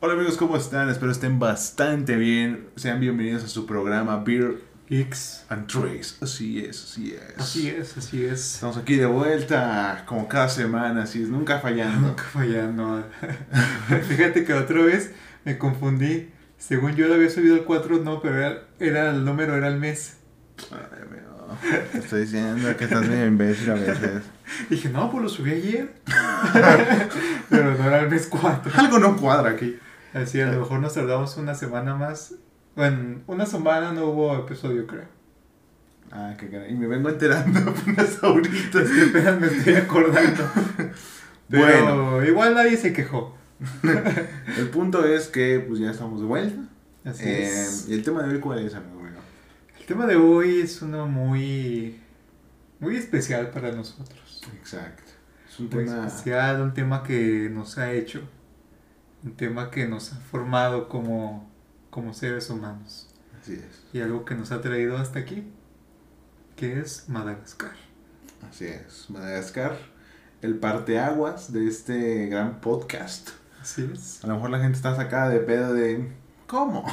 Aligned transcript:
Hola 0.00 0.14
amigos, 0.14 0.36
¿cómo 0.36 0.56
están? 0.56 0.88
Espero 0.90 1.12
estén 1.12 1.38
bastante 1.38 2.16
bien. 2.16 2.68
Sean 2.76 3.00
bienvenidos 3.00 3.44
a 3.44 3.48
su 3.48 3.64
programa 3.66 4.22
Beer 4.24 4.60
X. 4.88 5.44
and 5.48 5.66
Trace. 5.66 6.16
Así 6.20 6.58
es, 6.62 6.84
así 6.84 7.14
es. 7.14 7.38
Así 7.38 7.68
es, 7.68 7.96
así 7.96 8.24
es. 8.24 8.54
Estamos 8.54 8.76
aquí 8.76 8.96
de 8.96 9.06
vuelta, 9.06 10.04
como 10.06 10.28
cada 10.28 10.48
semana, 10.48 11.04
así 11.04 11.22
es, 11.22 11.28
nunca 11.30 11.60
fallando. 11.60 12.08
Nunca 12.08 12.24
fallando. 12.24 13.04
Fíjate 14.08 14.44
que 14.44 14.52
otra 14.52 14.82
vez 14.82 15.12
me 15.44 15.56
confundí. 15.58 16.30
Según 16.58 16.94
yo 16.96 17.08
lo 17.08 17.14
había 17.14 17.30
subido 17.30 17.54
al 17.54 17.64
4, 17.64 17.98
no, 17.98 18.20
pero 18.20 18.36
era, 18.38 18.62
era 18.78 19.10
el 19.10 19.24
número, 19.24 19.56
era 19.56 19.68
el 19.68 19.78
mes. 19.78 20.18
Ay, 20.70 21.02
amigo, 21.02 21.33
te 21.92 21.98
estoy 21.98 22.22
diciendo 22.22 22.76
que 22.76 22.84
estás 22.84 23.06
medio 23.06 23.26
imbécil 23.26 23.70
a 23.70 23.74
veces. 23.74 24.22
Dije, 24.70 24.88
no, 24.90 25.10
pues 25.10 25.22
lo 25.22 25.28
subí 25.28 25.52
ayer. 25.52 25.94
pero 27.50 27.74
no 27.76 27.84
era 27.86 28.00
el 28.00 28.10
mes 28.10 28.26
4. 28.28 28.72
Algo 28.76 28.98
no 28.98 29.16
cuadra 29.16 29.50
aquí. 29.50 29.76
Así, 30.12 30.40
a 30.40 30.46
lo 30.46 30.60
mejor 30.60 30.80
nos 30.80 30.94
tardamos 30.94 31.36
una 31.36 31.54
semana 31.54 31.94
más. 31.94 32.34
Bueno, 32.76 33.20
una 33.26 33.46
semana 33.46 33.92
no 33.92 34.06
hubo 34.06 34.36
episodio, 34.36 34.86
creo. 34.86 35.04
Ah, 36.12 36.34
qué 36.38 36.48
caray. 36.48 36.72
Y 36.72 36.76
me 36.76 36.86
vengo 36.86 37.08
enterando 37.08 37.58
apenas 37.70 38.18
ahorita. 38.22 38.82
Es 38.82 38.90
que 38.90 39.02
apenas 39.10 39.40
me 39.40 39.46
estoy 39.48 39.74
acordando. 39.74 40.44
Pero 41.48 41.64
Bueno. 42.06 42.24
igual 42.24 42.54
nadie 42.54 42.76
se 42.76 42.92
quejó. 42.92 43.36
El 44.58 44.68
punto 44.68 45.04
es 45.06 45.28
que 45.28 45.64
pues 45.66 45.80
ya 45.80 45.90
estamos 45.90 46.20
de 46.20 46.26
vuelta. 46.26 46.60
Así 47.04 47.22
Eh, 47.24 47.42
es. 47.62 47.86
¿Y 47.88 47.94
el 47.94 48.02
tema 48.02 48.22
de 48.22 48.34
hoy 48.34 48.40
cuál 48.40 48.58
es, 48.60 48.74
amigo? 48.74 49.03
El 49.84 49.88
tema 49.88 50.06
de 50.06 50.16
hoy 50.16 50.62
es 50.62 50.80
uno 50.80 51.06
muy, 51.06 52.00
muy 52.80 52.96
especial 52.96 53.50
para 53.50 53.70
nosotros. 53.70 54.40
Exacto. 54.54 55.12
Es 55.46 55.60
un 55.60 55.68
Muy 55.68 55.84
tema... 55.84 56.06
especial, 56.06 56.62
un 56.62 56.72
tema 56.72 57.02
que 57.02 57.50
nos 57.52 57.76
ha 57.76 57.92
hecho, 57.92 58.22
un 59.22 59.36
tema 59.36 59.70
que 59.70 59.86
nos 59.86 60.14
ha 60.14 60.16
formado 60.16 60.88
como, 60.88 61.52
como 61.90 62.14
seres 62.14 62.48
humanos 62.48 63.10
Así 63.38 63.52
es. 63.56 63.84
y 63.92 64.00
algo 64.00 64.24
que 64.24 64.34
nos 64.34 64.52
ha 64.52 64.62
traído 64.62 64.96
hasta 64.96 65.18
aquí, 65.18 65.52
que 66.56 66.80
es 66.80 67.06
Madagascar. 67.10 67.76
Así 68.48 68.64
es. 68.64 69.10
Madagascar, 69.10 69.76
el 70.40 70.54
parteaguas 70.56 71.52
de 71.52 71.68
este 71.68 72.28
gran 72.28 72.62
podcast. 72.62 73.32
Así 73.60 73.86
es. 73.92 74.24
A 74.24 74.28
lo 74.28 74.36
mejor 74.36 74.48
la 74.48 74.60
gente 74.60 74.76
está 74.78 74.96
sacada 74.96 75.28
de 75.28 75.40
pedo 75.40 75.74
de... 75.74 76.10
¿Cómo? 76.46 76.86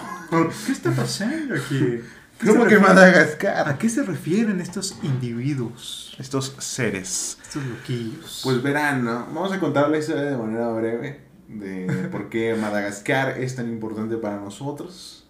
¿Qué 0.65 0.73
está 0.73 0.91
pasando 0.91 1.55
aquí? 1.55 2.01
¿Qué 2.41 2.47
¿Cómo 2.47 2.63
se 2.63 2.69
que 2.69 2.79
Madagascar? 2.79 3.69
¿A 3.69 3.77
qué 3.77 3.87
se 3.87 4.01
refieren 4.01 4.61
estos 4.61 4.97
individuos, 5.03 6.15
Estos 6.17 6.55
seres. 6.57 7.37
estos 7.43 7.63
loquillos? 7.63 8.41
Pues 8.43 8.63
verán, 8.63 9.03
¿no? 9.03 9.27
Vamos 9.27 9.51
a 9.51 9.59
contar 9.59 9.89
la 9.89 9.99
historia 9.99 10.23
de 10.23 10.37
manera 10.37 10.69
breve 10.69 11.19
de 11.47 11.85
por 12.11 12.29
qué 12.29 12.55
Madagascar 12.55 13.39
es 13.39 13.55
tan 13.55 13.69
importante 13.69 14.17
para 14.17 14.37
nosotros. 14.37 15.27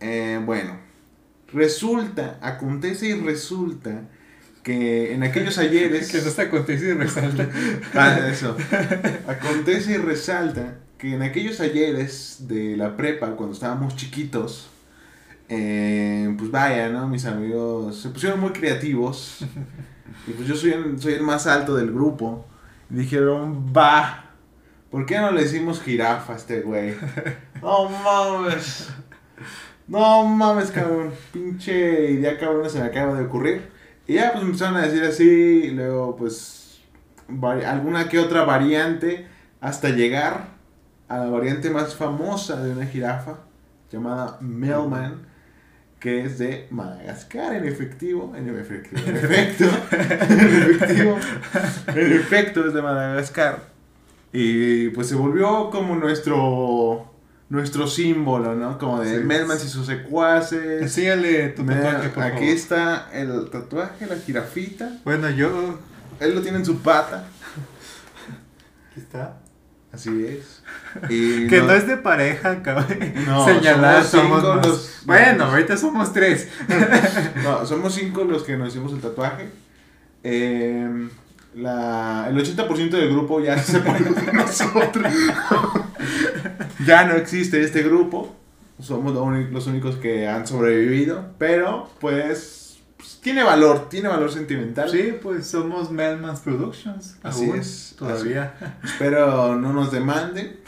Eh, 0.00 0.40
bueno, 0.46 0.78
resulta, 1.52 2.38
acontece 2.40 3.08
y 3.08 3.14
resulta 3.20 4.08
que 4.62 5.12
en 5.12 5.24
aquellos 5.24 5.58
ayeres... 5.58 6.10
que 6.10 6.22
no 6.22 6.30
se 6.30 6.42
acontece 6.42 6.88
y 6.88 6.92
resalta. 6.94 7.48
Ah, 7.94 8.18
eso. 8.30 8.56
Acontece 9.26 9.92
y 9.92 9.96
resalta 9.98 10.78
que 10.96 11.14
en 11.14 11.20
aquellos 11.22 11.60
ayeres 11.60 12.36
de 12.48 12.76
la 12.78 12.96
prepa, 12.96 13.36
cuando 13.36 13.52
estábamos 13.54 13.96
chiquitos, 13.96 14.70
eh, 15.54 16.34
pues 16.38 16.50
vaya, 16.50 16.88
¿no? 16.88 17.06
Mis 17.08 17.26
amigos 17.26 18.00
se 18.00 18.08
pusieron 18.08 18.40
muy 18.40 18.50
creativos. 18.50 19.44
Y 20.24 20.30
pues 20.34 20.46
yo 20.46 20.54
soy 20.54 20.70
el, 20.70 21.00
soy 21.00 21.14
el 21.14 21.22
más 21.22 21.48
alto 21.48 21.74
del 21.74 21.90
grupo. 21.90 22.46
Y 22.90 22.94
dijeron, 22.94 23.72
va, 23.76 24.30
¿por 24.88 25.04
qué 25.04 25.18
no 25.18 25.32
le 25.32 25.42
decimos 25.42 25.82
jirafa 25.82 26.34
a 26.34 26.36
este 26.36 26.60
güey? 26.60 26.94
No 27.60 27.88
mames. 27.88 28.88
No 29.88 30.24
mames, 30.24 30.70
cabrón. 30.70 31.12
Pinche 31.32 32.12
idea 32.12 32.38
cabrón 32.38 32.70
se 32.70 32.78
me 32.78 32.86
acaba 32.86 33.14
de 33.14 33.24
ocurrir. 33.24 33.68
Y 34.06 34.14
ya 34.14 34.32
pues 34.32 34.44
empezaron 34.44 34.76
a 34.76 34.82
decir 34.82 35.02
así, 35.02 35.24
y 35.24 35.70
luego 35.70 36.14
pues 36.14 36.80
alguna 37.66 38.08
que 38.08 38.18
otra 38.18 38.44
variante 38.44 39.26
hasta 39.60 39.88
llegar 39.88 40.48
a 41.08 41.18
la 41.18 41.30
variante 41.30 41.70
más 41.70 41.94
famosa 41.94 42.62
de 42.62 42.72
una 42.72 42.86
jirafa 42.86 43.38
llamada 43.90 44.38
Melman, 44.40 45.31
que 46.02 46.24
es 46.24 46.38
de 46.38 46.66
Madagascar 46.70 47.54
en 47.54 47.64
efectivo, 47.64 48.34
en 48.36 48.48
efectivo, 48.48 49.00
en 49.06 49.16
efecto, 49.16 49.64
en 50.28 50.40
efectivo, 50.40 51.18
en 51.94 52.12
efecto 52.12 52.66
es 52.66 52.74
de 52.74 52.82
Madagascar. 52.82 53.70
Y 54.32 54.88
pues 54.88 55.06
se 55.08 55.14
volvió 55.14 55.70
como 55.70 55.94
nuestro 55.94 57.08
nuestro 57.50 57.86
símbolo, 57.86 58.54
¿no? 58.56 58.78
Como 58.78 59.00
de 59.00 59.18
Sí. 59.18 59.24
Melman 59.24 59.58
y 59.58 59.68
sus 59.68 59.86
secuaces. 59.86 60.82
Enséñale 60.82 61.50
tu 61.50 61.64
tatuaje, 61.64 62.08
por 62.08 62.22
aquí 62.24 62.34
favor. 62.38 62.48
está 62.48 63.10
el 63.12 63.50
tatuaje, 63.50 64.06
la 64.06 64.16
jirafita. 64.16 64.90
Bueno, 65.04 65.28
yo... 65.30 65.78
Él 66.18 66.34
lo 66.34 66.40
tiene 66.40 66.58
en 66.58 66.64
su 66.64 66.78
pata. 66.80 67.26
Aquí 68.90 69.00
está. 69.00 69.38
Así 69.92 70.26
es. 70.26 70.62
Y 71.10 71.46
Que 71.48 71.58
no- 71.58 71.66
no 71.66 71.72
es 71.74 71.86
de 71.86 71.96
pareja, 71.98 72.62
cabrón. 72.62 72.98
No, 73.26 73.44
Señalar, 73.46 74.04
somos 74.04 74.40
cinco 74.42 74.54
los- 74.56 75.00
Bueno, 75.04 75.44
ahorita 75.44 75.76
somos 75.76 76.12
tres. 76.12 76.48
no, 77.44 77.66
somos 77.66 77.94
cinco 77.94 78.24
los 78.24 78.42
que 78.44 78.56
nos 78.56 78.68
hicimos 78.68 78.92
el 78.92 79.00
tatuaje. 79.00 79.48
Eh, 80.24 81.08
la, 81.54 82.26
el 82.30 82.36
80% 82.36 82.90
del 82.90 83.10
grupo 83.10 83.40
ya 83.40 83.58
se 83.58 83.72
separó 83.72 84.04
de 84.14 84.32
nosotros. 84.32 85.12
ya 86.86 87.04
no 87.04 87.14
existe 87.14 87.60
este 87.62 87.82
grupo. 87.82 88.34
Somos 88.80 89.12
los 89.14 89.66
únicos 89.66 89.96
que 89.96 90.26
han 90.26 90.46
sobrevivido. 90.46 91.26
Pero, 91.38 91.90
pues, 92.00 92.61
tiene 93.22 93.42
valor, 93.44 93.88
tiene 93.88 94.08
valor 94.08 94.30
sentimental. 94.32 94.90
Sí, 94.90 95.14
pues 95.22 95.46
somos 95.46 95.90
Melman's 95.90 96.40
Productions. 96.40 97.16
Así 97.22 97.48
aún, 97.48 97.58
es, 97.58 97.94
Todavía. 97.98 98.54
Espero 98.82 99.56
no 99.56 99.72
nos 99.72 99.92
demanden 99.92 100.58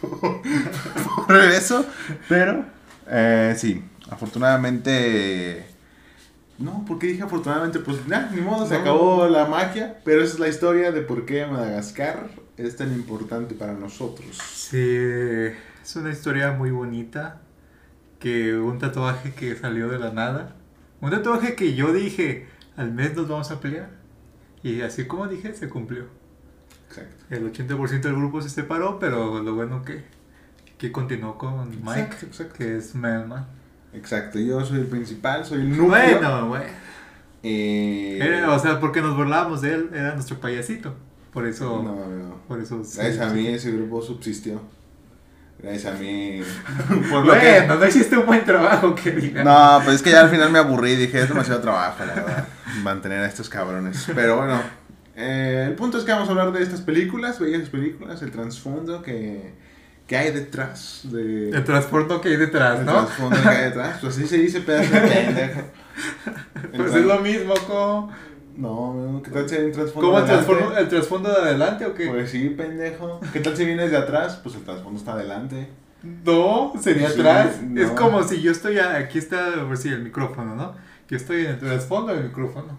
por 1.26 1.36
eso. 1.36 1.84
Pero, 2.28 2.64
eh, 3.08 3.54
sí, 3.56 3.82
afortunadamente. 4.10 5.66
No, 6.58 6.84
¿por 6.86 6.98
qué 6.98 7.08
dije 7.08 7.22
afortunadamente? 7.22 7.78
Pues 7.80 8.06
nada, 8.06 8.30
ni 8.32 8.40
modo, 8.40 8.66
se 8.66 8.74
No. 8.74 8.80
acabó 8.80 9.26
la 9.28 9.46
magia. 9.46 9.98
Pero 10.04 10.22
esa 10.22 10.34
es 10.34 10.38
la 10.38 10.48
historia 10.48 10.92
de 10.92 11.00
por 11.02 11.24
qué 11.24 11.46
Madagascar 11.46 12.28
es 12.56 12.76
tan 12.76 12.92
importante 12.92 13.54
para 13.54 13.72
nosotros. 13.72 14.36
Sí, 14.36 14.78
es 14.78 15.96
una 15.96 16.10
historia 16.10 16.52
muy 16.52 16.70
bonita. 16.70 17.40
Que 18.20 18.54
un 18.54 18.78
tatuaje 18.78 19.32
que 19.34 19.56
salió 19.56 19.88
de 19.88 19.98
la 19.98 20.12
nada. 20.12 20.54
Un 21.02 21.10
tatuaje 21.10 21.56
que 21.56 21.74
yo 21.74 21.92
dije, 21.92 22.46
al 22.76 22.92
mes 22.92 23.14
nos 23.16 23.28
vamos 23.28 23.50
a 23.50 23.60
pelear. 23.60 23.90
Y 24.62 24.80
así 24.82 25.06
como 25.06 25.26
dije, 25.26 25.52
se 25.54 25.68
cumplió. 25.68 26.04
Exacto. 26.88 27.24
El 27.28 27.52
80% 27.52 28.00
del 28.00 28.14
grupo 28.14 28.40
se 28.40 28.48
separó, 28.48 28.98
pero 29.00 29.42
lo 29.42 29.54
bueno 29.54 29.82
que, 29.84 30.04
que 30.78 30.92
continuó 30.92 31.36
con 31.36 31.68
Mike, 31.70 32.00
Exacto, 32.00 32.26
exacto. 32.26 32.54
que 32.56 32.76
es 32.76 32.94
Melman. 32.94 33.46
Exacto, 33.92 34.38
yo 34.38 34.64
soy 34.64 34.78
el 34.78 34.86
principal, 34.86 35.44
soy 35.44 35.62
el 35.62 35.76
núcleo. 35.76 35.88
Bueno, 35.88 36.48
bueno. 36.48 36.64
Eh, 37.42 38.18
Era, 38.22 38.52
o 38.52 38.58
sea, 38.60 38.78
porque 38.78 39.02
nos 39.02 39.16
burlábamos 39.16 39.60
de 39.60 39.74
él, 39.74 39.90
era 39.92 40.14
nuestro 40.14 40.38
payasito. 40.38 40.94
Por 41.32 41.46
eso. 41.46 41.82
no, 41.82 42.06
no. 42.06 42.36
Por 42.46 42.60
eso. 42.60 42.78
Gracias 42.78 43.18
a 43.18 43.30
sí, 43.30 43.36
mí 43.36 43.42
sí. 43.46 43.48
ese 43.48 43.72
grupo 43.72 44.00
subsistió. 44.02 44.60
Gracias 45.62 45.94
a 45.94 45.96
mí. 45.98 46.42
Por 47.10 47.24
lo 47.26 47.32
que- 47.34 47.60
Bueno, 47.60 47.76
no 47.76 47.86
hiciste 47.86 48.16
un 48.18 48.26
buen 48.26 48.44
trabajo, 48.44 48.94
que 48.94 49.12
diga. 49.12 49.44
No, 49.44 49.80
pues 49.84 49.96
es 49.96 50.02
que 50.02 50.10
ya 50.10 50.20
al 50.22 50.28
final 50.30 50.50
me 50.50 50.58
aburrí, 50.58 50.96
dije, 50.96 51.20
es 51.22 51.28
demasiado 51.28 51.60
trabajo, 51.60 52.04
la 52.04 52.14
verdad, 52.14 52.48
mantener 52.82 53.20
a 53.20 53.26
estos 53.26 53.48
cabrones. 53.48 54.06
Pero 54.14 54.36
bueno, 54.38 54.60
eh, 55.14 55.66
el 55.68 55.74
punto 55.74 55.98
es 55.98 56.04
que 56.04 56.10
vamos 56.12 56.28
a 56.28 56.32
hablar 56.32 56.50
de 56.52 56.62
estas 56.62 56.80
películas, 56.80 57.38
bellas 57.38 57.68
películas, 57.68 58.20
el 58.22 58.32
trasfondo 58.32 59.02
que, 59.02 59.52
que 60.08 60.16
hay 60.16 60.32
detrás 60.32 61.02
de... 61.04 61.50
El 61.50 61.64
transporte 61.64 62.20
que 62.20 62.30
hay 62.30 62.36
detrás, 62.36 62.80
el 62.80 62.86
¿no? 62.86 62.92
trasfondo 63.04 63.40
que 63.40 63.48
hay 63.48 63.64
detrás, 63.66 63.98
pues 64.00 64.16
así 64.16 64.26
se 64.26 64.38
dice 64.38 64.60
pedazo 64.62 64.90
de 64.92 65.00
pendejo. 65.00 65.60
El 66.72 66.80
Pues 66.80 66.94
es 66.94 67.04
lo 67.04 67.20
mismo, 67.20 67.54
como. 67.68 68.10
No, 68.56 69.20
¿qué 69.24 69.30
tal 69.30 69.48
si 69.48 69.54
hay 69.56 69.64
un 69.64 69.72
trasfondo 69.72 70.08
¿Cómo 70.08 70.18
el 70.18 70.24
trasfondo, 70.26 70.76
el 70.76 70.88
trasfondo 70.88 71.30
de 71.30 71.36
adelante 71.36 71.86
o 71.86 71.94
qué? 71.94 72.06
Pues 72.08 72.30
sí, 72.30 72.50
pendejo. 72.50 73.20
¿Qué 73.32 73.40
tal 73.40 73.56
si 73.56 73.64
vienes 73.64 73.90
de 73.90 73.96
atrás? 73.96 74.38
Pues 74.42 74.54
el 74.56 74.62
trasfondo 74.62 74.98
está 74.98 75.12
adelante. 75.12 75.68
no, 76.24 76.72
sería 76.80 77.08
Sí, 77.10 77.20
atrás. 77.20 77.62
no. 77.62 77.80
Es 77.80 77.90
como 77.92 78.22
si 78.24 78.42
yo 78.42 78.50
estoy. 78.52 78.78
a- 78.78 78.96
aquí 78.96 79.18
está, 79.18 79.64
pues 79.66 79.80
sí, 79.80 79.88
el 79.88 80.02
micrófono, 80.02 80.54
¿no? 80.54 80.74
Yo 81.08 81.16
estoy 81.16 81.42
en 81.46 81.52
el 81.52 81.58
trasfondo 81.58 82.12
del 82.14 82.24
micrófono. 82.24 82.78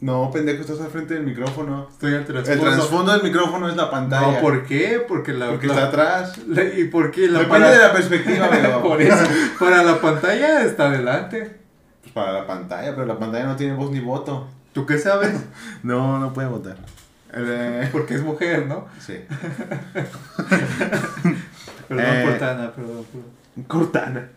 No, 0.00 0.30
pendejo, 0.30 0.60
estás 0.60 0.80
al 0.80 0.90
frente 0.90 1.14
del 1.14 1.24
micrófono. 1.24 1.88
Estoy 1.90 2.10
en 2.10 2.14
el 2.18 2.20
El 2.20 2.26
trasfondo. 2.26 2.62
trasfondo 2.70 3.12
del 3.12 3.22
micrófono 3.24 3.68
es 3.68 3.74
la 3.76 3.90
pantalla. 3.90 4.32
No, 4.34 4.40
¿por 4.40 4.64
qué? 4.64 5.04
Porque 5.08 5.32
la. 5.32 5.48
Porque 5.48 5.66
la- 5.66 5.74
está 5.74 5.86
atrás. 5.88 6.38
la- 6.46 6.62
¿Y 6.62 6.84
por 6.84 7.10
qué 7.10 7.26
la 7.28 7.40
Depende 7.40 7.68
de 7.70 7.78
la 7.78 7.92
perspectiva. 7.92 8.48
Por 8.82 9.02
eso. 9.02 9.24
Para 9.58 9.82
la 9.82 10.00
pantalla 10.00 10.62
está 10.62 10.86
adelante. 10.88 11.57
Para 12.18 12.32
la 12.32 12.46
pantalla, 12.46 12.90
pero 12.94 13.06
la 13.06 13.18
pantalla 13.18 13.44
no 13.46 13.56
tiene 13.56 13.74
voz 13.74 13.90
ni 13.90 14.00
voto. 14.00 14.48
¿Tú 14.72 14.84
qué 14.86 14.98
sabes? 14.98 15.32
No, 15.82 16.18
no 16.18 16.32
puede 16.32 16.48
votar. 16.48 16.76
Eh, 17.32 17.88
Porque 17.92 18.14
es 18.14 18.22
mujer, 18.22 18.66
¿no? 18.66 18.86
sí. 18.98 19.14
Perdón, 21.88 22.04
Eh, 22.06 22.22
Cortana, 22.24 22.72
perdón, 22.72 23.04
perdón. 23.12 23.66
Cortana. 23.66 24.28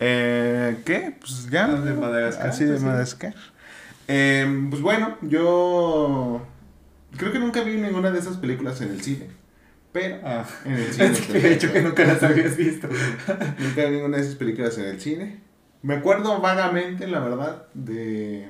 Eh, 0.00 0.78
¿Qué? 0.84 1.16
Pues 1.18 1.48
ya. 1.50 1.66
De 1.68 1.92
Madagascar, 1.94 2.48
Así 2.48 2.64
de. 2.64 2.78
Madagascar. 2.78 3.34
Eh, 4.06 4.66
pues 4.70 4.80
bueno, 4.82 5.16
yo 5.22 6.40
creo 7.16 7.32
que 7.32 7.38
nunca 7.38 7.62
vi 7.62 7.76
ninguna 7.76 8.10
de 8.10 8.18
esas 8.18 8.36
películas 8.36 8.80
en 8.80 8.90
el 8.90 9.00
cine. 9.02 9.26
Pero 9.92 10.16
Ah, 10.24 10.44
en 10.64 10.72
el 10.74 10.92
cine. 11.16 11.38
he 11.38 11.52
hecho 11.54 11.72
que 11.72 11.82
nunca 11.82 12.04
las 12.04 12.22
habías 12.22 12.56
visto. 12.56 12.88
Nunca 13.58 13.84
vi 13.86 13.96
ninguna 13.96 14.16
de 14.18 14.22
esas 14.22 14.34
películas 14.36 14.76
en 14.78 14.84
el 14.86 15.00
cine. 15.00 15.40
Me 15.82 15.94
acuerdo 15.94 16.40
vagamente, 16.40 17.06
la 17.06 17.20
verdad, 17.20 17.66
de, 17.74 18.48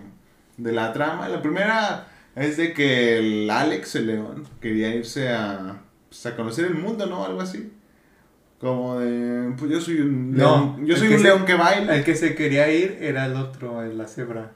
de 0.56 0.72
la 0.72 0.92
trama. 0.92 1.28
La 1.28 1.42
primera 1.42 2.06
es 2.34 2.56
de 2.56 2.72
que 2.72 3.18
el 3.18 3.50
Alex, 3.50 3.96
el 3.96 4.06
león, 4.06 4.44
quería 4.60 4.94
irse 4.94 5.28
a, 5.30 5.82
pues, 6.08 6.24
a 6.26 6.36
conocer 6.36 6.64
el 6.66 6.74
mundo, 6.74 7.06
¿no? 7.06 7.24
Algo 7.24 7.40
así. 7.40 7.72
Como 8.60 8.98
de, 8.98 9.52
pues 9.56 9.70
yo 9.70 9.80
soy 9.80 10.00
un 10.00 10.32
No, 10.32 10.38
león, 10.74 10.86
yo 10.86 10.96
soy 10.96 11.08
que 11.08 11.14
un 11.14 11.20
se- 11.20 11.26
león 11.28 11.44
que 11.44 11.54
baila. 11.54 11.94
El 11.96 12.04
que 12.04 12.16
se 12.16 12.34
quería 12.34 12.72
ir 12.72 12.98
era 13.00 13.26
el 13.26 13.36
otro, 13.36 13.82
el 13.82 13.96
la 13.98 14.08
cebra. 14.08 14.52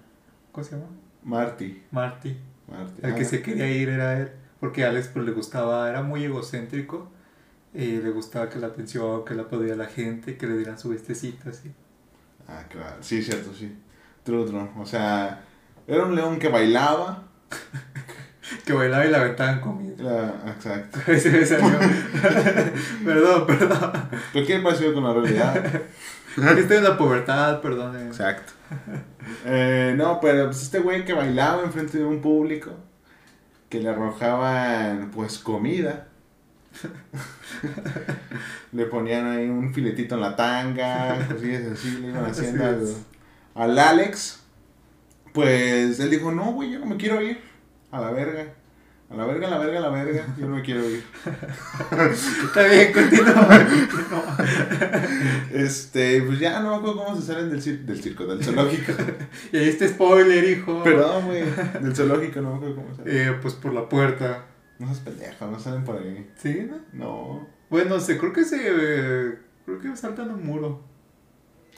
¿Cómo 0.51 0.65
se 0.65 0.73
llama? 0.75 0.89
Marty. 1.23 1.83
Marty. 1.93 2.37
Marty. 2.69 3.01
El 3.07 3.15
que 3.15 3.25
se 3.25 3.43
quería 3.43 3.71
ir 3.71 3.89
era 3.91 4.19
él. 4.19 4.31
Porque 4.59 4.85
a 4.85 4.89
Alex 4.89 5.09
pues 5.09 5.25
le 5.25 5.33
gustaba, 5.33 5.89
era 5.89 6.03
muy 6.03 6.25
egocéntrico. 6.25 7.11
Y 7.75 7.99
le 7.99 8.11
gustaba 8.11 8.49
que 8.49 8.59
la 8.59 8.67
atención, 8.69 9.25
que 9.25 9.35
la 9.35 9.43
aplaudía 9.43 9.77
la 9.77 9.87
gente, 9.87 10.37
que 10.37 10.47
le 10.47 10.57
dieran 10.57 10.79
su 10.79 10.89
vestecito 10.89 11.49
así. 11.51 11.71
Ah, 12.49 12.63
claro. 12.69 12.97
Sí, 13.01 13.23
cierto, 13.23 13.53
sí. 13.55 13.73
True, 14.25 14.47
true. 14.47 14.69
O 14.79 14.87
sea, 14.87 15.43
era 15.87 16.05
un 16.05 16.15
león 16.15 16.39
que 16.39 16.49
bailaba. 16.49 17.25
Que 18.67 18.73
bailaba 18.75 19.07
y 19.07 19.11
la 19.11 19.19
aventaban 19.21 19.61
comida. 19.61 19.95
Era- 19.99 20.53
exacto. 20.53 20.99
Perdón, 23.05 23.47
perdón. 23.47 23.93
Cualquier 24.33 24.63
parecido 24.63 24.93
con 24.95 25.05
la 25.05 25.15
realidad. 25.15 25.65
Estoy 26.59 26.77
en 26.79 26.85
la 26.85 26.99
pubertad, 26.99 27.61
perdón. 27.61 27.97
eh. 27.97 28.07
Exacto. 28.09 28.53
Eh, 29.47 29.95
no, 29.97 30.19
pero 30.21 30.47
pues 30.47 30.63
este 30.63 30.81
güey 30.81 31.05
que 31.05 31.13
bailaba 31.15 31.63
enfrente 31.63 31.99
de 31.99 32.05
un 32.05 32.21
público, 32.21 32.73
que 33.69 33.81
le 33.81 33.89
arrojaban 33.89 35.11
pues 35.15 35.39
comida. 35.39 36.09
le 38.73 38.87
ponían 38.87 39.27
ahí 39.27 39.49
un 39.49 39.73
filetito 39.75 40.15
en 40.15 40.21
la 40.23 40.37
tanga, 40.37 41.27
cosillas 41.29 41.63
así, 41.73 41.99
le 42.01 42.09
iban 42.09 42.25
haciendo 42.27 42.65
al, 43.55 43.79
Alex. 43.79 44.41
Pues 45.33 45.99
él 46.01 46.11
dijo, 46.11 46.31
no, 46.33 46.53
güey, 46.53 46.73
yo 46.73 46.79
no 46.79 46.87
me 46.87 46.97
quiero 46.97 47.21
ir. 47.23 47.41
A 47.91 48.01
la 48.01 48.11
verga. 48.11 48.47
A 49.11 49.15
la 49.15 49.27
verga, 49.27 49.49
a 49.49 49.51
la 49.51 49.59
verga, 49.59 49.79
a 49.79 49.83
la 49.83 49.89
verga. 49.91 50.27
Yo 50.39 50.47
no 50.49 50.57
me 50.57 50.63
quiero 50.63 50.89
ir. 50.89 51.05
Está 52.45 52.63
bien, 52.67 52.93
continúa. 52.93 53.47
continúa. 53.47 54.37
Este, 55.53 56.23
pues 56.23 56.39
ya 56.39 56.61
no 56.61 56.71
me 56.71 56.77
acuerdo 56.77 57.05
cómo 57.05 57.21
se 57.21 57.27
salen 57.27 57.51
del, 57.51 57.63
cir- 57.63 57.85
del 57.85 58.03
circo, 58.03 58.25
del 58.27 58.43
zoológico. 58.43 58.93
Y 59.53 59.59
ahí 59.59 59.69
está 59.69 59.87
spoiler, 59.89 60.45
hijo. 60.45 60.83
Perdón, 60.83 61.27
güey. 61.27 61.45
Del 61.83 61.95
zoológico, 61.95 62.41
no 62.41 62.51
me 62.53 62.57
acuerdo 62.57 62.77
cómo 62.77 62.95
salen. 62.97 63.17
Eh, 63.17 63.39
pues 63.43 63.53
por 63.55 63.75
la 63.75 63.87
puerta. 63.89 64.47
No 64.83 64.89
seas 64.89 65.01
pendejo, 65.01 65.47
no 65.47 65.61
salen 65.61 65.85
por 65.85 65.97
ahí. 65.97 66.29
¿Sí? 66.37 66.69
no? 66.69 66.79
No. 66.93 67.49
Bueno, 67.71 68.01
se, 68.01 68.19
creo 68.19 68.33
que 68.33 68.45
se. 68.45 68.57
eh, 68.65 69.39
creo 69.65 69.79
que 69.81 69.97
saltan 69.97 70.31
un 70.31 70.45
muro. 70.45 70.83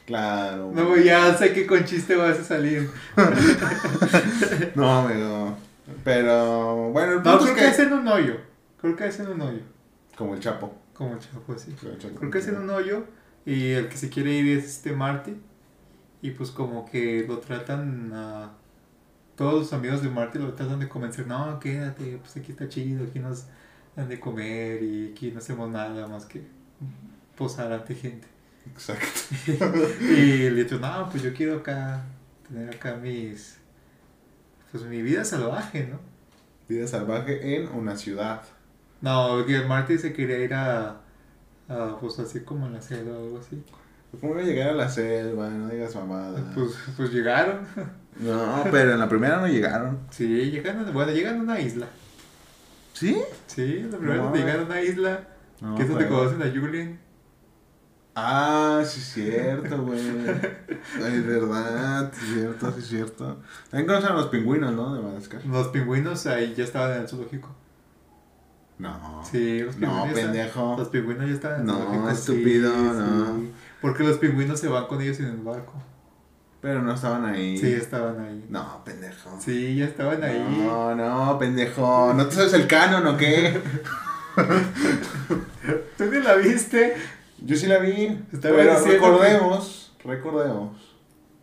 Claro. 0.07 0.71
No, 0.75 0.89
güey, 0.89 1.05
ya 1.05 1.35
sé 1.37 1.53
que 1.53 1.67
con 1.67 1.85
chiste 1.85 2.17
vas 2.17 2.39
a 2.39 2.45
salir. 2.45 2.91
No, 4.75 5.01
amigo. 5.01 5.57
Pero, 6.03 6.91
bueno, 6.93 7.13
el 7.13 7.23
No, 7.23 7.23
punto 7.23 7.39
creo 7.39 7.49
es 7.49 7.55
que 7.55 7.61
que... 7.61 7.67
hacen 7.67 7.93
un 7.93 8.09
hoyo. 8.09 8.37
Creo 8.81 8.97
que 8.97 9.05
hacen 9.05 9.29
un 9.29 9.41
hoyo. 9.41 9.61
Como 10.17 10.35
el 10.35 10.41
Chapo. 10.41 10.75
Como 10.95 11.13
el 11.15 11.19
chapo 11.19 11.53
el 11.53 11.99
Chapo. 11.99 12.15
Creo 12.17 12.31
que 12.31 12.39
hacen 12.39 12.57
un 12.57 12.71
hoyo. 12.71 13.05
Y 13.45 13.73
el 13.73 13.89
que 13.89 13.97
se 13.99 14.09
quiere 14.09 14.33
ir 14.33 14.59
es 14.59 14.65
este 14.65 14.93
Marty. 14.93 15.37
Y 16.23 16.31
pues 16.31 16.51
como 16.51 16.87
que 16.87 17.25
lo 17.29 17.39
tratan 17.39 18.13
a... 18.15 18.53
Todos 19.37 19.55
los 19.55 19.73
amigos 19.73 20.03
de 20.03 20.09
Marty 20.09 20.39
lo 20.39 20.53
tratan 20.55 20.79
de 20.79 20.89
convencer. 20.89 21.27
No, 21.27 21.59
quédate, 21.59 22.19
pues 22.19 22.37
aquí 22.37 22.53
está 22.53 22.69
chido, 22.69 23.05
aquí 23.05 23.19
nos 23.19 23.47
dan 23.97 24.09
de 24.09 24.21
comer 24.21 24.83
y 24.83 25.11
aquí 25.13 25.31
no 25.33 25.39
hacemos 25.39 25.71
nada 25.71 26.07
más 26.07 26.27
que 26.27 26.43
posar 27.37 27.73
ante 27.73 27.95
gente. 27.95 28.29
Exacto. 28.71 29.07
Y 30.01 30.51
le 30.51 30.65
digo, 30.65 30.79
no, 30.79 31.09
pues 31.11 31.23
yo 31.23 31.35
quiero 31.35 31.57
acá, 31.59 32.05
tener 32.49 32.75
acá 32.75 32.97
mis... 32.97 33.59
Pues 34.71 34.85
mi 34.85 35.03
vida 35.03 35.25
salvaje, 35.25 35.87
¿no? 35.87 36.01
Vida 36.69 36.87
salvaje 36.87 37.57
en 37.57 37.69
una 37.69 37.97
ciudad. 37.97 38.43
No, 39.01 39.45
que 39.47 39.61
Marty 39.63 39.99
se 39.99 40.13
quería 40.13 40.39
ir 40.39 40.55
a... 40.55 41.01
a, 41.69 41.99
pues 42.01 42.19
así 42.19 42.41
como 42.41 42.67
en 42.67 42.75
la 42.75 42.83
selva 42.83 43.17
o 43.19 43.25
algo 43.25 43.39
así. 43.39 43.63
¿Cómo 44.21 44.35
voy 44.35 44.43
a 44.45 44.47
llegar 44.47 44.71
a 44.71 44.75
la 44.75 44.89
selva? 44.89 45.49
No 45.49 45.69
digas 45.69 45.95
mamadas. 45.95 46.41
Pues, 46.55 46.77
pues 46.97 47.13
llegaron. 47.13 47.67
No, 48.21 48.65
pero 48.71 48.93
en 48.93 48.99
la 49.01 49.09
primera 49.09 49.39
no 49.41 49.49
llegaron. 49.49 49.99
Sí, 50.11 50.27
llegaron, 50.51 50.93
bueno, 50.93 51.13
llegan 51.13 51.39
a 51.41 51.43
una 51.43 51.61
isla. 51.61 51.87
¿Sí? 52.93 53.21
Sí, 53.47 53.87
la 53.91 53.99
primera 53.99 54.23
No. 54.23 54.35
llegaron 54.35 54.63
a 54.63 54.67
una 54.67 54.81
isla, 54.83 55.21
No, 55.61 55.75
que 55.77 55.83
es 55.83 55.89
donde 55.89 56.09
conocen 56.09 56.43
a 56.43 56.47
Julian. 56.51 57.01
Ah, 58.17 58.81
sí 58.87 59.01
es 59.01 59.07
cierto, 59.15 59.83
güey. 59.83 59.99
Ay, 61.05 61.21
verdad, 61.23 62.13
sí 62.15 62.25
es 62.27 62.35
cierto, 62.35 62.71
sí 62.73 62.79
es 62.79 62.87
cierto. 62.87 63.41
También 63.71 63.87
conocen 63.89 64.11
a 64.13 64.15
los 64.15 64.27
pingüinos, 64.29 64.73
¿no? 64.73 64.95
De 64.95 65.03
Madagascar. 65.03 65.45
Los 65.47 65.69
pingüinos 65.69 66.25
ahí 66.29 66.55
ya 66.57 66.63
estaban 66.63 66.93
en 66.93 67.01
el 67.03 67.09
zoológico. 67.09 67.53
No. 68.79 69.23
Sí, 69.29 69.61
los 69.61 69.77
No, 69.79 69.89
pingüinos. 70.05 70.17
ya- 70.17 70.23
pendejo. 70.27 70.75
Los 70.79 70.89
pingüinos 70.89 71.27
ya 71.27 71.35
estaban 71.35 71.57
en 71.57 71.61
el 71.63 71.67
No, 71.67 71.79
zoológico. 71.81 72.11
sí, 72.11 72.15
estúpido, 72.21 72.77
no. 72.77 73.43
Porque 73.81 74.05
los 74.05 74.19
pingüinos 74.19 74.61
se 74.61 74.69
van 74.69 74.87
con 74.87 75.01
ellos 75.03 75.19
en 75.19 75.27
el 75.27 75.37
barco. 75.39 75.73
Pero 76.65 76.81
no 76.81 76.95
estaban 76.95 77.27
ahí. 77.27 77.59
Sí, 77.59 77.75
estaban 77.75 78.19
ahí. 78.21 78.47
No, 78.49 78.83
pendejo. 78.87 79.39
Sí, 79.39 79.77
ya 79.77 79.85
estaban 79.85 80.25
ahí. 80.25 80.63
No, 80.65 80.95
no, 80.95 81.39
pendejo. 81.39 82.15
¿No 82.15 82.27
te 82.27 82.37
sabes 82.37 82.55
el 82.55 82.67
canon 82.67 83.07
o 83.07 83.19
qué? 83.19 83.61
¿Tú 85.99 86.05
ni 86.07 86.23
la 86.23 86.37
viste? 86.37 86.95
Yo 87.45 87.55
sí 87.55 87.67
la 87.67 87.81
vi. 87.81 88.19
Estaba 88.33 88.57
pero 88.57 88.83
recordemos, 88.83 89.95
recordemos 90.03 90.97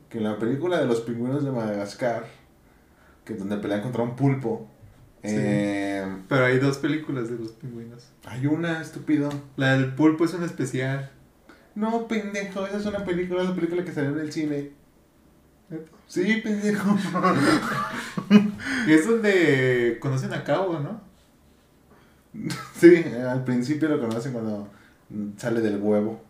que 0.09 0.17
en 0.17 0.23
la 0.23 0.39
película 0.39 0.79
de 0.79 0.87
los 0.87 1.01
pingüinos 1.01 1.43
de 1.43 1.51
Madagascar, 1.51 2.25
que 3.23 3.35
donde 3.35 3.57
pelean 3.57 3.81
contra 3.81 4.01
un 4.01 4.15
pulpo, 4.15 4.67
Sí. 5.23 5.35
eh, 5.37 6.03
Pero 6.29 6.45
hay 6.45 6.57
dos 6.57 6.79
películas 6.79 7.29
de 7.29 7.37
los 7.37 7.51
pingüinos. 7.51 8.09
hay 8.25 8.47
una, 8.47 8.81
estúpido. 8.81 9.29
La 9.55 9.73
del 9.73 9.93
pulpo 9.93 10.25
es 10.25 10.33
un 10.33 10.43
especial. 10.43 11.11
No, 11.75 12.07
pendejo, 12.07 12.65
esa 12.65 12.77
es 12.77 12.85
una 12.87 13.05
película, 13.05 13.43
es 13.43 13.49
la 13.49 13.53
película 13.55 13.85
que 13.85 13.91
salió 13.91 14.09
en 14.09 14.19
el 14.19 14.31
cine. 14.33 14.80
Sí, 16.07 16.41
pendejo. 16.43 16.97
Y 18.87 18.91
es 18.93 19.07
donde 19.07 19.97
conocen 20.01 20.33
a 20.33 20.43
Cabo, 20.43 20.79
¿no? 20.79 21.01
Sí, 22.79 23.03
al 23.29 23.43
principio 23.43 23.87
lo 23.89 23.99
conocen 23.99 24.33
cuando 24.33 24.67
sale 25.37 25.61
del 25.61 25.77
huevo. 25.81 26.21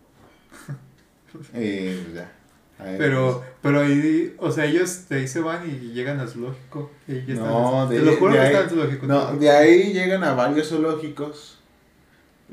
Ya. 1.54 2.32
Ahí, 2.80 2.96
Pero, 2.98 3.44
pero 3.62 3.82
ahí, 3.82 4.36
o 4.40 4.52
sea, 4.52 4.66
ellos 4.66 5.08
de 5.08 5.18
ahí 5.18 5.28
se 5.28 5.40
van 5.40 5.70
y 5.70 5.94
llegan 5.94 6.20
al 6.20 6.28
zoológico. 6.28 6.92
Y 7.08 7.14
ya 7.26 7.34
están 7.36 7.48
No, 7.48 7.88
te 7.88 8.00
de- 8.00 8.02
lo 8.06 8.16
juro 8.18 8.32
de 8.34 8.40
que 8.40 8.46
ahí- 8.46 8.54
están 8.56 8.70
zoológico. 8.70 9.06
No, 9.06 9.34
de 9.38 9.50
ahí 9.52 9.94
llegan 9.94 10.24
a 10.24 10.34
varios 10.34 10.70
zoológicos. 10.70 11.60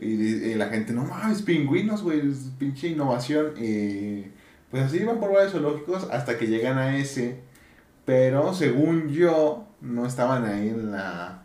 Y, 0.01 0.55
la 0.55 0.69
gente, 0.69 0.93
no 0.93 1.05
mames, 1.05 1.43
pingüinos, 1.43 2.03
güey, 2.03 2.21
es 2.31 2.51
pinche 2.59 2.89
innovación. 2.89 3.55
Y 3.61 4.27
pues 4.71 4.83
así 4.85 5.05
van 5.05 5.19
por 5.19 5.33
varios 5.33 5.53
zoológicos 5.53 6.09
hasta 6.11 6.39
que 6.39 6.47
llegan 6.47 6.79
a 6.79 6.97
ese. 6.99 7.41
Pero 8.05 8.55
según 8.55 9.09
yo, 9.09 9.67
no 9.81 10.07
estaban 10.07 10.45
ahí 10.45 10.69
en 10.69 10.93
la. 10.93 11.43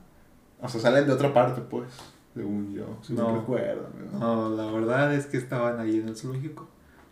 O 0.62 0.68
sea, 0.70 0.82
salen 0.82 1.06
de 1.06 1.14
otra 1.14 1.34
parte, 1.34 1.62
pues. 1.62 1.90
Según 2.34 2.74
yo, 2.74 2.98
si 3.02 3.14
no, 3.14 3.40
recuerdo. 3.40 3.90
No, 4.18 4.50
la 4.50 4.72
verdad 4.72 5.14
es 5.14 5.28
que 5.28 5.38
estaban 5.38 5.80
ahí 5.80 6.00
en 6.00 6.08
el 6.08 6.16
zoológico. 6.16 6.68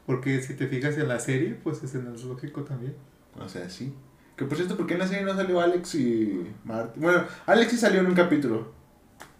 Porque 0.05 0.41
si 0.41 0.55
te 0.55 0.67
fijas 0.67 0.97
en 0.97 1.07
la 1.07 1.19
serie, 1.19 1.57
pues 1.63 1.83
es 1.83 1.93
en 1.95 2.07
el 2.07 2.17
zoológico 2.17 2.63
también. 2.63 2.95
O 3.39 3.47
sea, 3.47 3.69
sí. 3.69 3.93
Que 4.35 4.45
por 4.45 4.57
cierto, 4.57 4.75
¿por 4.75 4.87
qué 4.87 4.93
en 4.93 4.99
la 4.99 5.07
serie 5.07 5.23
no 5.23 5.35
salió 5.35 5.61
Alex 5.61 5.95
y 5.95 6.51
Marty? 6.63 6.99
Bueno, 6.99 7.23
Alex 7.45 7.71
sí 7.71 7.77
salió 7.77 7.99
en 7.99 8.07
un 8.07 8.15
capítulo. 8.15 8.71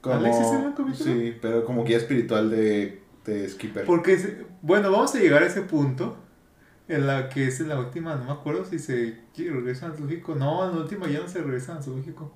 ¿Alex 0.04 0.38
sí 0.38 0.44
salió 0.44 0.60
en 0.60 0.66
un 0.68 0.74
capítulo? 0.74 1.14
Sí, 1.14 1.38
pero 1.42 1.66
como 1.66 1.84
guía 1.84 1.98
espiritual 1.98 2.52
de, 2.52 3.02
de 3.26 3.50
Skipper. 3.50 3.86
Porque, 3.86 4.46
bueno, 4.62 4.92
vamos 4.92 5.16
a 5.16 5.20
llegar 5.20 5.42
a 5.42 5.48
ese 5.48 5.62
punto. 5.62 6.18
En 6.92 7.08
la 7.08 7.30
que 7.30 7.48
es 7.48 7.60
en 7.62 7.70
la 7.70 7.80
última, 7.80 8.16
no 8.16 8.26
me 8.26 8.32
acuerdo 8.32 8.66
si 8.66 8.78
se 8.78 9.24
regresan 9.34 9.92
al 9.92 9.98
zoológico. 9.98 10.36
No, 10.36 10.66
en 10.66 10.76
la 10.76 10.82
última 10.82 11.08
ya 11.08 11.22
no 11.22 11.28
se 11.30 11.42
regresan 11.42 11.78
al 11.78 11.84
zoológico. 11.84 12.34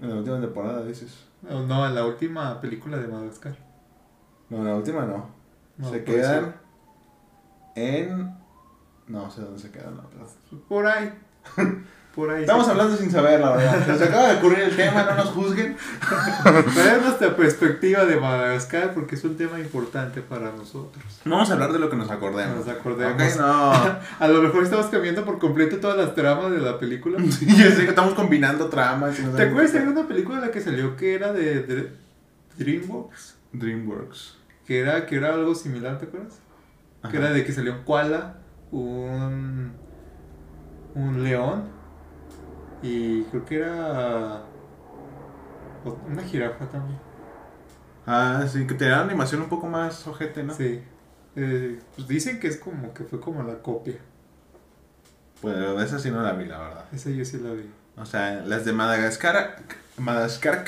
En 0.00 0.08
la 0.08 0.14
última 0.16 0.40
temporada, 0.40 0.82
dices. 0.84 1.26
No, 1.42 1.66
no, 1.66 1.86
en 1.86 1.94
la 1.94 2.06
última 2.06 2.58
película 2.60 2.96
de 2.96 3.06
Madagascar. 3.06 3.56
No, 4.48 4.58
en 4.58 4.64
la 4.64 4.76
última 4.76 5.04
no. 5.04 5.28
No, 5.76 5.90
se 5.90 6.04
quedan 6.04 6.56
en... 7.74 8.34
No 9.08 9.30
sé 9.30 9.42
dónde 9.42 9.58
se 9.58 9.70
quedan. 9.70 9.96
No, 9.96 10.04
pero- 10.08 10.60
Por 10.66 10.86
ahí. 10.86 11.12
por 12.18 12.30
ahí. 12.32 12.40
Estamos 12.40 12.64
se- 12.66 12.72
hablando 12.72 12.96
sin 12.96 13.12
saber, 13.12 13.38
la 13.38 13.52
verdad. 13.52 13.84
Se 13.86 13.92
nos 13.92 14.02
acaba 14.02 14.28
de 14.32 14.36
ocurrir 14.38 14.58
el 14.58 14.74
tema, 14.74 15.04
no 15.04 15.14
nos 15.14 15.26
juzguen. 15.26 15.76
Pero 16.44 16.58
es 16.96 17.02
nuestra 17.02 17.36
perspectiva 17.36 18.04
de 18.06 18.16
Madagascar 18.16 18.92
porque 18.92 19.14
es 19.14 19.22
un 19.22 19.36
tema 19.36 19.60
importante 19.60 20.20
para 20.20 20.50
nosotros. 20.50 21.04
No 21.24 21.36
vamos 21.36 21.48
a 21.50 21.52
hablar 21.52 21.72
de 21.72 21.78
lo 21.78 21.88
que 21.88 21.94
nos 21.94 22.10
acordemos. 22.10 22.56
Nos 22.66 22.68
acordemos. 22.68 23.14
Ok, 23.14 23.38
no. 23.38 23.72
A 24.18 24.26
lo 24.28 24.42
mejor 24.42 24.64
estamos 24.64 24.86
cambiando 24.86 25.24
por 25.24 25.38
completo 25.38 25.76
todas 25.76 25.96
las 25.96 26.16
tramas 26.16 26.50
de 26.50 26.58
la 26.58 26.76
película. 26.80 27.18
Sí, 27.30 27.46
yo 27.46 27.70
sé 27.70 27.82
que 27.84 27.90
estamos 27.90 28.14
combinando 28.14 28.66
tramas. 28.68 29.16
y 29.20 29.22
no 29.22 29.30
¿Te 29.30 29.44
acuerdas 29.44 29.72
de 29.74 29.80
una 29.86 30.08
película 30.08 30.38
en 30.38 30.44
la 30.46 30.50
que 30.50 30.60
salió 30.60 30.96
que 30.96 31.14
era 31.14 31.32
de, 31.32 31.64
Dr- 31.68 31.90
DreamWorks? 32.56 33.36
DreamWorks. 33.52 34.38
Que 34.66 34.80
era, 34.80 35.06
que 35.06 35.14
era 35.14 35.34
algo 35.34 35.54
similar, 35.54 35.98
¿te 35.98 36.06
acuerdas? 36.06 36.40
Ajá. 37.00 37.12
Que 37.12 37.18
era 37.18 37.30
de 37.30 37.44
que 37.44 37.52
salió 37.52 37.74
un 37.74 37.84
koala, 37.84 38.38
un, 38.72 39.70
un 40.96 41.22
león 41.22 41.77
y 42.82 43.22
creo 43.24 43.44
que 43.44 43.56
era 43.56 44.42
una 46.08 46.22
jirafa 46.22 46.66
también. 46.66 46.98
Ah, 48.06 48.46
sí, 48.50 48.66
que 48.66 48.74
te 48.74 48.86
da 48.86 49.02
animación 49.02 49.42
un 49.42 49.48
poco 49.48 49.66
más 49.66 50.06
ojete, 50.06 50.42
¿no? 50.42 50.54
Sí. 50.54 50.82
Eh, 51.36 51.78
pues 51.94 52.08
dicen 52.08 52.40
que 52.40 52.48
es 52.48 52.56
como 52.56 52.94
que 52.94 53.04
fue 53.04 53.20
como 53.20 53.42
la 53.42 53.58
copia. 53.58 53.96
Pero 55.42 55.76
de 55.76 55.84
esa 55.84 55.98
sí 55.98 56.10
no 56.10 56.22
la 56.22 56.32
vi, 56.32 56.46
la 56.46 56.58
verdad. 56.58 56.84
Esa 56.92 57.10
yo 57.10 57.24
sí 57.24 57.38
la 57.38 57.52
vi. 57.52 57.70
O 57.96 58.06
sea, 58.06 58.42
las 58.46 58.64
de 58.64 58.72
Madagascar, 58.72 59.62
Madagascar, 59.98 60.64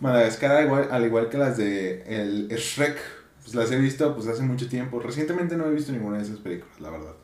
Madagascar 0.00 0.52
al 0.52 0.64
igual, 0.64 0.88
al 0.90 1.04
igual 1.04 1.28
que 1.28 1.38
las 1.38 1.56
de 1.56 2.02
el 2.02 2.48
Shrek, 2.48 2.98
pues 3.42 3.54
las 3.54 3.70
he 3.72 3.78
visto 3.78 4.14
pues 4.14 4.26
hace 4.28 4.42
mucho 4.42 4.68
tiempo. 4.68 5.00
Recientemente 5.00 5.56
no 5.56 5.66
he 5.66 5.70
visto 5.70 5.92
ninguna 5.92 6.18
de 6.18 6.24
esas 6.24 6.38
películas, 6.38 6.80
la 6.80 6.90
verdad. 6.90 7.14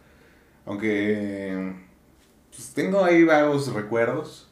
Aunque 0.67 1.84
pues, 2.55 2.73
tengo 2.75 3.05
ahí 3.05 3.25
vagos 3.25 3.73
recuerdos. 3.73 4.49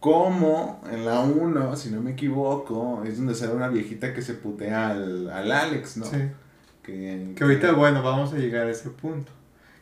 Como 0.00 0.82
en 0.90 1.06
la 1.06 1.20
1, 1.20 1.76
si 1.76 1.90
no 1.90 2.02
me 2.02 2.10
equivoco, 2.10 3.02
es 3.06 3.16
donde 3.16 3.34
sale 3.34 3.54
una 3.54 3.68
viejita 3.68 4.12
que 4.12 4.20
se 4.20 4.34
putea 4.34 4.90
al, 4.90 5.30
al 5.30 5.50
Alex, 5.50 5.96
¿no? 5.96 6.04
Sí. 6.04 6.18
Que, 6.82 7.32
Que 7.34 7.44
ahorita, 7.44 7.72
bueno, 7.72 8.02
vamos 8.02 8.34
a 8.34 8.36
llegar 8.36 8.66
a 8.66 8.70
ese 8.70 8.90
punto. 8.90 9.32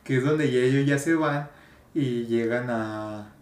Que 0.04 0.18
es 0.18 0.24
donde 0.24 0.44
ellos 0.44 0.86
ya 0.86 0.98
se 0.98 1.14
van 1.14 1.48
y 1.94 2.26
llegan 2.26 2.70
a... 2.70 3.32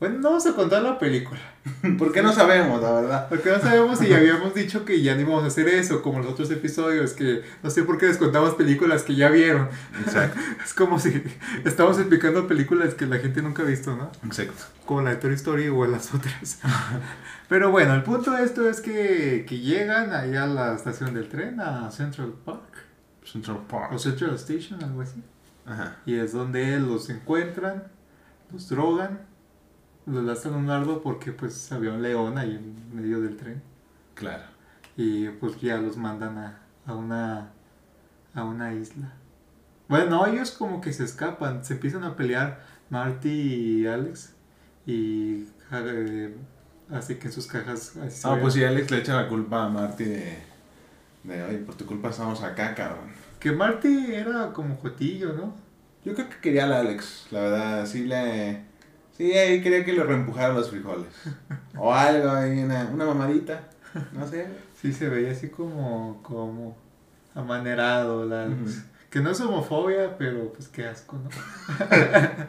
Bueno, 0.00 0.20
no 0.20 0.28
vamos 0.28 0.46
a 0.46 0.54
contar 0.54 0.80
la 0.82 0.96
película. 0.96 1.40
¿Por 1.98 2.12
qué 2.12 2.22
no 2.22 2.32
sabemos, 2.32 2.80
la 2.80 2.92
verdad? 2.92 3.28
Porque 3.28 3.50
no 3.50 3.58
sabemos 3.58 3.98
si 3.98 4.12
habíamos 4.12 4.54
dicho 4.54 4.84
que 4.84 5.02
ya 5.02 5.16
no 5.16 5.22
íbamos 5.22 5.42
a 5.42 5.48
hacer 5.48 5.66
eso, 5.68 6.02
como 6.02 6.20
los 6.20 6.28
otros 6.32 6.50
episodios, 6.52 7.14
que 7.14 7.42
no 7.64 7.70
sé 7.70 7.82
por 7.82 7.98
qué 7.98 8.06
les 8.06 8.16
contamos 8.16 8.54
películas 8.54 9.02
que 9.02 9.16
ya 9.16 9.28
vieron. 9.28 9.68
Exacto, 10.00 10.38
Es 10.64 10.72
como 10.72 11.00
si 11.00 11.20
estamos 11.64 11.98
explicando 11.98 12.46
películas 12.46 12.94
que 12.94 13.06
la 13.06 13.18
gente 13.18 13.42
nunca 13.42 13.64
ha 13.64 13.66
visto, 13.66 13.96
¿no? 13.96 14.12
exacto. 14.24 14.64
Como 14.86 15.02
la 15.02 15.10
de 15.10 15.16
Toy 15.16 15.34
Story 15.34 15.68
o 15.68 15.84
las 15.84 16.14
otras. 16.14 16.60
Pero 17.48 17.72
bueno, 17.72 17.94
el 17.94 18.04
punto 18.04 18.30
de 18.30 18.44
esto 18.44 18.68
es 18.68 18.80
que, 18.80 19.44
que 19.48 19.58
llegan 19.58 20.12
ahí 20.14 20.36
a 20.36 20.46
la 20.46 20.76
estación 20.76 21.12
del 21.12 21.28
tren, 21.28 21.58
a 21.58 21.90
Central 21.90 22.34
Park, 22.44 22.84
Central 23.24 23.64
Park. 23.68 23.92
o 23.92 23.98
Central 23.98 24.36
Station, 24.36 24.82
algo 24.84 25.02
así. 25.02 25.24
Ajá. 25.66 25.96
Y 26.06 26.14
es 26.14 26.32
donde 26.32 26.78
los 26.78 27.10
encuentran, 27.10 27.82
los 28.52 28.68
drogan, 28.68 29.27
los 30.10 30.24
lanzan 30.24 30.54
un 30.54 30.70
ardo 30.70 31.02
porque 31.02 31.32
pues 31.32 31.70
había 31.72 31.92
un 31.92 32.02
león 32.02 32.38
ahí 32.38 32.54
en 32.56 32.96
medio 32.96 33.20
del 33.20 33.36
tren. 33.36 33.62
Claro. 34.14 34.44
Y 34.96 35.28
pues 35.28 35.60
ya 35.60 35.78
los 35.78 35.96
mandan 35.96 36.38
a, 36.38 36.58
a 36.86 36.94
una 36.94 37.50
a 38.34 38.44
una 38.44 38.74
isla. 38.74 39.12
Bueno, 39.88 40.10
no, 40.10 40.26
ellos 40.26 40.50
como 40.52 40.80
que 40.80 40.92
se 40.92 41.04
escapan, 41.04 41.64
se 41.64 41.74
empiezan 41.74 42.04
a 42.04 42.14
pelear 42.16 42.60
Marty 42.90 43.28
y 43.30 43.86
Alex 43.86 44.34
y 44.86 45.46
eh, 45.72 46.34
así 46.90 47.14
que 47.16 47.26
en 47.28 47.32
sus 47.32 47.46
cajas 47.46 47.96
así 47.96 48.22
Ah, 48.24 48.38
pues 48.40 48.54
sí, 48.54 48.64
Alex 48.64 48.90
le 48.90 48.98
echa 48.98 49.14
la 49.20 49.28
culpa 49.28 49.64
a 49.64 49.68
Marty 49.68 50.04
de, 50.04 50.38
de, 51.24 51.42
oye, 51.42 51.58
por 51.58 51.74
tu 51.74 51.86
culpa 51.86 52.10
estamos 52.10 52.42
acá, 52.42 52.74
cabrón. 52.74 53.10
que 53.40 53.52
Marty 53.52 54.12
era 54.14 54.52
como 54.52 54.76
jotillo, 54.76 55.32
¿no? 55.32 55.54
Yo 56.04 56.14
creo 56.14 56.28
que 56.28 56.36
quería 56.40 56.64
al 56.64 56.72
Alex, 56.72 57.26
la 57.30 57.40
verdad, 57.40 57.86
sí 57.86 58.04
le... 58.04 58.67
Sí, 59.18 59.32
ahí 59.32 59.60
quería 59.60 59.84
que 59.84 59.92
le 59.92 60.04
reempujara 60.04 60.54
los 60.54 60.70
frijoles. 60.70 61.08
O 61.76 61.92
algo 61.92 62.30
ahí, 62.30 62.62
una, 62.62 62.84
una 62.84 63.04
mamadita, 63.04 63.68
no 64.12 64.26
sé. 64.26 64.46
Sí 64.80 64.92
se 64.92 65.08
veía 65.08 65.32
así 65.32 65.48
como 65.48 66.22
como 66.22 66.76
amanerado 67.34 68.24
la. 68.24 68.48
Que 69.10 69.20
no 69.20 69.30
es 69.30 69.40
homofobia, 69.40 70.16
pero 70.18 70.52
pues 70.52 70.68
qué 70.68 70.86
asco, 70.86 71.16
¿no? 71.16 71.30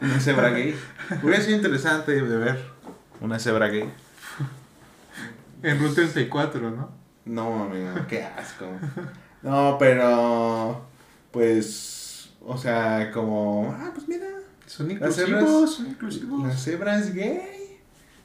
Una 0.02 0.20
cebra 0.20 0.50
gay. 0.50 0.78
Hubiera 1.22 1.42
sido 1.42 1.56
interesante 1.56 2.12
de 2.12 2.36
ver 2.36 2.60
una 3.20 3.38
cebra 3.38 3.68
gay. 3.68 3.90
En 5.62 5.78
Route 5.80 5.94
34, 6.02 6.70
¿no? 6.70 6.90
No, 7.24 7.64
amigo, 7.64 7.88
qué 8.08 8.22
asco. 8.24 8.66
No, 9.42 9.76
pero... 9.78 10.82
Pues... 11.30 12.30
O 12.42 12.56
sea, 12.56 13.10
como... 13.10 13.74
Ah, 13.78 13.90
pues 13.94 14.08
mira, 14.08 14.26
Son 14.70 14.88
Las 14.88 15.18
inclusivos, 15.18 15.40
cebras- 15.42 15.70
son 15.76 15.86
inclusivos. 15.88 16.42
La 16.46 16.56
cebra 16.56 16.98
es 16.98 17.12
gay. 17.14 17.78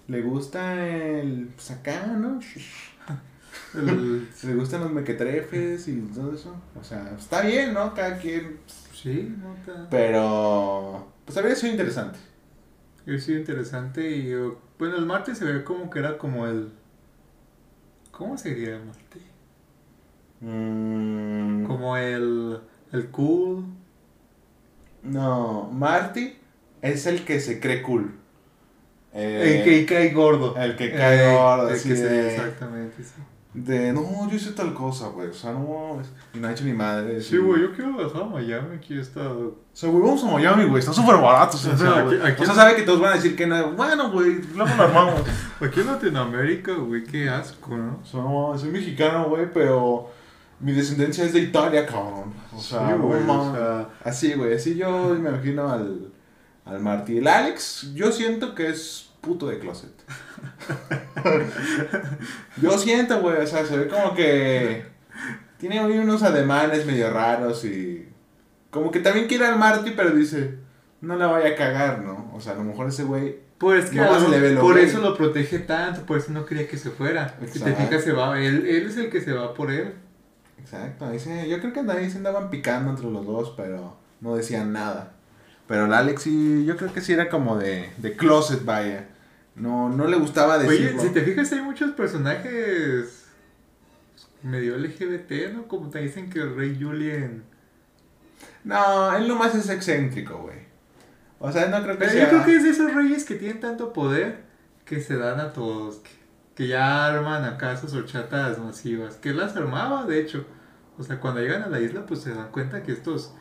Le 0.07 0.21
gusta 0.21 0.85
el. 0.87 1.47
Pues 1.55 1.71
acá, 1.71 2.05
¿no? 2.07 2.39
El- 3.73 4.27
Le 4.43 4.55
gustan 4.55 4.81
los 4.81 4.91
mequetrefes 4.91 5.87
y 5.87 5.99
todo 6.13 6.33
eso. 6.35 6.55
O 6.79 6.83
sea, 6.83 7.15
está 7.17 7.41
bien, 7.41 7.73
¿no? 7.73 7.93
Cada 7.93 8.17
quien. 8.19 8.59
sí, 8.93 9.35
no 9.41 9.55
está. 9.55 9.89
Pero. 9.89 11.07
Pues 11.25 11.35
habría 11.37 11.55
sido 11.55 11.71
interesante. 11.71 12.19
Ha 13.07 13.17
sido 13.17 13.39
interesante 13.39 14.09
y 14.15 14.29
yo- 14.29 14.59
bueno, 14.77 14.97
el 14.97 15.05
Marte 15.05 15.33
se 15.35 15.45
ve 15.45 15.63
como 15.63 15.89
que 15.89 15.99
era 15.99 16.17
como 16.17 16.45
el... 16.47 16.71
¿Cómo 18.11 18.37
sería 18.37 18.75
el 18.77 18.85
Marte? 18.85 19.19
Mm, 20.41 21.65
Como 21.65 21.97
el, 21.97 22.59
el 22.91 23.07
cool. 23.09 23.65
No, 25.05 25.69
Marty 25.71 26.35
es 26.81 27.05
el 27.05 27.23
que 27.23 27.39
se 27.39 27.59
cree 27.59 27.81
cool. 27.81 28.13
Eh, 29.13 29.59
el 29.59 29.63
que 29.63 29.85
cae 29.85 30.09
gordo. 30.13 30.55
el 30.57 30.75
que 30.75 30.91
cae 30.91 31.33
gordo, 31.33 31.69
el 31.69 31.75
que 31.81 31.95
se- 31.95 32.07
de- 32.09 32.35
exactamente, 32.35 33.01
sí. 33.03 33.13
De, 33.53 33.93
no, 33.93 34.29
yo 34.29 34.35
hice 34.35 34.51
tal 34.51 34.73
cosa, 34.73 35.07
güey. 35.07 35.29
O 35.29 35.33
sea, 35.33 35.53
no. 35.53 36.01
No 36.33 36.47
ha 36.47 36.51
hecho 36.51 36.65
ni 36.65 36.73
madre. 36.73 37.21
Sí, 37.21 37.37
güey, 37.37 37.61
yo 37.61 37.71
quiero 37.73 37.93
viajar 37.93 38.23
a 38.23 38.25
Miami, 38.25 38.75
aquí 38.75 38.99
está... 38.99 39.21
O 39.31 39.55
sea, 39.71 39.87
güey, 39.89 40.03
vamos 40.03 40.21
a 40.25 40.27
Miami, 40.31 40.65
güey. 40.65 40.79
Está 40.81 40.91
súper 40.91 41.15
barato. 41.15 41.55
O 41.55 41.59
sea, 41.61 41.73
O 41.73 41.77
sea, 41.77 42.01
güey. 42.01 42.17
aquí- 42.17 42.27
aquí- 42.33 42.41
O 42.43 42.45
sea, 42.45 42.53
sabe 42.55 42.75
que 42.75 42.81
todos 42.81 42.99
van 42.99 43.13
a 43.13 43.15
decir 43.15 43.33
que 43.37 43.47
no. 43.47 43.71
Bueno, 43.71 44.11
güey, 44.11 44.41
luego 44.53 44.75
lo 44.75 44.83
armamos. 44.83 45.21
Aquí 45.61 45.79
en 45.79 45.85
Latinoamérica, 45.87 46.73
güey, 46.73 47.05
qué 47.05 47.29
asco, 47.29 47.77
¿no? 47.77 47.99
O 48.03 48.05
sea, 48.05 48.19
no, 48.19 48.53
soy 48.57 48.71
mexicano, 48.71 49.29
güey, 49.29 49.47
pero 49.53 50.09
mi 50.59 50.71
descendencia 50.71 51.23
es 51.25 51.33
de 51.33 51.39
Italia, 51.39 51.85
cabrón. 51.85 52.33
O 52.55 52.59
sea, 52.59 52.79
Sí, 52.87 52.93
no 52.97 52.99
güey, 53.07 53.21
o 53.21 53.25
mames. 53.25 53.57
sea, 53.59 53.89
Así, 54.03 54.33
güey, 54.33 54.53
así 54.55 54.75
yo 54.75 55.09
me 55.19 55.29
imagino 55.29 55.69
al, 55.71 56.11
al 56.65 56.79
Marty. 56.79 57.17
El 57.17 57.27
Alex, 57.27 57.91
yo 57.93 58.11
siento 58.11 58.55
que 58.55 58.69
es 58.69 59.09
puto 59.21 59.47
de 59.47 59.59
closet. 59.59 59.91
yo 62.61 62.77
siento, 62.77 63.21
güey, 63.21 63.37
o 63.41 63.47
sea, 63.47 63.65
se 63.65 63.77
ve 63.77 63.87
como 63.87 64.13
que 64.15 64.85
tiene 65.57 65.83
unos 65.99 66.23
ademanes 66.23 66.85
medio 66.85 67.09
raros 67.11 67.65
y 67.65 68.07
como 68.69 68.91
que 68.91 68.99
también 68.99 69.27
quiere 69.27 69.45
al 69.45 69.57
Marty, 69.57 69.91
pero 69.91 70.11
dice, 70.11 70.55
no 71.01 71.15
la 71.15 71.27
vaya 71.27 71.49
a 71.49 71.55
cagar, 71.55 72.01
¿no? 72.01 72.31
O 72.33 72.39
sea, 72.41 72.53
a 72.53 72.55
lo 72.55 72.63
mejor 72.63 72.87
ese 72.87 73.03
güey 73.03 73.37
Pues 73.57 73.89
que 73.89 73.95
lo- 73.97 74.19
lo 74.19 74.61
por 74.61 74.77
eso 74.77 74.99
lo 74.99 75.15
protege 75.15 75.59
tanto, 75.59 76.01
por 76.05 76.17
eso 76.17 76.31
no 76.31 76.45
quería 76.45 76.67
que 76.67 76.77
se 76.77 76.89
fuera. 76.91 77.35
Si 77.51 77.59
te 77.59 77.73
fijas, 77.73 78.03
se 78.03 78.11
va, 78.11 78.39
él, 78.39 78.65
él 78.67 78.87
es 78.87 78.97
el 78.97 79.09
que 79.09 79.21
se 79.21 79.33
va 79.33 79.53
por 79.53 79.71
él. 79.71 79.93
Exacto, 80.65 81.05
ahí 81.05 81.19
se- 81.19 81.47
yo 81.47 81.59
creo 81.59 81.71
que 81.73 81.79
ahí 81.91 82.09
se 82.09 82.17
andaban 82.17 82.49
picando 82.49 82.89
entre 82.89 83.09
los 83.09 83.23
dos, 83.25 83.53
pero 83.55 83.95
no 84.19 84.35
decían 84.35 84.73
nada. 84.73 85.11
Pero 85.67 85.85
el 85.85 85.93
Alex 85.93 86.23
sí, 86.23 86.65
yo 86.65 86.75
creo 86.75 86.91
que 86.91 87.01
sí 87.01 87.13
era 87.13 87.29
como 87.29 87.57
de, 87.57 87.91
de 87.97 88.15
closet, 88.17 88.65
vaya. 88.65 89.07
No, 89.55 89.89
no 89.89 90.07
le 90.07 90.17
gustaba 90.17 90.57
Oye, 90.57 90.67
decirlo. 90.69 91.01
si 91.01 91.09
te 91.09 91.21
fijas, 91.21 91.51
hay 91.53 91.61
muchos 91.61 91.91
personajes 91.91 93.25
medio 94.43 94.75
LGBT, 94.77 95.53
¿no? 95.53 95.67
Como 95.67 95.89
te 95.89 95.99
dicen 95.99 96.29
que 96.29 96.39
el 96.39 96.55
rey 96.55 96.77
Julien. 96.79 97.43
No, 98.63 99.15
él 99.15 99.27
nomás 99.27 99.55
es 99.55 99.69
excéntrico, 99.69 100.37
güey. 100.39 100.57
O 101.39 101.51
sea, 101.51 101.67
no 101.67 101.81
creo 101.83 101.93
que 101.93 101.99
Pero 101.99 102.11
sea... 102.11 102.23
yo 102.23 102.29
creo 102.29 102.45
que 102.45 102.55
es 102.55 102.63
de 102.63 102.69
esos 102.71 102.93
reyes 102.93 103.23
que 103.25 103.35
tienen 103.35 103.59
tanto 103.59 103.93
poder 103.93 104.43
que 104.85 104.99
se 105.01 105.15
dan 105.17 105.39
a 105.39 105.53
todos. 105.53 105.97
Que, 105.97 106.09
que 106.55 106.67
ya 106.69 107.05
arman 107.07 107.43
acá 107.43 107.75
sus 107.77 107.93
horchatas 107.93 108.57
masivas. 108.59 109.15
Que 109.15 109.33
las 109.33 109.55
armaba, 109.55 110.05
de 110.05 110.19
hecho. 110.21 110.45
O 110.97 111.03
sea, 111.03 111.19
cuando 111.19 111.41
llegan 111.41 111.63
a 111.63 111.67
la 111.67 111.79
isla, 111.79 112.05
pues 112.05 112.21
se 112.21 112.33
dan 112.33 112.51
cuenta 112.51 112.83
que 112.83 112.91
estos 112.93 113.33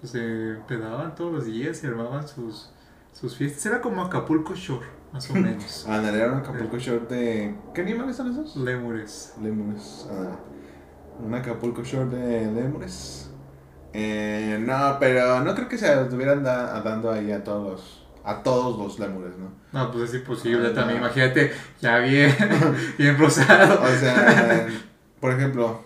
pues, 0.00 0.12
se 0.12 0.56
pedaban 0.66 1.14
todos 1.14 1.32
los 1.32 1.44
días 1.46 1.82
y 1.82 1.86
armaban 1.86 2.26
sus, 2.28 2.70
sus 3.12 3.36
fiestas. 3.36 3.64
Era 3.66 3.80
como 3.80 4.02
Acapulco 4.02 4.54
Shore, 4.54 4.86
más 5.12 5.30
o 5.30 5.34
menos. 5.38 5.86
Ah, 5.88 6.00
no, 6.02 6.08
era 6.08 6.32
un 6.32 6.38
Acapulco 6.38 6.78
Short 6.78 7.08
de... 7.08 7.54
¿Qué 7.74 7.80
animales 7.82 8.16
son 8.16 8.30
esos? 8.30 8.56
Lémures. 8.56 9.34
Lémures. 9.42 10.06
Ah, 10.10 10.36
un 11.24 11.34
Acapulco 11.34 11.82
Short 11.82 12.10
de 12.10 12.52
lémures. 12.52 13.30
Eh, 13.92 14.58
no, 14.64 14.96
pero 15.00 15.40
no 15.42 15.54
creo 15.54 15.68
que 15.68 15.78
se 15.78 16.02
estuvieran 16.02 16.42
da- 16.44 16.80
dando 16.82 17.10
ahí 17.10 17.32
a 17.32 17.42
todos 17.42 17.70
los... 17.72 18.06
a 18.22 18.42
todos 18.42 18.78
los 18.78 18.98
lémures, 18.98 19.32
¿no? 19.38 19.50
No, 19.72 19.90
pues 19.90 20.10
es 20.10 20.16
imposible 20.20 20.68
Ah, 20.68 20.74
también. 20.74 21.00
no. 21.00 21.06
Imagínate, 21.06 21.52
ya 21.80 21.98
bien, 21.98 22.34
bien 22.98 23.18
rosado. 23.18 23.82
O 23.82 23.88
sea, 23.98 24.66
por 25.20 25.32
ejemplo, 25.32 25.80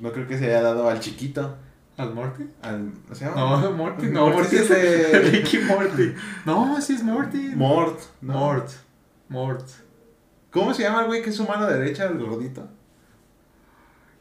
no 0.00 0.12
creo 0.12 0.26
que 0.26 0.38
se 0.38 0.46
haya 0.46 0.62
dado 0.62 0.88
al 0.88 1.00
chiquito. 1.00 1.56
¿Al 1.96 2.14
Morty? 2.14 2.44
Al, 2.62 2.92
¿no 3.08 3.14
se 3.14 3.24
llama? 3.24 3.60
No, 3.60 3.72
Morty, 3.76 4.06
no, 4.06 4.30
Morty 4.30 4.56
es 4.56 4.68
de- 4.68 5.18
Ricky 5.32 5.58
Morty. 5.58 6.14
No, 6.46 6.80
sí 6.80 6.94
es 6.94 7.02
Morty. 7.02 7.50
Mort. 7.56 8.00
¿no? 8.20 8.34
Mort. 8.34 8.70
Mort. 9.28 9.68
¿Cómo 10.50 10.72
se 10.72 10.82
llama 10.84 11.00
el 11.02 11.06
güey 11.08 11.22
que 11.22 11.30
es 11.30 11.36
su 11.36 11.44
mano 11.46 11.66
derecha, 11.66 12.04
el 12.06 12.18
gordito? 12.18 12.68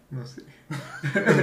No 0.10 0.26
sé. 0.26 0.42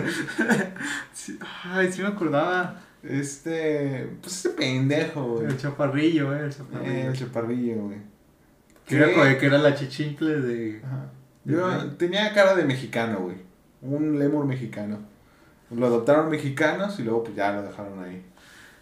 Sí, 1.12 1.38
ay, 1.64 1.90
sí 1.92 2.02
me 2.02 2.08
acordaba. 2.08 2.80
Este. 3.02 4.08
Pues 4.20 4.34
ese 4.38 4.50
pendejo, 4.50 5.22
güey. 5.36 5.46
El 5.46 5.56
chaparrillo, 5.56 6.34
eh, 6.34 6.40
el 6.40 6.46
Eh, 6.46 6.50
chaparrillo. 6.56 7.08
el 7.10 7.16
chaparrillo, 7.18 7.76
güey. 7.82 7.98
que, 8.86 8.96
era, 8.96 9.38
que 9.38 9.46
era 9.46 9.58
la 9.58 9.74
chichincle 9.74 10.40
de... 10.40 10.82
Ajá. 10.84 11.06
Yo 11.44 11.86
tenía 11.96 12.32
cara 12.34 12.54
de 12.54 12.64
mexicano, 12.64 13.20
güey. 13.20 13.36
Un 13.84 14.18
lemur 14.18 14.46
mexicano. 14.46 14.98
Lo 15.70 15.86
adoptaron 15.86 16.30
mexicanos 16.30 16.98
y 16.98 17.02
luego 17.04 17.24
pues 17.24 17.36
ya 17.36 17.52
lo 17.52 17.62
dejaron 17.62 18.02
ahí. 18.02 18.22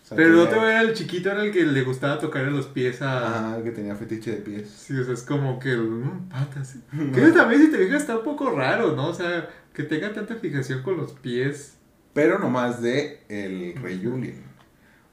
O 0.02 0.06
sea, 0.06 0.16
Pero 0.16 0.30
el 0.30 0.38
otro 0.40 0.66
era 0.68 0.82
el 0.82 0.94
chiquito, 0.94 1.30
era 1.30 1.44
el 1.44 1.52
que 1.52 1.64
le 1.64 1.82
gustaba 1.82 2.18
tocarle 2.18 2.50
los 2.50 2.66
pies 2.66 3.00
a... 3.02 3.52
Ajá, 3.52 3.62
que 3.62 3.71
tenía 3.71 3.94
fetiche 3.94 4.32
de 4.32 4.37
pies. 4.38 4.68
Sí, 4.68 4.99
o 4.99 5.04
sea, 5.04 5.14
es 5.14 5.23
como 5.23 5.59
que 5.59 5.73
el... 5.73 5.80
mm, 5.82 6.28
patas. 6.28 6.76
Que 7.14 7.25
eso 7.25 7.35
también, 7.35 7.62
si 7.62 7.71
te 7.71 7.78
fijas, 7.78 8.02
está 8.02 8.18
un 8.18 8.25
poco 8.25 8.50
raro, 8.50 8.94
¿no? 8.97 9.09
O 9.09 9.14
sea, 9.14 9.49
que 9.73 9.85
tenga 9.85 10.12
tanta 10.12 10.35
fijación 10.37 10.82
con 10.82 10.97
los 10.97 11.12
pies. 11.12 11.76
Pero 12.12 12.38
nomás 12.38 12.82
de 12.82 13.23
el 13.28 13.75
rey 13.80 14.00
Julien. 14.04 14.42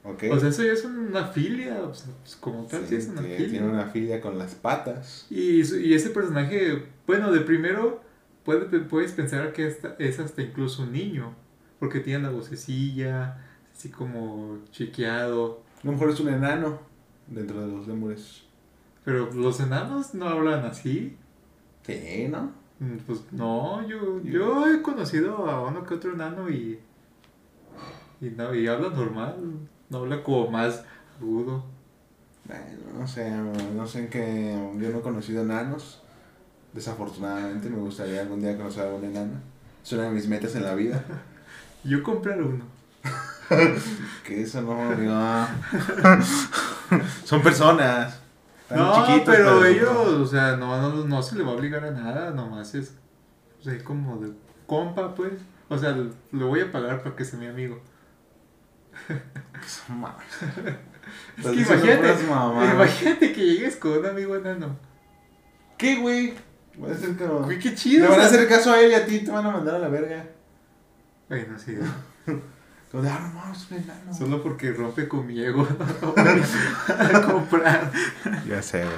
¿Ok? 0.04 0.24
O 0.30 0.38
sea, 0.38 0.48
eso 0.50 0.64
ya 0.64 0.72
es 0.72 0.84
una 0.84 1.26
filia, 1.28 1.78
pues, 1.84 2.36
como 2.40 2.64
tal, 2.64 2.80
sí, 2.82 2.88
Sí, 2.88 2.94
es 2.96 3.08
una 3.08 3.20
tiene, 3.20 3.36
filia. 3.36 3.50
tiene 3.50 3.66
una 3.68 3.86
filia 3.86 4.20
con 4.20 4.38
las 4.38 4.54
patas. 4.54 5.26
Y, 5.30 5.60
y 5.62 5.94
ese 5.94 6.10
personaje, 6.10 6.82
bueno, 7.06 7.30
de 7.32 7.40
primero 7.40 8.02
puede, 8.44 8.80
puedes 8.80 9.12
pensar 9.12 9.52
que 9.52 9.66
esta- 9.66 9.94
es 9.98 10.18
hasta 10.18 10.42
incluso 10.42 10.82
un 10.82 10.92
niño, 10.92 11.32
porque 11.78 12.00
tiene 12.00 12.24
la 12.24 12.30
vocecilla, 12.30 13.38
así 13.72 13.88
como 13.90 14.58
chiqueado. 14.70 15.62
A 15.82 15.86
lo 15.86 15.92
mejor 15.92 16.10
es 16.10 16.20
un 16.20 16.28
enano 16.28 16.78
dentro 17.26 17.60
de 17.60 17.68
los 17.72 17.86
lemures. 17.88 18.42
Pero 19.04 19.30
los 19.32 19.60
enanos 19.60 20.14
no 20.14 20.26
hablan 20.28 20.64
así. 20.64 21.16
Sí, 21.82 22.28
¿no? 22.30 22.52
Mm, 22.80 22.96
Pues 23.06 23.20
no, 23.32 23.86
yo, 23.88 24.22
yo 24.22 24.66
he 24.66 24.82
conocido 24.82 25.48
a 25.50 25.66
uno 25.66 25.84
que 25.84 25.94
otro 25.94 26.12
enano 26.12 26.50
y, 26.50 26.78
y, 28.20 28.26
no, 28.30 28.54
y 28.54 28.66
habla 28.66 28.90
normal, 28.90 29.36
no 29.88 29.98
habla 29.98 30.22
como 30.22 30.50
más 30.50 30.84
agudo. 31.18 31.64
Bueno, 32.44 32.98
no 32.98 33.06
sé, 33.06 33.30
no 33.30 33.86
sé 33.86 34.00
en 34.00 34.08
qué. 34.08 34.54
Yo 34.78 34.90
no 34.90 34.98
he 34.98 35.02
conocido 35.02 35.42
enanos. 35.42 35.99
Desafortunadamente, 36.72 37.68
me 37.68 37.78
gustaría 37.78 38.22
algún 38.22 38.40
día 38.40 38.56
conocer 38.56 38.86
a 38.86 38.94
un 38.94 39.04
enano. 39.04 39.32
Es 39.82 39.92
una 39.92 40.04
de 40.04 40.10
mis 40.10 40.28
metas 40.28 40.54
en 40.54 40.64
la 40.64 40.74
vida. 40.74 41.02
Yo 41.84 42.02
comprar 42.02 42.42
uno. 42.42 42.64
Que 44.24 44.42
eso 44.42 44.62
no, 44.62 44.80
amigo. 44.80 45.12
Son 47.24 47.42
personas. 47.42 48.20
No, 48.70 49.04
chiquitos, 49.04 49.34
pero, 49.34 49.64
ellos, 49.64 49.90
o 49.90 50.26
sea, 50.26 50.56
no, 50.56 50.80
no, 50.80 51.04
no 51.04 51.22
se 51.22 51.34
le 51.34 51.42
va 51.42 51.50
a 51.50 51.54
obligar 51.54 51.84
a 51.84 51.90
nada, 51.90 52.30
nomás 52.30 52.72
es, 52.76 52.94
o 53.58 53.64
sea, 53.64 53.82
como 53.82 54.18
de 54.18 54.32
compa, 54.66 55.12
pues. 55.16 55.32
O 55.68 55.76
sea, 55.76 55.90
le 55.90 56.44
voy 56.44 56.60
a 56.60 56.70
pagar 56.70 57.02
para 57.02 57.16
que 57.16 57.24
sea 57.24 57.40
mi 57.40 57.46
amigo. 57.46 57.80
Es 61.38 61.46
que 61.46 61.52
imagínate, 61.52 62.14
imagínate 62.72 63.32
que 63.32 63.44
llegues 63.44 63.76
con 63.76 63.92
un 63.92 64.06
amigo 64.06 64.36
enano. 64.36 64.76
¿Qué, 65.76 65.96
güey? 65.96 66.34
Voy 66.80 66.90
a 66.90 66.94
hacer 66.94 67.16
como- 67.16 67.40
Güey, 67.44 67.58
qué 67.58 67.70
Le 67.70 67.74
chido. 67.76 68.08
van 68.08 68.20
a 68.20 68.24
hacer 68.26 68.48
caso 68.48 68.72
a 68.72 68.80
él 68.80 68.90
y 68.90 68.94
a 68.94 69.04
ti 69.06 69.20
te 69.20 69.30
van 69.30 69.44
a 69.46 69.50
mandar 69.50 69.74
a 69.76 69.78
la 69.78 69.88
verga. 69.88 70.24
Bueno, 71.28 71.58
sí, 71.58 71.76
Como 72.90 73.04
de, 73.04 73.08
ah, 73.08 73.20
no 73.22 73.38
mames, 73.38 73.70
un 73.70 73.76
enano. 73.76 74.12
solo 74.12 74.42
porque 74.42 74.72
rompe 74.72 75.06
con 75.06 75.24
mi 75.24 75.40
ego, 75.40 75.62
no 76.02 76.12
voy 76.12 77.14
a 77.14 77.22
comprar. 77.22 77.92
Ya 78.48 78.60
sé, 78.62 78.82
güey. 78.84 78.96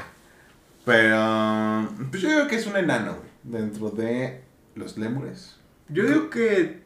Pero, 0.87 1.88
pues 2.11 2.23
yo 2.23 2.31
digo 2.31 2.47
que 2.49 2.57
es 2.57 2.66
un 2.66 2.77
enano, 2.77 3.16
güey. 3.16 3.31
Dentro 3.42 3.90
de 3.90 4.45
los 4.77 4.97
lémures. 4.97 5.57
Yo 5.88 6.07
digo 6.07 6.31
que... 6.31 6.83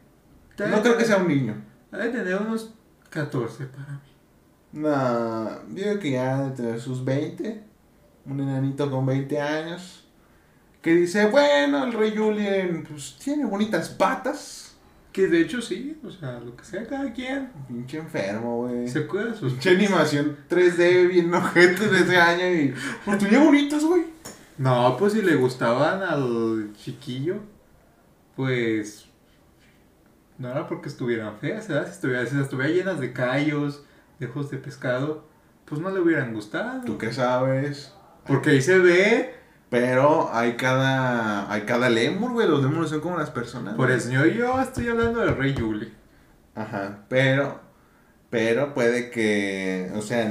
No 0.59 0.83
creo 0.83 0.97
que 0.97 1.05
sea 1.05 1.19
un 1.19 1.29
niño. 1.29 1.55
Ha 1.93 1.99
de 1.99 2.09
tener 2.09 2.37
unos 2.41 2.75
14 3.11 3.67
para 3.67 3.93
mí. 3.93 4.01
No, 4.73 5.69
yo 5.75 5.85
digo 5.91 5.99
que 6.01 6.11
ya 6.11 6.43
de 6.45 6.51
tener 6.57 6.81
sus 6.81 7.05
20. 7.05 7.63
Un 8.27 8.41
enanito 8.41 8.91
con 8.91 9.07
20 9.07 9.41
años. 9.41 10.06
Que 10.87 10.95
dice, 10.95 11.27
bueno, 11.27 11.83
el 11.83 11.93
rey 11.93 12.15
Julien, 12.17 12.85
pues 12.89 13.17
tiene 13.19 13.45
bonitas 13.45 13.89
patas. 13.89 14.77
Que 15.11 15.27
de 15.27 15.41
hecho 15.41 15.61
sí, 15.61 15.99
o 16.05 16.13
sea, 16.13 16.39
lo 16.39 16.55
que 16.57 16.65
sea 16.65 16.87
cada 16.87 17.13
quien. 17.13 17.51
Pinche 17.67 17.99
enfermo, 17.99 18.59
güey. 18.59 18.87
Se 18.87 19.05
cuida 19.05 19.25
de 19.25 19.35
sus 19.35 19.55
Pinche 19.55 19.71
animación 19.71 20.37
3D 20.49 21.09
bien 21.09 21.35
ojete 21.35 21.89
de 21.89 21.99
ese 21.99 22.17
año 22.17 22.47
y... 22.47 22.73
Pues 23.05 23.19
tenía 23.19 23.43
bonitas, 23.43 23.83
güey. 23.85 24.05
No, 24.59 24.97
pues 24.97 25.15
si 25.15 25.23
le 25.23 25.35
gustaban 25.35 26.05
al 26.05 26.73
chiquillo, 26.77 27.41
pues 28.37 29.07
no 30.39 30.49
era 30.49 30.69
porque 30.69 30.89
estuvieran 30.89 31.37
feas, 31.41 31.67
¿verdad? 31.67 31.87
Si 31.87 31.95
estuvieran, 31.95 32.29
si 32.29 32.39
estuvieran 32.39 32.77
llenas 32.77 33.01
de 33.01 33.13
callos, 33.13 33.83
de 34.21 34.27
ojos 34.27 34.53
de 34.53 34.59
pescado, 34.59 35.27
pues 35.65 35.81
no 35.81 35.91
le 35.91 35.99
hubieran 35.99 36.33
gustado. 36.33 36.85
¿Tú 36.85 36.97
qué 36.97 37.13
sabes? 37.13 37.93
Porque 38.25 38.51
ahí 38.51 38.63
se 38.63 38.79
ve, 38.79 39.36
Pero 39.69 40.31
hay 40.33 40.55
cada, 40.55 41.51
hay 41.51 41.63
cada 41.63 41.89
lemur, 41.89 42.33
güey. 42.33 42.49
Los 42.49 42.63
lemures 42.63 42.91
son 42.91 43.01
como 43.01 43.19
las 43.19 43.31
personas. 43.31 43.75
por 43.75 43.91
eso 43.91 44.11
yo, 44.11 44.25
yo 44.27 44.61
estoy 44.61 44.89
hablando 44.89 45.21
del 45.21 45.37
rey 45.37 45.55
Julie. 45.59 45.93
Ajá, 46.55 47.01
pero, 47.09 47.61
pero 48.31 48.73
puede 48.73 49.11
que, 49.11 49.91
o 49.95 50.01
sea, 50.03 50.31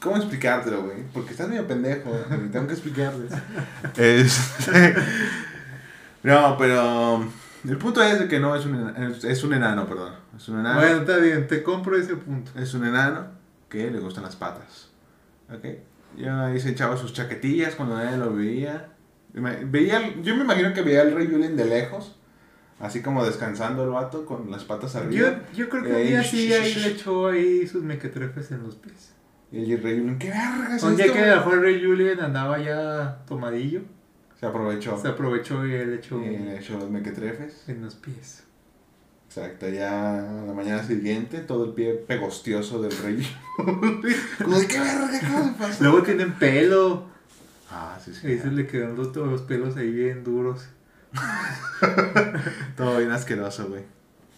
¿cómo 0.00 0.16
explicártelo, 0.16 0.84
güey? 0.84 0.98
Porque 1.12 1.32
estás 1.32 1.48
medio 1.48 1.66
pendejo 1.66 2.10
tengo 2.52 2.66
que 2.66 2.74
explicarles. 2.74 3.32
Este, 3.96 4.94
no, 6.22 6.56
pero 6.56 7.26
el 7.66 7.78
punto 7.78 8.02
es 8.02 8.22
que 8.22 8.38
no 8.38 8.54
es 8.54 8.64
un 8.66 8.76
enano, 8.76 9.08
es, 9.08 9.24
es 9.24 9.42
un 9.42 9.54
enano, 9.54 9.86
perdón. 9.86 10.14
Es 10.36 10.48
un 10.48 10.60
enano. 10.60 10.80
Bueno, 10.80 10.96
está 10.98 11.16
bien, 11.16 11.46
te 11.48 11.62
compro 11.62 11.96
ese 11.96 12.16
punto. 12.16 12.52
Es 12.58 12.74
un 12.74 12.86
enano 12.86 13.26
que 13.68 13.90
le 13.90 13.98
gustan 14.00 14.24
las 14.24 14.36
patas. 14.36 14.88
¿Ok? 15.52 15.64
Ya 16.16 16.46
ahí 16.46 16.60
se 16.60 16.70
echaba 16.70 16.96
sus 16.96 17.12
chaquetillas 17.12 17.74
cuando 17.74 17.96
nadie 17.96 18.16
lo 18.18 18.34
veía. 18.34 18.88
Veía 19.32 20.14
yo 20.22 20.34
me 20.36 20.42
imagino 20.44 20.72
que 20.74 20.82
veía 20.82 21.02
al 21.02 21.12
rey 21.12 21.28
Julien 21.30 21.56
de 21.56 21.64
lejos. 21.64 22.16
Así 22.80 23.02
como 23.02 23.24
descansando 23.24 23.84
el 23.84 23.90
vato 23.90 24.24
con 24.24 24.50
las 24.50 24.64
patas 24.64 24.94
Yo, 24.94 25.00
arriba. 25.00 25.42
yo 25.54 25.68
creo 25.68 25.82
que 25.84 25.92
un 25.92 26.02
día 26.02 26.22
sí 26.24 26.50
ahí 26.52 26.74
le 26.76 26.88
echó 26.88 27.28
ahí 27.28 27.66
sus 27.66 27.82
mequetrefes 27.82 28.50
en 28.52 28.62
los 28.62 28.76
pies. 28.76 29.12
Y 29.52 29.72
el 29.72 29.82
rey 29.82 29.98
Julien, 29.98 30.18
¿qué 30.18 30.28
verga 30.30 30.76
es 30.76 30.82
Un 30.82 30.96
día 30.96 31.06
esto? 31.06 31.18
que 31.18 31.54
el 31.54 31.60
rey 31.60 31.84
Julien 31.84 32.20
andaba 32.20 32.58
ya 32.58 33.22
tomadillo, 33.26 33.82
Se 34.38 34.46
aprovechó. 34.46 34.96
se 34.98 35.08
aprovechó 35.08 35.66
y 35.66 35.74
él 35.74 35.92
echó 35.94 36.22
Y 36.24 36.38
le 36.38 36.58
echó 36.58 36.78
los 36.78 36.88
mequetrefes. 36.90 37.68
en 37.68 37.82
los 37.82 37.96
pies. 37.96 38.44
Exacto, 39.30 39.68
ya 39.68 40.18
a 40.18 40.44
la 40.44 40.52
mañana 40.52 40.82
siguiente, 40.82 41.38
todo 41.38 41.66
el 41.66 41.72
pie 41.72 41.92
pegostioso 41.92 42.82
del 42.82 42.90
rey. 42.90 43.24
Como 43.56 44.58
de 44.58 44.66
qué 44.66 44.80
verga, 44.80 45.20
¿cómo 45.20 45.44
se 45.44 45.52
pasa? 45.52 45.84
Luego 45.84 46.02
tienen 46.02 46.32
pelo. 46.32 47.04
Ah, 47.70 47.96
sí, 48.04 48.12
sí. 48.12 48.26
Ahí 48.26 48.40
se 48.40 48.48
le 48.48 48.66
quedan 48.66 48.96
los, 48.96 49.12
todos 49.12 49.28
los 49.28 49.42
pelos 49.42 49.76
ahí 49.76 49.88
bien 49.88 50.24
duros. 50.24 50.66
Todo 52.76 52.98
bien 52.98 53.12
asqueroso, 53.12 53.68
güey. 53.68 53.84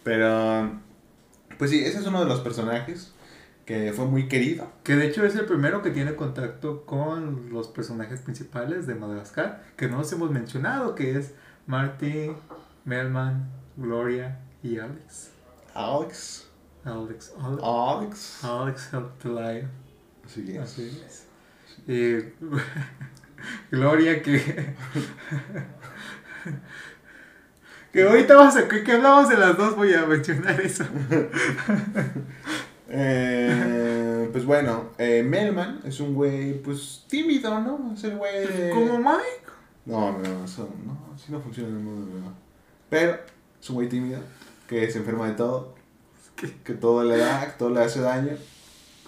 Pero, 0.05 0.71
pues 1.57 1.71
sí, 1.71 1.83
ese 1.83 2.01
es 2.01 2.07
uno 2.07 2.21
de 2.21 2.27
los 2.27 2.41
personajes 2.41 3.15
que 3.65 3.95
fue 3.95 4.05
muy 4.05 4.29
querido. 4.29 4.71
Que 4.83 4.97
de 4.97 5.07
hecho 5.07 5.25
es 5.25 5.35
el 5.37 5.47
primero 5.47 5.81
que 5.81 5.91
tiene 5.91 6.17
contacto 6.17 6.85
con 6.85 7.49
los 7.51 7.69
personajes 7.69 8.21
principales 8.21 8.87
de 8.87 8.95
Madagascar. 8.95 9.65
Que 9.75 9.89
no 9.89 9.97
los 9.97 10.13
hemos 10.13 10.31
mencionado, 10.31 10.95
que 10.95 11.17
es 11.17 11.33
Marty, 11.67 12.33
Melman, 12.85 13.49
Gloria 13.79 14.39
y 14.63 14.79
Alex. 14.79 15.31
Alex. 15.75 16.47
Alex, 16.85 17.33
Alex, 17.41 17.63
Alex. 18.45 18.45
Alex 18.95 19.25
lion. 19.25 19.71
Así 20.25 20.53
es. 20.53 20.59
Así 20.61 21.03
es. 21.07 21.27
Y 21.87 22.33
Gloria 23.71 24.23
que... 24.23 24.37
que 27.93 28.03
ahorita 28.03 28.37
vamos 28.37 28.57
a... 28.57 28.69
Que, 28.69 28.93
hablamos 28.93 29.29
de 29.29 29.37
las 29.37 29.57
dos, 29.57 29.77
voy 29.77 29.93
a 29.95 30.07
mencionar 30.07 30.61
eso. 30.61 30.85
Eh, 32.95 34.29
pues 34.33 34.45
bueno, 34.45 34.91
eh, 34.99 35.23
Melman 35.23 35.81
es 35.85 35.99
un 36.01 36.13
güey, 36.15 36.61
pues 36.63 37.07
tímido, 37.09 37.59
¿no? 37.59 37.95
Es 37.95 38.05
el 38.05 38.19
güey. 38.19 38.47
de- 38.47 38.69
Como 38.71 38.99
Mike. 38.99 39.47
No, 39.87 40.19
no, 40.19 40.45
eso 40.45 40.69
no, 40.85 41.15
así 41.15 41.33
no 41.33 41.41
funciona 41.41 41.71
en 41.71 41.77
el 41.79 41.83
mundo 41.83 42.13
real. 42.21 42.35
Pero 42.91 43.19
es 43.59 43.71
un 43.71 43.77
güey 43.77 43.89
tímido 43.89 44.21
que 44.73 44.91
se 44.91 44.99
enferma 44.99 45.27
de 45.27 45.35
todo, 45.35 45.75
¿Qué? 46.35 46.51
que 46.65 46.73
todo 46.73 47.05
le 47.05 47.19
da, 47.19 47.45
que 47.45 47.59
todo 47.59 47.71
le 47.71 47.83
hace 47.83 48.01
daño. 48.01 48.37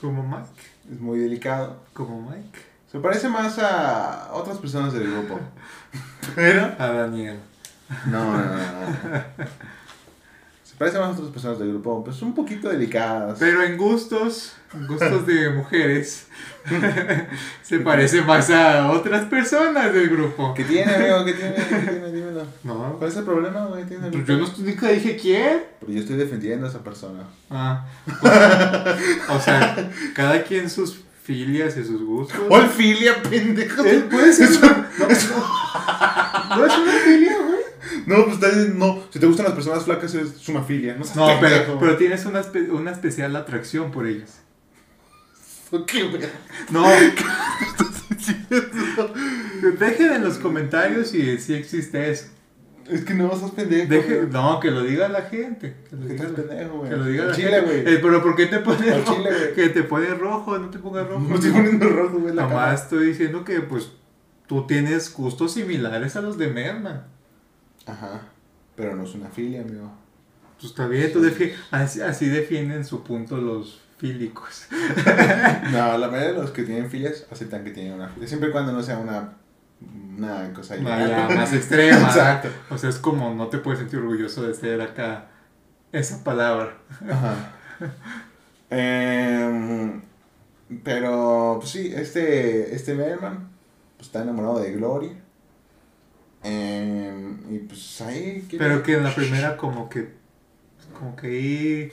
Como 0.01 0.23
Mike. 0.23 0.63
Es 0.93 1.01
muy 1.01 1.19
delicado. 1.19 1.81
Como 1.95 2.21
Mike. 2.21 2.59
Se 2.93 2.99
parece 2.99 3.29
más 3.29 3.59
a 3.59 4.31
otras 4.35 4.59
personas 4.59 4.93
del 4.93 5.11
grupo. 5.11 5.41
Pero. 6.35 6.71
A 6.79 6.87
Daniel. 6.89 7.41
No, 8.07 8.33
no, 8.33 8.45
no, 8.45 8.57
no. 8.57 9.45
Se 10.75 10.79
parece 10.79 10.99
más 10.99 11.09
a 11.09 11.13
otras 11.13 11.31
personas 11.31 11.59
del 11.61 11.69
grupo. 11.69 12.03
Pues 12.05 12.21
un 12.23 12.35
poquito 12.35 12.69
delicadas. 12.69 13.37
Pero 13.39 13.63
en 13.63 13.77
gustos, 13.77 14.55
en 14.75 14.89
gustos 14.89 15.25
de 15.25 15.51
mujeres, 15.57 16.27
se 17.63 17.79
parece 17.79 18.23
más 18.23 18.51
a 18.51 18.91
otras 18.91 19.25
personas 19.27 19.93
del 19.95 20.09
grupo. 20.09 20.53
¿Qué 20.53 20.65
tiene, 20.65 20.93
amigo? 20.93 21.25
¿Qué 21.25 21.33
tiene? 21.35 21.55
¿Qué 21.55 21.77
tiene? 21.91 22.13
Dímelo. 22.13 22.45
No, 22.65 22.97
¿Cuál 22.99 23.09
es 23.11 23.17
el 23.17 23.25
problema, 23.25 23.67
güey? 23.67 23.85
¿Tiene 23.85 24.11
pues 24.11 24.27
yo 24.27 24.37
no 24.37 24.47
nunca 24.59 24.89
dije 24.89 25.17
quién. 25.17 25.63
Pero 25.79 25.93
yo 25.93 26.01
estoy 26.01 26.17
defendiendo 26.17 26.67
a 26.67 26.71
esa 26.71 26.83
persona. 26.83 27.21
Ah, 27.51 27.87
o 29.31 29.39
sea, 29.41 29.91
cada 30.15 30.43
quien 30.43 30.69
sus 30.69 30.99
filias 31.23 31.77
y 31.77 31.85
sus 31.85 32.03
gustos. 32.03 32.37
¿Cuál 32.49 32.69
filia, 32.69 33.23
pendejo? 33.23 33.85
Eh, 33.85 34.05
puede 34.11 34.33
ser. 34.33 34.49
Eso- 34.49 35.47
No, 36.51 36.57
no 36.57 36.67
es 36.67 36.79
una 36.79 36.93
filia. 37.05 37.34
No, 38.07 38.25
pues 38.27 38.39
bien, 38.41 38.79
no. 38.79 39.03
Si 39.11 39.19
te 39.19 39.27
gustan 39.27 39.45
las 39.47 39.55
personas 39.55 39.85
flacas 39.85 40.15
es 40.15 40.31
sumafilia. 40.39 40.97
No, 40.97 41.05
No, 41.35 41.41
pero, 41.41 41.79
pero 41.79 41.97
tienes 41.97 42.25
una, 42.27 42.41
espe- 42.43 42.71
una 42.71 42.91
especial 42.91 43.35
atracción 43.37 43.91
por 43.91 44.07
ellas. 44.07 44.41
¿Por 45.71 45.87
qué? 45.87 46.09
No. 46.71 46.85
Dejen 49.79 50.13
en 50.13 50.25
los 50.25 50.39
comentarios 50.39 51.09
si, 51.09 51.39
si 51.39 51.55
existe 51.55 52.11
eso. 52.11 52.27
Es 52.89 53.03
que 53.05 53.15
no, 53.15 53.35
sos 53.35 53.53
pendejo. 53.53 53.89
Deje- 53.89 54.29
no, 54.31 54.61
que 54.61 54.71
lo 54.71 54.83
diga 54.83 55.09
la 55.09 55.23
gente. 55.23 55.75
Que 55.89 55.97
lo 55.97 56.07
¿Qué 56.07 56.13
diga 56.15 56.29
pendejo, 56.29 56.79
güey? 56.79 56.91
que 56.91 56.97
lo 56.97 57.05
diga 57.07 57.25
la 57.27 57.35
chile, 57.35 57.51
gente. 57.63 57.83
güey. 57.83 57.95
Eh, 57.95 57.99
pero 58.03 58.23
¿por 58.23 58.37
qué 58.37 58.47
te 58.47 58.59
pone 58.59 58.91
Al 58.91 59.07
rojo? 59.07 59.23
Que 59.55 59.69
te 59.71 59.83
pone 59.85 60.07
rojo, 60.09 60.59
no 60.59 60.69
te 60.69 60.79
pongas 60.79 61.07
rojo. 61.09 61.21
No 61.27 61.35
estoy 61.37 61.51
poniendo 61.51 61.89
rojo, 61.89 62.19
güey, 62.19 62.35
Nomás 62.35 62.83
estoy 62.83 63.07
diciendo 63.07 63.43
que 63.45 63.61
pues 63.61 63.91
tú 64.47 64.67
tienes 64.67 65.11
gustos 65.15 65.55
similares 65.55 66.15
a 66.17 66.21
los 66.21 66.37
de 66.37 66.49
Merman. 66.49 67.07
Ajá. 67.87 68.23
Pero 68.77 68.97
no 68.97 69.05
es 69.05 69.15
una 69.15 69.29
filia, 69.29 69.61
amigo. 69.63 69.91
Pues 70.57 70.71
está 70.71 70.87
bien, 70.87 71.13
tú 71.13 71.21
defi- 71.23 71.53
así, 71.71 72.01
así 72.01 72.29
defienden 72.29 72.85
su 72.85 73.03
punto 73.03 73.37
los 73.39 73.81
fílicos. 73.99 74.67
No, 75.73 75.99
la 75.99 76.09
mayoría 76.09 76.33
de 76.33 76.39
los 76.41 76.51
que 76.51 76.63
tienen 76.63 76.91
filias 76.91 77.27
aceptan 77.31 77.65
que 77.65 77.71
tienen 77.71 77.95
una 77.95 78.09
filia. 78.09 78.29
Siempre 78.29 78.49
y 78.51 78.53
cuando 78.53 78.73
no 78.73 78.83
sea 78.83 78.99
una, 78.99 79.35
una 80.17 80.53
cosa 80.53 80.77
Vaya, 80.81 81.29
más 81.35 81.53
extrema. 81.53 81.99
Exacto. 82.09 82.49
O 82.71 82.79
sea, 82.79 82.91
es 82.91 82.97
como 82.99 83.35
no 83.35 83.49
te 83.49 83.59
puedes 83.59 83.81
sentir 83.81 83.99
orgulloso 83.99 84.43
de 84.47 84.55
ser 84.55 84.81
acá 84.81 85.27
esa 85.93 86.23
palabra. 86.25 86.77
Ajá. 87.11 87.53
Em, 88.71 90.03
pero, 90.83 91.59
pues 91.61 91.71
sí, 91.71 91.93
este, 91.95 92.75
este 92.75 92.95
Merman 92.95 93.49
pues, 93.97 94.09
está 94.09 94.23
enamorado 94.23 94.61
de 94.61 94.73
Gloria. 94.73 95.13
Em, 96.45 97.39
y 97.55 97.59
pues 97.61 98.01
ahí... 98.03 98.47
Pero 98.57 98.83
que 98.83 98.95
en 98.95 99.05
la 99.05 99.11
primera 99.15 99.57
como 99.57 99.89
que 99.89 100.13
como 100.99 101.17
que 101.17 101.27
ahí 101.27 101.93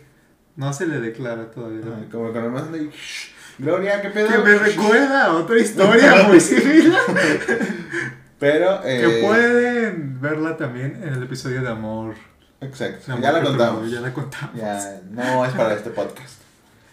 no 0.56 0.72
se 0.74 0.86
le 0.86 1.00
declara 1.00 1.50
todavía. 1.50 1.82
Como 2.12 2.32
cuando 2.32 2.52
más 2.52 2.64
anda 2.64 2.78
ahí, 2.78 2.90
"Shh, 2.94 3.32
Gloria, 3.58 4.02
¿qué 4.02 4.10
pedo? 4.10 4.30
Que 4.30 4.38
me 4.38 4.56
recuerda 4.58 5.26
a 5.26 5.34
otra 5.34 5.58
historia 5.60 6.24
muy 6.28 6.40
similar. 6.40 7.02
Pero, 8.40 8.82
eh, 8.84 9.02
que 9.02 9.26
pueden 9.26 10.20
verla 10.20 10.58
también 10.58 11.00
en 11.04 11.14
el 11.14 11.24
episodio 11.24 11.62
de 11.62 11.70
Amor. 11.70 12.16
Exacto, 12.60 13.12
Amor 13.12 13.24
ya 13.24 13.32
la 13.32 13.44
contamos. 13.44 13.92
Ya 13.92 14.02
la 14.02 14.14
contamos. 14.14 14.56
Ya, 14.56 15.02
no 15.12 15.46
es 15.46 15.54
para 15.54 15.74
este 15.74 15.90
podcast. 15.92 16.42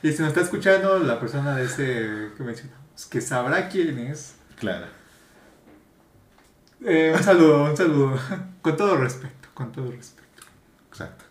Y 0.02 0.12
si 0.12 0.20
nos 0.20 0.28
está 0.28 0.42
escuchando 0.42 0.98
la 0.98 1.18
persona 1.18 1.56
de 1.56 1.64
ese 1.64 2.30
que 2.36 2.42
mencionamos, 2.42 3.06
que 3.10 3.20
sabrá 3.20 3.68
quién 3.68 3.98
es, 3.98 4.34
Claro. 4.58 4.86
Eh, 6.84 7.12
un 7.16 7.22
saludo, 7.22 7.64
un 7.64 7.76
saludo. 7.76 8.18
Con 8.62 8.76
todo 8.76 8.96
respeto, 8.96 9.48
con 9.54 9.72
todo 9.72 9.90
respeto. 9.90 10.44
Exacto. 10.88 11.24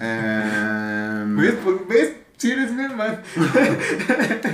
Em, 0.00 1.36
¿Ves? 1.36 1.54
Pues, 1.62 1.88
¿Ves? 1.88 2.12
Si 2.36 2.50
eres 2.50 2.72
mi 2.72 2.84
hermano. 2.84 3.18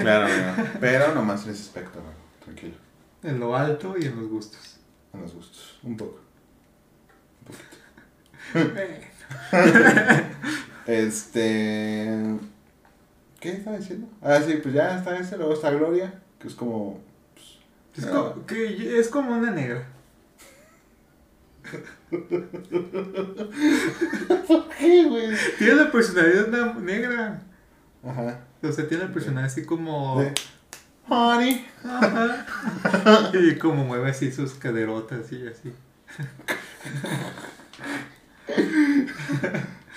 claro, 0.02 0.26
amigo. 0.26 0.68
pero 0.80 1.14
nomás 1.14 1.44
en 1.46 1.52
ese 1.52 1.62
aspecto, 1.62 1.98
amigo. 1.98 2.14
tranquilo. 2.44 2.74
En 3.22 3.38
lo 3.40 3.56
alto 3.56 3.94
y 3.98 4.06
en 4.06 4.16
los 4.20 4.28
gustos. 4.28 4.78
En 5.12 5.22
los 5.22 5.34
gustos, 5.34 5.78
un 5.82 5.96
poco. 5.96 6.20
Eh, 8.54 9.10
Este. 10.86 12.38
¿Qué 13.38 13.52
estaba 13.52 13.76
diciendo? 13.78 14.08
Ah, 14.22 14.40
sí, 14.44 14.58
pues 14.62 14.74
ya 14.74 14.96
está 14.98 15.16
ese, 15.18 15.36
luego 15.36 15.54
está 15.54 15.70
Gloria, 15.70 16.12
que 16.38 16.48
es 16.48 16.54
como. 16.54 17.00
Es, 17.96 18.04
Ah. 18.06 18.10
como, 18.34 18.46
que 18.46 18.98
es 18.98 19.08
como 19.08 19.32
una 19.32 19.50
negra. 19.50 19.86
¿Qué, 24.78 25.04
güey? 25.04 25.28
Tiene 25.58 25.74
la 25.74 25.90
personalidad 25.92 26.74
negra. 26.78 27.42
Ajá. 28.04 28.40
O 28.62 28.72
sea, 28.72 28.88
tiene 28.88 29.04
la 29.04 29.12
personalidad 29.12 29.50
así 29.50 29.64
como. 29.64 30.20
De, 30.20 30.32
Honey. 31.08 31.66
Ajá. 31.84 32.46
Y 33.34 33.56
como 33.56 33.84
mueve 33.84 34.10
así 34.10 34.30
sus 34.30 34.54
caderotas 34.54 35.32
y 35.32 35.46
así. 35.46 35.72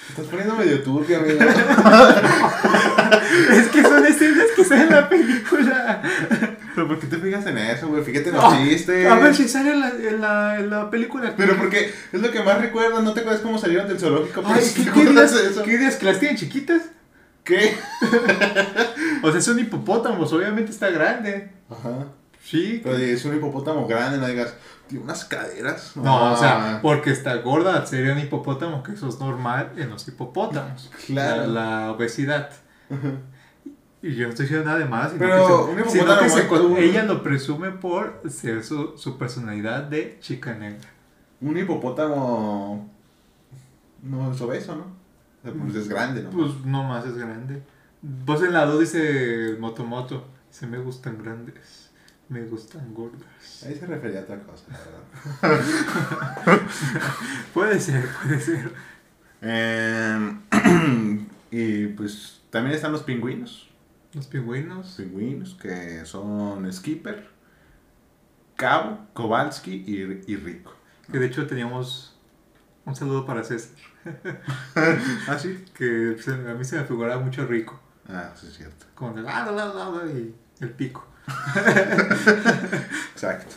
Estás 0.10 0.26
poniendo 0.28 0.56
medio 0.56 0.84
turbio, 0.84 1.20
amigo. 1.20 1.40
Es 3.52 3.68
que 3.70 3.82
son 3.82 4.06
escenas 4.06 4.46
que 4.56 4.64
salen 4.64 4.88
en 4.88 4.94
la 4.94 5.10
película. 5.10 6.04
Pero 6.76 6.88
¿por 6.88 7.00
qué 7.00 7.08
te 7.08 7.18
fijas 7.18 7.46
en 7.46 7.58
eso, 7.58 7.88
güey? 7.88 8.04
Fíjate 8.04 8.30
en 8.30 8.36
Ah, 8.36 8.50
los 8.60 8.68
chistes. 8.70 9.06
A 9.12 9.16
ver 9.16 9.36
si 9.36 9.48
sale 9.48 9.72
en 9.74 9.80
la, 9.80 9.90
en 9.90 10.22
la, 10.22 10.60
en 10.60 10.70
la 10.70 10.90
película. 10.90 11.34
Pero 11.38 11.56
porque 11.58 11.94
es 12.12 12.22
lo 12.22 12.32
que 12.32 12.42
más 12.44 12.60
recuerdas, 12.60 13.04
¿no 13.04 13.14
te 13.14 13.20
acuerdas 13.22 13.42
cómo 13.42 13.58
salieron 13.60 13.88
del 13.88 14.00
zoológico? 14.00 14.42
Ay, 14.46 14.54
Pues, 14.56 14.74
¿qué, 14.74 14.84
¿te 14.84 14.92
qué 14.92 15.06
días, 15.06 15.34
eso? 15.34 15.64
¿Qué 15.64 15.78
días 15.78 15.96
que 15.98 16.06
las 16.06 16.20
tienen 16.20 16.38
chiquitas? 16.38 16.82
¿Qué? 17.44 17.76
O 19.22 19.32
sea, 19.32 19.42
son 19.42 19.60
hipopótamos, 19.60 20.32
obviamente 20.34 20.72
está 20.72 20.90
grande. 20.90 21.52
Ajá. 21.70 22.08
Sí. 22.44 22.82
Pero 22.84 22.98
es 22.98 23.24
un 23.26 23.36
hipopótamo 23.36 23.88
grande, 23.88 24.18
no 24.18 24.28
digas, 24.28 24.54
tiene 24.88 25.04
unas 25.04 25.24
caderas. 25.26 25.92
No, 25.96 26.34
o 26.34 26.38
sea, 26.38 26.80
porque 26.82 27.12
está 27.12 27.36
gorda, 27.36 27.86
sería 27.86 28.14
un 28.14 28.20
hipopótamo, 28.20 28.84
que 28.84 28.94
eso 28.94 29.08
es 29.08 29.20
normal 29.20 29.72
en 29.78 29.90
los 29.90 30.08
hipopótamos. 30.08 30.92
Claro. 31.06 31.48
La, 31.48 31.82
la 31.86 31.92
obesidad. 31.92 32.50
Y 34.04 34.16
yo 34.16 34.26
no 34.26 34.30
estoy 34.32 34.46
diciendo 34.46 34.66
nada 34.66 34.80
de 34.80 34.86
más. 34.86 35.12
sino 35.12 35.20
Pero 35.20 35.76
que 35.78 35.84
se- 35.86 35.90
sino 36.00 36.20
que 36.20 36.30
se 36.30 36.86
ella 36.86 37.04
lo 37.06 37.24
presume 37.24 37.72
por 37.72 38.22
ser 38.30 38.64
su, 38.64 38.98
su 38.98 39.18
personalidad 39.18 39.84
de 39.84 40.18
chica 40.20 40.54
negra. 40.54 40.90
Un 41.40 41.58
hipopótamo. 41.58 42.92
No 44.02 44.32
es 44.34 44.42
obeso, 44.42 44.76
¿no? 44.76 44.82
O 44.84 45.42
sea, 45.44 45.54
pues 45.54 45.76
es 45.76 45.88
grande, 45.88 46.22
¿no? 46.24 46.30
Pues 46.32 46.52
no 46.66 46.84
más 46.84 47.06
es 47.06 47.18
grande. 47.18 47.64
Vos 48.02 48.44
en 48.44 48.52
la 48.52 48.66
2 48.66 48.82
dice 48.82 49.56
Motomoto. 49.60 50.28
Dice, 50.52 50.68
me 50.68 50.78
gustan 50.80 51.18
grandes, 51.24 51.90
me 52.28 52.42
gustan 52.44 52.94
gordas. 52.94 53.64
Ahí 53.66 53.76
se 53.76 53.86
refería 53.88 54.20
a 54.20 54.24
otra 54.24 54.40
cosa, 54.42 54.66
la 55.42 55.50
verdad. 55.50 56.62
Puede 57.54 57.80
ser, 57.80 58.06
puede 58.22 58.40
ser. 58.40 58.74
Em, 59.42 60.40
y 61.52 61.88
pues 61.88 62.42
también 62.50 62.76
están 62.76 62.92
los 62.92 63.04
pingüinos. 63.04 63.70
Los 64.14 64.28
pingüinos. 64.28 64.94
Pingüinos 64.98 65.56
que 65.56 66.06
son 66.06 66.72
Skipper, 66.72 67.28
Cabo, 68.56 69.00
Kowalski 69.14 69.84
y, 69.88 70.32
y 70.32 70.36
Rico. 70.36 70.74
Que 71.12 71.20
de 71.20 71.26
hecho 71.28 71.48
teníamos 71.48 72.16
un 72.86 72.96
saludo 72.96 73.26
para 73.26 73.44
César. 73.44 73.72
Ah, 75.28 75.38
sí. 75.40 75.64
Que 75.74 76.18
se- 76.22 76.32
a 76.34 76.54
mí 76.54 76.64
se 76.66 76.78
me 76.78 76.84
figuraba 76.86 77.22
mucho 77.22 77.46
rico. 77.46 77.80
Ah, 78.10 78.32
sí, 78.36 78.48
es 78.48 78.58
cierto. 78.58 78.86
Con 78.96 79.18
el 79.18 79.24
la, 79.24 79.46
la, 79.46 79.52
la, 79.52 79.90
la, 79.90 80.12
y 80.12 80.36
el 80.60 80.70
pico. 80.72 81.06
Exacto. 83.14 83.56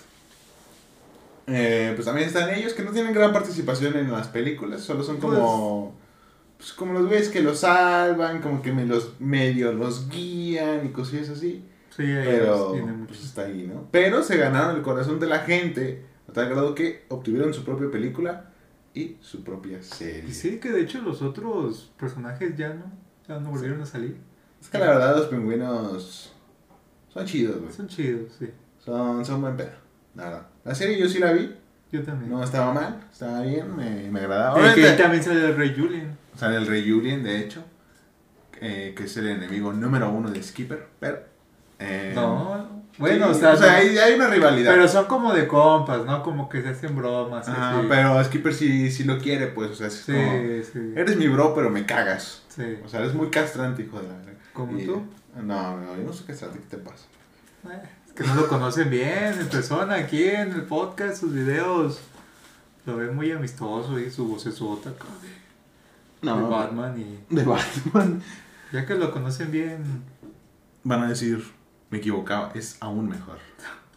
Eh, 1.48 1.92
pues 1.94 2.04
también 2.06 2.26
están 2.28 2.50
ellos 2.50 2.72
que 2.74 2.82
no 2.82 2.90
tienen 2.92 3.12
gran 3.12 3.32
participación 3.32 3.96
en 3.96 4.10
las 4.10 4.28
películas, 4.28 4.82
solo 4.82 5.02
son 5.04 5.18
como. 5.18 5.94
Pues, 5.96 6.05
como 6.76 6.94
los 6.94 7.06
güeyes 7.06 7.28
que 7.28 7.42
los 7.42 7.60
salvan, 7.60 8.40
como 8.40 8.62
que 8.62 8.72
me 8.72 8.84
los 8.86 9.20
medio 9.20 9.72
los 9.72 10.08
guían 10.08 10.86
y 10.86 10.88
cosillas 10.90 11.28
así. 11.30 11.64
Sí, 11.90 12.02
Pero 12.04 12.74
pues 13.06 13.24
está 13.24 13.42
ahí, 13.42 13.70
¿no? 13.72 13.88
Pero 13.90 14.22
se 14.22 14.36
ganaron 14.36 14.76
el 14.76 14.82
corazón 14.82 15.18
de 15.18 15.26
la 15.26 15.40
gente 15.40 16.04
a 16.28 16.32
tal 16.32 16.48
grado 16.50 16.74
que 16.74 17.04
obtuvieron 17.08 17.54
su 17.54 17.64
propia 17.64 17.90
película 17.90 18.50
y 18.94 19.16
su 19.20 19.42
propia 19.42 19.82
serie. 19.82 20.24
Y 20.28 20.32
sí, 20.32 20.58
que 20.58 20.70
de 20.70 20.82
hecho 20.82 21.00
los 21.00 21.22
otros 21.22 21.92
personajes 21.98 22.56
ya 22.56 22.74
no, 22.74 22.84
ya 23.26 23.38
no 23.40 23.50
volvieron 23.50 23.80
a 23.80 23.86
salir. 23.86 24.16
Es 24.60 24.68
que 24.68 24.78
la 24.78 24.86
verdad 24.88 25.16
los 25.16 25.26
pingüinos 25.26 26.32
son 27.12 27.24
chidos, 27.26 27.60
güey. 27.60 27.72
Son 27.72 27.86
chidos, 27.88 28.32
sí. 28.38 28.50
Son, 28.84 29.24
son 29.24 29.40
buen 29.40 29.56
pedo, 29.56 29.72
la 30.14 30.24
verdad. 30.24 30.46
La 30.64 30.74
serie 30.74 30.98
yo 30.98 31.08
sí 31.08 31.18
la 31.18 31.32
vi, 31.32 31.54
Yo 31.90 32.02
también. 32.02 32.30
no 32.30 32.42
estaba 32.42 32.72
mal, 32.72 33.00
estaba 33.10 33.40
bien, 33.42 33.74
me, 33.74 34.10
me 34.10 34.20
agradaba. 34.20 34.58
Eh, 34.58 34.74
que 34.74 34.80
Obviamente, 34.80 35.02
también 35.02 35.22
sale 35.22 35.46
el 35.46 35.56
Rey 35.56 35.74
Julian. 35.76 36.16
Sale 36.36 36.56
el 36.56 36.66
Rey 36.66 36.88
Julien, 36.90 37.22
de 37.22 37.38
hecho. 37.40 37.64
eh, 38.60 38.94
que 38.96 39.04
es 39.04 39.16
el 39.18 39.28
enemigo 39.28 39.72
número 39.72 40.10
uno 40.10 40.30
de 40.30 40.42
Skipper, 40.42 40.86
pero... 40.98 41.18
eh, 41.78 42.12
No, 42.14 42.84
bueno, 42.98 43.34
sí, 43.34 43.44
o 43.44 43.54
sea, 43.56 43.70
no- 43.70 43.76
hay, 43.76 43.98
hay 43.98 44.14
una 44.14 44.28
rivalidad. 44.28 44.72
pero 44.72 44.88
son 44.88 45.04
como 45.04 45.34
de 45.34 45.46
compas, 45.46 46.06
¿no? 46.06 46.22
Como 46.22 46.48
que 46.48 46.62
se 46.62 46.70
hacen 46.70 46.96
bromas. 46.96 47.46
así. 47.46 47.86
pero 47.88 48.24
Skipper 48.24 48.54
sí, 48.54 48.90
sí 48.90 49.04
lo 49.04 49.18
quiere, 49.18 49.48
pues, 49.48 49.70
o 49.72 49.74
sea, 49.74 49.88
es 49.88 49.94
Sí, 50.06 50.12
como... 50.12 50.98
Eres 50.98 51.16
mi 51.18 51.28
bro, 51.28 51.54
pero 51.54 51.68
me 51.68 51.84
cagas. 51.84 52.42
sí. 52.48 52.78
O 52.84 52.88
sea, 52.88 53.00
eres 53.00 53.12
muy 53.12 53.28
castrante, 53.28 53.82
hijo 53.82 54.00
de 54.00 54.08
la 54.08 54.14
verga. 54.16 54.32
¿Como 54.54 54.78
tú? 54.78 55.02
No, 55.42 55.76
no, 55.76 55.96
yo 55.98 56.02
no 56.04 56.12
soy 56.14 56.26
castrante, 56.26 56.58
¿qué 56.60 56.76
te 56.76 56.78
pasa? 56.78 57.04
Eh, 57.70 57.82
Es 58.06 58.12
que 58.14 58.24
no 58.24 58.34
lo 58.36 58.48
conocen 58.48 58.88
bien 58.88 59.34
en 59.38 59.48
persona, 59.48 59.96
aquí 59.96 60.24
en 60.24 60.52
el 60.52 60.62
podcast, 60.62 61.18
sus 61.20 61.34
videos. 61.34 62.00
Lo 62.86 62.96
ven 62.96 63.14
muy 63.14 63.30
amistoso 63.32 63.98
y 64.00 64.10
su 64.10 64.26
voz 64.28 64.46
es 64.46 64.62
de, 66.22 66.30
Batman. 66.30 66.98
Y 66.98 67.34
De 67.34 67.44
Batman. 67.44 68.22
ya 68.72 68.86
que 68.86 68.94
lo 68.94 69.10
conocen 69.12 69.50
bien, 69.50 70.02
Van 70.84 71.02
a 71.02 71.08
decir, 71.08 71.44
me 71.90 71.98
equivocaba, 71.98 72.50
es 72.54 72.76
aún 72.80 73.08
mejor. 73.08 73.38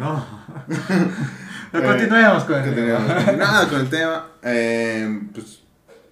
no. 0.00 0.24
No, 1.72 1.78
Eh, 1.78 1.82
continuemos 1.84 2.42
con 2.44 2.56
el 2.60 2.74
tema. 2.74 2.98
Nada 3.36 3.68
con 3.70 3.80
el 3.80 3.88
tema. 3.88 4.26
Eh, 4.42 5.28
pues 5.32 5.62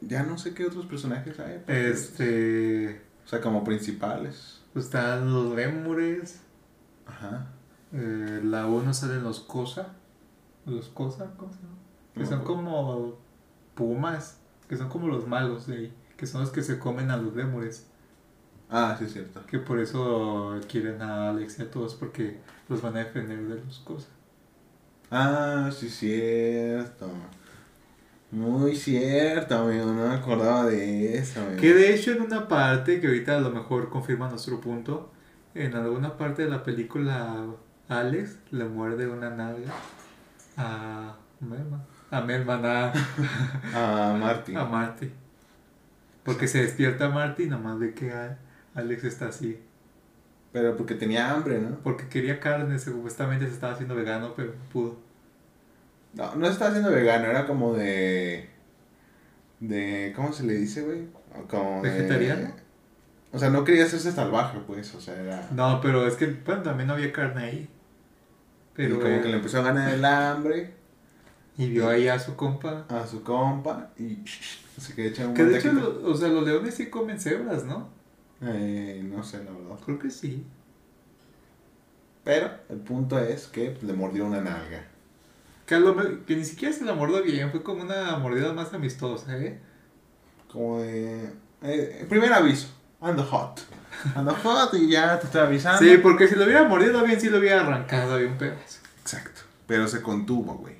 ya 0.00 0.22
no 0.22 0.38
sé 0.38 0.54
qué 0.54 0.64
otros 0.66 0.86
personajes 0.86 1.38
hay. 1.40 1.58
porque, 1.66 1.90
Este. 1.90 3.02
O 3.24 3.28
sea, 3.28 3.40
como 3.40 3.64
principales. 3.64 4.60
Están 4.76 5.32
los 5.32 5.54
lémures. 5.56 6.40
Ajá. 7.06 7.48
eh, 7.92 8.40
la 8.44 8.66
1 8.66 8.94
salen 8.94 9.24
los 9.24 9.40
Cosa. 9.40 9.88
Los 10.64 10.88
Cosa, 10.90 11.26
¿cómo 11.36 11.52
se 11.52 11.58
llama? 11.58 11.74
Que 12.14 12.24
son 12.26 12.44
como 12.44 13.18
pumas. 13.74 14.38
Que 14.68 14.76
son 14.76 14.88
como 14.88 15.08
los 15.08 15.26
malos 15.26 15.66
de 15.66 15.76
ahí. 15.76 15.92
Que 16.16 16.26
son 16.26 16.42
los 16.42 16.50
que 16.50 16.62
se 16.62 16.78
comen 16.78 17.10
a 17.10 17.16
los 17.16 17.34
lémures. 17.34 17.86
Ah, 18.70 18.96
sí, 18.98 19.04
es 19.04 19.12
cierto. 19.12 19.44
Que 19.46 19.58
por 19.58 19.78
eso 19.78 20.58
quieren 20.68 21.00
a 21.00 21.30
Alex 21.30 21.58
y 21.58 21.62
a 21.62 21.70
todos. 21.70 21.94
Porque 21.94 22.38
los 22.68 22.82
van 22.82 22.96
a 22.96 23.00
defender 23.00 23.40
de 23.40 23.64
los 23.64 23.78
Cosa. 23.80 24.08
Ah, 25.10 25.70
sí, 25.72 25.88
cierto. 25.88 27.10
Muy 28.30 28.76
cierto, 28.76 29.56
amigo. 29.56 29.86
No 29.86 30.08
me 30.08 30.14
acordaba 30.14 30.66
de 30.66 31.16
eso, 31.16 31.40
amigo. 31.40 31.60
Que 31.60 31.72
de 31.72 31.94
hecho 31.94 32.12
en 32.12 32.22
una 32.22 32.46
parte, 32.46 33.00
que 33.00 33.06
ahorita 33.06 33.38
a 33.38 33.40
lo 33.40 33.50
mejor 33.50 33.88
confirma 33.88 34.28
nuestro 34.28 34.60
punto, 34.60 35.10
en 35.54 35.74
alguna 35.74 36.16
parte 36.18 36.42
de 36.42 36.50
la 36.50 36.62
película 36.62 37.46
Alex 37.88 38.36
le 38.50 38.64
muerde 38.64 39.08
una 39.08 39.30
nalga 39.30 39.72
a 40.56 41.16
Melman. 41.40 41.82
A 42.10 42.20
Melman, 42.22 42.64
a, 42.64 42.92
Ah, 43.74 44.16
Marty. 44.18 44.54
a 44.56 44.64
Marty. 44.64 45.10
Porque 46.24 46.48
se 46.48 46.62
despierta 46.62 47.08
Marty 47.08 47.44
y 47.44 47.48
nada 47.48 47.62
más 47.62 47.78
ve 47.78 47.94
que 47.94 48.12
a- 48.12 48.38
Alex 48.74 49.04
está 49.04 49.28
así. 49.28 49.58
Pero 50.52 50.76
porque 50.76 50.94
tenía 50.94 51.30
hambre, 51.32 51.58
¿no? 51.60 51.76
Porque 51.82 52.08
quería 52.08 52.40
carne, 52.40 52.78
supuestamente 52.78 53.46
se 53.46 53.52
estaba 53.52 53.74
haciendo 53.74 53.94
vegano, 53.94 54.32
pero 54.36 54.48
no 54.52 54.70
pudo. 54.72 54.96
No, 56.14 56.34
no 56.36 56.46
estaba 56.48 56.70
siendo 56.70 56.90
vegano, 56.90 57.26
era 57.26 57.46
como 57.46 57.74
de. 57.74 58.48
de. 59.60 60.12
¿Cómo 60.16 60.32
se 60.32 60.44
le 60.44 60.54
dice, 60.54 60.82
güey? 60.82 61.08
Como 61.48 61.82
de- 61.82 61.90
¿Vegetariano? 61.90 62.52
O 63.32 63.38
sea, 63.38 63.50
no 63.50 63.62
quería 63.64 63.84
hacerse 63.84 64.10
salvaje, 64.12 64.58
pues. 64.66 64.94
O 64.94 65.00
sea, 65.02 65.14
era. 65.20 65.46
No, 65.52 65.80
pero 65.82 66.06
es 66.06 66.14
que 66.14 66.26
bueno, 66.46 66.62
también 66.62 66.86
no 66.88 66.94
había 66.94 67.12
carne 67.12 67.44
ahí. 67.44 67.68
Pero 68.74 68.94
y 68.96 68.98
como 68.98 69.14
eh, 69.16 69.20
que 69.20 69.28
le 69.28 69.36
empezó 69.36 69.58
a 69.58 69.62
ganar 69.64 69.92
el 69.92 70.04
hambre 70.04 70.74
y 71.58 71.68
vio 71.68 71.88
ahí 71.88 72.08
a 72.08 72.18
su 72.18 72.34
compa. 72.36 72.86
a 72.88 73.06
su 73.06 73.22
compa 73.22 73.90
y. 73.98 74.18
se 74.80 74.94
quedó 74.94 75.08
echando 75.08 75.30
un 75.30 75.34
Que 75.36 75.44
de 75.44 75.58
hecho, 75.58 75.72
lo- 75.72 76.10
o 76.10 76.14
sea, 76.14 76.28
los 76.28 76.44
leones 76.46 76.74
sí 76.74 76.88
comen 76.88 77.20
cebras, 77.20 77.64
¿no? 77.64 77.88
Eh, 78.40 79.02
no 79.04 79.22
sé, 79.22 79.38
la 79.44 79.50
verdad. 79.50 79.78
Creo 79.84 79.98
que 79.98 80.10
sí. 80.10 80.46
Pero 82.24 82.50
el 82.68 82.78
punto 82.78 83.18
es 83.18 83.46
que 83.46 83.76
le 83.82 83.92
mordió 83.92 84.26
una 84.26 84.40
nalga. 84.40 84.84
Que, 85.66 85.78
lo 85.80 85.96
que 86.24 86.36
ni 86.36 86.44
siquiera 86.44 86.74
se 86.74 86.84
la 86.84 86.94
mordió 86.94 87.22
bien, 87.22 87.50
fue 87.50 87.62
como 87.62 87.82
una 87.82 88.16
mordida 88.18 88.52
más 88.52 88.72
amistosa, 88.72 89.36
¿eh? 89.38 89.58
Como 90.50 90.80
de. 90.80 91.30
eh, 91.62 92.06
primer 92.08 92.32
aviso. 92.32 92.68
Ando 93.00 93.22
hot. 93.24 93.60
Ando 94.14 94.34
hot 94.34 94.74
y 94.74 94.88
ya 94.90 95.18
te 95.20 95.26
estoy 95.26 95.40
avisando. 95.42 95.78
Sí, 95.78 95.98
porque 95.98 96.26
si 96.28 96.34
lo 96.36 96.44
hubiera 96.44 96.64
mordido 96.64 97.02
bien, 97.04 97.20
sí 97.20 97.28
lo 97.28 97.38
hubiera 97.38 97.60
arrancado 97.62 98.16
un 98.16 98.36
pedazo. 98.38 98.80
Exacto. 99.00 99.42
Pero 99.66 99.86
se 99.88 100.02
contuvo, 100.02 100.54
güey. 100.54 100.76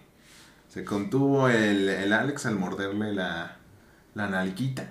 Se 0.78 0.84
contuvo 0.84 1.48
el, 1.48 1.88
el 1.88 2.12
Alex 2.12 2.46
al 2.46 2.54
morderle 2.54 3.12
la, 3.12 3.56
la 4.14 4.28
nalguita. 4.28 4.84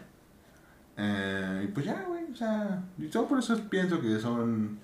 Eh, 0.98 1.62
y 1.64 1.68
pues 1.68 1.86
ya, 1.86 2.04
güey. 2.06 2.26
O 2.30 2.36
sea, 2.36 2.82
yo 2.98 3.26
por 3.26 3.40
eso 3.40 3.58
pienso 3.70 4.02
que 4.02 4.20
son. 4.20 4.80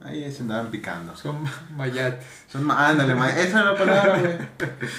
Ahí 0.00 0.28
se 0.32 0.42
andaban 0.42 0.72
picando. 0.72 1.14
Son 1.14 1.36
mayates. 1.76 2.24
Son, 2.48 2.68
ándale, 2.68 3.14
ma- 3.14 3.30
esa 3.30 3.42
es 3.60 3.64
la 3.64 3.76
palabra, 3.76 4.18
güey. 4.18 4.32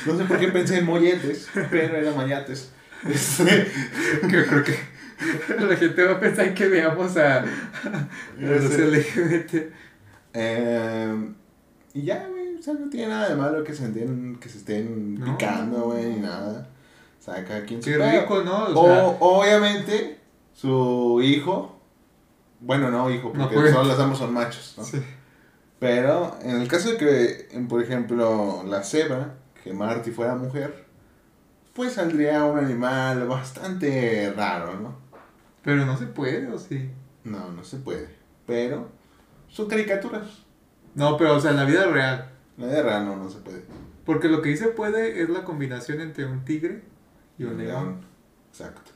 No 0.05 0.17
sé 0.17 0.23
por 0.23 0.39
qué 0.39 0.47
pensé 0.47 0.77
en 0.79 0.85
molletes, 0.85 1.49
pero 1.69 1.97
eran 1.97 2.15
mayates. 2.15 2.71
Este, 3.05 3.69
Que 4.29 4.45
creo 4.45 4.63
que 4.63 4.79
la 5.67 5.75
gente 5.75 6.03
va 6.05 6.13
a 6.13 6.19
pensar 6.21 6.53
que 6.53 6.67
veamos 6.69 7.17
a, 7.17 7.39
a 7.39 7.45
los 8.37 8.63
Sí. 8.71 8.81
LGBT. 8.83 9.73
eh, 10.33 11.29
y 11.93 12.03
ya, 12.03 12.25
güey. 12.29 12.40
O 12.61 12.63
sea, 12.63 12.75
no 12.75 12.89
tiene 12.91 13.07
nada 13.07 13.29
de 13.29 13.35
malo 13.35 13.63
que 13.63 13.73
se 13.73 13.87
estén, 13.87 14.37
que 14.39 14.47
se 14.47 14.59
estén 14.59 15.15
No. 15.19 15.25
picando, 15.35 15.85
güey, 15.85 16.05
ni 16.13 16.19
nada. 16.19 16.69
O 17.19 17.23
sea, 17.23 17.43
cada 17.43 17.65
quien 17.65 17.79
Qué 17.81 17.97
rico, 17.97 18.43
¿no? 18.43 18.65
O 18.65 18.85
sea, 18.85 19.03
obviamente, 19.19 20.19
su 20.53 21.19
hijo. 21.23 21.79
Bueno, 22.59 22.91
no 22.91 23.09
hijo, 23.09 23.31
No 23.33 23.45
porque 23.45 23.55
puede. 23.55 23.73
solo 23.73 23.89
las 23.89 23.99
ambos 23.99 24.19
son 24.19 24.31
machos, 24.31 24.75
¿no? 24.77 24.83
sí. 24.83 25.01
Pero 25.79 26.37
en 26.43 26.61
el 26.61 26.67
caso 26.67 26.91
de 26.91 26.97
que, 26.97 27.47
en, 27.49 27.67
por 27.67 27.81
ejemplo, 27.81 28.61
la 28.67 28.83
cebra, 28.83 29.33
que 29.63 29.73
Marty 29.73 30.11
fuera 30.11 30.35
mujer, 30.35 30.85
pues 31.73 31.93
saldría 31.93 32.45
un 32.45 32.59
animal 32.59 33.27
bastante 33.27 34.31
raro, 34.37 34.79
¿no? 34.79 34.95
Pero 35.63 35.83
no 35.87 35.97
se 35.97 36.05
puede, 36.05 36.47
¿o 36.51 36.59
sí? 36.59 36.91
No, 37.23 37.49
no 37.51 37.63
se 37.63 37.77
puede. 37.77 38.09
Pero 38.45 38.89
son 39.49 39.67
caricaturas. 39.67 40.27
No, 40.93 41.17
pero 41.17 41.37
o 41.37 41.39
sea, 41.39 41.49
en 41.51 41.57
la 41.57 41.65
vida 41.65 41.85
real. 41.87 42.30
La 42.57 42.67
de 42.67 42.83
real 42.83 43.05
no, 43.05 43.15
no 43.15 43.29
se 43.29 43.39
puede. 43.39 43.63
Porque 44.05 44.27
lo 44.27 44.41
que 44.41 44.51
sí 44.51 44.63
se 44.63 44.69
puede 44.69 45.21
es 45.21 45.29
la 45.29 45.43
combinación 45.43 46.01
entre 46.01 46.25
un 46.25 46.43
tigre 46.43 46.83
y 47.37 47.43
un 47.43 47.57
león. 47.57 48.01
Exacto. 48.49 48.91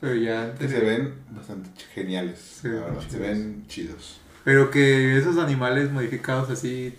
Pero 0.00 0.14
ya 0.14 0.54
Que 0.54 0.68
se 0.68 0.80
ven 0.80 1.14
bastante 1.30 1.70
geniales, 1.92 2.38
Sí, 2.62 2.68
la 2.68 2.80
verdad. 2.80 3.02
Se 3.08 3.18
ven 3.18 3.64
chidos. 3.66 4.20
Pero 4.44 4.70
que 4.70 5.16
esos 5.18 5.38
animales 5.38 5.90
modificados 5.90 6.50
así 6.50 6.94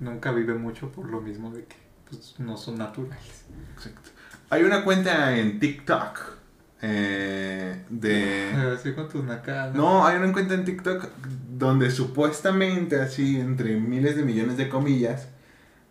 nunca 0.00 0.32
viven 0.32 0.60
mucho 0.60 0.90
por 0.90 1.08
lo 1.08 1.20
mismo 1.20 1.50
de 1.52 1.64
que 1.64 1.76
pues, 2.08 2.34
no 2.38 2.56
son 2.56 2.78
naturales. 2.78 3.44
Exacto. 3.74 4.10
Hay 4.50 4.64
una 4.64 4.84
cuenta 4.84 5.36
en 5.38 5.58
TikTok 5.58 6.42
eh, 6.82 7.84
de... 7.88 8.50
Así 8.76 8.92
con 8.92 9.08
tus 9.08 9.24
nacadas. 9.24 9.74
No, 9.74 10.04
hay 10.04 10.18
una 10.18 10.32
cuenta 10.32 10.54
en 10.54 10.64
TikTok 10.64 11.08
donde 11.56 11.90
supuestamente, 11.90 13.00
así, 13.00 13.38
entre 13.38 13.76
miles 13.76 14.16
de 14.16 14.24
millones 14.24 14.56
de 14.56 14.68
comillas, 14.68 15.28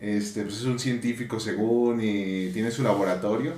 este, 0.02 0.42
pues 0.44 0.58
es 0.58 0.66
un 0.66 0.80
científico 0.80 1.40
según 1.40 2.02
y 2.02 2.50
tiene 2.52 2.72
su 2.72 2.84
laboratorio 2.84 3.54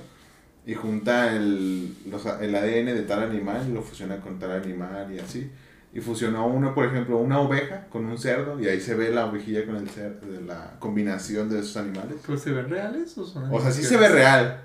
y 0.66 0.74
junta 0.74 1.34
el, 1.34 1.94
los- 2.10 2.26
el 2.40 2.54
ADN 2.54 2.94
de 2.94 3.02
tal 3.02 3.22
animal 3.24 3.66
y 3.68 3.72
lo 3.72 3.82
fusiona 3.82 4.20
con 4.20 4.38
tal 4.38 4.52
animal 4.52 5.12
y 5.14 5.18
así. 5.18 5.50
Y 5.92 6.00
fusionó 6.00 6.46
uno, 6.48 6.74
por 6.74 6.86
ejemplo, 6.86 7.18
una 7.18 7.38
oveja 7.40 7.86
con 7.88 8.04
un 8.06 8.18
cerdo 8.18 8.60
y 8.60 8.66
ahí 8.66 8.80
se 8.80 8.94
ve 8.94 9.10
la 9.10 9.26
ovejilla 9.26 9.64
con 9.64 9.76
el 9.76 9.88
cerdo, 9.88 10.26
de 10.30 10.40
la 10.42 10.76
combinación 10.80 11.48
de 11.48 11.60
esos 11.60 11.76
animales. 11.76 12.16
¿Pero 12.26 12.36
se 12.38 12.50
ven 12.52 12.68
reales 12.68 13.16
o 13.18 13.24
son 13.24 13.44
O 13.52 13.60
sea, 13.60 13.70
sí 13.70 13.82
se 13.84 13.96
ve 13.96 14.08
real. 14.08 14.60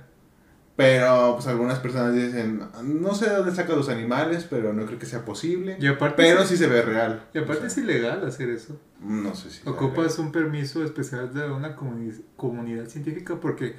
Pero 0.79 1.33
pues 1.35 1.45
algunas 1.47 1.77
personas 1.79 2.13
dicen, 2.15 2.61
no 2.85 3.13
sé 3.13 3.29
de 3.29 3.35
dónde 3.35 3.53
saca 3.53 3.73
los 3.75 3.89
animales, 3.89 4.47
pero 4.49 4.71
no 4.71 4.85
creo 4.85 4.97
que 4.97 5.05
sea 5.05 5.25
posible. 5.25 5.75
Y 5.77 5.87
aparte, 5.87 6.15
Pero 6.23 6.41
sí- 6.43 6.55
sí 6.55 6.57
se 6.63 6.67
ve 6.67 6.81
real. 6.81 7.25
y 7.33 7.39
aparte 7.39 7.63
O 7.63 7.67
es 7.67 7.77
ilegal 7.77 8.25
hacer 8.25 8.49
eso. 8.49 8.79
No 9.01 9.35
sé 9.35 9.49
si. 9.51 9.67
Ocupas 9.67 10.17
un 10.19 10.31
permiso 10.31 10.81
especial 10.85 11.33
de 11.33 11.51
una 11.51 11.75
comuni- 11.75 12.21
comunidad 12.37 12.85
científica 12.87 13.35
porque 13.41 13.75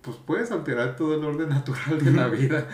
pues 0.00 0.16
puedes 0.16 0.50
alterar 0.50 0.96
todo 0.96 1.14
el 1.16 1.22
orden 1.24 1.48
natural 1.50 2.02
de 2.02 2.10
la 2.12 2.28
vida. 2.28 2.66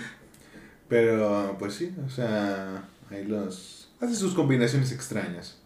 Pero 0.88 1.56
pues 1.58 1.74
sí, 1.74 1.92
o 2.06 2.08
sea, 2.08 2.84
ahí 3.10 3.24
los. 3.26 3.90
Hace 4.00 4.14
sus 4.14 4.34
combinaciones 4.34 4.92
extrañas. 4.92 5.60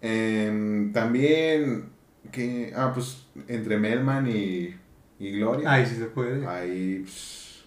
Em, 0.00 0.92
también. 0.92 1.90
que 2.30 2.72
Ah, 2.76 2.92
pues 2.94 3.26
entre 3.48 3.78
Melman 3.78 4.28
y, 4.28 4.74
y 5.18 5.32
Gloria. 5.32 5.72
Ay, 5.72 5.86
sí 5.86 5.96
se 5.96 6.06
puede. 6.06 6.46
Ahí. 6.46 7.00
pues, 7.02 7.64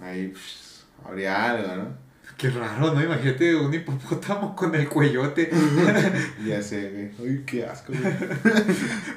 ahí. 0.00 0.28
pues, 0.28 0.84
habría 1.04 1.50
algo, 1.50 1.76
¿no? 1.76 2.02
Qué 2.36 2.50
raro, 2.50 2.92
¿no? 2.92 3.02
Imagínate 3.02 3.54
un 3.54 3.72
hipopótamo 3.72 4.56
con 4.56 4.74
el 4.74 4.88
cuellote. 4.88 5.50
Ya 6.46 6.60
sé, 6.62 7.12
güey. 7.18 7.30
Uy, 7.30 7.44
qué 7.46 7.66
asco, 7.66 7.92
güey. 7.92 8.14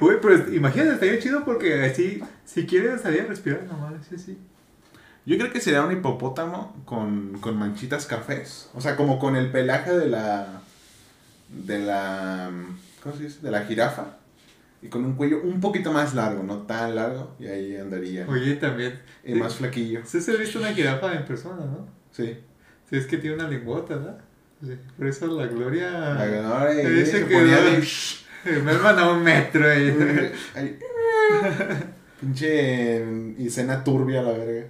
Uy, 0.00 0.18
pero 0.22 0.54
imagínate, 0.54 0.92
estaría 0.92 1.18
chido 1.18 1.44
porque 1.44 1.82
así, 1.84 2.22
si 2.44 2.66
quieres 2.66 3.00
salir 3.00 3.22
a 3.22 3.24
respirar, 3.24 3.64
nomás 3.64 3.94
así, 4.00 4.14
así. 4.14 4.38
Yo 5.24 5.36
creo 5.38 5.50
que 5.50 5.60
sería 5.60 5.82
un 5.82 5.90
hipopótamo 5.90 6.76
con, 6.84 7.38
con 7.40 7.56
manchitas 7.56 8.06
cafés. 8.06 8.70
O 8.74 8.80
sea, 8.80 8.94
como 8.94 9.18
con 9.18 9.34
el 9.34 9.50
pelaje 9.50 9.92
de 9.92 10.06
la. 10.06 10.62
de 11.48 11.78
la. 11.80 12.50
¿Cómo 13.02 13.16
se 13.16 13.24
dice? 13.24 13.40
De 13.40 13.50
la 13.50 13.64
jirafa. 13.64 14.18
Y 14.86 14.88
con 14.88 15.04
un 15.04 15.14
cuello 15.14 15.40
un 15.42 15.60
poquito 15.60 15.90
más 15.92 16.14
largo, 16.14 16.44
no 16.44 16.58
tan 16.62 16.94
largo. 16.94 17.34
Y 17.40 17.46
ahí 17.46 17.76
andaría. 17.76 18.24
Oye, 18.28 18.54
también. 18.54 19.00
Y 19.24 19.34
más 19.34 19.56
flaquillo. 19.56 20.02
Sí, 20.04 20.20
se 20.20 20.30
ha 20.30 20.36
visto 20.36 20.60
una 20.60 20.72
jirafa 20.72 21.12
en 21.12 21.24
persona, 21.24 21.64
¿no? 21.64 21.88
Sí. 22.12 22.38
Sí, 22.88 22.96
es 22.96 23.06
que 23.06 23.16
tiene 23.16 23.34
una 23.34 23.48
lingüota, 23.48 23.96
¿no? 23.96 24.16
Sí, 24.64 24.78
por 24.96 25.08
eso 25.08 25.26
la 25.26 25.46
gloria. 25.48 25.90
La 25.90 26.72
y 26.72 26.86
Dice 26.86 27.10
se 27.12 27.24
de- 27.24 28.60
Me 28.62 28.70
han 28.70 28.98
a 29.00 29.10
un 29.10 29.24
metro 29.24 29.68
ahí. 29.68 30.32
Ay. 30.54 30.78
Pinche 32.20 33.02
escena 33.44 33.82
turbia 33.82 34.22
la 34.22 34.32
verga. 34.38 34.68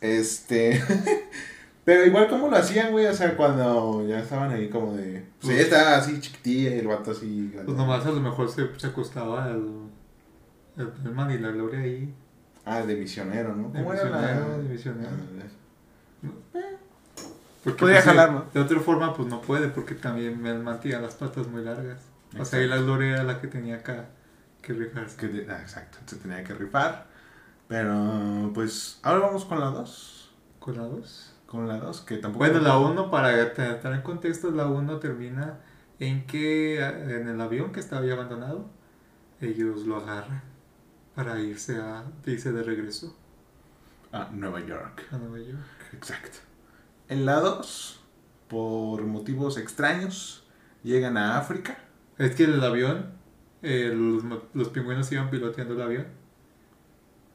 Este. 0.00 0.80
Pero 1.86 2.04
igual 2.04 2.28
como 2.28 2.48
lo 2.48 2.56
hacían, 2.56 2.90
güey, 2.92 3.06
o 3.06 3.14
sea, 3.14 3.34
cuando 3.36 4.04
ya 4.06 4.18
estaban 4.18 4.50
ahí 4.50 4.68
como 4.68 4.92
de. 4.94 5.24
Pues 5.40 5.54
ella 5.54 5.62
estaba 5.62 5.96
así 5.96 6.20
chiquitilla 6.20 6.74
y 6.74 6.78
el 6.80 6.88
vato 6.88 7.12
así. 7.12 7.48
grande. 7.52 7.64
Pues 7.64 7.76
nomás 7.78 8.04
a 8.04 8.10
lo 8.10 8.20
mejor 8.20 8.50
se, 8.50 8.68
se 8.78 8.88
acostaba 8.88 9.48
el, 9.50 9.64
el 10.76 10.88
Pelman 10.88 11.30
y 11.30 11.38
la 11.38 11.50
gloria 11.50 11.78
ahí. 11.80 12.12
Ah, 12.64 12.82
de 12.82 12.96
misionero, 12.96 13.54
¿no? 13.54 13.68
De 13.70 13.78
¿Cómo 13.78 13.94
era 13.94 14.10
la- 14.10 14.18
misionero, 14.18 14.58
de 14.58 14.68
misionero. 14.68 15.10
Porque, 17.64 17.80
Podría 17.80 17.96
pues, 17.98 18.04
jalar, 18.04 18.32
¿no? 18.32 18.44
De 18.52 18.60
otra 18.60 18.80
forma, 18.80 19.14
pues 19.14 19.28
no 19.28 19.40
puede, 19.40 19.68
porque 19.68 19.94
también 19.94 20.40
Melman 20.40 20.80
tenía 20.80 21.00
las 21.00 21.14
patas 21.14 21.46
muy 21.48 21.62
largas. 21.62 22.00
O 22.38 22.44
sea, 22.44 22.60
y 22.62 22.66
la 22.68 22.76
gloria 22.78 23.14
era 23.14 23.22
la 23.24 23.40
que 23.40 23.48
tenía 23.48 23.76
acá 23.76 24.06
que 24.62 24.72
rifarse. 24.72 25.16
Que 25.16 25.28
de- 25.28 25.50
ah, 25.52 25.60
exacto, 25.62 25.98
se 26.06 26.16
tenía 26.16 26.42
que 26.44 26.54
rifar. 26.54 27.06
Pero, 27.68 28.50
pues, 28.54 28.98
ahora 29.02 29.26
vamos 29.26 29.44
con 29.44 29.58
la 29.60 29.66
2. 29.66 30.30
¿Con 30.60 30.76
la 30.76 30.82
2? 30.84 31.32
Con 31.46 31.68
la 31.68 31.78
2, 31.78 32.00
que 32.02 32.16
tampoco. 32.16 32.44
Bueno, 32.44 32.60
la 32.60 32.78
1, 32.78 33.10
para 33.10 33.40
estar 33.40 33.92
en 33.92 34.02
contexto, 34.02 34.50
la 34.50 34.66
1 34.66 34.98
termina 34.98 35.60
en 36.00 36.26
que 36.26 36.78
eh, 36.80 37.20
en 37.20 37.28
el 37.28 37.40
avión 37.40 37.72
que 37.72 37.80
estaba 37.80 38.04
ya 38.04 38.14
abandonado, 38.14 38.68
ellos 39.40 39.86
lo 39.86 39.96
agarran 39.96 40.42
para 41.14 41.40
irse 41.40 41.78
a 41.80 42.04
irse 42.26 42.52
de 42.52 42.62
regreso 42.62 43.16
Ah, 44.12 44.28
Nueva 44.32 44.60
York. 44.60 45.02
a 45.12 45.18
Nueva 45.18 45.38
York. 45.38 45.58
Exacto. 45.92 46.38
En 47.08 47.26
la 47.26 47.40
2, 47.40 48.00
por 48.48 49.02
motivos 49.02 49.56
extraños, 49.58 50.46
llegan 50.82 51.16
a 51.16 51.38
África. 51.38 51.78
Es 52.18 52.34
que 52.34 52.44
el 52.44 52.62
avión, 52.62 53.12
eh, 53.62 53.92
los, 53.94 54.24
los 54.54 54.68
pingüinos 54.70 55.10
iban 55.12 55.30
piloteando 55.30 55.74
el 55.74 55.82
avión, 55.82 56.06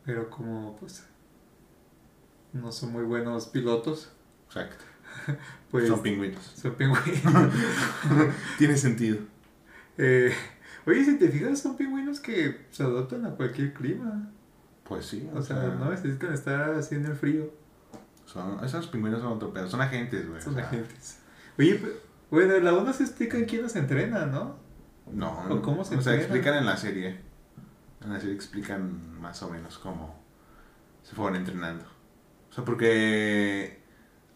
pero 0.05 0.29
como 0.29 0.75
pues 0.77 1.05
no 2.53 2.71
son 2.71 2.91
muy 2.91 3.03
buenos 3.03 3.47
pilotos, 3.47 4.11
Exacto. 4.47 4.83
pues 5.71 5.87
Son 5.87 6.01
pingüinos. 6.01 6.43
son 6.43 6.75
pingüinos. 6.75 7.03
Tiene 8.57 8.75
sentido. 8.75 9.19
Eh, 9.97 10.33
oye, 10.85 11.05
si 11.05 11.17
te 11.17 11.29
fijas, 11.29 11.59
son 11.59 11.77
pingüinos 11.77 12.19
que 12.19 12.65
se 12.71 12.83
adaptan 12.83 13.25
a 13.25 13.31
cualquier 13.31 13.73
clima. 13.73 14.29
Pues 14.83 15.05
sí. 15.05 15.29
O 15.33 15.41
sea, 15.41 15.55
no 15.79 15.89
necesitan 15.89 16.33
estar 16.33 16.73
haciendo 16.73 17.09
el 17.09 17.15
frío. 17.15 17.49
Son, 18.25 18.63
esos 18.63 18.87
pingüinos 18.87 19.21
son 19.21 19.33
otro 19.33 19.53
pedo. 19.53 19.69
Son 19.69 19.81
agentes, 19.81 20.27
güey. 20.27 20.41
Son 20.41 20.53
o 20.53 20.57
sea, 20.57 20.65
agentes. 20.65 21.19
Oye, 21.57 21.79
bueno, 22.29 22.55
en 22.55 22.65
la 22.65 22.73
onda 22.73 22.91
se 22.91 23.03
explica 23.03 23.37
en 23.37 23.45
quién 23.45 23.61
los 23.61 23.75
entrena, 23.75 24.25
¿no? 24.25 24.55
No, 25.11 25.45
¿O 25.49 25.61
cómo 25.61 25.83
se 25.83 25.95
o 25.95 26.01
sea, 26.01 26.15
explican 26.15 26.55
en 26.55 26.65
la 26.65 26.77
serie. 26.77 27.19
En 28.01 28.11
la 28.11 28.19
serie 28.19 28.35
explican 28.35 29.19
más 29.19 29.41
o 29.43 29.49
menos 29.49 29.77
cómo 29.77 30.19
se 31.03 31.15
fueron 31.15 31.35
entrenando. 31.35 31.85
O 32.51 32.53
sea, 32.53 32.65
porque 32.65 33.79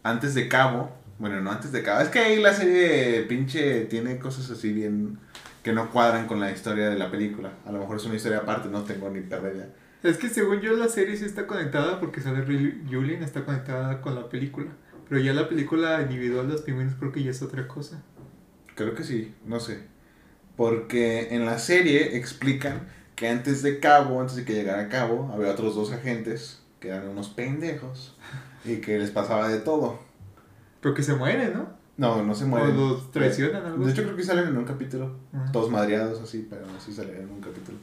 antes 0.02 0.34
de 0.34 0.48
Cabo, 0.48 0.90
bueno, 1.18 1.40
no 1.42 1.52
antes 1.52 1.70
de 1.70 1.82
Cabo, 1.82 2.00
es 2.00 2.08
que 2.08 2.18
ahí 2.18 2.40
la 2.40 2.54
serie 2.54 3.22
pinche 3.22 3.82
tiene 3.82 4.18
cosas 4.18 4.50
así 4.50 4.72
bien 4.72 5.18
que 5.62 5.72
no 5.72 5.90
cuadran 5.90 6.26
con 6.26 6.40
la 6.40 6.50
historia 6.50 6.88
de 6.88 6.98
la 6.98 7.10
película. 7.10 7.52
A 7.66 7.72
lo 7.72 7.80
mejor 7.80 7.96
es 7.96 8.04
una 8.04 8.14
historia 8.14 8.38
aparte, 8.38 8.68
no 8.68 8.84
tengo 8.84 9.10
ni 9.10 9.20
perra 9.20 9.52
idea. 9.52 9.68
Es 10.02 10.16
que 10.16 10.28
según 10.28 10.60
yo 10.60 10.76
la 10.76 10.88
serie 10.88 11.16
sí 11.16 11.24
está 11.24 11.46
conectada 11.46 11.98
porque 11.98 12.20
sale 12.20 12.42
Julien, 12.42 13.22
está 13.22 13.44
conectada 13.44 14.00
con 14.00 14.14
la 14.14 14.28
película. 14.28 14.68
Pero 15.08 15.20
ya 15.20 15.34
la 15.34 15.48
película 15.48 16.00
individual 16.02 16.46
de 16.46 16.52
los 16.54 16.62
pingüinos 16.62 16.94
creo 16.94 17.12
que 17.12 17.22
ya 17.22 17.32
es 17.32 17.42
otra 17.42 17.66
cosa. 17.68 18.02
Creo 18.74 18.94
que 18.94 19.04
sí, 19.04 19.34
no 19.44 19.60
sé. 19.60 19.80
Porque 20.56 21.34
en 21.34 21.44
la 21.44 21.58
serie 21.58 22.16
explican 22.16 22.88
que 23.14 23.28
antes 23.28 23.62
de 23.62 23.80
Cabo, 23.80 24.20
antes 24.20 24.36
de 24.36 24.44
que 24.44 24.54
llegara 24.54 24.88
Cabo, 24.88 25.30
había 25.34 25.50
otros 25.50 25.74
dos 25.74 25.92
agentes 25.92 26.62
que 26.80 26.88
eran 26.88 27.08
unos 27.08 27.28
pendejos 27.28 28.16
y 28.64 28.76
que 28.76 28.98
les 28.98 29.10
pasaba 29.10 29.48
de 29.48 29.60
todo. 29.60 29.98
Pero 30.80 30.94
que 30.94 31.02
se 31.02 31.14
mueren, 31.14 31.54
¿no? 31.54 31.68
No, 31.96 32.22
no 32.22 32.34
se 32.34 32.44
O 32.44 32.48
mueren. 32.48 32.76
los 32.76 33.10
traicionan, 33.10 33.64
algo 33.64 33.84
De 33.84 33.92
hecho, 33.92 34.02
creo 34.02 34.16
que 34.16 34.22
salen 34.22 34.48
en 34.48 34.56
un 34.56 34.64
capítulo. 34.64 35.16
Todos 35.52 35.70
madreados 35.70 36.20
así, 36.20 36.46
pero 36.48 36.66
sí 36.78 36.92
salen 36.92 37.16
en 37.22 37.30
un 37.30 37.40
capítulo. 37.40 37.78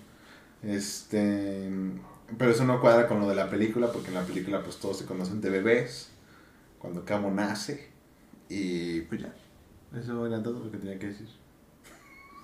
Este. 0.62 1.70
Pero 2.38 2.52
eso 2.52 2.64
no 2.64 2.80
cuadra 2.80 3.08
con 3.08 3.20
lo 3.20 3.28
de 3.28 3.36
la 3.36 3.50
película, 3.50 3.92
porque 3.92 4.10
en 4.10 4.16
la 4.16 4.24
película, 4.24 4.64
pues 4.64 4.78
todos 4.78 4.98
se 4.98 5.06
conocen 5.06 5.42
de 5.42 5.50
bebés. 5.50 6.10
Cuando 6.80 7.06
Cabo 7.06 7.32
nace. 7.32 7.90
Y 8.50 9.02
pues 9.02 9.22
ya. 9.22 9.34
Eso 9.98 10.26
era 10.28 10.42
todo 10.42 10.64
lo 10.64 10.72
que 10.72 10.78
tenía 10.78 11.00
que 11.00 11.08
decir. 11.08 11.28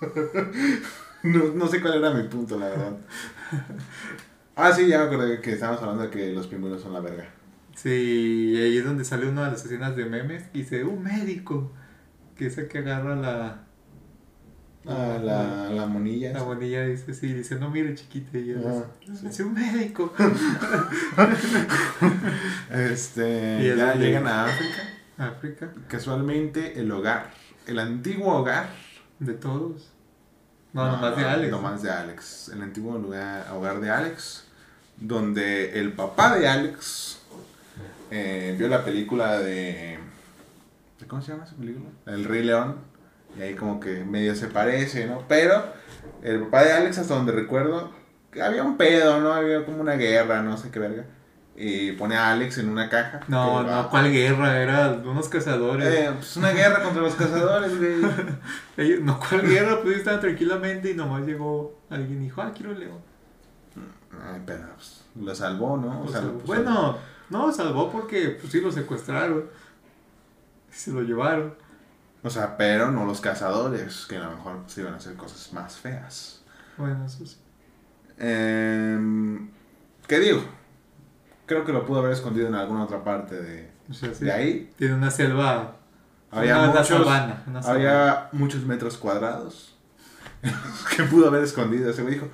no, 1.24 1.44
no 1.54 1.68
sé 1.68 1.82
cuál 1.82 1.96
era 1.96 2.12
mi 2.12 2.28
punto, 2.28 2.58
la 2.58 2.70
verdad. 2.70 2.98
Ah, 4.62 4.72
sí, 4.74 4.88
ya 4.88 5.00
me 5.00 5.06
acordé 5.06 5.40
que 5.42 5.54
estábamos 5.54 5.82
hablando 5.82 6.04
de 6.04 6.10
que 6.10 6.32
los 6.34 6.48
pingüinos 6.48 6.82
son 6.82 6.94
la 6.94 7.00
verga. 7.00 7.30
Sí, 7.76 8.52
y 8.56 8.62
ahí 8.62 8.78
es 8.78 8.86
donde 8.86 9.06
sale 9.06 9.28
una 9.28 9.46
de 9.46 9.52
las 9.52 9.66
escenas 9.66 9.96
de 9.96 10.06
memes 10.06 10.44
y 10.54 10.60
dice, 10.60 10.84
un 10.84 11.04
médico. 11.04 11.72
Que 12.36 12.48
es 12.48 12.58
el 12.58 12.68
que 12.68 12.80
agarra 12.80 13.16
la... 13.16 13.64
Ah, 14.86 15.18
la, 15.22 15.70
la 15.70 15.86
monilla. 15.88 16.32
La 16.34 16.42
bonilla 16.44 16.86
dice, 16.86 17.14
sí, 17.14 17.34
dice, 17.34 17.56
no 17.56 17.70
mire 17.70 17.94
chiquita. 17.96 18.38
Y 18.38 18.52
ella 18.52 18.62
Ah, 18.66 18.84
dice, 19.06 19.18
sí. 19.22 19.28
"Es 19.28 19.40
un 19.42 19.54
médico. 19.54 20.14
Este. 22.72 23.60
Y 23.62 23.76
ya 23.78 23.96
llegan 23.96 24.28
a 24.28 24.46
África. 24.46 24.78
África, 25.18 25.72
Casualmente, 25.88 26.80
el 26.80 26.92
hogar. 26.92 27.32
El 27.68 27.80
antiguo 27.80 28.36
hogar. 28.38 28.70
de 29.20 29.34
todos. 29.34 29.92
No, 30.72 30.90
nomás 30.92 31.18
de 31.18 31.26
Alex. 31.26 31.52
Nomás 31.52 31.82
de 31.82 31.90
Alex. 31.92 32.52
El 32.54 32.62
antiguo 32.62 32.98
lugar, 32.98 33.48
hogar 33.54 33.82
de 33.82 33.90
Alex. 33.90 34.46
Donde 35.02 35.80
el 35.80 35.94
papá 35.94 36.38
de 36.38 36.48
Alex 36.48 37.20
eh, 38.12 38.56
vio 38.58 38.68
la 38.68 38.84
película 38.84 39.40
de. 39.40 39.98
¿de 41.00 41.08
¿Cómo 41.08 41.22
se 41.22 41.32
llama 41.32 41.46
esa 41.46 41.56
película? 41.56 41.90
El 42.06 42.26
Rey 42.26 42.44
León. 42.44 42.76
Y 43.38 43.42
ahí 43.44 43.54
como 43.56 43.80
que 43.80 44.04
medio 44.04 44.36
se 44.36 44.48
parece, 44.48 45.06
¿no? 45.06 45.24
Pero 45.28 45.64
el 46.24 46.42
papá 46.42 46.64
de 46.64 46.74
Alex, 46.74 46.98
hasta 46.98 47.14
donde 47.14 47.32
recuerdo, 47.32 47.92
había 48.44 48.64
un 48.64 48.76
pedo, 48.76 49.20
¿no? 49.22 49.32
Había 49.34 49.64
como 49.66 49.82
una 49.82 49.94
guerra, 49.94 50.42
no 50.42 50.58
sé 50.58 50.72
qué 50.72 50.80
verga. 50.80 51.06
Y 51.56 51.92
pone 51.94 52.16
a 52.16 52.32
Alex 52.32 52.58
en 52.58 52.70
una 52.70 52.90
caja. 52.90 53.20
No, 53.28 53.60
que 53.64 53.70
va- 53.70 53.82
no, 53.84 53.90
¿cuál 53.90 54.12
guerra? 54.12 54.58
Era 54.62 54.92
unos 55.06 55.28
cazadores. 55.30 55.88
Eh, 55.94 56.10
pues 56.16 56.38
una 56.38 56.52
guerra 56.52 56.82
contra 56.82 57.02
los 57.02 57.16
cazadores, 57.16 57.78
güey. 57.78 59.00
No, 59.02 59.20
¿cuál 59.20 59.42
guerra? 59.48 59.82
Pues 59.84 59.98
estaban 59.98 60.22
tranquilamente 60.22 60.92
y 60.92 60.96
nomás 60.96 61.26
llegó 61.26 61.80
alguien 61.90 62.22
y 62.22 62.26
dijo, 62.26 62.42
ah, 62.42 62.52
quiero 62.56 62.72
un 62.72 62.80
león. 62.80 63.09
Ay, 64.12 64.42
pero 64.46 64.64
pues, 64.76 65.04
lo 65.16 65.36
salvó, 65.36 65.78
¿no? 65.78 66.02
O 66.02 66.06
Lo 66.06 66.12
sea, 66.12 66.22
pues, 66.22 66.46
bueno, 66.46 66.98
no 67.30 67.48
lo 67.48 67.54
salvó 67.54 67.92
porque 67.92 68.38
pues 68.40 68.52
sí 68.52 68.62
lo 68.62 68.72
secuestraron. 68.72 69.46
Se 70.72 70.92
lo 70.92 71.02
llevaron. 71.02 71.54
O 72.24 72.30
sea, 72.30 72.58
pero 72.58 72.92
no 72.92 73.06
los 73.06 73.22
cazadores, 73.22 74.06
que 74.08 74.18
a 74.18 74.24
lo 74.24 74.32
mejor 74.32 74.58
pues, 74.64 74.78
iban 74.78 74.94
a 74.94 74.98
hacer 74.98 75.16
cosas 75.16 75.54
más 75.54 75.78
feas. 75.78 76.42
Bueno, 76.78 77.06
eso 77.06 77.26
sí. 77.26 77.38
Em, 78.18 79.50
¿Qué 80.08 80.20
digo? 80.20 80.42
Creo 81.46 81.66
que 81.66 81.72
lo 81.72 81.86
pudo 81.86 82.00
haber 82.00 82.12
escondido 82.12 82.48
en 82.48 82.56
alguna 82.56 82.84
otra 82.84 83.04
parte 83.04 83.36
de, 83.42 83.72
O 83.90 83.94
sea, 83.94 84.14
sí. 84.14 84.26
de 84.26 84.32
ahí. 84.32 84.74
Tiene 84.76 84.96
una 84.96 85.10
selva. 85.10 85.76
Había 86.32 86.58
una, 86.60 86.70
una 86.72 86.82
muchos, 86.82 86.88
sabana. 86.98 87.44
Una 87.48 87.62
sabana. 87.64 87.80
había 87.80 88.30
muchos 88.34 88.66
metros 88.66 88.98
cuadrados 88.98 89.76
que 90.96 91.04
pudo 91.04 91.28
haber 91.28 91.44
escondido. 91.44 91.90
Ese 91.90 92.02
güey 92.02 92.16
dijo, 92.16 92.28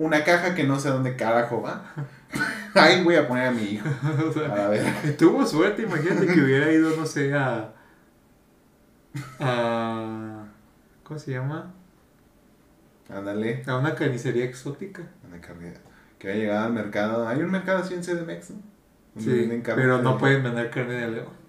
una 0.00 0.24
caja 0.24 0.54
que 0.54 0.64
no 0.64 0.78
sé 0.80 0.88
dónde 0.88 1.14
carajo 1.14 1.62
va. 1.62 1.84
Ahí 2.74 3.02
voy 3.04 3.16
a 3.16 3.28
poner 3.28 3.48
a 3.48 3.50
mi 3.50 3.62
hijo. 3.62 3.88
O 4.28 4.32
sea, 4.32 4.66
A 4.66 4.68
ver. 4.68 5.16
Tuvo 5.16 5.44
suerte, 5.46 5.82
imagínate 5.82 6.26
que 6.26 6.40
hubiera 6.40 6.72
ido, 6.72 6.96
no 6.96 7.04
sé, 7.04 7.34
a. 7.34 7.72
a 9.40 10.44
¿Cómo 11.02 11.18
se 11.18 11.32
llama? 11.32 11.74
Ándale. 13.08 13.62
A 13.66 13.76
una 13.76 13.94
carnicería 13.94 14.44
exótica. 14.44 15.02
Una 15.26 15.40
carne- 15.40 15.74
Que 16.18 16.30
haya 16.30 16.38
llegado 16.40 16.66
al 16.66 16.72
mercado. 16.72 17.28
Hay 17.28 17.40
un 17.42 17.50
mercado 17.50 17.78
así 17.80 17.94
en 17.94 18.02
CDMX, 18.02 18.50
¿no? 18.50 18.62
Sí, 19.18 19.28
venden 19.30 19.62
carne 19.62 19.82
pero 19.82 20.00
no 20.00 20.16
pueden 20.18 20.42
vender 20.44 20.70
carne 20.70 20.94
de 20.94 21.08
león. 21.10 21.40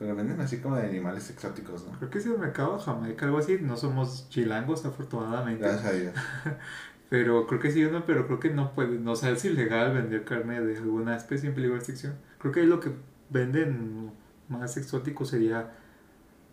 Pero 0.00 0.16
venden 0.16 0.40
así 0.40 0.58
como 0.58 0.74
de 0.74 0.88
animales 0.88 1.30
exóticos, 1.30 1.84
¿no? 1.86 1.96
Creo 1.98 2.10
que 2.10 2.18
es 2.18 2.26
el 2.26 2.36
mercado 2.36 2.76
de 2.76 2.82
Jamaica, 2.82 3.24
algo 3.26 3.38
así. 3.38 3.58
No 3.60 3.76
somos 3.76 4.28
chilangos, 4.30 4.84
afortunadamente. 4.84 5.62
Gracias 5.62 5.84
a 5.86 5.92
Dios. 5.92 6.14
Pero 7.12 7.46
creo 7.46 7.60
que 7.60 7.70
sí, 7.70 7.84
uno, 7.84 8.06
pero 8.06 8.26
creo 8.26 8.40
que 8.40 8.48
no 8.48 8.72
puede, 8.72 8.98
no 8.98 9.12
o 9.12 9.16
sea, 9.16 9.28
es 9.32 9.44
ilegal 9.44 9.92
vender 9.92 10.24
carne 10.24 10.62
de 10.62 10.78
alguna 10.78 11.14
especie 11.14 11.46
en 11.46 11.54
peligro 11.54 11.74
de 11.74 11.80
extinción. 11.80 12.14
Creo 12.38 12.54
que 12.54 12.60
ahí 12.60 12.66
lo 12.66 12.80
que 12.80 12.90
venden 13.28 14.12
más 14.48 14.78
exótico 14.78 15.26
sería 15.26 15.74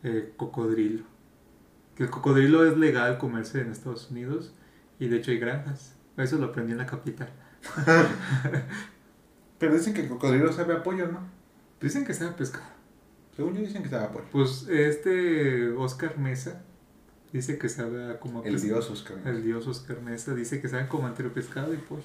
eh, 0.04 0.34
cocodrilo. 0.36 1.06
Que 1.96 2.04
el 2.04 2.10
cocodrilo 2.10 2.66
es 2.66 2.76
legal 2.76 3.18
comerse 3.20 3.62
en 3.62 3.72
Estados 3.72 4.12
Unidos 4.12 4.54
y 5.00 5.08
de 5.08 5.20
hecho 5.20 5.32
hay 5.32 5.40
granjas. 5.40 5.96
Eso 6.18 6.38
lo 6.38 6.48
aprendí 6.48 6.74
en 6.74 6.80
la 6.80 6.88
capital. 6.88 7.30
Pero 9.60 9.74
dicen 9.76 9.94
que 9.94 10.02
el 10.02 10.10
cocodrilo 10.10 10.52
sabe 10.52 10.74
a 10.74 10.84
pollo, 10.84 11.08
¿no? 11.08 11.22
Dicen 11.80 12.04
que 12.04 12.14
sabe 12.14 12.32
a 12.32 12.36
pescado. 12.36 12.68
Según 13.34 13.56
yo 13.56 13.62
dicen 13.62 13.82
que 13.82 13.88
sabe 13.88 14.08
a 14.08 14.12
pollo. 14.12 14.26
Pues 14.30 14.68
este 14.68 15.70
Oscar 15.70 16.18
Mesa 16.18 16.66
dice 17.34 17.58
que 17.58 17.70
sabe 17.70 18.12
a 18.12 18.20
como 18.20 18.40
a 18.42 18.44
El 18.46 18.54
pescado. 18.54 18.74
dios 18.76 18.90
Oscar. 18.92 19.18
El 19.26 19.44
dios 19.44 19.68
Oscar 19.68 20.02
Mesa 20.02 20.34
dice 20.34 20.62
que 20.62 20.68
sabe 20.68 20.88
como 20.88 21.08
entre 21.08 21.30
pescado 21.30 21.74
y 21.74 21.78
pollo. 21.78 22.04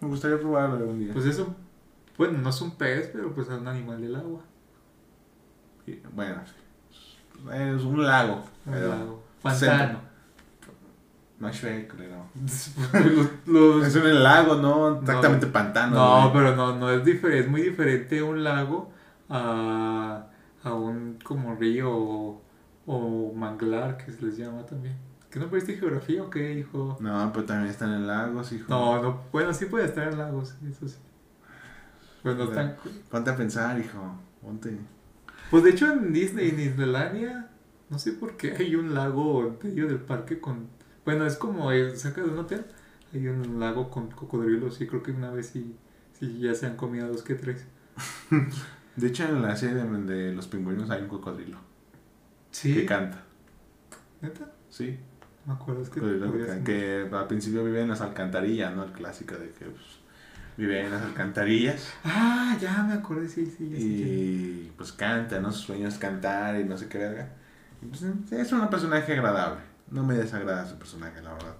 Me 0.00 0.08
gustaría 0.08 0.38
probarlo 0.38 0.76
algún 0.76 0.98
día. 0.98 1.12
Pues 1.12 1.26
eso, 1.26 1.54
bueno, 2.16 2.38
no 2.38 2.50
es 2.50 2.60
un 2.60 2.72
pez, 2.76 3.10
pero 3.12 3.34
pues 3.34 3.48
es 3.48 3.54
un 3.54 3.68
animal 3.68 4.00
del 4.00 4.16
agua. 4.16 4.40
Y, 5.86 5.94
bueno, 6.14 6.40
es 7.52 7.82
un 7.82 8.04
lago. 8.04 8.42
Un 8.66 8.88
lago. 8.88 9.22
Pantano. 9.42 10.00
No 11.38 11.48
es 11.48 11.56
Shrek, 11.56 11.94
creo. 11.96 12.26
Los- 13.46 13.86
Es 13.86 13.96
un 13.96 14.22
lago, 14.22 14.56
no 14.56 15.00
exactamente 15.00 15.46
pantano. 15.46 15.96
no, 15.96 16.20
güey. 16.30 16.32
pero 16.44 16.56
no, 16.56 16.76
no 16.76 16.90
es 16.90 17.02
diferente, 17.04 17.44
es 17.44 17.48
muy 17.50 17.62
diferente 17.62 18.22
un 18.22 18.44
lago 18.44 18.90
a, 19.30 20.26
a 20.62 20.74
un 20.74 21.18
como 21.24 21.54
río 21.54 21.90
o, 21.90 22.42
o 22.92 23.32
manglar 23.32 23.96
que 23.96 24.10
se 24.10 24.20
les 24.20 24.36
llama 24.36 24.66
también. 24.66 24.96
¿Que 25.30 25.38
no 25.38 25.44
aprendiste 25.44 25.78
geografía 25.78 26.24
o 26.24 26.28
qué, 26.28 26.58
hijo? 26.58 26.98
No, 26.98 27.30
pero 27.32 27.44
también 27.44 27.70
están 27.70 27.92
en 27.92 28.04
lagos, 28.04 28.50
hijo. 28.50 28.66
No, 28.68 29.00
no, 29.00 29.22
bueno, 29.30 29.54
sí 29.54 29.66
puede 29.66 29.84
estar 29.84 30.08
en 30.08 30.18
lagos, 30.18 30.56
eso 30.68 30.88
sí. 30.88 30.96
Pues 32.24 32.36
no 32.36 32.44
están... 32.44 32.76
Ponte 33.08 33.30
a 33.30 33.36
pensar, 33.36 33.78
hijo. 33.78 34.16
Ponte. 34.42 34.76
Pues 35.52 35.62
de 35.62 35.70
hecho 35.70 35.86
en 35.92 36.12
Disney, 36.12 36.48
en 36.48 36.58
Islandia, 36.58 37.48
no 37.90 37.98
sé 38.00 38.12
por 38.12 38.36
qué 38.36 38.56
hay 38.58 38.74
un 38.74 38.92
lago 38.92 39.46
en 39.46 39.58
medio 39.62 39.86
del 39.86 40.00
parque 40.00 40.40
con... 40.40 40.66
Bueno, 41.04 41.24
es 41.26 41.36
como 41.36 41.70
cerca 41.94 42.22
de 42.22 42.28
un 42.28 42.38
hotel, 42.38 42.66
hay 43.14 43.28
un 43.28 43.60
lago 43.60 43.88
con 43.88 44.10
cocodrilos 44.10 44.80
y 44.80 44.88
creo 44.88 45.04
que 45.04 45.12
una 45.12 45.30
vez 45.30 45.46
sí, 45.46 45.76
sí 46.18 46.40
ya 46.40 46.56
se 46.56 46.66
han 46.66 46.76
comido 46.76 47.06
dos 47.06 47.22
que 47.22 47.36
tres. 47.36 47.64
De 48.96 49.06
hecho, 49.06 49.24
en 49.24 49.42
la 49.42 49.54
serie 49.54 49.76
de, 49.76 50.02
de 50.02 50.34
los 50.34 50.48
pingüinos 50.48 50.90
hay 50.90 51.02
un 51.02 51.08
cocodrilo 51.08 51.69
Sí. 52.50 52.74
que 52.74 52.86
canta. 52.86 53.22
¿Neta? 54.20 54.50
Sí. 54.68 54.98
Me 55.46 55.54
acuerdo, 55.54 55.82
es 55.82 55.88
que... 55.90 56.00
Cocodrilo 56.00 56.32
que, 56.32 56.64
que 56.64 57.08
al 57.16 57.26
principio 57.26 57.64
vive 57.64 57.80
en 57.82 57.88
las 57.88 58.00
alcantarillas, 58.00 58.74
¿no? 58.74 58.84
El 58.84 58.92
clásico 58.92 59.34
de 59.36 59.50
que 59.50 59.64
pues, 59.66 59.84
vive 60.56 60.84
en 60.84 60.90
las 60.90 61.02
alcantarillas. 61.02 61.92
Ah, 62.04 62.56
ya 62.60 62.82
me 62.82 62.92
acordé, 62.94 63.28
sí, 63.28 63.46
sí. 63.46 63.70
ya. 63.70 63.78
Y 63.78 64.72
pues 64.76 64.92
canta, 64.92 65.40
¿no? 65.40 65.50
Su 65.50 65.62
sueño 65.66 65.88
es 65.88 65.98
cantar 65.98 66.60
y 66.60 66.64
no 66.64 66.76
sé 66.76 66.88
qué 66.88 66.98
verga. 66.98 67.28
Pues, 67.88 68.02
es 68.32 68.52
un 68.52 68.68
personaje 68.68 69.12
agradable. 69.14 69.60
No 69.90 70.04
me 70.04 70.14
desagrada 70.14 70.66
su 70.68 70.76
personaje, 70.78 71.20
la 71.22 71.32
verdad. 71.32 71.56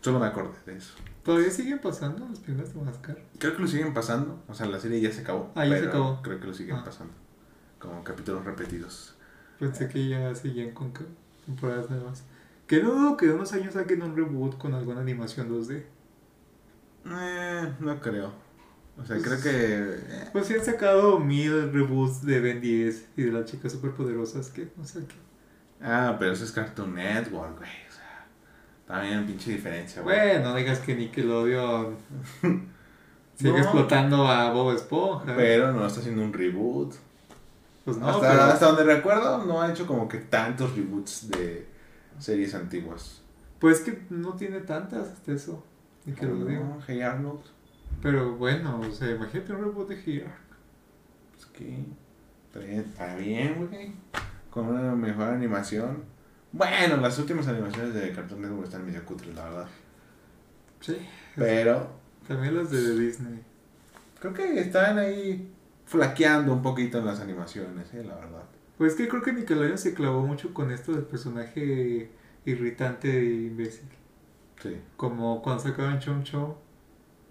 Solo 0.00 0.18
me 0.18 0.26
acordé 0.26 0.58
de 0.66 0.76
eso. 0.76 0.94
¿Todavía 1.22 1.50
siguen 1.50 1.78
pasando 1.78 2.26
los 2.26 2.40
primeros 2.40 2.70
de 2.74 2.80
Madagascar? 2.80 3.18
Creo 3.38 3.54
que 3.54 3.62
lo 3.62 3.68
siguen 3.68 3.94
pasando. 3.94 4.42
O 4.48 4.54
sea, 4.54 4.66
la 4.66 4.80
serie 4.80 5.00
ya 5.00 5.12
se 5.12 5.20
acabó. 5.20 5.52
Ah, 5.54 5.64
ya 5.64 5.78
se 5.78 5.86
acabó. 5.86 6.20
Creo 6.22 6.40
que 6.40 6.46
lo 6.48 6.52
siguen 6.52 6.76
Ah. 6.76 6.82
pasando. 6.84 7.12
Como 7.78 8.02
capítulos 8.02 8.44
repetidos. 8.44 9.11
Pensé 9.62 9.88
que 9.88 10.08
ya 10.08 10.34
seguían 10.34 10.72
con 10.72 10.92
temporadas 11.46 11.88
nuevas. 11.88 12.24
Que 12.66 12.82
no 12.82 12.90
dudo 12.90 13.16
que 13.16 13.26
de 13.26 13.34
unos 13.34 13.52
años 13.52 13.74
saquen 13.74 14.02
un 14.02 14.16
reboot 14.16 14.58
con 14.58 14.74
alguna 14.74 15.00
animación 15.00 15.48
2D. 15.48 15.84
Eh, 17.06 17.72
no 17.80 18.00
creo. 18.00 18.32
O 18.98 19.04
sea, 19.04 19.16
Pues- 19.16 19.22
creo 19.22 19.40
que. 19.40 20.00
eh, 20.00 20.28
Pues 20.32 20.46
sí 20.46 20.54
han 20.54 20.64
sacado 20.64 21.18
mil 21.18 21.72
reboots 21.72 22.24
de 22.26 22.40
Ben 22.40 22.60
10 22.60 23.06
y 23.16 23.22
de 23.22 23.32
las 23.32 23.44
chicas 23.50 23.72
superpoderosas 23.72 24.50
que 24.50 24.68
no 24.76 24.84
sé 24.84 25.00
qué. 25.06 25.14
Ah, 25.80 26.16
pero 26.18 26.32
eso 26.32 26.44
es 26.44 26.52
Cartoon 26.52 26.94
Network, 26.94 27.56
güey. 27.58 27.70
O 27.88 27.92
sea, 27.92 28.26
también 28.86 29.26
pinche 29.26 29.52
diferencia, 29.52 30.02
güey. 30.02 30.16
Bueno, 30.16 30.50
no 30.50 30.54
digas 30.56 30.78
que 30.80 30.94
Nickelodeon 30.94 31.96
sigue 33.36 33.50
No. 33.52 33.58
explotando 33.58 34.26
a 34.28 34.50
Bob 34.52 34.74
Esponja. 34.74 35.34
Pero 35.36 35.72
no 35.72 35.86
está 35.86 36.00
haciendo 36.00 36.22
un 36.22 36.32
reboot. 36.32 36.94
Pues 37.84 37.96
no, 37.96 38.08
hasta, 38.08 38.30
pero- 38.30 38.42
hasta 38.44 38.66
donde 38.66 38.84
recuerdo, 38.84 39.44
no 39.44 39.60
ha 39.62 39.70
hecho 39.70 39.86
como 39.86 40.08
que 40.08 40.18
tantos 40.18 40.74
reboots 40.76 41.28
de 41.30 41.66
series 42.18 42.54
antiguas. 42.54 43.22
Pues 43.58 43.80
que 43.80 44.02
no 44.10 44.34
tiene 44.34 44.60
tantas 44.60 45.08
hasta 45.08 45.32
eso. 45.32 45.64
Nickelodeon. 46.04 46.68
No, 46.68 46.78
Hey 46.86 47.00
Arnold. 47.02 47.40
Pero 48.00 48.36
bueno, 48.36 48.80
o 48.80 48.90
sea, 48.92 49.10
imagínate 49.10 49.52
un 49.52 49.60
reboot 49.64 49.88
de 49.88 49.94
Here. 49.96 50.30
Pues 51.32 51.46
que. 51.46 51.84
Está 52.48 52.58
bien, 52.60 52.80
está 52.80 53.14
bien, 53.16 53.66
güey. 53.68 53.92
Con 54.50 54.66
una 54.68 54.94
mejor 54.94 55.28
animación. 55.28 56.02
Bueno, 56.50 56.96
las 56.98 57.18
últimas 57.18 57.46
animaciones 57.48 57.94
de 57.94 58.12
Cartoon 58.12 58.42
Network 58.42 58.64
están 58.64 58.84
medio 58.84 59.04
cutres, 59.04 59.34
la 59.34 59.44
verdad. 59.44 59.66
Sí. 60.80 60.96
Pero 61.36 61.88
También 62.28 62.56
las 62.56 62.70
de 62.70 62.98
Disney. 62.98 63.40
creo 64.20 64.34
que 64.34 64.60
están 64.60 64.98
ahí 64.98 65.50
flaqueando 65.92 66.52
un 66.52 66.62
poquito 66.62 66.98
en 66.98 67.06
las 67.06 67.20
animaciones, 67.20 67.92
eh, 67.94 68.02
la 68.04 68.14
verdad. 68.16 68.42
Pues 68.78 68.94
que 68.94 69.06
creo 69.08 69.22
que 69.22 69.32
Nickelodeon 69.32 69.78
se 69.78 69.94
clavó 69.94 70.26
mucho 70.26 70.52
con 70.54 70.70
esto 70.72 70.92
del 70.92 71.04
personaje 71.04 72.10
irritante 72.46 73.10
e 73.20 73.34
imbécil. 73.46 73.88
Sí. 74.60 74.76
Como 74.96 75.42
cuando 75.42 75.62
sacaban 75.62 75.98
Chom 76.00 76.22
Chom. 76.22 76.54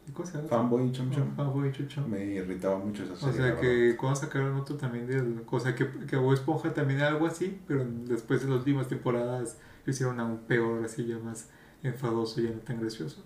¿Y 0.08 0.12
¿Cómo 0.12 0.26
se 0.28 0.38
llama? 0.38 0.48
Fanboy 0.50 0.88
y 0.88 0.92
Chom 0.92 1.10
Chom. 1.12 1.36
Fanboy 1.36 1.70
y 1.70 1.72
Chom 1.72 1.88
Chom. 1.88 2.08
Me 2.10 2.24
irritaba 2.26 2.78
mucho 2.78 3.04
esa 3.04 3.14
O 3.14 3.18
serie. 3.18 3.34
sea 3.34 3.42
la 3.42 3.48
verdad. 3.56 3.62
que 3.62 3.98
cuando 3.98 4.20
sacaron 4.20 4.56
otro 4.58 4.76
también 4.78 5.08
de 5.08 5.44
o 5.50 5.60
sea 5.60 5.76
que, 5.76 5.90
que 6.08 6.16
Bob 6.16 6.34
Esponja 6.34 6.74
también 6.74 7.00
era 7.00 7.10
algo 7.10 7.26
así, 7.28 7.60
pero 7.68 7.86
después 8.06 8.42
de 8.42 8.48
las 8.50 8.58
últimas 8.60 8.88
temporadas 8.88 9.58
lo 9.86 9.92
hicieron 9.92 10.20
aún 10.20 10.40
peor, 10.48 10.84
así 10.86 11.06
ya 11.06 11.18
más 11.18 11.50
enfadoso, 11.84 12.40
ya 12.42 12.52
no 12.52 12.60
tan 12.60 12.80
gracioso. 12.80 13.24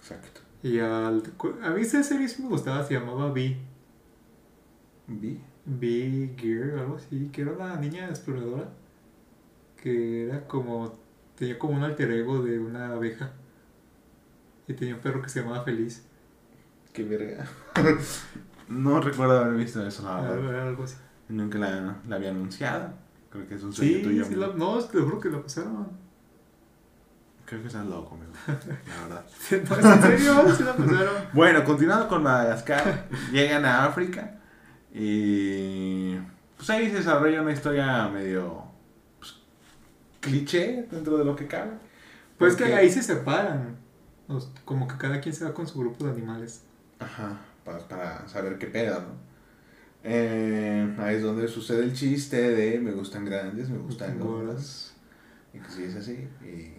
Exacto. 0.00 0.40
Y 0.62 0.78
al, 0.78 1.22
a 1.62 1.70
mí 1.70 1.80
esa 1.82 2.02
serie 2.02 2.28
sí 2.28 2.42
me 2.42 2.48
gustaba, 2.48 2.84
se 2.84 2.94
llamaba 2.94 3.30
B. 5.18 5.38
B 5.66 6.34
Gear, 6.36 6.78
algo 6.78 6.96
así, 6.96 7.28
que 7.32 7.42
era 7.42 7.52
una 7.52 7.76
niña 7.76 8.08
exploradora, 8.08 8.68
que 9.80 10.26
era 10.26 10.46
como, 10.46 10.98
tenía 11.36 11.58
como 11.58 11.74
un 11.74 11.82
alter 11.84 12.10
ego 12.12 12.42
de 12.42 12.58
una 12.58 12.92
abeja. 12.92 13.32
Y 14.68 14.74
tenía 14.74 14.94
un 14.94 15.00
perro 15.00 15.20
que 15.22 15.28
se 15.28 15.40
llamaba 15.42 15.64
Feliz. 15.64 16.04
Qué 16.92 17.02
verga. 17.04 17.44
no 18.68 19.00
recuerdo 19.00 19.38
haber 19.40 19.54
visto 19.54 19.84
eso, 19.86 20.02
la 20.04 20.20
verdad. 20.20 20.48
Era 20.48 20.68
algo 20.68 20.84
así. 20.84 20.96
Nunca 21.28 21.58
la, 21.58 21.96
la 22.08 22.16
había 22.16 22.30
anunciado. 22.30 22.92
Creo 23.30 23.46
que 23.46 23.54
es 23.54 23.62
un 23.62 23.72
sueño 23.72 23.96
Sí, 23.98 24.02
tuyo. 24.02 24.24
sí 24.24 24.34
la- 24.34 24.48
no, 24.54 24.78
te 24.80 24.98
juro 24.98 25.20
que 25.20 25.28
lo 25.28 25.42
pasaron. 25.42 25.88
Creo 27.44 27.60
que 27.62 27.66
estás 27.68 27.86
loco, 27.86 28.14
amigo. 28.14 28.32
La 28.88 29.02
verdad. 29.02 29.24
¿En 29.96 30.02
serio? 30.02 30.54
¿Sí 30.54 30.62
la 30.62 30.74
pasaron? 30.76 31.14
Bueno, 31.32 31.64
continuando 31.64 32.06
con 32.08 32.22
Madagascar, 32.22 33.06
llegan 33.32 33.64
a 33.64 33.86
África 33.86 34.39
y 34.92 36.16
pues 36.56 36.68
ahí 36.70 36.88
se 36.90 36.96
desarrolla 36.96 37.42
una 37.42 37.52
historia 37.52 38.08
medio 38.08 38.64
pues, 39.18 39.36
cliché 40.20 40.86
dentro 40.90 41.16
de 41.18 41.24
lo 41.24 41.36
que 41.36 41.46
cabe. 41.46 41.72
Pues 42.38 42.56
que 42.56 42.64
ahí 42.64 42.90
se 42.90 43.02
separan. 43.02 43.76
Los- 44.28 44.50
como 44.64 44.88
que 44.88 44.96
cada 44.96 45.20
quien 45.20 45.34
se 45.34 45.44
va 45.44 45.54
con 45.54 45.66
su 45.66 45.78
grupo 45.78 46.04
de 46.06 46.12
animales. 46.12 46.62
Ajá, 46.98 47.38
para, 47.64 47.78
para 47.88 48.28
saber 48.28 48.58
qué 48.58 48.66
pedo, 48.66 49.00
¿no? 49.00 49.30
Eh, 50.02 50.94
ahí 50.98 51.16
es 51.16 51.22
donde 51.22 51.46
sucede 51.46 51.84
el 51.84 51.92
chiste 51.92 52.50
de 52.52 52.80
me 52.80 52.92
gustan 52.92 53.24
grandes, 53.24 53.68
me 53.68 53.78
gustan 53.78 54.18
gordas. 54.18 54.94
Y 55.52 55.58
que 55.58 55.70
sí 55.70 55.84
es 55.84 55.96
así. 55.96 56.28
Y. 56.42 56.72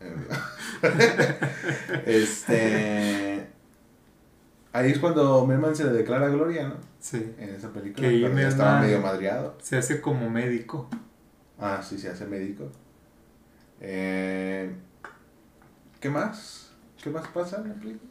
este. 2.06 3.31
Ahí 4.72 4.90
es 4.92 4.98
cuando 4.98 5.46
Merman 5.46 5.76
se 5.76 5.84
le 5.84 5.92
declara 5.92 6.28
gloria, 6.28 6.68
¿no? 6.68 6.76
Sí. 6.98 7.34
En 7.38 7.50
esa 7.54 7.70
película. 7.70 8.08
Que 8.08 8.14
Merman- 8.20 8.46
estaba 8.48 8.80
medio 8.80 9.00
madreado. 9.00 9.56
Se 9.60 9.76
hace 9.76 10.00
como 10.00 10.30
médico. 10.30 10.88
Ah, 11.58 11.80
sí, 11.82 11.98
se 11.98 12.08
hace 12.08 12.24
médico. 12.26 12.70
Eh, 13.80 14.74
¿Qué 16.00 16.08
más? 16.10 16.70
¿Qué 17.02 17.10
más 17.10 17.26
pasa 17.28 17.58
en 17.62 17.68
la 17.70 17.74
película? 17.74 18.10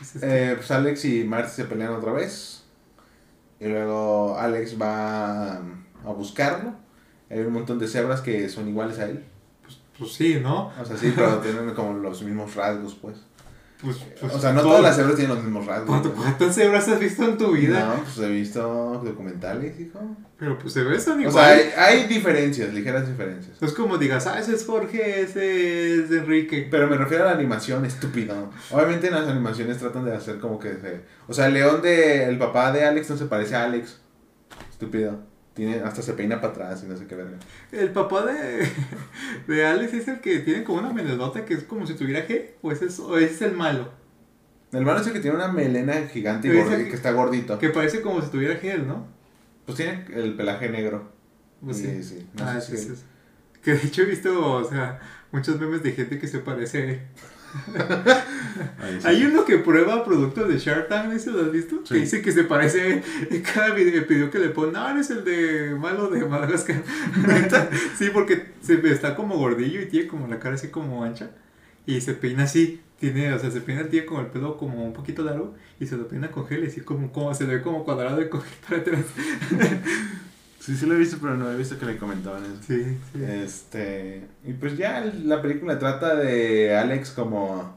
Es 0.00 0.16
este- 0.16 0.52
Eh, 0.52 0.54
pues 0.56 0.70
Alex 0.70 1.04
y 1.04 1.24
Marty 1.24 1.50
se 1.50 1.64
pelean 1.64 1.92
otra 1.94 2.12
vez. 2.12 2.64
Y 3.60 3.66
luego 3.68 4.38
Alex 4.38 4.80
va 4.80 5.56
a 5.56 6.12
buscarlo. 6.16 6.74
Hay 7.30 7.40
un 7.40 7.52
montón 7.52 7.78
de 7.78 7.88
cebras 7.88 8.20
que 8.20 8.48
son 8.48 8.68
iguales 8.68 8.98
a 8.98 9.06
él. 9.06 9.24
pues 9.98 10.14
sí, 10.14 10.40
¿no? 10.42 10.72
O 10.80 10.84
sea, 10.84 10.96
sí, 10.96 11.12
pero 11.14 11.38
tienen 11.42 11.74
como 11.74 11.92
los 11.94 12.22
mismos 12.22 12.54
rasgos, 12.54 12.94
pues. 12.94 13.18
Pues, 13.82 13.96
pues, 14.20 14.32
o 14.32 14.38
sea, 14.38 14.52
no 14.52 14.62
¿cu- 14.62 14.68
todas 14.68 14.82
las 14.82 14.94
cebras 14.96 15.16
tienen 15.16 15.34
los 15.34 15.44
mismos 15.44 15.66
rasgos. 15.66 15.88
¿cuánto- 15.88 16.10
güey. 16.10 16.22
¿Cuántas 16.22 16.54
cebras 16.54 16.86
has 16.88 17.00
visto 17.00 17.24
en 17.24 17.36
tu 17.36 17.50
vida? 17.52 17.80
No, 17.96 18.04
pues 18.04 18.18
he 18.18 18.30
visto 18.30 19.02
documentales, 19.04 19.78
hijo. 19.80 19.98
Pero 20.38 20.56
pues 20.58 20.72
se 20.72 21.00
son 21.00 21.18
O 21.18 21.20
igual. 21.22 21.32
sea, 21.34 21.46
hay, 21.48 22.00
hay 22.00 22.06
diferencias, 22.08 22.72
ligeras 22.72 23.08
diferencias. 23.08 23.60
Es 23.60 23.72
como 23.72 23.98
digas, 23.98 24.26
ah, 24.28 24.38
ese 24.38 24.54
es 24.54 24.64
Jorge, 24.64 25.22
ese 25.22 25.96
es 26.04 26.10
Enrique. 26.12 26.68
Pero 26.70 26.86
me 26.88 26.96
refiero 26.96 27.24
a 27.24 27.28
la 27.28 27.32
animación, 27.32 27.84
estúpido. 27.84 28.50
Obviamente 28.70 29.08
en 29.08 29.14
las 29.14 29.28
animaciones 29.28 29.78
tratan 29.78 30.04
de 30.04 30.14
hacer 30.14 30.38
como 30.38 30.58
que 30.60 30.74
se... 30.74 31.00
O 31.28 31.32
sea, 31.34 31.46
el 31.46 31.54
león 31.54 31.82
de... 31.82 32.24
El 32.24 32.38
papá 32.38 32.70
de 32.72 32.84
Alex 32.84 33.10
no 33.10 33.16
se 33.16 33.26
parece 33.26 33.56
a 33.56 33.64
Alex. 33.64 33.98
Estúpido. 34.70 35.18
Tiene, 35.54 35.80
hasta 35.80 36.00
se 36.00 36.14
peina 36.14 36.40
para 36.40 36.52
atrás 36.52 36.82
y 36.82 36.88
no 36.88 36.96
sé 36.96 37.06
qué 37.06 37.14
verga. 37.14 37.36
El 37.72 37.90
papá 37.90 38.24
de, 38.24 38.66
de 39.46 39.66
Alex 39.66 39.92
es 39.92 40.08
el 40.08 40.20
que 40.20 40.38
tiene 40.38 40.64
como 40.64 40.78
una 40.78 40.92
melodota 40.92 41.44
que 41.44 41.54
es 41.54 41.64
como 41.64 41.86
si 41.86 41.94
tuviera 41.94 42.26
G, 42.26 42.52
o 42.62 42.72
ese 42.72 42.86
es, 42.86 42.98
o 42.98 43.18
ese 43.18 43.34
es 43.34 43.42
el 43.42 43.52
malo. 43.52 43.90
El 44.72 44.86
malo 44.86 45.00
es 45.00 45.06
el 45.06 45.12
que 45.12 45.20
tiene 45.20 45.36
una 45.36 45.48
melena 45.48 45.92
gigante 46.08 46.48
y 46.48 46.50
Pero 46.52 46.62
ese 46.62 46.70
gordi- 46.76 46.84
que- 46.84 46.88
que 46.90 46.96
está 46.96 47.12
gordito. 47.12 47.58
Que 47.58 47.68
parece 47.68 48.00
como 48.00 48.22
si 48.22 48.30
tuviera 48.30 48.56
gel, 48.56 48.86
¿no? 48.86 49.06
Pues 49.66 49.76
tiene 49.76 50.06
el 50.14 50.34
pelaje 50.34 50.70
negro. 50.70 51.12
Pues 51.62 51.76
sí, 51.76 52.02
sí. 52.02 52.26
No 52.34 52.44
ah, 52.44 52.58
sé 52.60 52.76
si-. 52.78 52.94
Que 53.62 53.74
de 53.74 53.86
hecho 53.86 54.02
he 54.02 54.06
visto, 54.06 54.54
o 54.54 54.64
sea, 54.64 54.98
muchos 55.30 55.60
memes 55.60 55.82
de 55.82 55.92
gente 55.92 56.18
que 56.18 56.26
se 56.26 56.38
parece. 56.38 57.02
Ahí 58.82 59.00
sí. 59.00 59.06
Hay 59.06 59.24
uno 59.24 59.44
que 59.44 59.58
prueba 59.58 60.04
productos 60.04 60.48
de 60.48 60.58
Shark 60.58 60.88
Tank, 60.88 61.12
¿ese 61.12 61.30
lo 61.30 61.42
has 61.42 61.52
visto? 61.52 61.80
Sí. 61.84 61.94
Que 61.94 62.00
dice 62.00 62.22
que 62.22 62.32
se 62.32 62.44
parece 62.44 63.02
cada 63.54 63.74
video 63.74 64.06
pidió 64.06 64.30
que 64.30 64.38
le 64.38 64.48
pongan, 64.48 64.72
no, 64.72 64.88
eres 64.90 65.10
el 65.10 65.24
de 65.24 65.74
malo 65.74 66.08
de 66.08 66.24
Madagascar. 66.24 66.82
sí, 67.98 68.10
porque 68.12 68.52
se, 68.62 68.74
está 68.90 69.14
como 69.14 69.36
gordillo 69.36 69.80
y 69.80 69.86
tiene 69.86 70.08
como 70.08 70.26
la 70.26 70.38
cara 70.38 70.54
así 70.54 70.68
como 70.68 71.04
ancha. 71.04 71.30
Y 71.86 72.00
se 72.00 72.14
peina 72.14 72.44
así. 72.44 72.80
Tiene, 72.98 73.32
o 73.34 73.38
sea, 73.38 73.50
se 73.50 73.60
peina 73.60 73.80
el 73.80 73.88
tío 73.88 74.06
con 74.06 74.20
el 74.20 74.26
pelo 74.26 74.56
como 74.56 74.84
un 74.84 74.92
poquito 74.92 75.24
largo 75.24 75.56
y 75.80 75.86
se 75.86 75.96
lo 75.96 76.06
peina 76.06 76.30
con 76.30 76.46
gel 76.46 76.62
y 76.62 76.68
así 76.68 76.82
como, 76.82 77.10
como 77.10 77.34
se 77.34 77.48
le 77.48 77.56
ve 77.56 77.62
como 77.62 77.84
cuadrado 77.84 78.22
y 78.22 78.28
con 78.28 78.40
gel 78.40 78.54
para 78.68 78.80
atrás. 78.80 79.04
Sí, 80.62 80.76
sí 80.76 80.86
lo 80.86 80.94
he 80.94 80.98
visto, 80.98 81.18
pero 81.20 81.36
no 81.36 81.50
he 81.50 81.56
visto 81.56 81.76
que 81.76 81.86
le 81.86 81.96
comentaban 81.96 82.44
eso. 82.44 82.62
Sí, 82.64 82.96
sí. 83.12 83.24
Este. 83.24 84.28
Y 84.44 84.52
pues 84.52 84.76
ya 84.76 85.00
la 85.24 85.42
película 85.42 85.76
trata 85.80 86.14
de 86.14 86.78
Alex 86.78 87.10
como 87.10 87.76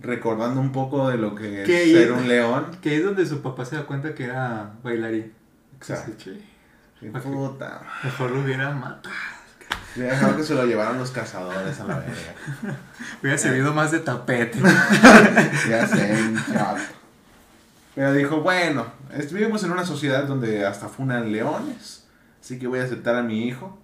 recordando 0.00 0.60
un 0.60 0.70
poco 0.70 1.08
de 1.08 1.16
lo 1.16 1.34
que 1.34 1.62
es 1.62 1.66
ser 1.66 2.12
un 2.12 2.28
león. 2.28 2.66
Que 2.82 2.98
es 2.98 3.04
donde 3.04 3.24
su 3.24 3.40
papá 3.40 3.64
se 3.64 3.76
da 3.76 3.86
cuenta 3.86 4.14
que 4.14 4.24
era 4.24 4.74
bailarín. 4.82 5.32
Exacto. 5.76 6.12
Sí, 6.22 7.08
puta. 7.08 7.80
Mejor 8.02 8.32
lo 8.32 8.42
hubiera 8.42 8.70
matado. 8.70 9.14
Ya 9.96 10.04
dejaron 10.04 10.36
que 10.36 10.42
se 10.42 10.54
lo 10.54 10.66
llevaron 10.66 10.98
los 10.98 11.10
cazadores 11.10 11.80
a 11.80 11.84
la 11.84 12.00
verga. 12.00 12.14
Hubiera 13.22 13.38
servido 13.38 13.72
más 13.72 13.92
de 13.92 14.00
tapete. 14.00 14.58
Ya 15.70 15.86
sé, 15.86 16.34
chato. 16.52 16.82
Pero 17.94 18.12
dijo, 18.12 18.40
bueno, 18.42 18.86
vivimos 19.32 19.62
en 19.64 19.72
una 19.72 19.84
sociedad 19.84 20.24
donde 20.24 20.64
hasta 20.66 20.88
funan 20.88 21.30
leones, 21.32 22.06
así 22.40 22.58
que 22.58 22.66
voy 22.66 22.80
a 22.80 22.84
aceptar 22.84 23.16
a 23.16 23.22
mi 23.22 23.46
hijo. 23.46 23.78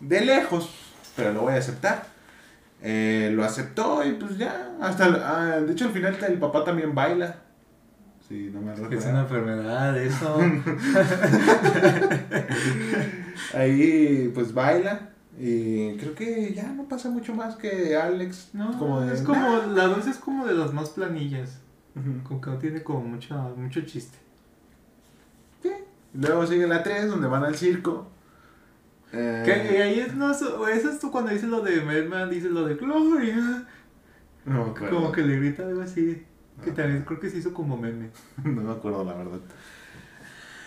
De 0.00 0.20
lejos, 0.20 0.70
pero 1.16 1.32
lo 1.32 1.42
voy 1.42 1.54
a 1.54 1.58
aceptar. 1.58 2.06
Eh, 2.82 3.32
lo 3.34 3.44
aceptó 3.44 4.04
y 4.06 4.12
pues 4.12 4.38
ya, 4.38 4.70
hasta, 4.80 5.06
el- 5.06 5.16
ah, 5.16 5.60
de 5.60 5.72
hecho 5.72 5.86
al 5.86 5.92
final 5.92 6.16
el 6.28 6.38
papá 6.38 6.62
también 6.64 6.94
baila. 6.94 7.36
Sí, 8.28 8.50
no 8.52 8.60
me 8.60 8.72
Es 8.74 9.04
una 9.06 9.20
enfermedad, 9.22 9.96
eso. 9.98 10.38
Ahí 13.54 14.30
pues 14.34 14.52
baila 14.52 15.10
y 15.40 15.96
creo 15.96 16.14
que 16.14 16.52
ya 16.52 16.64
no 16.72 16.84
pasa 16.88 17.08
mucho 17.10 17.34
más 17.34 17.56
que 17.56 17.96
Alex. 17.96 18.50
No, 18.52 18.76
como 18.78 19.00
de, 19.00 19.14
es 19.14 19.22
como, 19.22 19.40
"Nah". 19.40 19.66
la 19.68 19.84
dos 19.86 20.06
es 20.06 20.16
como 20.16 20.46
de 20.46 20.54
las 20.54 20.72
más 20.72 20.90
planillas. 20.90 21.58
Ujú. 21.96 22.22
Como 22.24 22.40
que 22.40 22.50
no 22.50 22.58
tiene 22.58 22.82
como 22.82 23.00
mucho, 23.02 23.34
mucho 23.56 23.80
chiste. 23.82 24.18
Luego 26.20 26.46
sigue 26.46 26.66
la 26.66 26.82
3 26.82 27.08
donde 27.08 27.28
van 27.28 27.44
al 27.44 27.54
circo. 27.56 28.10
Eh, 29.12 29.42
Que 29.44 29.74
y 29.74 29.80
ahí 29.80 30.00
es, 30.00 30.14
no, 30.14 30.30
eso 30.32 30.66
es 30.66 30.98
tú 30.98 31.10
cuando 31.10 31.30
dices 31.30 31.48
lo 31.48 31.60
de 31.62 31.80
Melman, 31.80 32.28
dices 32.28 32.50
lo 32.50 32.64
de 32.66 32.74
Gloria. 32.74 33.66
No 34.44 34.64
me 34.64 34.70
acuerdo. 34.70 34.96
Como 34.96 35.12
que 35.12 35.22
le 35.22 35.36
grita 35.36 35.62
algo 35.66 35.80
así. 35.82 36.24
Que 36.62 36.70
Ah. 36.70 36.74
también 36.74 37.04
creo 37.04 37.20
que 37.20 37.30
se 37.30 37.38
hizo 37.38 37.54
como 37.54 37.76
meme. 37.76 38.10
No 38.44 38.62
me 38.62 38.72
acuerdo, 38.72 39.04
la 39.04 39.14
verdad. 39.14 39.38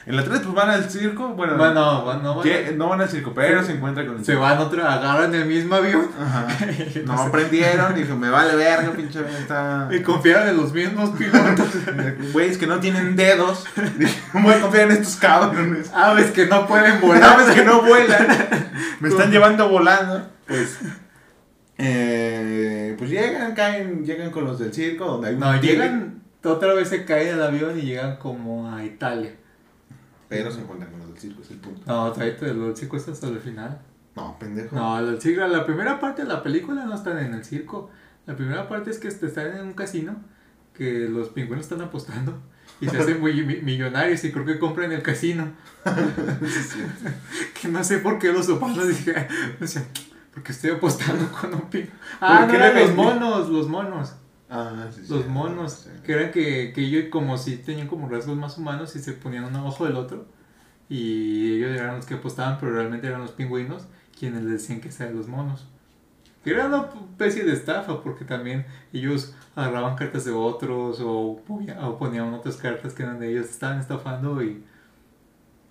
En 0.06 0.16
la 0.16 0.24
3 0.24 0.40
pues 0.40 0.56
van 0.56 0.70
al 0.70 0.90
circo. 0.90 1.30
Bueno, 1.30 1.58
Bueno, 1.58 1.74
no, 1.74 2.06
van, 2.06 2.24
no 2.24 2.94
al 2.94 3.10
circo, 3.10 3.34
pero 3.36 3.64
se 3.64 3.74
encuentran 3.74 4.08
con 4.08 4.18
el 4.18 4.26
se 4.26 4.34
van 4.34 4.58
otra, 4.58 4.94
agarran 4.94 5.34
el 5.36 5.46
mismo 5.46 5.76
avión. 5.76 6.08
Ajá. 6.20 6.48
No 7.06 7.14
aprendieron, 7.14 7.94
dijo, 7.94 8.16
me 8.16 8.30
vale 8.30 8.56
verga, 8.56 8.92
pinche 8.92 9.20
está. 9.40 9.88
Y 9.92 10.02
confiaron 10.02 10.50
en 10.50 10.58
los 10.58 10.74
mismos 10.74 11.12
pilotos. 11.12 11.70
Güeyes 12.34 12.58
que 12.58 12.68
no 12.68 12.80
tienen 12.80 13.16
dedos. 13.16 13.66
Voy 14.34 14.54
a 14.54 14.60
confiar 14.60 14.86
en 14.86 14.92
estos 14.92 15.16
cabrones. 15.18 15.92
Aves 15.94 16.32
que 16.32 16.48
no 16.48 16.68
pueden 16.68 17.00
volar. 17.00 17.24
Aves 17.40 17.56
que 17.56 17.64
no 17.64 17.82
vuelan. 17.84 18.28
Me 19.00 19.10
están 19.10 19.32
llevando 19.32 19.70
volando. 19.70 20.28
Pues. 20.48 20.80
eh, 21.78 22.96
pues 22.98 23.10
llegan, 23.10 23.54
caen, 23.54 24.04
llegan 24.04 24.32
con 24.32 24.46
los 24.46 24.60
del 24.60 24.74
circo, 24.74 25.06
donde 25.06 25.30
hay 25.30 25.36
No, 25.36 25.60
llegan, 25.62 26.22
otra 26.44 26.74
vez 26.74 26.90
se 26.90 27.06
cae 27.06 27.30
el 27.30 27.42
avión 27.42 27.78
y 27.78 27.84
llegan 27.84 28.18
como 28.18 28.74
a 28.74 28.84
Italia. 28.84 29.32
Pero 30.32 30.52
se 30.52 30.62
encuentran 30.62 30.90
con 30.92 31.00
los 31.02 31.10
del 31.10 31.18
circo, 31.20 31.42
es 31.44 31.52
el 31.52 31.58
punto. 31.58 31.82
No, 31.86 32.12
tráete 32.12 32.50
el 32.50 32.76
circo 32.76 32.98
está 32.98 33.12
hasta 33.12 33.28
el 33.28 33.40
final. 33.40 33.80
No, 34.16 34.38
pendejo. 34.40 34.76
No, 34.76 34.98
el 35.00 35.22
circo, 35.22 35.46
la 35.48 35.66
primera 35.66 36.00
parte 36.00 36.24
de 36.24 36.28
la 36.28 36.42
película 36.42 36.86
no 36.86 36.96
están 36.96 37.18
en 37.20 37.34
el 37.34 37.44
circo. 37.46 37.90
La 38.26 38.36
primera 38.36 38.68
parte 38.68 38.90
es 38.92 38.98
que 39.00 39.08
están 39.10 39.48
en 39.58 39.62
un 39.68 39.74
casino 39.74 40.16
que 40.74 41.08
los 41.10 41.30
pingüinos 41.30 41.66
están 41.66 41.82
apostando 41.82 42.40
y 42.80 42.88
se 42.88 42.98
hacen 42.98 43.20
muy 43.20 43.34
mi- 43.46 43.62
millonarios 43.62 44.24
y 44.24 44.32
creo 44.32 44.46
que 44.46 44.58
compran 44.58 44.92
el 44.92 45.02
casino. 45.04 45.52
que 47.62 47.68
no 47.68 47.84
sé 47.84 48.00
por 48.00 48.20
qué 48.20 48.32
los 48.32 48.46
sopanos 48.48 48.88
dije, 48.88 49.28
o 49.62 49.68
sea, 49.68 49.84
porque 50.34 50.52
estoy 50.52 50.72
apostando 50.72 51.30
con 51.32 51.54
un 51.54 51.70
pingüino. 51.70 51.94
Ah, 52.20 52.46
¿Por 52.48 52.48
no 52.58 52.64
eran 52.66 52.76
los 52.80 52.96
monos, 52.96 53.50
los 53.50 53.68
monos. 53.68 54.14
Ah, 54.52 54.90
sí, 54.94 55.06
sí. 55.06 55.14
Los 55.14 55.28
monos, 55.28 55.74
Sí. 55.86 55.90
que 56.04 56.14
eran 56.14 56.32
que, 56.32 56.74
que 56.74 56.82
ellos 56.82 57.06
como 57.12 57.38
si 57.38 57.58
tenían 57.58 57.88
como 57.88 58.10
rasgos 58.10 58.38
más 58.38 58.58
humanos 58.58 58.96
y 58.96 59.00
se 59.00 59.14
ponían 59.14 59.46
uno 59.46 59.60
abajo 59.60 59.86
del 59.86 59.96
otro. 59.96 60.28
Y 60.90 61.56
ellos 61.58 61.72
eran 61.72 61.98
los 61.98 62.06
que 62.06 62.16
apostaban, 62.16 62.60
pero 62.60 62.74
realmente 62.74 63.08
eran 63.08 63.22
los 63.22 63.32
pingüinos 63.32 63.86
quienes 64.20 64.44
les 64.44 64.54
decían 64.54 64.82
que 64.82 64.92
sean 64.92 65.16
los 65.16 65.28
monos. 65.28 65.68
Que 66.44 66.52
era 66.52 66.68
una 66.68 66.90
especie 67.12 67.44
de 67.46 67.54
estafa, 67.54 68.02
porque 68.04 68.26
también 68.26 68.66
ellos 68.94 69.36
agarraban 69.56 69.96
cartas 69.96 70.26
de 70.26 70.32
otros 70.32 71.00
o, 71.02 71.42
o 71.48 71.98
ponían 72.00 72.34
otras 72.34 72.58
cartas 72.58 72.94
que 72.94 73.04
eran 73.04 73.20
de 73.20 73.32
ellos. 73.32 73.48
Estaban 73.50 73.80
estafando 73.80 74.44
y, 74.44 74.64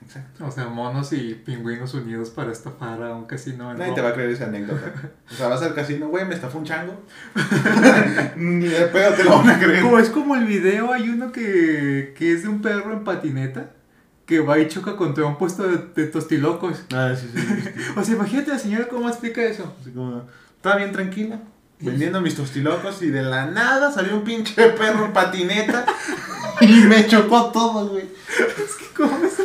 Exacto. 0.03 0.47
o 0.47 0.51
sea, 0.51 0.67
monos 0.67 1.13
y 1.13 1.35
pingüinos 1.35 1.95
unidos 1.95 2.31
para 2.31 2.51
estafar 2.51 3.03
a 3.03 3.15
un 3.15 3.27
casino. 3.27 3.71
en 3.71 3.79
Nadie 3.79 3.95
te 3.95 4.01
va 4.01 4.09
a 4.09 4.15
creer 4.15 4.31
esa 4.31 4.47
anécdota. 4.47 4.93
O 5.31 5.35
sea, 5.35 5.49
vas 5.49 5.63
al 5.63 5.75
casino, 5.75 6.09
güey, 6.09 6.25
me 6.25 6.35
estafó 6.35 6.59
un 6.59 6.65
chango. 6.65 7.01
Ni 8.37 8.67
de 8.67 8.87
pedo 8.87 9.13
te 9.15 9.25
lo 9.25 9.39
van 9.39 9.51
a 9.51 9.59
creer. 9.59 9.83
Como 9.83 9.99
es 9.99 10.11
como 10.11 10.35
el 10.37 10.47
video, 10.47 10.93
hay 10.93 11.09
uno 11.09 11.31
que, 11.33 12.15
que 12.17 12.33
es 12.33 12.43
de 12.43 12.49
un 12.49 12.61
perro 12.61 12.93
en 12.93 13.05
patineta 13.05 13.71
que 14.27 14.41
va 14.41 14.59
y 14.59 14.69
choca 14.69 14.95
contra 14.97 15.27
un 15.27 15.37
puesto 15.37 15.67
de, 15.67 15.79
de 15.95 16.07
tostilocos. 16.07 16.85
Ah, 16.95 17.13
sí, 17.15 17.29
sí. 17.35 17.41
sí. 17.41 17.71
O 17.97 18.05
sea, 18.05 18.15
imagínate 18.15 18.53
la 18.53 18.59
señora 18.59 18.89
cómo 18.89 19.09
explica 19.09 19.43
eso. 19.43 19.75
Así 19.81 19.91
como, 19.91 20.23
estaba 20.55 20.77
bien 20.77 20.93
tranquila, 20.93 21.41
vendiendo 21.81 22.21
mis 22.21 22.37
tostilocos 22.37 23.03
y 23.03 23.11
de 23.11 23.23
la 23.23 23.47
nada 23.47 23.91
salió 23.91 24.15
un 24.15 24.25
pinche 24.25 24.71
perro 24.71 25.07
en 25.07 25.13
patineta 25.13 25.85
y 26.61 26.67
me 26.85 27.07
chocó 27.07 27.47
todo, 27.47 27.89
güey. 27.89 28.05
Es 28.39 28.75
que 28.77 28.87
cómo 28.95 29.25
es 29.25 29.41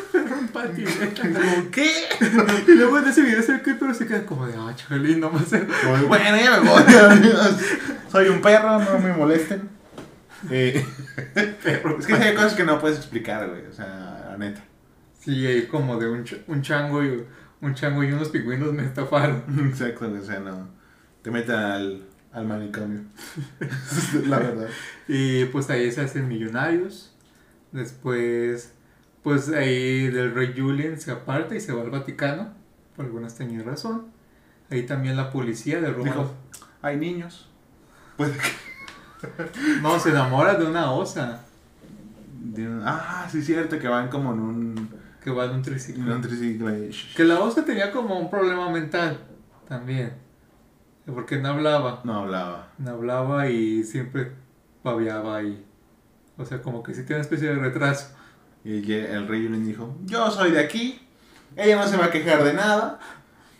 ¿qué? 1.71 1.91
y 2.67 2.71
luego 2.71 2.99
en 2.99 3.07
ese 3.07 3.21
video 3.21 3.41
se 3.41 3.53
perro 3.59 3.93
se 3.93 4.07
queda 4.07 4.25
como 4.25 4.45
de, 4.47 4.53
ah, 4.57 4.73
chalín, 4.75 5.19
no 5.19 5.29
más. 5.29 5.49
Bueno, 6.07 6.37
ya 6.37 6.59
me 6.61 6.69
voy. 6.69 6.83
Soy 8.11 8.27
un 8.29 8.41
perro, 8.41 8.79
no 8.79 8.99
me 8.99 9.13
molesten. 9.13 9.69
Eh, 10.49 10.85
es 11.35 12.05
que 12.05 12.13
hay 12.13 12.35
cosas 12.35 12.53
que 12.53 12.63
no 12.63 12.79
puedes 12.79 12.97
explicar, 12.97 13.49
güey. 13.49 13.65
O 13.65 13.73
sea, 13.73 14.27
la 14.31 14.37
neta. 14.37 14.61
Sí, 15.19 15.45
ahí 15.47 15.65
como 15.67 15.97
de 15.97 16.07
un, 16.09 16.23
ch- 16.23 16.41
un 16.47 16.61
chango 16.61 17.03
y 17.03 17.23
un 17.61 17.73
chango 17.73 18.03
y 18.03 18.11
unos 18.11 18.29
pingüinos 18.29 18.71
me 18.73 18.85
estafaron. 18.85 19.43
Exacto, 19.69 20.11
o 20.11 20.23
sea, 20.23 20.39
no. 20.39 20.69
Te 21.23 21.31
meten 21.31 21.55
al, 21.55 22.03
al 22.31 22.45
manicomio. 22.45 23.01
la 24.27 24.37
verdad. 24.39 24.67
Y 25.07 25.45
pues 25.45 25.69
ahí 25.71 25.91
se 25.91 26.01
hacen 26.01 26.27
millonarios. 26.27 27.11
Después, 27.71 28.71
pues 29.25 29.49
ahí 29.49 30.07
del 30.07 30.35
rey 30.35 30.53
Julian 30.55 30.99
se 31.01 31.11
aparta 31.11 31.55
y 31.55 31.59
se 31.59 31.73
va 31.73 31.81
al 31.81 31.89
Vaticano. 31.89 32.53
Por 32.95 33.05
alguna 33.05 33.25
extraña 33.27 33.63
razón. 33.63 34.05
Ahí 34.69 34.85
también 34.85 35.17
la 35.17 35.31
policía 35.31 35.81
de 35.81 35.89
Roma. 35.89 36.05
Dijo, 36.11 36.31
hay 36.83 36.95
niños. 36.97 37.49
Puede 38.15 38.33
que. 38.33 38.65
No, 39.81 39.99
se 39.99 40.11
enamora 40.11 40.53
de 40.53 40.65
una 40.67 40.91
osa 40.91 41.41
de 42.39 42.67
un- 42.67 42.83
Ah, 42.85 43.27
sí, 43.31 43.39
es 43.39 43.45
cierto, 43.47 43.79
que 43.79 43.87
van 43.87 44.09
como 44.09 44.31
en 44.33 44.39
un. 44.39 44.89
que 45.23 45.31
va 45.31 45.45
en 45.45 45.49
un 45.51 45.55
En 45.57 45.61
triciclo. 45.63 46.15
un 46.15 46.21
triciclo 46.21 46.67
ahí. 46.67 46.91
Que 47.15 47.23
la 47.23 47.39
osa 47.39 47.65
tenía 47.65 47.91
como 47.91 48.19
un 48.19 48.29
problema 48.29 48.69
mental 48.69 49.19
también. 49.67 50.13
Porque 51.11 51.37
no 51.39 51.49
hablaba. 51.49 52.01
No 52.03 52.21
hablaba. 52.21 52.67
No 52.77 52.91
hablaba 52.91 53.49
y 53.49 53.83
siempre 53.83 54.31
babeaba 54.83 55.41
y... 55.41 55.65
O 56.37 56.45
sea, 56.45 56.61
como 56.61 56.83
que 56.83 56.93
sí 56.93 57.01
tiene 57.01 57.15
una 57.15 57.21
especie 57.21 57.49
de 57.49 57.55
retraso. 57.55 58.14
Y 58.65 58.91
el, 58.91 59.27
rey 59.27 59.43
Julien 59.43 59.63
dijo, 59.63 59.95
yo 60.05 60.31
soy 60.31 60.49
de 60.49 60.59
aquí, 60.59 60.99
ella 61.55 61.75
no 61.75 61.87
se 61.87 61.97
va 61.97 62.05
a 62.05 62.11
quejar 62.11 62.43
de 62.43 62.53
nada, 62.53 62.99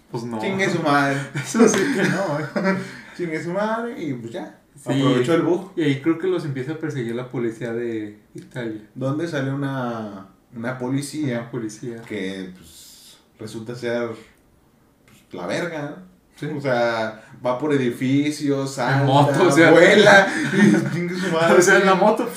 Pues 0.10 0.24
no. 0.24 0.42
chingue 0.42 0.68
su 0.68 0.82
madre, 0.82 1.20
Eso 1.36 1.68
sí 1.70 1.78
que 1.96 2.04
no, 2.04 2.40
¿eh? 2.40 2.78
chingue 3.16 3.44
su 3.44 3.52
madre 3.52 4.02
y 4.04 4.14
pues 4.16 4.34
ya. 4.34 4.60
Sí. 4.76 4.92
Aprovechó 4.92 5.36
el 5.36 5.44
bug. 5.44 5.72
Y 5.76 5.84
ahí 5.84 6.02
creo 6.02 6.18
que 6.18 6.28
los 6.28 6.44
empieza 6.44 6.74
a 6.74 6.78
perseguir 6.78 7.16
la 7.16 7.30
policía 7.30 7.72
de 7.72 8.20
Italia. 8.34 8.82
Donde 8.96 9.28
sale 9.28 9.54
una, 9.54 10.28
una 10.56 10.78
policía 10.78 11.38
La 11.38 11.52
policía. 11.52 12.02
que 12.02 12.52
pues, 12.56 13.18
resulta 13.40 13.76
ser 13.76 14.10
pues, 14.10 15.34
la 15.34 15.46
verga, 15.46 15.82
¿no? 15.82 16.16
O 16.58 16.62
sea, 16.62 17.24
va 17.46 17.58
por 17.58 17.74
edificios, 17.74 18.74
salta, 18.76 19.06
moto, 19.06 19.48
o 19.48 19.52
sea, 19.52 19.72
vuela, 19.72 20.28
y 20.54 21.10
su 21.16 21.32
madre. 21.32 21.58
O 21.58 21.62
sea, 21.62 21.78
en 21.78 21.86
la 21.86 21.96
moto. 21.96 22.30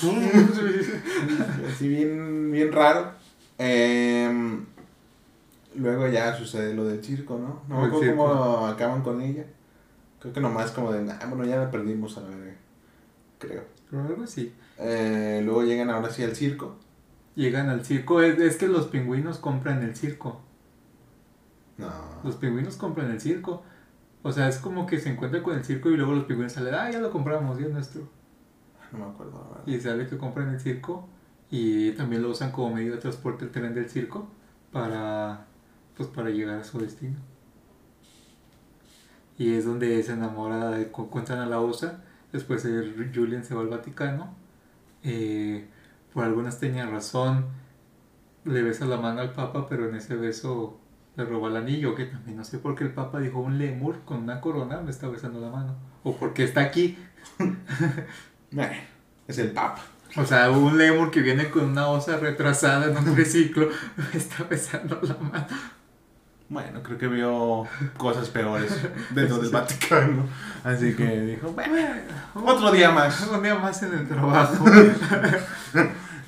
Así 1.78 1.86
bien, 1.86 2.50
bien 2.50 2.72
raro. 2.72 3.12
Em, 3.56 4.66
luego 5.76 6.08
ya 6.08 6.34
sucede 6.34 6.74
lo 6.74 6.84
del 6.84 7.04
circo, 7.04 7.38
¿no? 7.38 7.62
No 7.68 7.82
me 7.82 7.86
acuerdo 7.86 8.16
cómo 8.16 8.66
acaban 8.66 9.02
con 9.02 9.20
ella. 9.22 9.44
Creo 10.18 10.32
que 10.32 10.40
nomás 10.40 10.72
como 10.72 10.90
de, 10.90 11.08
ah, 11.08 11.24
bueno, 11.28 11.44
ya 11.44 11.56
la 11.56 11.70
perdimos 11.70 12.18
a 12.18 12.22
la 12.22 12.30
verga. 12.30 12.56
Creo. 13.38 13.62
Pero 13.88 14.02
algo 14.02 14.24
así. 14.24 14.52
Eh, 14.76 15.40
luego 15.44 15.62
llegan 15.62 15.88
ahora 15.88 16.10
sí 16.10 16.24
al 16.24 16.34
circo. 16.34 16.74
Llegan 17.36 17.68
al 17.68 17.84
circo. 17.84 18.22
Es, 18.22 18.40
es 18.40 18.56
que 18.56 18.66
los 18.66 18.88
pingüinos 18.88 19.38
compran 19.38 19.80
el 19.84 19.94
circo. 19.94 20.40
No. 21.76 21.92
Los 22.24 22.34
pingüinos 22.34 22.74
compran 22.74 23.12
el 23.12 23.20
circo. 23.20 23.62
O 24.24 24.32
sea, 24.32 24.48
es 24.48 24.58
como 24.58 24.84
que 24.84 24.98
se 24.98 25.10
encuentran 25.10 25.44
con 25.44 25.56
el 25.56 25.64
circo 25.64 25.90
y 25.90 25.96
luego 25.96 26.12
los 26.12 26.24
pingüinos 26.24 26.54
salen, 26.54 26.74
ah, 26.74 26.90
ya 26.90 26.98
lo 26.98 27.12
compramos, 27.12 27.56
ya 27.56 27.66
es 27.66 27.72
nuestro. 27.72 28.02
No 28.90 28.98
me 28.98 29.04
acuerdo, 29.04 29.62
la. 29.64 29.72
Y 29.72 29.80
sale 29.80 30.08
que 30.08 30.18
compran 30.18 30.48
el 30.48 30.58
circo 30.58 31.08
y 31.50 31.92
también 31.92 32.22
lo 32.22 32.30
usan 32.30 32.52
como 32.52 32.74
medio 32.74 32.92
de 32.92 32.98
transporte 32.98 33.44
el 33.44 33.50
tren 33.50 33.74
del 33.74 33.88
circo 33.88 34.28
para, 34.72 35.46
pues, 35.96 36.08
para 36.08 36.30
llegar 36.30 36.58
a 36.58 36.64
su 36.64 36.78
destino. 36.78 37.16
Y 39.38 39.54
es 39.54 39.64
donde 39.64 40.02
se 40.02 40.12
enamora, 40.12 40.76
cuentan 40.92 41.38
a 41.38 41.46
la 41.46 41.60
osa. 41.60 42.02
Después 42.32 42.64
el 42.64 43.12
Julian 43.14 43.44
se 43.44 43.54
va 43.54 43.62
al 43.62 43.68
Vaticano. 43.68 44.34
Eh, 45.04 45.66
por 46.12 46.24
alguna 46.24 46.48
extraña 46.48 46.86
razón 46.86 47.46
le 48.44 48.62
besa 48.62 48.86
la 48.86 48.96
mano 48.96 49.20
al 49.20 49.32
Papa, 49.32 49.68
pero 49.68 49.88
en 49.88 49.94
ese 49.94 50.16
beso 50.16 50.80
le 51.16 51.24
roba 51.24 51.48
el 51.48 51.56
anillo. 51.56 51.94
Que 51.94 52.06
también 52.06 52.36
no 52.36 52.44
sé 52.44 52.58
por 52.58 52.74
qué 52.74 52.84
el 52.84 52.92
Papa 52.92 53.20
dijo 53.20 53.38
un 53.38 53.58
lemur 53.58 54.00
con 54.04 54.18
una 54.24 54.40
corona 54.40 54.80
me 54.80 54.90
está 54.90 55.08
besando 55.08 55.40
la 55.40 55.50
mano. 55.50 55.76
O 56.02 56.16
porque 56.16 56.42
está 56.42 56.62
aquí. 56.62 56.98
Es 59.28 59.38
el 59.38 59.50
papa. 59.50 59.82
O 60.16 60.24
sea, 60.24 60.50
un 60.50 60.78
lemur 60.78 61.10
que 61.10 61.20
viene 61.20 61.50
con 61.50 61.64
una 61.64 61.88
osa 61.88 62.16
retrasada 62.16 62.86
en 62.86 62.96
un 62.96 63.14
triciclo 63.14 63.68
está 64.14 64.44
besando 64.44 64.98
la 65.02 65.16
mano. 65.16 65.46
Bueno, 66.48 66.82
creo 66.82 66.96
que 66.96 67.08
vio 67.08 67.64
cosas 67.98 68.30
peores 68.30 68.72
dentro 69.10 69.38
del 69.42 69.50
Vaticano. 69.50 70.26
Así 70.64 70.94
que 70.94 71.20
dijo, 71.20 71.52
bueno, 71.52 71.74
otro 72.34 72.72
día 72.72 72.90
más. 72.90 73.28
Un 73.28 73.42
día 73.42 73.54
más 73.54 73.82
en 73.82 73.92
el 73.92 74.08
trabajo. 74.08 74.64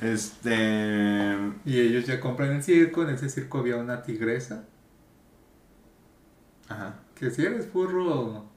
Este. 0.03 1.37
Y 1.65 1.81
ellos 1.81 2.05
ya 2.05 2.21
compran 2.21 2.53
el 2.53 2.63
circo. 2.63 3.03
En 3.03 3.15
ese 3.15 3.31
circo 3.31 3.61
había 3.61 3.77
una 3.77 4.03
tigresa. 4.03 4.65
Ajá. 6.69 6.97
Que 7.15 7.31
si 7.31 7.43
eres 7.43 7.67
furro. 7.67 8.50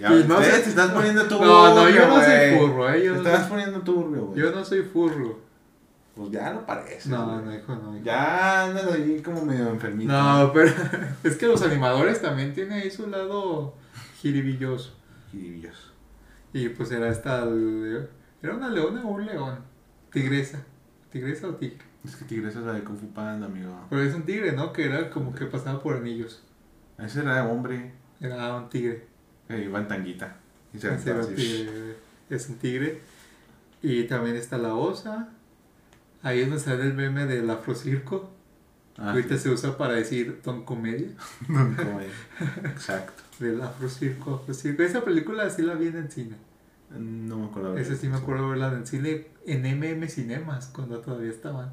Ya, 0.00 0.10
no 0.10 0.42
sé- 0.42 0.50
te 0.62 0.68
estás 0.70 0.90
poniendo 0.90 1.22
turbio. 1.26 1.46
No, 1.46 1.74
no, 1.74 1.88
yo 1.88 2.08
no 2.08 2.16
soy 2.22 2.58
furro, 2.58 2.90
eh, 2.92 3.04
yo 3.04 3.12
Te 3.12 3.18
no 3.18 3.24
estás 3.28 3.40
soy- 3.40 3.50
poniendo 3.50 3.80
turbio, 3.80 4.26
güey. 4.26 4.40
Yo 4.40 4.50
no 4.50 4.64
soy 4.64 4.82
furro. 4.82 5.38
Pues 6.16 6.30
ya 6.30 6.52
lo 6.52 6.64
parece. 6.64 7.08
No, 7.08 7.40
no, 7.40 7.52
hijo, 7.54 7.74
no. 7.74 7.94
hijo. 7.96 8.04
Ya 8.04 8.64
andas 8.64 8.86
ahí 8.92 9.20
como 9.20 9.44
medio 9.44 9.68
enfermito. 9.68 10.12
No, 10.12 10.52
pero 10.52 10.70
es 11.24 11.36
que 11.36 11.46
los 11.46 11.60
animadores 11.62 12.22
también 12.22 12.54
tienen 12.54 12.74
ahí 12.74 12.90
su 12.90 13.08
lado 13.08 13.74
jiribilloso. 14.20 14.94
Jiribillos. 15.32 15.92
Y 16.52 16.68
pues 16.68 16.90
era 16.92 17.08
esta. 17.08 17.44
¿Era 18.42 18.54
una 18.54 18.68
leona 18.68 19.02
o 19.04 19.08
un 19.08 19.26
león? 19.26 19.58
Tigresa. 20.12 20.60
¿Tigresa 21.10 21.48
o 21.48 21.54
tigre? 21.56 21.78
Es 22.04 22.14
que 22.16 22.24
Tigresa 22.26 22.60
es 22.60 22.64
la 22.66 22.74
de 22.74 22.84
Kung 22.84 22.98
Fu 22.98 23.08
Panda, 23.12 23.46
amigo. 23.46 23.74
Pero 23.90 24.02
es 24.02 24.14
un 24.14 24.22
tigre, 24.24 24.52
¿no? 24.52 24.72
Que 24.72 24.84
era 24.86 25.10
como 25.10 25.34
que 25.34 25.46
pasaba 25.46 25.80
por 25.82 25.96
anillos. 25.96 26.42
Ese 26.98 27.20
era 27.22 27.44
hombre 27.48 27.92
Era 28.20 28.54
un 28.56 28.68
tigre. 28.68 29.08
Iba 29.48 29.78
en 29.80 29.88
tanguita. 29.88 30.36
Y 30.72 30.78
se 30.78 30.88
así. 30.90 31.34
tigre. 31.34 31.96
Es 32.30 32.48
un 32.48 32.56
tigre. 32.56 33.00
Y 33.82 34.04
también 34.04 34.36
está 34.36 34.58
la 34.58 34.74
osa. 34.74 35.28
Ahí 36.22 36.40
es 36.40 36.48
donde 36.48 36.62
sale 36.62 36.84
el 36.84 36.94
meme 36.94 37.26
del 37.26 37.48
afrocirco. 37.50 38.30
Ah, 38.96 39.10
ahorita 39.10 39.36
se 39.36 39.50
usa 39.50 39.76
para 39.76 39.94
decir 39.94 40.40
ton 40.42 40.64
comedia. 40.64 41.08
como 41.46 41.98
ahí. 41.98 42.10
Exacto. 42.64 43.22
Del 43.40 43.60
afrocirco, 43.60 44.36
afrocirco. 44.36 44.82
Esa 44.84 45.04
película 45.04 45.50
sí 45.50 45.62
la 45.62 45.74
vi 45.74 45.88
en 45.88 45.96
el 45.96 46.10
cine. 46.10 46.36
No 46.96 47.38
me 47.38 47.46
acuerdo. 47.46 47.76
Esa 47.76 47.96
sí 47.96 48.08
me 48.08 48.16
acuerdo 48.16 48.48
verla 48.48 48.68
en 48.68 48.78
el 48.78 48.86
cine 48.86 49.26
en 49.44 49.62
MM 49.62 50.08
Cinemas 50.08 50.68
cuando 50.68 51.00
todavía 51.00 51.30
estaban. 51.30 51.72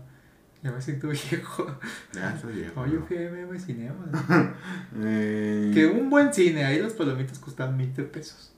Ya 0.64 0.72
me 0.72 0.82
siento 0.82 1.08
viejo. 1.32 1.68
Ya 2.14 2.36
está 2.36 2.48
viejo. 2.48 2.86
No, 2.86 2.92
yo 2.92 3.02
fui 3.02 3.18
a 3.18 3.30
MM 3.30 3.60
Cinemas. 3.60 4.10
Eh, 5.04 5.72
Que 5.74 5.86
un 5.88 6.10
buen 6.10 6.34
cine, 6.34 6.66
ahí 6.66 6.80
las 6.80 6.94
palomitas 6.94 7.40
costaban 7.40 7.78
20 7.78 8.04
pesos. 8.04 8.54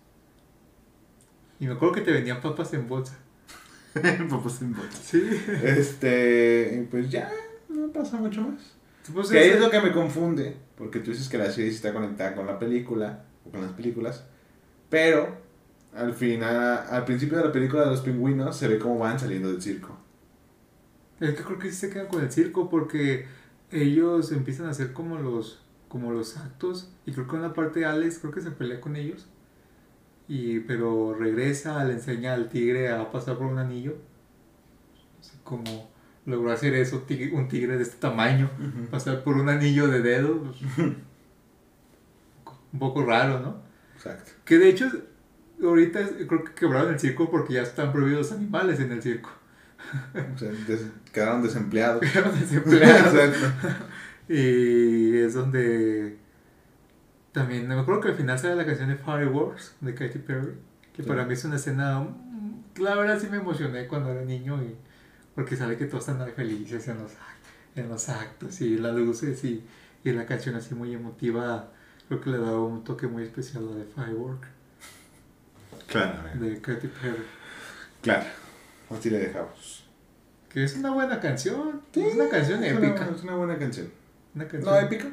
Y 1.60 1.68
me 1.68 1.74
acuerdo 1.74 1.95
que 1.95 2.01
te 2.01 2.12
vendían 2.12 2.41
papas 2.41 2.74
en 2.74 2.88
bolsa. 2.88 3.18
Papas 3.93 4.62
en 4.62 4.74
botas. 4.74 4.99
Sí. 5.04 5.24
Este, 5.64 6.88
pues 6.89 7.10
ya, 7.10 7.32
no 7.70 7.88
pasa 7.91 8.18
mucho 8.18 8.41
más. 8.41 8.76
Pues 9.14 9.30
Que 9.30 9.39
ahí 9.39 9.49
es 9.49 9.60
lo 9.60 9.70
que 9.70 9.80
me 9.80 9.91
confunde, 9.91 10.58
porque 10.78 10.99
tú 10.99 11.12
dices 11.12 11.30
que 11.30 11.38
la 11.38 11.51
serie 11.51 11.70
está 11.70 11.93
conectada 11.93 12.36
con 12.36 12.47
la 12.47 12.58
película, 12.58 13.26
o 13.45 13.51
con 13.51 13.62
las 13.62 13.72
películas, 13.74 14.24
pero 14.89 15.38
al 15.93 16.14
final, 16.14 16.86
al 16.89 17.06
principio 17.06 17.38
de 17.38 17.45
la 17.45 17.51
película 17.51 17.84
de 17.84 17.91
los 17.91 18.01
pingüinos 18.01 18.58
se 18.58 18.68
ve 18.68 18.80
cómo 18.80 18.97
van 18.97 19.20
saliendo 19.20 19.49
del 19.51 19.62
circo. 19.62 19.93
Es 21.24 21.36
que 21.36 21.43
creo 21.43 21.57
que 21.57 21.71
sí 21.71 21.78
se 21.78 21.89
quedan 21.89 22.07
con 22.07 22.21
el 22.21 22.32
circo 22.32 22.69
porque 22.69 23.28
ellos 23.71 24.34
empiezan 24.34 24.65
a 24.65 24.71
hacer 24.71 24.91
como 24.91 25.17
los 25.17 25.61
como 25.88 26.11
los 26.11 26.36
actos 26.38 26.91
y 27.05 27.13
creo 27.13 27.28
que 27.28 27.36
una 27.38 27.53
parte 27.53 27.80
de 27.80 27.86
Alex 27.86 28.19
creo 28.19 28.34
que 28.34 28.41
se 28.41 28.51
pelea 28.51 28.82
con 28.82 28.97
ellos 28.97 29.28
y 30.28 30.59
pero 30.61 31.13
regresa 31.13 31.82
le 31.86 31.93
enseña 31.93 32.34
al 32.34 32.49
tigre 32.49 32.89
a 32.89 33.09
pasar 33.09 33.38
por 33.38 33.47
un 33.47 33.57
anillo. 33.57 33.95
No 35.17 35.24
sé 35.24 35.38
cómo 35.45 35.89
logró 36.26 36.51
hacer 36.51 36.74
eso 36.74 37.05
un 37.34 37.47
tigre 37.47 37.78
de 37.78 37.84
este 37.84 37.97
tamaño 37.97 38.49
pasar 38.91 39.24
por 39.24 39.38
un 39.38 39.47
anillo 39.47 39.88
de 39.88 40.01
dedo 40.01 40.41
pues, 40.43 40.61
un 42.74 42.80
poco 42.80 43.05
raro 43.05 43.39
no 43.39 43.61
Exacto. 43.95 44.32
que 44.45 44.57
de 44.57 44.69
hecho 44.69 44.89
ahorita 45.61 46.01
creo 46.28 46.43
que 46.43 46.53
quebraron 46.53 46.93
el 46.93 46.99
circo 46.99 47.30
porque 47.30 47.53
ya 47.53 47.61
están 47.61 47.91
prohibidos 47.91 48.32
los 48.32 48.39
animales 48.39 48.80
en 48.80 48.91
el 48.91 49.01
circo 49.01 49.30
O 50.36 50.38
sea, 50.38 50.49
des- 50.67 50.86
quedaron 51.11 51.41
desempleados. 51.43 52.01
quedaron 52.13 52.39
desempleados. 52.39 53.36
Y 54.29 55.17
es 55.17 55.34
donde 55.34 56.17
también 57.31 57.67
me 57.67 57.75
acuerdo 57.75 58.01
que 58.01 58.09
al 58.09 58.15
final 58.15 58.38
sale 58.39 58.55
la 58.55 58.65
canción 58.65 58.89
de 58.89 58.95
Fireworks 58.95 59.75
de 59.81 59.93
Katy 59.95 60.19
Perry, 60.19 60.53
que 60.93 61.03
Sí. 61.03 61.07
para 61.09 61.25
mí 61.25 61.34
es 61.34 61.43
una 61.45 61.55
escena, 61.57 61.99
mm, 61.99 62.79
la 62.81 62.95
verdad 62.95 63.19
sí 63.19 63.27
me 63.29 63.38
emocioné 63.38 63.88
cuando 63.88 64.11
era 64.11 64.21
niño 64.23 64.61
y 64.63 64.75
porque 65.36 65.55
sale 65.55 65.77
que 65.77 65.86
todos 65.86 66.07
están 66.07 66.27
felices 66.34 66.88
en 66.88 66.99
los, 66.99 67.11
en 67.75 67.89
los 67.89 68.07
actos 68.09 68.61
y 68.61 68.77
las 68.77 68.95
luces 68.95 69.43
y, 69.43 69.63
y 70.03 70.11
la 70.11 70.25
canción 70.27 70.55
así 70.55 70.75
muy 70.75 70.93
emotiva, 70.93 71.71
creo 72.07 72.21
que 72.21 72.29
le 72.29 72.38
da 72.38 72.57
un 72.59 72.84
toque 72.84 73.07
muy 73.07 73.23
especial 73.23 73.67
a 73.67 73.71
la 73.71 73.75
de 73.77 73.86
Fireworks 73.86 74.47
Claro, 75.88 76.19
de 76.39 76.61
Katy 76.61 76.88
Perry. 76.88 77.23
claro. 78.01 78.25
Así 78.89 79.09
le 79.09 79.19
dejamos. 79.19 79.84
Que 80.49 80.63
es 80.63 80.75
una 80.75 80.91
buena 80.91 81.19
canción, 81.19 81.81
es 81.95 82.13
una 82.15 82.29
canción 82.29 82.63
Es 82.63 82.73
una- 82.77 82.88
épica. 82.88 83.09
Es 83.15 83.23
una 83.23 83.36
buena 83.36 83.57
canción. 83.57 83.89
Una 84.36 84.47
canción. 84.47 84.73
No 84.73 84.79
épica. 84.79 85.07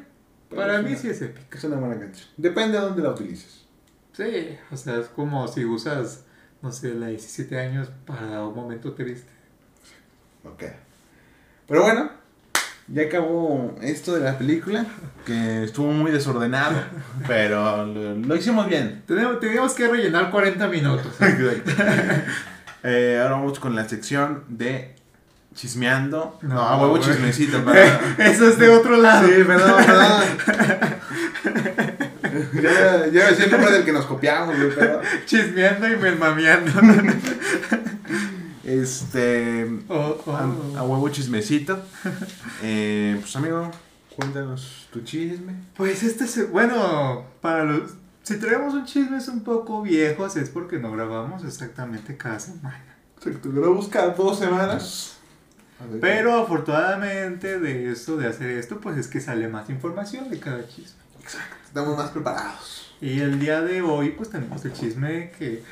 Para 0.55 0.81
mí 0.81 0.89
una- 0.91 0.97
sí 0.99 1.09
es 1.09 1.21
épica. 1.21 1.57
Es 1.57 1.63
una 1.63 1.77
buena 1.77 1.99
canción. 1.99 2.27
Depende 2.37 2.77
de 2.77 2.83
dónde 2.83 3.01
la 3.01 3.09
utilices. 3.11 3.65
Sí, 4.13 4.57
o 4.71 4.77
sea, 4.77 4.97
es 4.99 5.07
como 5.07 5.47
si 5.47 5.65
usas, 5.65 6.25
no 6.61 6.71
sé, 6.71 6.93
la 6.93 7.07
17 7.07 7.57
años 7.59 7.89
para 8.05 8.43
un 8.45 8.53
momento 8.55 8.93
triste. 8.93 9.31
Ok. 10.43 10.63
Pero 11.67 11.83
bueno, 11.83 12.11
ya 12.87 13.03
acabó 13.03 13.75
esto 13.81 14.13
de 14.15 14.19
la 14.21 14.37
película, 14.37 14.85
que 15.25 15.63
estuvo 15.63 15.91
muy 15.91 16.11
desordenado, 16.11 16.75
pero 17.27 17.85
lo, 17.85 18.15
lo 18.15 18.35
hicimos 18.35 18.67
bien. 18.67 19.03
Tenemos, 19.07 19.39
teníamos 19.39 19.73
que 19.73 19.87
rellenar 19.87 20.29
40 20.29 20.67
minutos. 20.67 21.15
Eh, 22.83 23.19
ahora 23.21 23.35
vamos 23.35 23.59
con 23.59 23.75
la 23.75 23.87
sección 23.87 24.43
de 24.47 24.95
chismeando. 25.55 26.39
No, 26.41 26.55
No, 26.55 26.61
a 26.61 26.77
huevo 26.77 26.97
güey. 26.97 27.03
chismecito, 27.03 27.63
perdón. 27.65 27.99
Eso 28.17 28.47
es 28.49 28.57
de 28.57 28.69
otro 28.69 28.97
lado. 28.97 29.27
Sí, 29.27 29.43
perdón, 29.45 29.85
perdón. 29.85 30.23
ya, 32.61 33.07
ya 33.07 33.29
el 33.29 33.51
nombre 33.51 33.71
del 33.71 33.83
que 33.85 33.91
nos 33.91 34.05
copiamos, 34.05 34.55
güey, 34.55 34.69
pero... 34.73 35.01
Chismeando 35.25 35.87
y 35.87 35.95
mermameando. 35.97 36.71
Este... 38.63 39.67
Oh, 39.89 40.21
oh. 40.25 40.31
A, 40.35 40.79
a 40.79 40.83
huevo 40.83 41.09
chismecito. 41.09 41.83
Eh, 42.63 43.17
pues 43.19 43.35
amigo, 43.35 43.69
cuéntanos 44.15 44.87
tu 44.93 45.01
chisme. 45.01 45.53
Pues 45.75 46.03
este 46.03 46.23
es, 46.25 46.49
bueno, 46.51 47.25
para 47.41 47.63
los, 47.65 47.91
si 48.23 48.37
traemos 48.37 48.73
un 48.73 48.85
chisme 48.85 49.17
es 49.17 49.27
un 49.27 49.43
poco 49.43 49.81
viejos 49.81 50.35
es 50.35 50.49
porque 50.49 50.77
no 50.79 50.91
grabamos 50.91 51.43
exactamente 51.43 52.17
cada 52.17 52.39
semana. 52.39 52.83
Exacto, 53.17 53.51
grabamos 53.51 53.87
cada 53.87 54.13
dos 54.13 54.39
semanas. 54.39 55.17
Pero 55.99 56.35
afortunadamente 56.35 57.59
de 57.59 57.91
esto, 57.91 58.15
de 58.15 58.27
hacer 58.27 58.51
esto, 58.51 58.79
pues 58.79 58.97
es 58.97 59.07
que 59.07 59.19
sale 59.19 59.47
más 59.47 59.69
información 59.69 60.29
de 60.29 60.39
cada 60.39 60.67
chisme. 60.67 61.01
Exacto, 61.19 61.55
estamos 61.65 61.97
más 61.97 62.11
preparados. 62.11 62.95
Y 63.01 63.19
el 63.19 63.39
día 63.39 63.61
de 63.61 63.81
hoy 63.81 64.11
pues 64.11 64.29
tenemos 64.29 64.63
el 64.65 64.73
chisme 64.73 65.31
que 65.39 65.63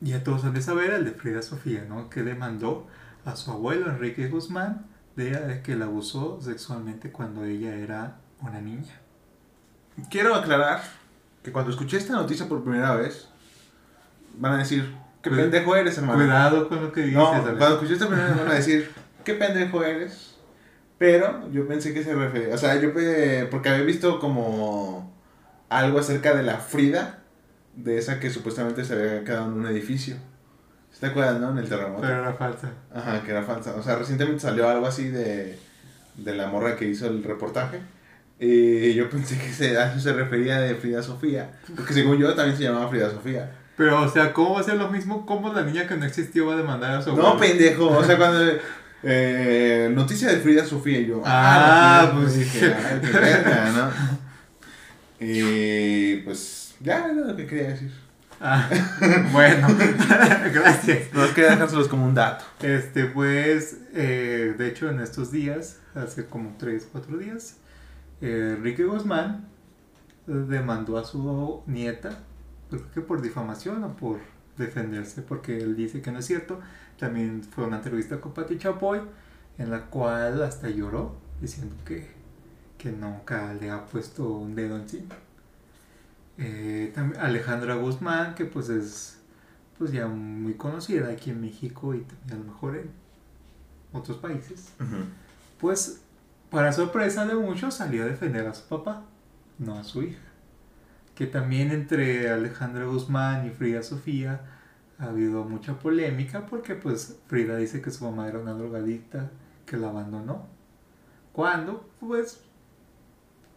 ya 0.00 0.22
todos 0.22 0.44
han 0.44 0.52
de 0.52 0.60
saber, 0.60 0.90
el 0.90 1.04
de 1.06 1.12
Frida 1.12 1.40
Sofía, 1.40 1.86
¿no? 1.88 2.10
Que 2.10 2.22
demandó 2.22 2.86
a 3.24 3.36
su 3.36 3.50
abuelo 3.50 3.90
Enrique 3.90 4.28
Guzmán 4.28 4.86
de 5.16 5.60
que 5.62 5.76
la 5.76 5.86
abusó 5.86 6.40
sexualmente 6.40 7.10
cuando 7.10 7.44
ella 7.44 7.74
era 7.74 8.18
una 8.40 8.60
niña. 8.60 9.00
Quiero 10.10 10.34
aclarar 10.34 10.82
que 11.42 11.52
cuando 11.52 11.70
escuché 11.70 11.96
esta 11.96 12.14
noticia 12.14 12.48
por 12.48 12.62
primera 12.62 12.94
vez, 12.94 13.28
van 14.36 14.54
a 14.54 14.58
decir, 14.58 14.94
qué 15.22 15.30
pendejo 15.30 15.74
eres, 15.76 15.96
hermano. 15.98 16.18
Cuidado 16.18 16.68
con 16.68 16.82
lo 16.82 16.92
que 16.92 17.02
dices. 17.02 17.16
No, 17.16 17.30
cuando 17.30 17.74
escuché 17.74 17.94
esta 17.94 18.06
primera 18.06 18.28
vez 18.28 18.38
van 18.38 18.48
a 18.48 18.54
decir, 18.54 18.90
qué 19.24 19.34
pendejo 19.34 19.82
eres. 19.82 20.36
Pero 20.98 21.50
yo 21.50 21.66
pensé 21.66 21.94
que 21.94 22.04
se 22.04 22.14
refería, 22.14 22.54
o 22.54 22.58
sea, 22.58 22.78
yo 22.78 22.92
porque 23.50 23.70
había 23.70 23.84
visto 23.84 24.20
como 24.20 25.10
algo 25.70 25.98
acerca 25.98 26.34
de 26.34 26.42
la 26.42 26.58
Frida, 26.58 27.20
de 27.74 27.96
esa 27.96 28.20
que 28.20 28.28
supuestamente 28.28 28.84
se 28.84 28.92
había 28.92 29.24
quedado 29.24 29.46
en 29.46 29.52
un 29.52 29.66
edificio. 29.66 30.16
¿Sí 30.92 31.00
¿Te 31.00 31.06
acuerdas, 31.06 31.40
no? 31.40 31.52
En 31.52 31.58
el 31.58 31.68
terremoto. 31.68 32.02
Pero 32.02 32.20
era 32.20 32.34
falsa. 32.34 32.72
Ajá, 32.94 33.22
que 33.22 33.30
era 33.30 33.42
falsa. 33.44 33.74
O 33.76 33.82
sea, 33.82 33.96
recientemente 33.96 34.40
salió 34.40 34.68
algo 34.68 34.86
así 34.86 35.08
de, 35.08 35.58
de 36.16 36.34
la 36.34 36.48
morra 36.48 36.76
que 36.76 36.86
hizo 36.86 37.06
el 37.06 37.22
reportaje. 37.24 37.80
Y 38.42 38.94
yo 38.94 39.10
pensé 39.10 39.36
que 39.36 39.52
se, 39.52 39.76
a 39.76 39.90
eso 39.92 40.00
se 40.00 40.12
refería 40.14 40.58
de 40.60 40.74
Frida 40.74 41.02
Sofía. 41.02 41.50
Porque 41.76 41.92
según 41.92 42.16
yo 42.18 42.34
también 42.34 42.56
se 42.56 42.64
llamaba 42.64 42.88
Frida 42.88 43.10
Sofía. 43.10 43.50
Pero, 43.76 44.02
o 44.02 44.08
sea, 44.08 44.32
¿cómo 44.32 44.54
va 44.54 44.60
a 44.60 44.64
ser 44.64 44.76
lo 44.76 44.88
mismo? 44.88 45.26
¿Cómo 45.26 45.52
la 45.52 45.62
niña 45.62 45.86
que 45.86 45.96
no 45.96 46.06
existió 46.06 46.46
va 46.46 46.54
a 46.54 46.56
demandar 46.56 46.92
a 46.96 47.02
su 47.02 47.14
No, 47.14 47.28
abuelo? 47.28 47.38
pendejo. 47.38 47.88
O 47.88 48.02
sea, 48.04 48.16
cuando. 48.18 48.40
Eh, 49.02 49.90
noticia 49.94 50.28
de 50.28 50.38
Frida 50.40 50.64
Sofía 50.64 51.00
y 51.00 51.06
yo. 51.06 51.22
Ah, 51.24 52.02
la 52.02 52.08
Frida, 52.10 52.22
pues. 52.22 52.38
dije, 52.38 52.74
ay, 52.74 53.00
qué 53.00 53.18
verga, 53.18 53.70
¿no? 53.72 55.26
Y 55.26 56.16
pues. 56.24 56.74
Ya 56.80 56.98
era 57.04 57.12
lo 57.12 57.36
que 57.36 57.46
quería 57.46 57.68
decir. 57.68 57.92
Ah, 58.40 58.70
bueno, 59.32 59.68
gracias. 60.52 61.12
No 61.12 61.26
quería 61.34 61.50
dejárselos 61.50 61.88
como 61.88 62.06
un 62.06 62.14
dato. 62.14 62.44
Este, 62.62 63.04
pues, 63.04 63.76
eh, 63.94 64.54
de 64.56 64.68
hecho, 64.68 64.88
en 64.88 65.00
estos 65.00 65.30
días, 65.30 65.76
hace 65.94 66.24
como 66.24 66.56
3, 66.58 66.88
4 66.90 67.18
días, 67.18 67.56
eh, 67.58 67.59
Enrique 68.20 68.84
Guzmán 68.84 69.48
eh, 70.26 70.32
demandó 70.32 70.98
a 70.98 71.04
su 71.04 71.62
nieta, 71.66 72.18
creo 72.68 72.90
que 72.92 73.00
por 73.00 73.22
difamación 73.22 73.82
o 73.84 73.96
por 73.96 74.18
defenderse, 74.56 75.22
porque 75.22 75.58
él 75.58 75.76
dice 75.76 76.02
que 76.02 76.12
no 76.12 76.18
es 76.18 76.26
cierto. 76.26 76.60
También 76.98 77.42
fue 77.42 77.64
una 77.64 77.78
entrevista 77.78 78.20
con 78.20 78.32
Pati 78.32 78.58
Chapoy, 78.58 79.00
en 79.58 79.70
la 79.70 79.86
cual 79.86 80.42
hasta 80.42 80.68
lloró, 80.68 81.16
diciendo 81.40 81.74
que, 81.84 82.08
que 82.76 82.92
nunca 82.92 83.54
le 83.54 83.70
ha 83.70 83.86
puesto 83.86 84.28
un 84.28 84.54
dedo 84.54 84.76
encima. 84.76 85.14
Eh, 86.36 86.92
también 86.94 87.20
Alejandra 87.20 87.74
Guzmán, 87.74 88.34
que 88.34 88.44
pues 88.44 88.68
es 88.68 89.16
pues 89.78 89.92
ya 89.92 90.06
muy 90.06 90.54
conocida 90.54 91.08
aquí 91.08 91.30
en 91.30 91.40
México 91.40 91.94
y 91.94 92.00
también 92.00 92.32
a 92.32 92.44
lo 92.44 92.52
mejor 92.52 92.76
en 92.76 92.90
otros 93.94 94.18
países, 94.18 94.72
pues 95.58 96.02
para 96.50 96.72
sorpresa 96.72 97.26
de 97.26 97.34
muchos 97.34 97.74
salió 97.74 98.02
a 98.02 98.06
defender 98.06 98.46
a 98.46 98.54
su 98.54 98.66
papá, 98.66 99.04
no 99.58 99.78
a 99.78 99.84
su 99.84 100.02
hija. 100.02 100.20
Que 101.14 101.26
también 101.26 101.70
entre 101.70 102.30
Alejandra 102.30 102.86
Guzmán 102.86 103.46
y 103.46 103.50
Frida 103.50 103.82
Sofía 103.82 104.40
ha 104.98 105.04
habido 105.06 105.44
mucha 105.44 105.78
polémica 105.78 106.46
porque 106.46 106.74
pues 106.74 107.18
Frida 107.28 107.56
dice 107.56 107.80
que 107.80 107.90
su 107.90 108.04
mamá 108.04 108.28
era 108.28 108.38
una 108.38 108.54
drogadicta 108.54 109.30
que 109.66 109.76
la 109.76 109.88
abandonó. 109.88 110.46
Cuando 111.32 111.88
pues 112.00 112.40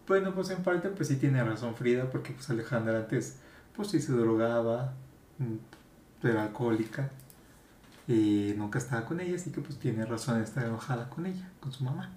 bueno 0.07 0.33
pues 0.35 0.49
en 0.49 0.61
parte 0.63 0.89
pues 0.89 1.07
sí 1.07 1.15
tiene 1.15 1.43
razón 1.43 1.75
Frida 1.75 2.09
porque 2.09 2.33
pues 2.33 2.49
Alejandra 2.49 2.99
antes 2.99 3.37
pues 3.75 3.89
sí 3.89 3.99
se 4.01 4.13
drogaba, 4.13 4.93
mm, 5.39 6.27
era 6.27 6.43
alcohólica 6.43 7.09
y 8.07 8.53
nunca 8.57 8.79
estaba 8.79 9.05
con 9.05 9.19
ella, 9.19 9.35
así 9.35 9.51
que 9.51 9.61
pues 9.61 9.79
tiene 9.79 10.05
razón 10.05 10.41
estar 10.41 10.65
enojada 10.65 11.09
con 11.09 11.25
ella, 11.25 11.49
con 11.59 11.71
su 11.71 11.83
mamá. 11.83 12.11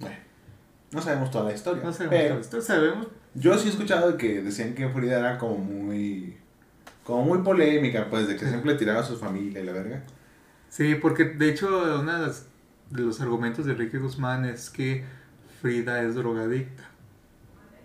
Bueno, 0.00 0.16
no 0.92 1.02
sabemos 1.02 1.30
toda 1.30 1.44
la 1.44 1.54
historia. 1.54 1.82
No 1.82 1.92
sabemos, 1.92 2.16
pero 2.18 2.38
esto 2.40 2.60
sabemos 2.62 3.08
yo 3.34 3.56
sí 3.58 3.68
he 3.68 3.70
escuchado 3.70 4.16
que 4.16 4.42
decían 4.42 4.74
que 4.74 4.88
Frida 4.88 5.18
era 5.20 5.38
como 5.38 5.58
muy. 5.58 6.36
Como 7.04 7.24
muy 7.24 7.38
polémica, 7.38 8.08
pues, 8.10 8.28
de 8.28 8.36
que 8.36 8.46
siempre 8.46 8.74
tiraba 8.74 9.00
a 9.00 9.04
su 9.04 9.16
familia 9.16 9.60
y 9.60 9.64
la 9.64 9.72
verga. 9.72 10.02
Sí, 10.68 10.94
porque 10.96 11.24
de 11.24 11.50
hecho 11.50 11.68
uno 12.00 12.18
de, 12.20 12.26
las- 12.26 12.46
de 12.90 13.02
los 13.02 13.20
argumentos 13.20 13.64
de 13.66 13.72
Enrique 13.72 13.98
Guzmán 13.98 14.44
es 14.44 14.70
que 14.70 15.04
Frida 15.60 16.02
es 16.02 16.14
drogadicta, 16.14 16.84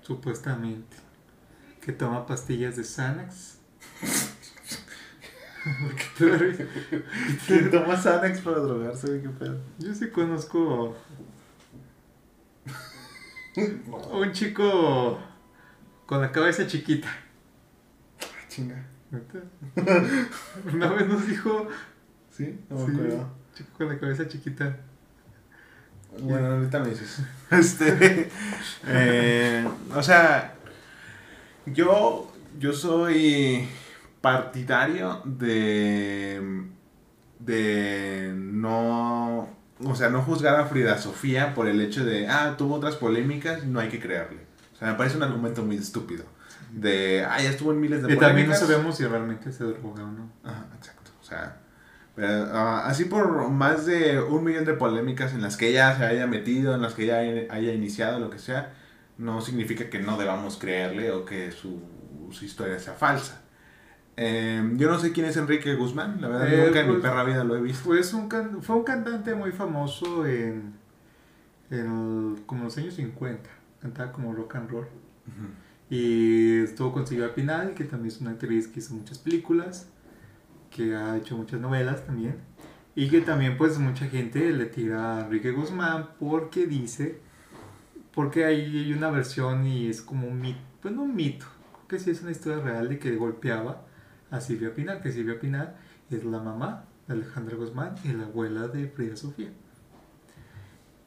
supuestamente, 0.02 0.98
que 1.82 1.92
toma 1.94 2.26
pastillas 2.26 2.76
de 2.76 2.84
Xanax. 2.84 3.58
¿Quién 7.48 7.72
toma 7.72 7.96
Xanax 7.96 8.42
para 8.42 8.60
drogarse? 8.60 9.22
¿Qué 9.22 9.30
pedo? 9.30 9.58
Yo 9.80 9.94
sí 9.94 10.10
conozco 10.10 10.96
un 14.12 14.32
chico 14.32 15.20
con 16.06 16.22
la 16.22 16.32
cabeza 16.32 16.66
chiquita. 16.68 17.08
Chinga. 18.48 18.86
Una 20.74 20.88
vez 20.90 21.08
nos 21.08 21.28
dijo, 21.28 21.68
¿Sí? 22.32 22.60
No 22.70 22.78
me 22.78 22.86
Sí. 22.86 22.92
acuerdo. 22.94 23.30
chico 23.54 23.70
con 23.78 23.88
la 23.90 24.00
cabeza 24.00 24.28
chiquita. 24.28 24.78
Bueno, 26.20 26.48
ahorita 26.48 26.80
me 26.80 26.90
dices. 26.90 27.22
Este. 27.52 28.30
eh, 28.88 29.68
o 29.96 30.02
sea, 30.04 30.56
yo, 31.68 32.32
yo 32.60 32.74
soy 32.74 33.68
partidario 34.22 35.22
de. 35.26 36.66
de 37.40 38.34
no. 38.36 39.50
O 39.86 39.96
sea, 39.96 40.10
no 40.10 40.22
juzgar 40.22 40.56
a 40.60 40.66
Frida 40.66 40.98
Sofía 40.98 41.54
por 41.54 41.68
el 41.68 41.82
hecho 41.82 42.06
de, 42.06 42.28
ah, 42.28 42.56
tuvo 42.58 42.76
otras 42.76 42.96
polémicas, 42.96 43.66
no 43.66 43.80
hay 43.80 43.90
que 43.90 44.00
creerle. 44.00 44.40
O 44.74 44.78
sea, 44.78 44.90
me 44.90 44.96
parece 44.96 45.18
un 45.18 45.24
argumento 45.24 45.64
muy 45.64 45.78
estúpido. 45.78 46.26
De, 46.72 47.26
ah, 47.28 47.42
ya 47.42 47.50
estuvo 47.50 47.72
en 47.72 47.80
miles 47.80 48.02
de 48.02 48.14
Y 48.14 48.18
también 48.18 48.48
no 48.48 48.54
polémicas. 48.54 48.60
sabemos 48.60 48.98
si 48.98 49.06
realmente 49.06 49.52
se 49.52 49.64
droga 49.64 50.04
o 50.04 50.12
no. 50.12 50.32
Ajá, 50.44 50.66
exacto. 50.76 51.12
O 51.22 51.24
sea, 51.24 51.58
pero, 52.16 52.48
ah, 52.54 52.88
así 52.88 53.06
por 53.06 53.50
más 53.50 53.86
de 53.86 54.20
un 54.22 54.44
millón 54.44 54.66
de 54.66 54.74
polémicas 54.74 55.34
en 55.34 55.42
las 55.42 55.58
que 55.58 55.70
ella 55.70 55.96
se 55.98 56.06
haya 56.06 56.28
metido, 56.28 56.76
en 56.76 56.82
las 56.82 56.94
que 56.94 57.04
ella 57.04 57.20
haya, 57.20 57.54
haya 57.54 57.74
iniciado, 57.74 58.20
lo 58.20 58.30
que 58.30 58.40
sea, 58.40 58.74
no 59.18 59.42
significa 59.42 59.90
que 59.90 60.00
no 60.00 60.18
debamos 60.18 60.58
creerle 60.58 61.12
o 61.12 61.26
que 61.26 61.52
su, 61.52 61.82
su 62.32 62.46
historia 62.46 62.80
sea 62.80 62.94
falsa. 62.94 63.43
Eh, 64.16 64.74
yo 64.76 64.90
no 64.92 65.00
sé 65.00 65.12
quién 65.12 65.26
es 65.26 65.38
Enrique 65.38 65.74
Guzmán, 65.76 66.22
la 66.22 66.28
verdad 66.28 66.54
Eh, 66.54 66.66
nunca 66.68 66.80
en 66.82 66.88
mi 66.88 66.94
pues, 66.94 67.04
perra 67.04 67.24
vida 67.24 67.44
lo 67.44 67.56
he 67.56 67.62
visto. 67.62 67.84
Pues 67.86 68.14
un 68.14 68.30
can- 68.30 68.62
fue 68.62 68.76
un 68.76 68.84
cantante 68.84 69.34
muy 69.34 69.52
famoso 69.52 70.26
en, 70.28 70.74
en 71.72 71.80
el- 71.80 72.46
como 72.46 72.66
los 72.66 72.78
años 72.78 72.94
50. 72.96 73.50
Cantaba 73.82 74.12
como 74.12 74.34
rock 74.34 74.56
and 74.56 74.70
roll. 74.70 74.88
Y 75.90 76.60
estuvo 76.64 76.92
con 76.92 77.06
Silvia 77.08 77.34
Pinal, 77.36 77.74
que 77.74 77.84
también 77.86 78.14
es 78.14 78.22
una 78.22 78.32
actriz 78.32 78.68
que 78.68 78.80
hizo 78.80 78.94
muchas 78.94 79.18
películas, 79.20 79.88
que 80.72 80.96
ha 80.96 81.18
hecho 81.18 81.38
muchas 81.38 81.60
novelas 81.60 82.06
también. 82.06 82.36
Y 82.96 83.10
que 83.10 83.22
también 83.22 83.58
pues 83.58 83.78
mucha 83.80 84.08
gente 84.08 84.52
le 84.52 84.66
tira 84.68 85.18
a 85.18 85.22
Enrique 85.26 85.52
Guzmán 85.52 86.10
porque 86.20 86.68
dice, 86.68 87.20
porque 88.14 88.46
hay, 88.46 88.62
hay 88.66 88.94
una 88.94 89.10
versión 89.10 89.66
y 89.66 89.88
es 89.88 90.02
como 90.02 90.28
un 90.28 90.40
mito, 90.40 90.60
pues 90.82 90.94
no 90.94 91.02
un 91.04 91.16
mito, 91.16 91.46
creo 91.74 91.88
que 91.88 92.00
sí 92.00 92.12
es 92.12 92.22
una 92.22 92.32
historia 92.32 92.64
real 92.64 92.90
de 92.90 93.00
que 93.00 93.16
golpeaba 93.16 93.86
a 94.36 94.42
Silvia 94.42 94.74
Pinal, 94.74 95.02
que 95.02 95.12
Silvia 95.12 95.40
Pinal 95.40 95.76
es 96.10 96.24
la 96.26 96.40
mamá 96.40 96.86
de 97.08 97.14
Alejandra 97.14 97.56
Guzmán 97.56 97.96
y 98.04 98.10
la 98.14 98.24
abuela 98.26 98.68
de 98.68 98.88
Frida 98.88 99.16
Sofía. 99.16 99.52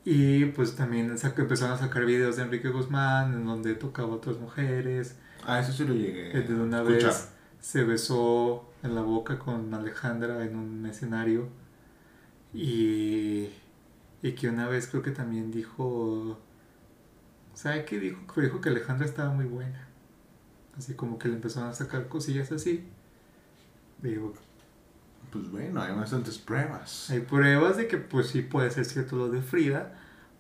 Y 0.05 0.45
pues 0.47 0.77
también 0.77 1.19
saca- 1.19 1.43
empezaron 1.43 1.75
a 1.75 1.79
sacar 1.79 2.05
videos 2.05 2.37
de 2.37 2.45
Enrique 2.45 2.69
Guzmán 2.69 3.33
en 3.35 3.45
donde 3.47 3.75
tocaba 3.75 4.13
a 4.13 4.17
otras 4.17 4.39
mujeres. 4.39 5.17
Ah, 5.45 5.59
eso 5.61 5.73
sí 5.73 5.85
lo 5.85 5.95
llegué. 5.95 6.41
de 6.43 6.55
una 6.55 6.79
a 6.79 6.83
escuchar. 6.83 7.11
vez 7.11 7.29
se 7.61 7.83
besó 7.85 8.71
en 8.85 8.95
la 8.95 9.01
boca 9.03 9.39
con 9.39 9.75
Alejandra 9.75 10.45
en 10.45 10.55
un 10.57 10.87
escenario. 10.87 11.49
Y, 12.55 13.49
y 14.23 14.33
que 14.33 14.49
una 14.49 14.69
vez 14.69 14.87
creo 14.87 15.03
que 15.03 15.11
también 15.11 15.51
dijo... 15.51 16.39
¿Sabe 17.55 17.85
qué 17.85 17.99
dijo? 17.99 18.21
Dijo 18.41 18.61
que 18.61 18.69
Alejandra 18.69 19.07
estaba 19.07 19.33
muy 19.33 19.47
buena. 19.47 19.89
así 20.79 20.95
como 20.95 21.19
que 21.19 21.29
le 21.29 21.35
empezaron 21.35 21.71
a 21.71 21.73
sacar 21.75 22.07
cosillas 22.09 22.53
así. 22.53 22.87
Digo, 24.03 24.35
Pues 25.31 25.51
bueno, 25.51 25.81
hay 25.83 25.95
bastantes 25.95 26.39
pruebas. 26.39 27.11
hay 27.11 27.21
pruebas 27.21 27.77
de 27.77 27.89
que 27.89 27.97
pues 27.99 28.29
sí 28.29 28.43
puede 28.43 28.71
ser 28.71 28.85
cierto 28.85 29.17
lo 29.17 29.29
de 29.29 29.43
Frida, 29.43 29.93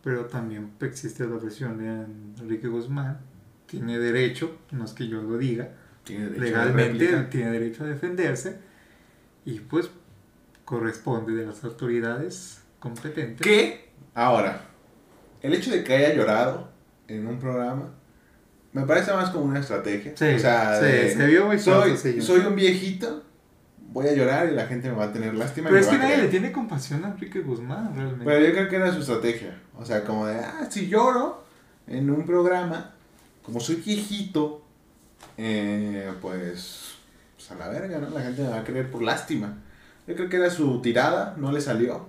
pero 0.03 0.27
también 0.27 0.73
existe 0.81 1.27
la 1.27 1.37
versión 1.37 1.79
de 1.79 2.43
Enrique 2.43 2.69
Guzmán. 2.69 3.19
Tiene 3.67 3.99
derecho, 3.99 4.57
no 4.71 4.85
es 4.85 4.93
que 4.93 5.09
yo 5.09 5.21
lo 5.23 5.37
diga, 5.39 5.71
Tiene 6.05 6.27
a 6.27 6.31
legalmente 6.31 7.05
réplica. 7.07 7.31
tiene 7.31 7.51
derecho 7.51 7.83
a 7.85 7.89
defenderse 7.89 8.59
y 9.45 9.59
pues 9.61 9.91
corresponde 10.65 11.33
de 11.35 11.47
las 11.47 11.65
autoridades 11.65 12.63
competentes. 12.79 13.41
¿Qué? 13.41 13.89
Ahora, 14.15 14.61
el 15.43 15.53
hecho 15.55 15.71
de 15.73 15.83
que 15.83 15.95
haya 15.97 16.15
llorado 16.15 16.71
en 17.09 17.27
un 17.27 17.39
programa 17.39 17.91
me 18.73 18.83
parece 18.87 19.13
más 19.13 19.31
como 19.31 19.47
una 19.47 19.61
estrategia. 19.61 20.13
Sí, 20.17 20.27
o 20.35 20.39
sea, 20.39 20.79
sí, 20.79 20.85
de, 20.87 21.11
se 21.15 21.27
vio 21.27 21.47
muy 21.47 21.59
soy, 21.59 21.97
soy 22.21 22.41
un 22.41 22.55
viejito, 22.55 23.25
voy 23.97 24.09
a 24.09 24.14
llorar 24.14 24.51
y 24.51 24.55
la 24.55 24.66
gente 24.66 24.90
me 24.90 24.94
va 24.94 25.05
a 25.05 25.12
tener 25.12 25.34
lástima. 25.34 25.70
Pero 25.70 25.80
es 25.80 25.86
que 25.86 25.97
nadie 25.97 26.18
le 26.18 26.28
tiene 26.28 26.53
compasión 26.53 27.03
a 27.07 27.09
Enrique 27.09 27.40
Guzmán, 27.40 27.94
realmente. 27.97 28.26
Pero 28.26 28.47
yo 28.47 28.53
creo 28.53 28.68
que 28.68 28.76
era 28.76 28.92
su 28.92 29.01
estrategia. 29.01 29.59
O 29.74 29.86
sea, 29.86 30.05
como 30.05 30.26
de, 30.26 30.38
ah, 30.38 30.66
si 30.68 30.86
lloro 30.86 31.44
en 31.86 32.11
un 32.11 32.26
programa, 32.26 32.92
como 33.42 33.59
soy 33.59 33.76
viejito, 33.76 34.62
eh, 35.38 36.12
pues, 36.20 36.97
pues 37.36 37.51
a 37.51 37.55
la 37.55 37.68
verga, 37.68 37.99
¿no? 37.99 38.11
La 38.11 38.20
gente 38.20 38.42
me 38.42 38.51
va 38.51 38.59
a 38.59 38.64
creer 38.64 38.90
por 38.90 39.01
lástima. 39.01 39.57
Yo 40.07 40.14
creo 40.14 40.28
que 40.28 40.36
era 40.36 40.51
su 40.51 40.82
tirada, 40.82 41.34
no 41.38 41.51
le 41.51 41.62
salió. 41.62 42.07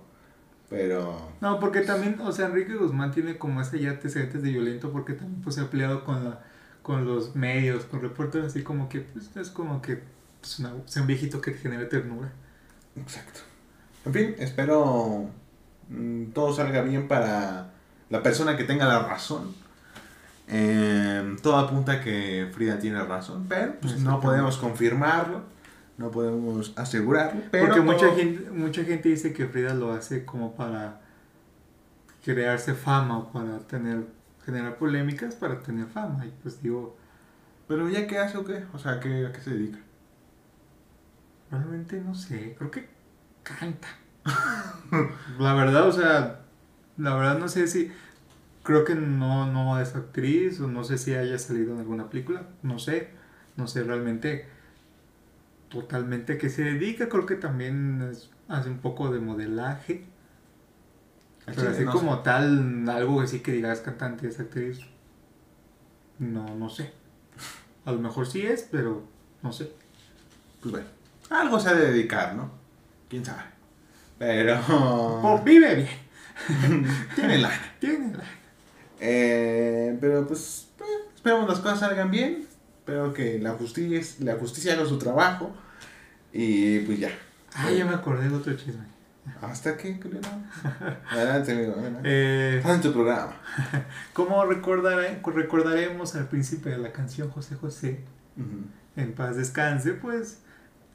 Pero, 0.69 1.31
No, 1.39 1.61
porque 1.61 1.79
también, 1.79 2.19
o 2.19 2.33
sea, 2.33 2.47
Enrique 2.47 2.75
Guzmán 2.75 3.11
tiene 3.13 3.37
como 3.37 3.61
ese 3.61 3.79
ya 3.79 3.91
antecedentes 3.91 4.43
de 4.43 4.49
violento 4.49 4.91
porque 4.91 5.13
también 5.13 5.41
pues 5.41 5.55
se 5.55 5.61
ha 5.61 5.69
peleado 5.69 6.03
con 6.03 6.25
la 6.25 6.41
con 6.87 7.05
los 7.05 7.35
medios, 7.35 7.83
con 7.83 8.01
reporteros, 8.01 8.47
así 8.47 8.63
como 8.63 8.87
que 8.87 9.01
pues, 9.01 9.35
es 9.35 9.49
como 9.49 9.81
que 9.81 10.03
pues, 10.41 10.59
una- 10.59 10.73
sea 10.85 11.01
un 11.01 11.07
viejito 11.07 11.41
que 11.41 11.51
te 11.51 11.57
genere 11.59 11.85
ternura. 11.85 12.31
exacto. 12.95 13.39
En 14.05 14.13
fin, 14.13 14.35
espero 14.39 15.29
mm, 15.89 16.25
todo 16.27 16.53
salga 16.53 16.81
bien 16.81 17.07
para 17.07 17.71
la 18.09 18.23
persona 18.23 18.55
que 18.57 18.63
tenga 18.63 18.85
la 18.85 18.99
razón. 18.99 19.53
Eh, 20.49 21.35
todo 21.43 21.57
apunta 21.57 21.93
a 21.93 22.01
que 22.01 22.49
Frida 22.53 22.79
tiene 22.79 23.03
razón, 23.03 23.45
pero 23.49 23.75
pues, 23.81 23.99
no 23.99 24.21
podemos 24.21 24.57
confirmarlo, 24.57 25.41
no 25.97 26.09
podemos 26.09 26.71
asegurarlo. 26.77 27.41
Pero 27.51 27.65
porque 27.67 27.81
mucha 27.81 28.15
gente, 28.15 28.49
mucha 28.51 28.83
gente 28.85 29.09
dice 29.09 29.33
que 29.33 29.45
Frida 29.47 29.73
lo 29.73 29.91
hace 29.91 30.23
como 30.23 30.55
para 30.55 31.01
crearse 32.23 32.73
fama 32.73 33.17
o 33.19 33.31
para 33.31 33.59
tener 33.59 34.05
generar 34.45 34.77
polémicas 34.77 35.35
para 35.35 35.59
tener 35.61 35.87
fama. 35.87 36.25
Y 36.25 36.31
pues 36.41 36.61
digo, 36.63 36.95
Pero 37.67 37.89
ya 37.89 38.07
qué 38.07 38.17
hace 38.17 38.37
o 38.37 38.45
qué? 38.45 38.63
O 38.73 38.79
sea, 38.79 39.01
¿qué, 39.01 39.25
¿a 39.25 39.33
qué 39.33 39.41
se 39.41 39.49
dedica? 39.49 39.79
Realmente 41.51 41.99
no 42.01 42.13
sé, 42.15 42.55
creo 42.57 42.71
que 42.71 42.89
canta. 43.43 43.87
la 45.39 45.53
verdad, 45.53 45.87
o 45.87 45.91
sea, 45.91 46.41
la 46.97 47.15
verdad 47.15 47.37
no 47.39 47.47
sé 47.49 47.67
si 47.67 47.91
creo 48.63 48.85
que 48.85 48.95
no 48.95 49.47
no 49.51 49.79
es 49.81 49.95
actriz 49.95 50.59
o 50.61 50.67
no 50.67 50.83
sé 50.83 50.97
si 50.97 51.15
haya 51.15 51.39
salido 51.39 51.73
en 51.73 51.79
alguna 51.79 52.09
película, 52.09 52.43
no 52.63 52.79
sé, 52.79 53.09
no 53.57 53.67
sé 53.67 53.83
realmente 53.83 54.47
totalmente 55.69 56.37
qué 56.37 56.49
se 56.49 56.63
dedica, 56.63 57.09
creo 57.09 57.25
que 57.25 57.35
también 57.35 58.01
es- 58.11 58.29
hace 58.47 58.69
un 58.69 58.79
poco 58.79 59.09
de 59.11 59.19
modelaje. 59.19 60.05
Pero 61.55 61.69
chile, 61.69 61.71
así 61.71 61.83
no 61.83 61.89
como 61.89 62.19
sé. 62.19 62.21
tal, 62.23 62.87
algo 62.89 63.21
así 63.21 63.39
que 63.41 63.51
digas 63.51 63.81
cantante, 63.81 64.27
es 64.27 64.39
actriz, 64.39 64.79
no, 66.19 66.55
no 66.55 66.69
sé. 66.69 66.91
A 67.85 67.91
lo 67.91 67.99
mejor 67.99 68.27
sí 68.27 68.41
es, 68.45 68.67
pero 68.71 69.03
no 69.43 69.51
sé. 69.53 69.71
Pues 70.61 70.71
bueno, 70.71 70.87
algo 71.29 71.59
se 71.59 71.69
ha 71.69 71.73
de 71.73 71.91
dedicar, 71.91 72.35
¿no? 72.35 72.51
¿Quién 73.09 73.23
sabe? 73.25 73.41
Pero... 74.17 74.59
Pues 75.21 75.43
vive 75.43 75.75
bien, 75.75 76.87
tiene 77.15 77.37
la... 77.39 77.51
tiene 77.79 78.15
la- 78.15 78.23
Eh, 78.99 79.97
pero 80.01 80.25
pues, 80.27 80.67
eh, 80.79 80.83
esperamos 81.15 81.47
las 81.49 81.59
cosas 81.59 81.79
salgan 81.79 82.09
bien. 82.11 82.47
Espero 82.79 83.13
que 83.13 83.37
la 83.39 83.51
justicia, 83.51 84.01
la 84.19 84.35
justicia 84.35 84.73
haga 84.73 84.85
su 84.85 84.97
trabajo. 84.97 85.53
Y 86.33 86.79
pues 86.79 86.99
ya. 86.99 87.09
Ah, 87.55 87.69
ya 87.71 87.85
me 87.85 87.93
acordé 87.93 88.29
de 88.29 88.35
otro 88.35 88.55
chisme. 88.55 88.85
¿Hasta 89.41 89.75
qué? 89.77 89.99
Adelante, 91.11 91.51
amigo. 91.51 91.73
adelante. 91.73 91.99
Eh, 92.05 92.61
en 92.65 92.81
tu 92.81 92.93
programa. 92.93 93.33
como 94.13 94.43
recordare- 94.45 95.21
recordaremos 95.23 96.15
al 96.15 96.27
principio 96.27 96.71
de 96.71 96.77
la 96.77 96.91
canción 96.91 97.29
José 97.29 97.55
José, 97.55 97.99
Ujú. 98.37 98.65
en 98.95 99.13
paz 99.13 99.35
descanse, 99.35 99.93
pues 99.93 100.39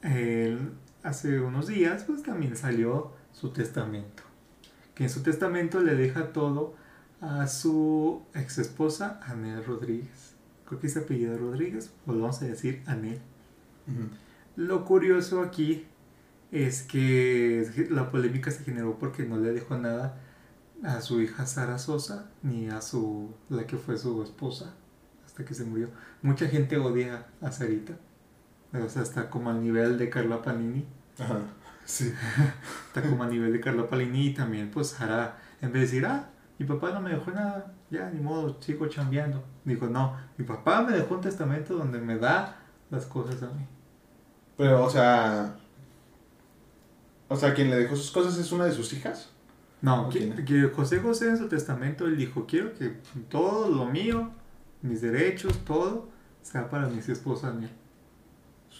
él 0.03 0.71
hace 1.01 1.39
unos 1.39 1.67
días 1.67 2.03
pues 2.03 2.23
también 2.23 2.55
salió 2.55 3.13
su 3.31 3.49
testamento. 3.49 4.23
Que 4.95 5.05
en 5.05 5.09
su 5.09 5.23
testamento 5.23 5.79
le 5.79 5.95
deja 5.95 6.31
todo 6.33 6.75
a 7.21 7.47
su 7.47 8.21
ex 8.35 8.57
esposa 8.57 9.19
Anel 9.23 9.63
Rodríguez. 9.65 10.35
Creo 10.65 10.79
que 10.79 10.87
es 10.87 10.97
apellido 10.97 11.37
Rodríguez, 11.37 11.91
o 12.05 12.13
vamos 12.13 12.41
a 12.41 12.45
decir 12.45 12.83
Anel. 12.85 13.19
Lo 14.55 14.85
curioso 14.85 15.41
aquí 15.41 15.85
es 16.51 16.83
que 16.83 17.87
la 17.89 18.11
polémica 18.11 18.51
se 18.51 18.63
generó 18.63 18.99
porque 18.99 19.23
no 19.23 19.37
le 19.37 19.51
dejó 19.51 19.77
nada 19.77 20.19
a 20.83 21.01
su 21.01 21.21
hija 21.21 21.45
Sara 21.47 21.79
Sosa 21.79 22.29
ni 22.43 22.69
a 22.69 22.81
su 22.81 23.33
la 23.49 23.65
que 23.65 23.77
fue 23.77 23.97
su 23.97 24.21
esposa 24.21 24.73
hasta 25.25 25.45
que 25.45 25.53
se 25.53 25.63
murió. 25.63 25.89
Mucha 26.21 26.47
gente 26.47 26.77
odia 26.77 27.25
a 27.41 27.51
Sarita. 27.51 27.93
O 28.73 28.89
sea, 28.89 29.03
está 29.03 29.29
como 29.29 29.49
al 29.49 29.61
nivel 29.61 29.97
de 29.97 30.09
Carla 30.09 30.41
Panini. 30.41 30.85
Ajá. 31.19 31.39
Sí. 31.85 32.13
Está 32.87 33.07
como 33.07 33.23
al 33.23 33.29
nivel 33.29 33.51
de 33.51 33.59
Carla 33.59 33.87
Panini 33.87 34.27
y 34.27 34.33
también 34.33 34.71
pues 34.71 34.87
Sara, 34.87 35.37
en 35.61 35.71
vez 35.71 35.91
de 35.91 35.97
decir, 35.99 36.05
ah, 36.05 36.29
mi 36.57 36.65
papá 36.65 36.91
no 36.91 37.01
me 37.01 37.09
dejó 37.09 37.31
nada, 37.31 37.73
ya 37.89 38.09
ni 38.09 38.21
modo, 38.21 38.57
sigo 38.61 38.87
chambeando. 38.87 39.43
Dijo, 39.65 39.87
no, 39.87 40.15
mi 40.37 40.45
papá 40.45 40.81
me 40.81 40.93
dejó 40.93 41.15
un 41.15 41.21
testamento 41.21 41.75
donde 41.75 41.99
me 41.99 42.17
da 42.17 42.57
las 42.89 43.05
cosas 43.05 43.41
a 43.43 43.47
mí. 43.47 43.65
Pero, 44.57 44.83
o 44.83 44.89
sea. 44.89 45.55
O 47.27 47.35
sea, 47.35 47.53
quien 47.53 47.69
le 47.69 47.77
dejó 47.77 47.95
sus 47.95 48.11
cosas 48.11 48.37
es 48.37 48.51
una 48.51 48.65
de 48.65 48.71
sus 48.71 48.93
hijas. 48.93 49.29
No, 49.81 50.07
¿O 50.07 50.09
que, 50.09 50.71
José 50.73 50.99
José 50.99 51.29
en 51.29 51.37
su 51.37 51.49
testamento 51.49 52.05
él 52.05 52.15
dijo, 52.15 52.45
quiero 52.45 52.73
que 52.73 52.95
todo 53.29 53.69
lo 53.69 53.85
mío, 53.85 54.31
mis 54.81 55.01
derechos, 55.01 55.65
todo, 55.65 56.07
sea 56.41 56.69
para 56.69 56.87
mi 56.87 56.99
esposa 56.99 57.49
Daniel, 57.49 57.71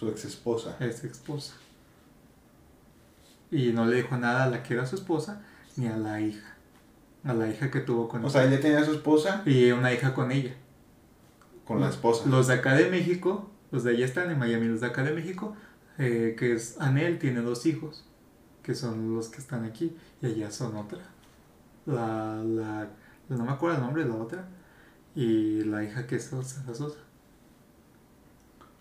Su 0.04 0.10
ex 0.10 0.24
esposa. 0.26 0.76
ex 0.80 1.04
esposa. 1.04 1.54
Y 3.50 3.72
no 3.72 3.86
le 3.86 3.96
dijo 3.96 4.16
nada 4.16 4.44
a 4.44 4.48
la 4.48 4.62
que 4.62 4.74
era 4.74 4.86
su 4.86 4.96
esposa, 4.96 5.42
ni 5.76 5.86
a 5.86 5.96
la 5.96 6.20
hija. 6.20 6.56
A 7.24 7.32
la 7.32 7.48
hija 7.48 7.70
que 7.70 7.80
tuvo 7.80 8.08
con 8.08 8.24
O 8.24 8.30
sea, 8.30 8.44
ella 8.44 8.60
tenía 8.60 8.80
a 8.80 8.84
su 8.84 8.92
esposa 8.92 9.42
Y 9.46 9.70
una 9.72 9.92
hija 9.92 10.14
con 10.14 10.30
ella. 10.30 10.54
con 11.64 11.80
la 11.80 11.88
esposa. 11.88 12.28
Los 12.28 12.48
de 12.48 12.54
acá 12.54 12.74
de 12.74 12.90
México, 12.90 13.50
los 13.70 13.84
de 13.84 13.92
allá 13.92 14.04
están 14.04 14.30
en 14.30 14.38
Miami, 14.38 14.66
los 14.68 14.80
de 14.80 14.86
acá 14.88 15.02
de 15.02 15.12
México, 15.12 15.56
eh, 15.98 16.34
que 16.38 16.52
es 16.54 16.80
Anel, 16.80 17.18
tiene 17.18 17.40
dos 17.40 17.66
hijos, 17.66 18.04
que 18.62 18.74
son 18.74 19.14
los 19.14 19.28
que 19.28 19.38
están 19.38 19.64
aquí, 19.64 19.96
y 20.22 20.26
allá 20.26 20.50
son 20.50 20.76
otra. 20.76 21.00
La, 21.86 22.42
la, 22.44 22.88
no 23.28 23.44
me 23.44 23.52
acuerdo 23.52 23.76
el 23.76 23.82
nombre 23.82 24.04
de 24.04 24.08
la 24.10 24.16
otra, 24.16 24.48
y 25.14 25.64
la 25.64 25.84
hija 25.84 26.06
que 26.06 26.16
es 26.16 26.24
Sosa, 26.26 26.64
la 26.66 26.74
Sosa. 26.74 26.98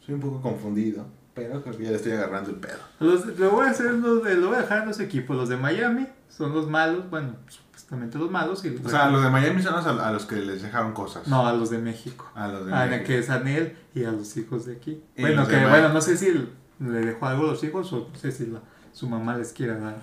Soy 0.06 0.16
un 0.16 0.22
poco 0.22 0.42
confundido. 0.42 1.06
Pero 1.34 1.62
creo 1.64 1.76
que 1.78 1.84
ya 1.86 1.90
le 1.90 1.96
estoy 1.96 2.12
agarrando 2.12 2.52
el 2.52 2.58
pedo. 2.58 2.78
Los, 3.00 3.26
lo, 3.40 3.52
voy 3.52 3.66
a 3.66 3.72
hacer, 3.72 3.92
los 3.94 4.24
de- 4.24 4.36
lo 4.36 4.48
voy 4.50 4.58
a 4.58 4.62
dejar 4.62 4.84
en 4.84 4.88
los 4.90 5.00
equipos. 5.00 5.36
Los 5.36 5.50
de 5.50 5.58
Miami 5.58 6.08
son 6.30 6.54
los 6.54 6.70
malos, 6.70 7.10
bueno, 7.10 7.34
supuestamente 7.48 8.20
los 8.20 8.30
malos, 8.30 8.64
y 8.66 8.70
los 8.70 8.86
O 8.86 8.90
sea, 8.90 9.10
los 9.10 9.24
de 9.24 9.30
Miami 9.32 9.62
son 9.64 9.74
los 9.74 9.86
a, 9.88 10.08
a 10.08 10.12
los 10.12 10.26
que 10.26 10.36
les 10.36 10.62
dejaron 10.62 10.94
cosas. 10.94 11.28
No, 11.28 11.48
a 11.48 11.54
los 11.54 11.72
de 11.72 11.80
México. 11.80 12.30
A 12.36 12.48
los 12.48 12.68
de 12.68 12.74
A 12.74 12.86
la 12.86 12.92
México. 12.92 13.08
que 13.08 13.18
es 13.20 13.30
Anel 13.32 13.76
y 13.96 14.04
a 14.04 14.12
los 14.12 14.38
hijos 14.38 14.66
de 14.68 14.74
aquí. 14.76 15.04
Y 15.16 15.22
bueno, 15.22 15.48
que 15.48 15.66
bueno, 15.66 15.90
no 15.90 16.02
sé 16.02 16.18
si 16.18 16.32
le 16.80 16.90
dejó 17.00 17.26
algo 17.26 17.46
a 17.46 17.52
los 17.52 17.64
hijos 17.64 17.92
o 17.94 18.10
no 18.14 18.20
sé 18.20 18.32
si 18.32 18.46
la- 18.48 18.62
su 18.92 19.10
mamá 19.10 19.36
les 19.36 19.54
quiera 19.54 19.78
dar. 19.80 19.96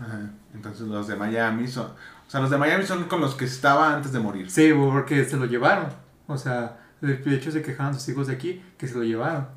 Ajá. 0.00 0.30
Entonces 0.54 0.88
los 0.88 1.06
de 1.06 1.14
Miami 1.14 1.68
son... 1.68 1.86
O 1.86 2.30
sea, 2.30 2.40
los 2.40 2.50
de 2.50 2.58
Miami 2.58 2.84
son 2.84 3.04
con 3.04 3.20
los 3.20 3.36
que 3.36 3.44
estaba 3.44 3.94
antes 3.94 4.10
de 4.12 4.18
morir. 4.18 4.50
Sí, 4.50 4.72
porque 4.74 5.24
se 5.24 5.36
lo 5.36 5.44
llevaron. 5.44 5.86
O 6.26 6.36
sea, 6.36 6.78
de 7.06 7.34
hecho 7.34 7.50
se 7.50 7.62
quejaban 7.62 7.94
sus 7.94 8.08
hijos 8.08 8.26
de 8.28 8.34
aquí 8.34 8.62
que 8.78 8.86
se 8.86 8.94
lo 8.94 9.04
llevaron. 9.04 9.48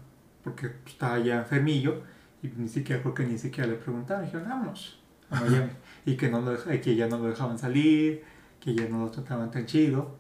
Porque 0.44 0.72
estaba 0.86 1.20
ya 1.20 1.40
enfermillo 1.40 2.04
y 2.42 2.48
ni 2.56 2.68
siquiera, 2.68 3.02
creo 3.02 3.14
que 3.14 3.26
ni 3.26 3.38
siquiera 3.38 3.70
le 3.70 3.76
preguntaron. 3.76 4.26
Dijeron, 4.26 4.48
vámonos 4.48 5.00
a 5.30 5.42
Miami. 5.42 5.72
y 6.06 6.16
que, 6.16 6.30
no 6.30 6.42
lo, 6.42 6.58
que 6.64 6.96
ya 6.96 7.08
no 7.08 7.18
lo 7.18 7.30
dejaban 7.30 7.58
salir, 7.58 8.24
que 8.60 8.76
ya 8.76 8.88
no 8.88 9.00
lo 9.00 9.12
trataban 9.12 9.52
tan 9.52 9.66
chido. 9.66 10.18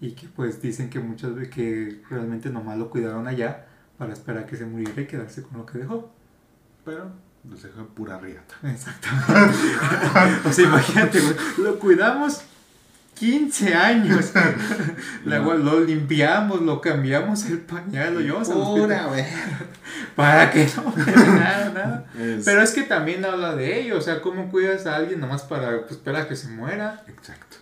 Y 0.00 0.12
que 0.12 0.28
pues 0.28 0.60
dicen 0.60 0.90
que 0.90 1.00
muchas 1.00 1.34
veces 1.34 1.54
que 1.54 2.02
realmente 2.10 2.50
nomás 2.50 2.78
lo 2.78 2.90
cuidaron 2.90 3.26
allá 3.26 3.66
para 3.96 4.12
esperar 4.12 4.44
a 4.44 4.46
que 4.46 4.56
se 4.56 4.66
muriera 4.66 5.00
y 5.00 5.06
quedarse 5.06 5.42
con 5.42 5.58
lo 5.58 5.66
que 5.66 5.78
dejó. 5.78 6.12
Pero 6.84 7.10
los 7.48 7.62
dejó 7.62 7.80
de 7.80 7.84
pura 7.86 8.18
riata. 8.18 8.54
Exactamente. 8.62 9.58
o 10.48 10.52
sea, 10.52 10.64
imagínate, 10.64 11.20
güey, 11.20 11.34
lo 11.58 11.78
cuidamos 11.78 12.44
15 13.14 13.74
años. 13.74 14.32
Luego 15.24 15.54
lo 15.54 15.80
limpiamos, 15.80 16.60
lo 16.62 16.80
cambiamos 16.80 17.44
el 17.46 17.58
pañal, 17.60 18.14
lo 18.14 18.20
llevamos. 18.20 18.48
Pura, 18.48 19.06
güey. 19.06 19.24
Para 20.16 20.50
que 20.50 20.68
no 20.76 20.92
nada, 20.96 21.70
nada. 21.70 22.06
Es- 22.18 22.44
Pero 22.44 22.62
es 22.62 22.70
que 22.72 22.82
también 22.82 23.24
habla 23.24 23.54
de 23.54 23.80
ello, 23.80 23.98
o 23.98 24.00
sea, 24.00 24.20
cómo 24.20 24.50
cuidas 24.50 24.86
a 24.86 24.96
alguien 24.96 25.20
nomás 25.20 25.42
para 25.42 25.80
pues, 25.80 25.92
esperar 25.92 26.22
a 26.22 26.28
que 26.28 26.36
se 26.36 26.48
muera. 26.48 27.04
Exacto. 27.08 27.56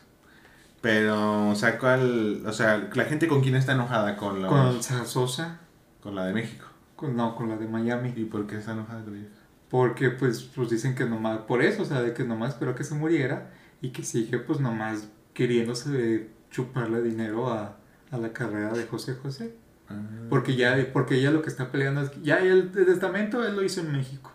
Pero, 0.80 1.48
o 1.50 1.54
sea, 1.54 1.78
¿cuál? 1.78 2.42
O 2.44 2.52
sea, 2.52 2.88
la 2.94 3.04
gente 3.04 3.28
con 3.28 3.40
quién 3.40 3.54
está 3.54 3.72
enojada 3.72 4.16
con 4.16 4.42
la, 4.42 4.48
Con 4.48 4.82
Sosa, 4.82 5.58
con 6.00 6.14
la 6.16 6.26
de 6.26 6.32
México. 6.32 6.66
con, 6.96 7.16
no, 7.16 7.36
con 7.36 7.48
la 7.48 7.56
de 7.56 7.66
Miami. 7.68 8.12
¿Y 8.16 8.24
por 8.24 8.46
qué 8.46 8.56
está 8.58 8.72
enojada 8.72 9.04
con 9.04 9.16
ellos? 9.16 9.30
Porque 9.70 10.10
pues, 10.10 10.42
pues 10.42 10.68
dicen 10.70 10.94
que 10.94 11.04
nomás, 11.04 11.38
por 11.40 11.62
eso, 11.62 11.82
o 11.82 11.86
sea, 11.86 12.02
de 12.02 12.12
que 12.12 12.24
nomás 12.24 12.54
esperó 12.54 12.74
que 12.74 12.84
se 12.84 12.94
muriera 12.94 13.50
y 13.80 13.90
que 13.90 14.02
sigue 14.02 14.38
pues 14.38 14.60
nomás 14.60 15.04
queriéndose 15.34 16.28
chuparle 16.50 17.02
dinero 17.02 17.50
a, 17.50 17.78
a 18.10 18.18
la 18.18 18.32
carrera 18.32 18.72
de 18.72 18.84
José 18.86 19.14
José. 19.14 19.54
Ah. 19.88 20.00
Porque 20.28 20.54
ya, 20.56 20.76
porque 20.92 21.16
ella 21.16 21.30
lo 21.30 21.42
que 21.42 21.48
está 21.48 21.72
peleando 21.72 22.02
es 22.02 22.10
que 22.10 22.20
ya 22.22 22.38
el, 22.38 22.70
testamento 22.70 23.44
él 23.44 23.56
lo 23.56 23.62
hizo 23.62 23.80
en 23.80 23.92
México. 23.92 24.32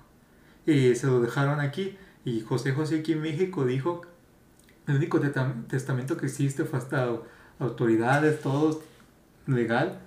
Y 0.65 0.95
se 0.95 1.07
lo 1.07 1.21
dejaron 1.21 1.59
aquí. 1.59 1.97
Y 2.25 2.41
José 2.41 2.73
José 2.73 2.99
aquí 2.99 3.13
en 3.13 3.21
México 3.21 3.65
dijo, 3.65 4.01
el 4.87 4.95
único 4.95 5.19
testamento 5.19 6.17
que 6.17 6.25
existe 6.25 6.65
fue 6.65 6.79
hasta 6.79 7.07
autoridades, 7.59 8.41
todo 8.41 8.83
legal, 9.45 9.99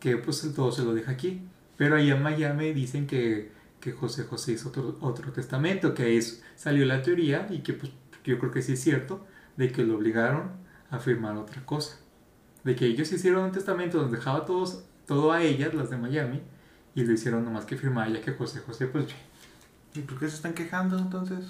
que 0.00 0.16
pues 0.16 0.52
todo 0.54 0.72
se 0.72 0.82
lo 0.82 0.94
deja 0.94 1.12
aquí. 1.12 1.42
Pero 1.76 1.96
allá 1.96 2.16
en 2.16 2.22
Miami 2.22 2.72
dicen 2.72 3.06
que, 3.06 3.52
que 3.80 3.92
José 3.92 4.24
José 4.24 4.52
hizo 4.52 4.70
otro, 4.70 4.96
otro 5.00 5.32
testamento, 5.32 5.94
que 5.94 6.04
ahí 6.04 6.20
salió 6.56 6.84
la 6.86 7.02
teoría 7.02 7.46
y 7.50 7.60
que 7.60 7.74
pues 7.74 7.92
yo 8.24 8.38
creo 8.38 8.50
que 8.50 8.62
sí 8.62 8.72
es 8.72 8.80
cierto, 8.80 9.24
de 9.56 9.70
que 9.72 9.84
lo 9.84 9.96
obligaron 9.96 10.50
a 10.90 10.98
firmar 10.98 11.36
otra 11.36 11.64
cosa 11.64 11.98
de 12.64 12.74
que 12.74 12.86
ellos 12.86 13.12
hicieron 13.12 13.44
un 13.44 13.52
testamento 13.52 13.98
donde 13.98 14.16
dejaba 14.16 14.44
todos, 14.44 14.84
todo 15.06 15.32
a 15.32 15.42
ellas, 15.42 15.74
las 15.74 15.90
de 15.90 15.98
Miami, 15.98 16.40
y 16.94 17.04
lo 17.04 17.12
hicieron 17.12 17.44
nomás 17.44 17.66
que 17.66 17.76
firmar 17.76 18.10
ya 18.10 18.20
que 18.20 18.32
José 18.32 18.60
José, 18.60 18.86
pues, 18.86 19.06
¿Y 19.94 20.00
por 20.00 20.18
qué 20.18 20.28
se 20.28 20.34
están 20.34 20.54
quejando 20.54 20.98
entonces? 20.98 21.44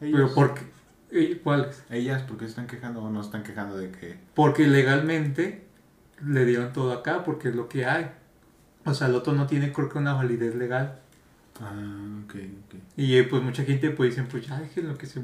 pero 0.00 0.16
Ellos. 0.16 0.32
¿por 0.32 0.54
qué? 0.54 0.62
Eh, 1.10 1.40
¿Cuáles? 1.42 1.84
Ellas, 1.90 2.22
¿por 2.22 2.38
qué 2.38 2.44
se 2.44 2.50
están 2.50 2.66
quejando 2.66 3.02
o 3.02 3.10
no 3.10 3.22
se 3.22 3.26
están 3.26 3.42
quejando 3.42 3.76
de 3.76 3.90
que... 3.90 4.18
Porque 4.34 4.66
legalmente 4.66 5.66
le 6.24 6.46
dieron 6.46 6.72
todo 6.72 6.92
acá, 6.92 7.24
porque 7.24 7.50
es 7.50 7.54
lo 7.54 7.68
que 7.68 7.84
hay. 7.84 8.10
O 8.86 8.94
sea, 8.94 9.08
el 9.08 9.14
otro 9.14 9.34
no 9.34 9.46
tiene, 9.46 9.70
creo 9.70 9.90
que, 9.90 9.98
una 9.98 10.14
validez 10.14 10.54
legal. 10.54 10.98
Ah, 11.60 11.74
ok, 12.24 12.34
ok. 12.66 12.74
Y 12.96 13.16
eh, 13.16 13.24
pues 13.24 13.42
mucha 13.42 13.64
gente 13.64 13.90
pues 13.90 14.10
dicen, 14.10 14.28
pues 14.30 14.46
ya 14.46 14.58
déjenlo 14.58 14.96
que 14.96 15.06
se 15.06 15.22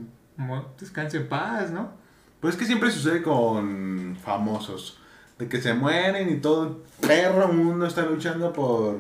descanse 0.79 1.17
en 1.17 1.29
paz, 1.29 1.71
¿no? 1.71 1.93
Pues 2.41 2.55
es 2.55 2.61
que 2.61 2.67
siempre 2.67 2.91
sucede 2.91 3.23
con 3.23 4.17
famosos. 4.23 4.99
De 5.39 5.49
que 5.49 5.61
se 5.61 5.73
mueren 5.73 6.29
y 6.31 6.41
todo 6.41 6.65
el 6.65 7.07
perro 7.07 7.49
mundo 7.49 7.87
está 7.87 8.03
luchando 8.03 8.53
por, 8.53 8.97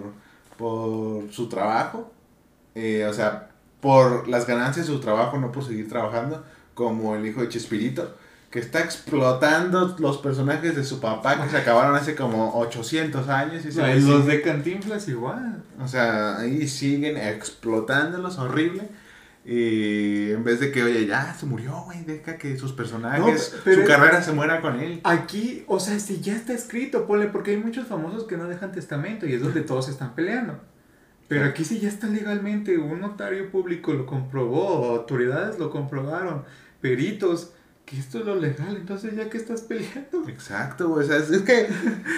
por 0.56 1.30
su 1.30 1.48
trabajo. 1.48 2.10
Eh, 2.74 3.06
o 3.08 3.12
sea, 3.12 3.50
por 3.80 4.28
las 4.28 4.46
ganancias 4.46 4.86
de 4.86 4.92
su 4.92 5.00
trabajo, 5.00 5.38
no 5.38 5.52
por 5.52 5.64
seguir 5.64 5.88
trabajando. 5.88 6.44
Como 6.74 7.14
el 7.14 7.26
hijo 7.26 7.40
de 7.40 7.48
Chespirito. 7.48 8.14
Que 8.50 8.58
está 8.58 8.80
explotando 8.80 9.94
los 9.98 10.18
personajes 10.18 10.74
de 10.74 10.82
su 10.82 10.98
papá 10.98 11.40
que 11.40 11.48
se 11.48 11.56
acabaron 11.56 11.94
hace 11.94 12.16
como 12.16 12.58
800 12.58 13.28
años. 13.28 13.64
Y 13.64 13.70
se 13.70 14.00
los 14.00 14.26
de 14.26 14.42
Cantinflas 14.42 15.08
igual. 15.08 15.62
O 15.80 15.86
sea, 15.86 16.38
ahí 16.38 16.66
siguen 16.66 17.16
explotándolos 17.16 18.38
horrible. 18.38 18.88
Y 19.44 20.30
en 20.32 20.44
vez 20.44 20.60
de 20.60 20.70
que, 20.70 20.82
oye, 20.82 21.06
ya 21.06 21.34
se 21.34 21.46
murió, 21.46 21.82
güey, 21.84 22.04
deja 22.04 22.36
que 22.36 22.58
sus 22.58 22.72
personajes, 22.72 23.54
No, 23.64 23.72
su 23.72 23.84
carrera 23.84 24.22
se 24.22 24.32
muera 24.32 24.60
con 24.60 24.78
él. 24.78 25.00
Aquí, 25.04 25.64
o 25.66 25.80
sea, 25.80 25.98
si 25.98 26.20
ya 26.20 26.36
está 26.36 26.52
escrito, 26.52 27.06
ponle, 27.06 27.26
porque 27.26 27.52
hay 27.52 27.56
muchos 27.56 27.86
famosos 27.86 28.24
que 28.24 28.36
no 28.36 28.48
dejan 28.48 28.70
testamento 28.72 29.26
y 29.26 29.32
es 29.32 29.42
donde 29.42 29.62
todos 29.62 29.86
se 29.86 29.92
están 29.92 30.14
peleando. 30.14 30.60
Pero 31.26 31.46
aquí 31.46 31.64
sí 31.64 31.78
ya 31.78 31.88
está 31.88 32.08
legalmente, 32.08 32.76
un 32.76 33.00
notario 33.00 33.50
público 33.50 33.92
lo 33.92 34.04
comprobó, 34.04 34.90
autoridades 34.96 35.58
lo 35.58 35.70
comprobaron, 35.70 36.44
peritos, 36.80 37.52
que 37.86 37.98
esto 37.98 38.18
es 38.18 38.26
lo 38.26 38.34
legal, 38.34 38.76
entonces 38.76 39.14
ya 39.14 39.30
que 39.30 39.38
estás 39.38 39.62
peleando. 39.62 40.28
Exacto, 40.28 40.88
güey. 40.88 41.04
O 41.04 41.08
sea, 41.08 41.18
es, 41.18 41.30
es 41.30 41.42
que 41.42 41.68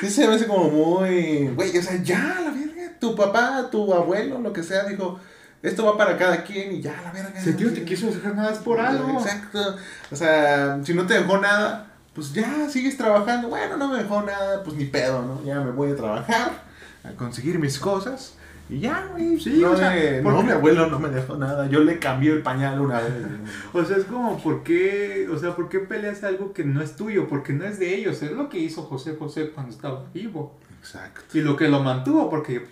sí 0.00 0.10
se 0.10 0.26
me 0.26 0.34
hace 0.34 0.46
como 0.46 0.70
muy. 0.70 1.48
Güey, 1.48 1.76
o 1.76 1.82
sea, 1.82 2.02
ya, 2.02 2.40
la 2.42 2.50
verga. 2.50 2.98
Tu 2.98 3.14
papá, 3.14 3.68
tu 3.70 3.92
abuelo, 3.92 4.40
lo 4.40 4.52
que 4.52 4.62
sea, 4.62 4.84
dijo: 4.84 5.20
Esto 5.62 5.84
va 5.86 5.96
para 5.96 6.16
cada 6.16 6.42
quien 6.42 6.72
y 6.72 6.80
ya, 6.80 7.00
la 7.04 7.12
verga. 7.12 7.40
Si 7.40 7.50
el 7.50 7.56
tío 7.56 7.72
te 7.72 7.84
quiso 7.84 8.08
dejar 8.08 8.34
nada 8.34 8.52
es 8.52 8.58
por 8.58 8.80
algo. 8.80 9.20
Exacto. 9.20 9.76
O 10.10 10.16
sea, 10.16 10.80
si 10.82 10.92
no 10.92 11.06
te 11.06 11.14
dejó 11.14 11.38
nada, 11.38 11.86
pues 12.14 12.32
ya 12.32 12.68
sigues 12.68 12.96
trabajando. 12.96 13.48
Bueno, 13.48 13.76
no 13.76 13.88
me 13.88 13.98
dejó 14.02 14.22
nada, 14.22 14.62
pues 14.64 14.76
ni 14.76 14.86
pedo, 14.86 15.22
¿no? 15.22 15.44
Ya 15.44 15.60
me 15.60 15.70
voy 15.70 15.92
a 15.92 15.96
trabajar, 15.96 16.64
a 17.04 17.10
conseguir 17.12 17.58
mis 17.60 17.78
cosas. 17.78 18.34
Y 18.68 18.80
ya, 18.80 19.06
güey. 19.12 19.38
Sí, 19.38 19.58
no, 19.60 19.72
o 19.72 19.76
sea, 19.76 19.90
porque- 19.90 20.22
no, 20.22 20.42
mi 20.42 20.50
abuelo 20.50 20.86
no 20.88 20.98
me 20.98 21.10
dejó 21.10 21.36
nada. 21.36 21.68
Yo 21.68 21.80
le 21.80 21.98
cambié 21.98 22.32
el 22.32 22.42
pañal 22.42 22.80
una 22.80 23.00
vez. 23.00 23.12
O 23.72 23.84
sea, 23.84 23.96
es 23.98 24.04
como, 24.04 24.38
¿por 24.38 24.62
qué, 24.64 25.28
o 25.30 25.38
sea, 25.38 25.54
¿por 25.54 25.68
qué 25.68 25.78
peleas 25.78 26.24
algo 26.24 26.52
que 26.52 26.64
no 26.64 26.82
es 26.82 26.96
tuyo? 26.96 27.28
Porque 27.28 27.52
no 27.52 27.64
es 27.64 27.78
de 27.78 27.94
ellos, 27.94 28.20
es 28.22 28.32
lo 28.32 28.48
que 28.48 28.58
hizo 28.58 28.82
José 28.82 29.16
José 29.18 29.50
cuando 29.50 29.72
estaba 29.72 30.04
vivo. 30.12 30.58
Exacto. 30.80 31.38
Y 31.38 31.42
lo 31.42 31.56
que 31.56 31.68
lo 31.68 31.80
mantuvo, 31.80 32.28
porque 32.30 32.66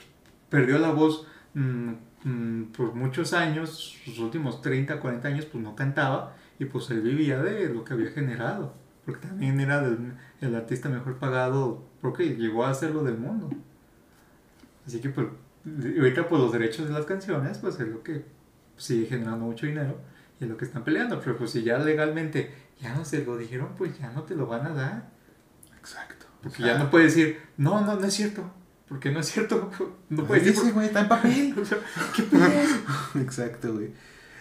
perdió 0.48 0.78
la 0.78 0.90
voz 0.90 1.26
mm, 1.54 1.92
mm, 2.24 2.64
por 2.76 2.94
muchos 2.94 3.32
años, 3.32 3.96
sus 4.04 4.18
últimos 4.18 4.62
30, 4.62 5.00
40 5.00 5.28
años, 5.28 5.46
pues 5.46 5.62
no 5.62 5.74
cantaba 5.76 6.34
y 6.58 6.64
pues 6.66 6.90
él 6.90 7.00
vivía 7.02 7.42
de 7.42 7.68
lo 7.68 7.84
que 7.84 7.94
había 7.94 8.10
generado. 8.10 8.74
Porque 9.04 9.26
también 9.26 9.58
era 9.60 9.80
del- 9.80 10.14
el 10.40 10.54
artista 10.54 10.88
mejor 10.88 11.16
pagado, 11.18 11.82
porque 12.00 12.36
llegó 12.36 12.64
a 12.66 12.74
ser 12.74 12.90
lo 12.92 13.02
del 13.02 13.16
mundo. 13.18 13.48
Así 14.86 15.00
que 15.00 15.08
pues, 15.10 15.26
ahorita 15.98 16.28
pues 16.28 16.40
los 16.42 16.52
derechos 16.52 16.86
de 16.88 16.92
las 16.94 17.06
canciones, 17.06 17.58
pues 17.58 17.78
es 17.80 17.88
lo 17.88 18.02
que 18.02 18.24
sigue 18.76 19.06
generando 19.06 19.44
mucho 19.46 19.66
dinero 19.66 19.98
y 20.38 20.44
es 20.44 20.50
lo 20.50 20.56
que 20.56 20.64
están 20.64 20.84
peleando. 20.84 21.20
Pero 21.20 21.36
pues 21.36 21.50
si 21.50 21.62
ya 21.62 21.78
legalmente 21.78 22.52
ya 22.80 22.94
no 22.94 23.04
se 23.04 23.24
lo 23.24 23.36
dijeron, 23.36 23.70
pues 23.76 23.98
ya 23.98 24.10
no 24.12 24.22
te 24.22 24.34
lo 24.34 24.46
van 24.46 24.66
a 24.66 24.70
dar. 24.70 25.10
Exacto. 25.78 26.26
Porque 26.42 26.62
ya 26.62 26.78
no 26.78 26.90
puedes 26.90 27.14
decir, 27.14 27.38
no, 27.58 27.80
no, 27.84 27.96
no 27.96 28.06
es 28.06 28.14
cierto. 28.14 28.50
Porque 28.90 29.10
no 29.10 29.20
es 29.20 29.26
cierto. 29.30 29.70
No 30.10 30.24
puedes 30.24 30.44
decir, 30.44 30.60
Dice, 30.60 30.72
güey, 30.74 30.88
está 30.88 31.00
en 31.00 31.08
papel. 31.08 31.54
o 31.62 31.64
sea, 31.64 31.78
¿qué 32.14 32.22
peleas? 32.24 32.68
Exacto, 33.14 33.72
güey. 33.72 33.92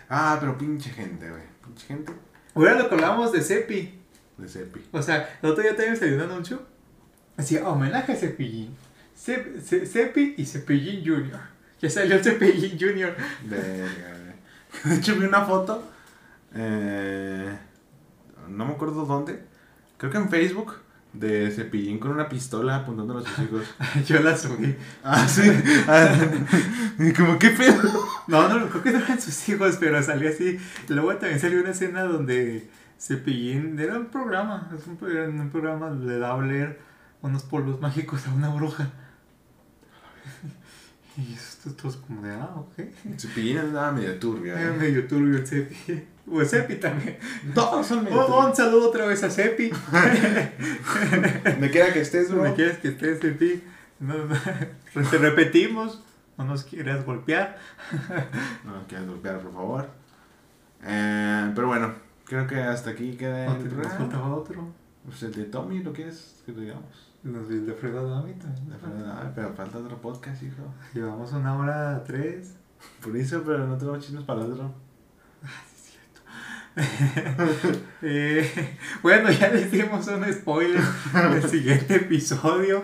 Ah, 0.10 0.36
pero 0.42 0.58
pinche 0.58 0.90
gente, 0.90 1.30
güey. 1.30 1.44
Pinche 1.64 1.86
gente 1.88 2.12
Ahora 2.56 2.74
lo 2.78 2.90
que 2.90 2.96
hablábamos 2.96 3.32
de 3.32 3.42
Cepi. 3.42 3.94
de 4.38 4.48
Cepi. 4.50 4.82
O 4.92 5.02
sea, 5.02 5.38
el 5.42 5.50
otro 5.52 5.62
día 5.64 5.76
también 5.76 5.96
salió 5.96 6.16
un 6.16 6.22
anuncio. 6.24 6.62
Decía, 7.38 7.66
homenaje 7.70 8.12
a 8.12 8.16
Cepillín. 8.18 8.76
Cep- 9.16 9.62
Ce- 9.62 9.86
Cepi 9.86 10.34
y 10.38 10.46
Cepillín 10.46 11.02
Junior. 11.06 11.40
Ya 11.80 11.90
salió 11.90 12.16
el 12.16 12.24
Cepillín 12.24 12.78
Junior. 12.80 13.16
Verga. 13.46 14.36
De 14.84 14.96
hecho, 14.96 15.16
vi 15.16 15.26
una 15.26 15.46
foto. 15.46 15.84
eh, 16.56 17.56
no 18.48 18.66
me 18.66 18.74
acuerdo 18.74 19.06
dónde. 19.06 19.44
Creo 19.98 20.12
que 20.12 20.18
en 20.18 20.30
Facebook. 20.30 20.74
De 21.14 21.50
Cepillín 21.50 21.98
con 21.98 22.12
una 22.12 22.30
pistola 22.30 22.76
apuntando 22.78 23.18
a 23.18 23.22
sus 23.22 23.40
hijos. 23.40 23.64
Yo 24.08 24.20
la 24.20 24.38
subí. 24.38 24.76
Ah, 25.04 25.28
sí. 25.28 25.42
Ah, 25.88 26.16
como, 27.18 27.40
¿qué 27.40 27.50
pedo? 27.50 27.82
No, 28.28 28.48
no, 28.48 28.70
creo 28.70 28.84
que 28.84 28.92
no 28.92 29.00
eran 29.00 29.20
sus 29.20 29.50
hijos, 29.50 29.78
pero 29.80 30.02
salió 30.04 30.30
así. 30.30 30.60
Luego 30.88 31.16
también 31.16 31.40
salió 31.40 31.62
una 31.62 31.72
escena 31.72 32.04
donde 32.04 32.70
Cepillín, 33.00 33.80
era 33.80 33.98
un 33.98 34.08
programa, 34.08 34.70
es 34.78 34.86
un, 34.86 34.98
en 35.10 35.40
un 35.40 35.50
programa 35.50 35.90
le 35.90 36.20
da 36.20 36.30
a 36.30 36.36
oler 36.36 36.80
unos 37.22 37.44
polvos 37.44 37.80
mágicos 37.82 38.28
a 38.28 38.34
una 38.34 38.50
bruja. 38.50 38.92
Y 41.18 41.34
esto 41.34 41.74
todo 41.74 41.92
como 42.02 42.22
de, 42.22 42.32
ah, 42.32 42.54
ok. 42.56 42.74
Cepillín 43.18 43.58
andaba 43.58 43.92
medio 43.92 44.18
turbio. 44.20 44.56
Era 44.56 44.74
¿eh? 44.74 44.78
medio 44.78 45.06
turbio 45.06 45.40
el 45.40 45.46
Cepi. 45.46 46.06
O 46.32 46.42
el 46.42 46.48
Cepi 46.48 46.76
también. 46.76 47.18
Todos 47.56 47.88
son 47.88 48.08
Oh, 48.12 48.48
un 48.48 48.56
saludo 48.56 48.90
otra 48.90 49.06
vez 49.06 49.24
a 49.24 49.30
Cepi. 49.30 49.72
Me 51.60 51.72
queda 51.72 51.92
que 51.94 52.02
estés, 52.02 52.32
bro. 52.32 52.44
¿Me 52.44 52.54
quieres 52.54 52.78
que 52.80 52.90
estés, 52.90 53.20
Cepi? 53.20 53.64
No, 54.00 54.14
no. 54.26 54.36
Te 55.10 55.18
repetimos. 55.18 56.04
No 56.40 56.46
nos 56.46 56.64
quieras 56.64 57.06
golpear. 57.06 57.58
No 58.64 58.88
quieras 58.88 59.06
golpear, 59.08 59.40
por 59.42 59.52
favor. 59.52 59.90
Eh, 60.86 61.52
pero 61.54 61.68
bueno, 61.68 61.94
creo 62.24 62.48
que 62.48 62.56
hasta 62.62 62.92
aquí 62.92 63.18
queda 63.18 63.50
¿O 63.50 63.52
el 63.52 63.58
te 63.58 63.64
nos 63.66 63.74
programa. 63.74 63.98
faltaba 63.98 64.36
otro? 64.36 64.70
Pues 65.04 65.22
el 65.24 65.34
de 65.34 65.44
Tommy, 65.44 65.84
¿lo 65.84 65.92
quieres 65.92 66.42
que 66.46 66.54
lo 66.54 66.62
digamos? 66.62 67.12
Nos 67.24 67.50
de 67.50 67.74
fregado 67.74 68.16
a 68.16 68.22
mí 68.24 68.32
también. 68.36 68.70
Verdad, 68.70 69.20
ay, 69.22 69.32
pero 69.36 69.54
falta 69.54 69.80
otro 69.80 69.98
podcast, 70.02 70.42
hijo. 70.44 70.64
Llevamos 70.94 71.34
una 71.34 71.58
hora 71.58 72.02
tres. 72.06 72.56
Por 73.04 73.18
eso, 73.18 73.44
pero 73.46 73.68
no 73.68 73.78
tengo 73.78 74.00
chismes 74.00 74.24
para 74.24 74.46
el 74.46 74.54
otro. 74.54 74.72
Eh, 78.02 78.78
bueno, 79.02 79.30
ya 79.30 79.50
les 79.50 79.70
dimos 79.72 80.08
un 80.08 80.24
spoiler 80.32 80.82
del 81.32 81.44
siguiente 81.50 81.96
episodio. 81.96 82.84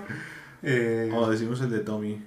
Eh, 0.61 1.09
O 1.13 1.29
decimos 1.29 1.61
el 1.61 1.69
de 1.69 1.79
Tommy. 1.79 2.21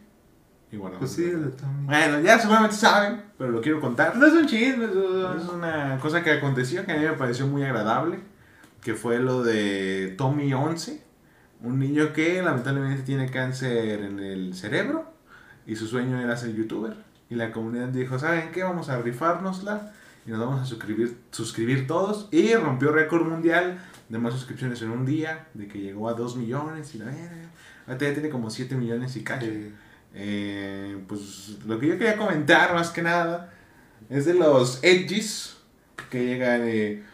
Y 0.72 0.76
guardamos 0.76 1.00
pues 1.00 1.12
sí, 1.12 1.24
el 1.24 1.44
de 1.44 1.50
Tommy. 1.50 1.84
Bueno, 1.84 2.20
ya 2.20 2.38
seguramente 2.38 2.76
saben, 2.76 3.22
pero 3.36 3.50
lo 3.50 3.60
quiero 3.60 3.80
contar. 3.80 4.16
No 4.16 4.26
es 4.26 4.32
un 4.32 4.46
chisme, 4.46 4.84
Es 4.86 5.48
una 5.48 5.98
cosa 6.00 6.22
que 6.22 6.30
aconteció 6.32 6.84
que 6.86 6.92
a 6.92 6.96
mí 6.96 7.04
me 7.04 7.12
pareció 7.12 7.46
muy 7.46 7.62
agradable. 7.64 8.20
que 8.82 8.94
fue 8.94 9.18
lo 9.18 9.42
de 9.42 10.14
Tommy 10.16 10.54
11, 10.54 11.02
un 11.62 11.78
niño 11.78 12.12
que 12.12 12.40
lamentablemente 12.42 13.02
tiene 13.02 13.30
cáncer 13.30 14.00
en 14.00 14.20
el 14.20 14.54
cerebro 14.54 15.12
y 15.66 15.76
su 15.76 15.86
sueño 15.86 16.18
era 16.20 16.36
ser 16.36 16.54
youtuber. 16.54 16.96
Y 17.28 17.34
la 17.34 17.50
comunidad 17.52 17.88
dijo, 17.88 18.18
¿saben 18.18 18.50
qué? 18.52 18.62
Vamos 18.62 18.88
a 18.88 18.98
rifárnosla 19.02 19.92
y 20.28 20.30
nos 20.30 20.40
vamos 20.40 20.60
a 20.60 20.66
suscribir, 20.66 21.16
suscribir 21.30 21.86
todos. 21.86 22.28
Y 22.30 22.52
rompió 22.54 22.92
récord 22.92 23.26
mundial 23.26 23.78
de 24.10 24.18
más 24.18 24.34
suscripciones 24.34 24.82
en 24.82 24.90
un 24.90 25.06
día, 25.06 25.46
de 25.54 25.66
que 25.66 25.80
llegó 25.80 26.06
a 26.06 26.12
2 26.12 26.36
millones 26.36 26.94
y 26.94 26.98
la. 26.98 27.06
Ahorita 27.86 28.04
ya 28.04 28.12
tiene 28.12 28.28
como 28.28 28.50
7 28.50 28.74
millones 28.74 29.16
y 29.16 29.24
cacho. 29.24 29.46
Eh, 30.12 30.98
pues 31.08 31.56
lo 31.66 31.78
que 31.78 31.88
yo 31.88 31.96
quería 31.96 32.18
comentar 32.18 32.74
más 32.74 32.90
que 32.90 33.00
nada 33.00 33.54
es 34.10 34.26
de 34.26 34.34
los 34.34 34.84
edges 34.84 35.56
que 36.10 36.26
llegan 36.26 36.60
de... 36.60 37.04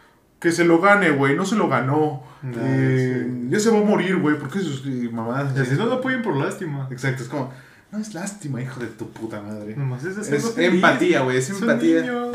Que 0.41 0.51
se 0.51 0.65
lo 0.65 0.81
gane, 0.81 1.11
güey, 1.11 1.37
no 1.37 1.45
se 1.45 1.55
lo 1.55 1.69
ganó. 1.69 2.21
No, 2.43 2.57
Eh, 2.59 3.27
sí. 3.29 3.47
Ya 3.49 3.59
se 3.61 3.69
va 3.69 3.79
a 3.79 3.83
morir, 3.83 4.17
güey, 4.17 4.37
porque 4.37 4.59
sus 4.59 4.83
mamadas. 5.09 5.57
Así 5.57 5.75
no 5.75 5.85
lo 5.85 5.93
apoyen 5.95 6.21
por 6.21 6.35
lástima. 6.35 6.89
Exacto, 6.91 7.23
es 7.23 7.29
como, 7.29 7.53
no 7.95 8.01
es 8.01 8.13
lástima, 8.13 8.61
hijo 8.61 8.79
de 8.79 8.87
tu 8.87 9.09
puta 9.09 9.41
madre. 9.41 9.75
Nomás 9.75 10.03
es 10.03 10.57
empatía, 10.57 11.21
güey, 11.21 11.37
es 11.37 11.49
Es 11.49 11.61
un 11.61 11.69
empatía. 11.69 12.01
niño. 12.01 12.31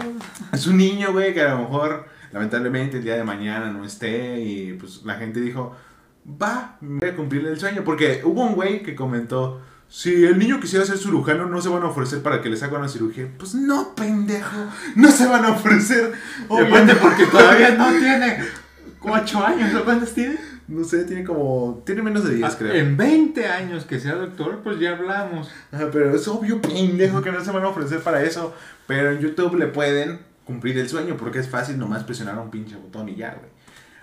Es 0.52 0.66
un 0.66 0.76
niño, 0.76 1.12
güey, 1.12 1.34
que 1.34 1.42
a 1.42 1.54
lo 1.54 1.60
mejor, 1.60 2.06
lamentablemente, 2.32 2.98
el 2.98 3.04
día 3.04 3.16
de 3.16 3.24
mañana 3.24 3.70
no 3.70 3.84
esté 3.84 4.40
y 4.40 4.72
pues 4.74 5.02
la 5.04 5.14
gente 5.14 5.40
dijo, 5.40 5.74
va, 6.40 6.76
voy 6.80 7.08
a 7.08 7.16
cumplirle 7.16 7.50
el 7.50 7.60
sueño. 7.60 7.82
Porque 7.84 8.22
hubo 8.24 8.42
un 8.44 8.54
güey 8.54 8.82
que 8.82 8.94
comentó, 8.94 9.60
si 9.88 10.24
el 10.24 10.38
niño 10.38 10.60
quisiera 10.60 10.84
ser 10.84 10.98
cirujano, 10.98 11.46
no 11.46 11.60
se 11.60 11.68
van 11.68 11.82
a 11.82 11.86
ofrecer 11.86 12.22
para 12.22 12.40
que 12.40 12.48
les 12.48 12.62
haga 12.62 12.78
una 12.78 12.88
cirugía. 12.88 13.28
Pues 13.38 13.54
no, 13.54 13.94
pendejo, 13.94 14.56
no 14.96 15.10
se 15.10 15.26
van 15.26 15.44
a 15.44 15.50
ofrecer. 15.50 16.12
Obviamente, 16.48 16.94
porque 16.96 17.26
todavía 17.26 17.74
no 17.76 17.88
tiene 17.90 18.38
8 19.00 19.46
años, 19.46 19.74
¿o 19.74 19.84
cuántos 19.84 20.12
tiene? 20.14 20.38
No 20.70 20.84
sé, 20.84 21.04
tiene 21.04 21.24
como, 21.24 21.82
tiene 21.84 22.00
menos 22.00 22.24
de 22.24 22.36
10, 22.36 22.48
Ah, 22.48 22.56
creo. 22.56 22.72
En 22.72 22.96
20 22.96 23.46
años 23.46 23.84
que 23.84 23.98
sea 23.98 24.14
doctor, 24.14 24.60
pues 24.62 24.78
ya 24.78 24.96
hablamos. 24.96 25.50
Pero 25.92 26.14
es 26.14 26.28
obvio, 26.28 26.62
pendejo, 26.62 27.20
que 27.22 27.32
no 27.32 27.44
se 27.44 27.50
van 27.50 27.64
a 27.64 27.68
ofrecer 27.68 28.00
para 28.00 28.22
eso. 28.22 28.54
Pero 28.86 29.10
en 29.10 29.18
YouTube 29.18 29.56
le 29.56 29.66
pueden 29.66 30.20
cumplir 30.44 30.78
el 30.78 30.88
sueño 30.88 31.16
porque 31.16 31.40
es 31.40 31.48
fácil 31.48 31.76
nomás 31.78 32.04
presionar 32.04 32.38
un 32.38 32.50
pinche 32.50 32.76
botón 32.76 33.08
y 33.08 33.16
ya, 33.16 33.34
güey. 33.34 33.50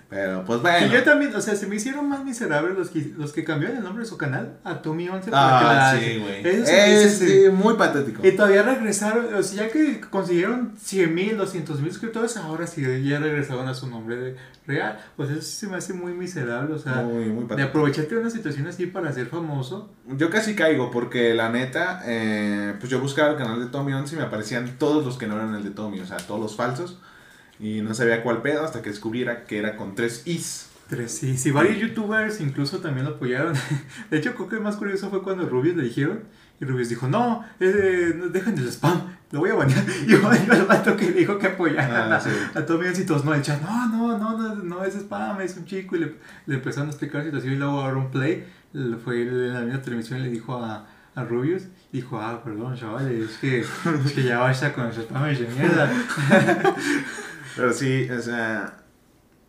Pero 0.09 0.45
pues 0.45 0.61
bueno. 0.61 0.87
Que 0.87 0.93
yo 0.93 1.03
también, 1.03 1.35
o 1.35 1.41
sea, 1.41 1.55
se 1.55 1.67
me 1.67 1.75
hicieron 1.75 2.07
más 2.07 2.23
miserables 2.23 2.77
los 2.77 2.89
que, 2.89 3.11
los 3.17 3.33
que 3.33 3.43
cambiaron 3.43 3.75
el 3.77 3.83
nombre 3.83 4.03
de 4.05 4.09
su 4.09 4.17
canal 4.17 4.57
a 4.63 4.81
Tommy 4.81 5.09
11 5.09 5.29
para 5.31 5.59
que 5.59 5.65
Ah, 5.65 5.93
la- 5.93 5.99
sí, 5.99 6.19
güey. 6.19 6.47
Eso 6.47 6.71
Es 6.71 7.17
sí, 7.17 7.43
muy 7.51 7.73
patético. 7.75 8.25
Y 8.25 8.31
todavía 8.31 8.63
regresaron, 8.63 9.33
o 9.33 9.43
sea, 9.43 9.65
ya 9.65 9.71
que 9.71 9.99
consiguieron 9.99 10.75
100 10.81 11.13
mil, 11.13 11.35
200 11.37 11.81
mil 11.81 11.91
suscriptores, 11.91 12.37
ahora 12.37 12.67
sí 12.67 12.81
ya 13.03 13.19
regresaron 13.19 13.67
a 13.67 13.73
su 13.73 13.87
nombre 13.89 14.15
de- 14.15 14.35
real. 14.65 14.97
Pues 15.15 15.29
eso 15.29 15.41
sí 15.41 15.51
se 15.51 15.67
me 15.67 15.77
hace 15.77 15.93
muy 15.93 16.13
miserable, 16.13 16.73
o 16.75 16.79
sea, 16.79 16.95
Muy, 16.95 17.25
muy 17.25 17.45
de 17.55 17.63
aprovecharte 17.63 18.15
de 18.15 18.21
una 18.21 18.29
situación 18.29 18.67
así 18.67 18.85
para 18.85 19.11
ser 19.13 19.27
famoso. 19.27 19.89
Yo 20.07 20.29
casi 20.29 20.55
caigo 20.55 20.91
porque 20.91 21.33
la 21.33 21.49
neta, 21.49 22.01
eh, 22.05 22.73
pues 22.79 22.89
yo 22.91 22.99
buscaba 22.99 23.31
el 23.31 23.37
canal 23.37 23.59
de 23.59 23.67
Tommy 23.67 23.93
11 23.93 24.15
y 24.15 24.17
me 24.19 24.23
aparecían 24.25 24.75
todos 24.77 25.05
los 25.05 25.17
que 25.17 25.27
no 25.27 25.35
eran 25.35 25.53
el 25.55 25.63
de 25.63 25.69
Tommy, 25.71 25.99
o 26.01 26.05
sea, 26.05 26.17
todos 26.17 26.39
los 26.41 26.55
falsos. 26.55 26.99
Y 27.59 27.81
no 27.81 27.93
sabía 27.93 28.21
cuál 28.23 28.41
pedo 28.41 28.63
hasta 28.63 28.81
que 28.81 28.89
descubriera 28.89 29.45
que 29.45 29.57
era 29.57 29.75
con 29.75 29.95
tres 29.95 30.21
is. 30.25 30.69
Tres, 30.89 31.11
sí, 31.11 31.37
sí, 31.37 31.51
varios 31.51 31.79
youtubers 31.79 32.39
incluso 32.39 32.77
también 32.79 33.05
lo 33.05 33.15
apoyaron. 33.15 33.53
De 34.09 34.17
hecho, 34.17 34.35
creo 34.35 34.47
que 34.47 34.55
el 34.55 34.61
más 34.61 34.77
curioso 34.77 35.09
fue 35.09 35.21
cuando 35.21 35.45
Rubius 35.49 35.75
le 35.75 35.83
dijeron. 35.83 36.23
Y 36.61 36.65
Rubius 36.65 36.87
dijo, 36.89 37.07
no, 37.09 37.43
eh, 37.59 38.13
dejen 38.31 38.57
el 38.57 38.67
spam, 38.69 39.01
lo 39.31 39.39
voy 39.41 39.49
a 39.49 39.55
banear. 39.55 39.83
Y 40.07 40.11
yo 40.11 40.31
el 40.31 40.63
vato 40.65 40.95
que 40.95 41.05
le 41.05 41.11
dijo 41.11 41.37
que 41.37 41.47
apoyaran 41.47 42.11
Ah, 42.11 42.15
a, 42.15 42.19
sí. 42.21 42.29
a 42.55 42.65
Tommy 42.65 42.87
Once 42.87 43.01
y 43.01 43.05
todos 43.05 43.25
no, 43.25 43.33
el 43.33 43.41
chat, 43.41 43.61
no, 43.61 43.87
no, 43.89 44.17
no, 44.17 44.37
no, 44.37 44.55
no 44.55 44.83
es 44.85 44.95
spam, 44.95 45.41
es 45.41 45.57
un 45.57 45.65
chico. 45.65 45.97
Y 45.97 45.99
le, 45.99 46.15
le 46.45 46.55
empezaron 46.55 46.87
a 46.87 46.91
explicar 46.91 47.19
la 47.19 47.25
situación 47.25 47.53
y 47.53 47.57
luego 47.57 47.81
agarró 47.81 47.99
un 47.99 48.09
play. 48.11 48.47
Fue 49.03 49.21
en 49.23 49.53
la 49.53 49.59
misma 49.61 49.81
televisión 49.81 50.19
y 50.19 50.23
le 50.23 50.29
dijo 50.29 50.55
a, 50.63 50.87
a 51.15 51.23
Rubius. 51.25 51.63
Dijo, 51.91 52.19
ah, 52.19 52.41
perdón, 52.43 52.75
chavales, 52.75 53.29
es 53.31 53.37
que, 53.37 53.59
es 53.59 54.11
que 54.13 54.23
ya 54.23 54.39
basta 54.39 54.71
con 54.73 54.87
ese 54.87 55.01
spam 55.01 55.25
de 55.25 55.47
mierda. 55.47 55.91
Pero 57.57 57.73
sí, 57.73 58.09
o 58.09 58.21
sea, 58.21 58.77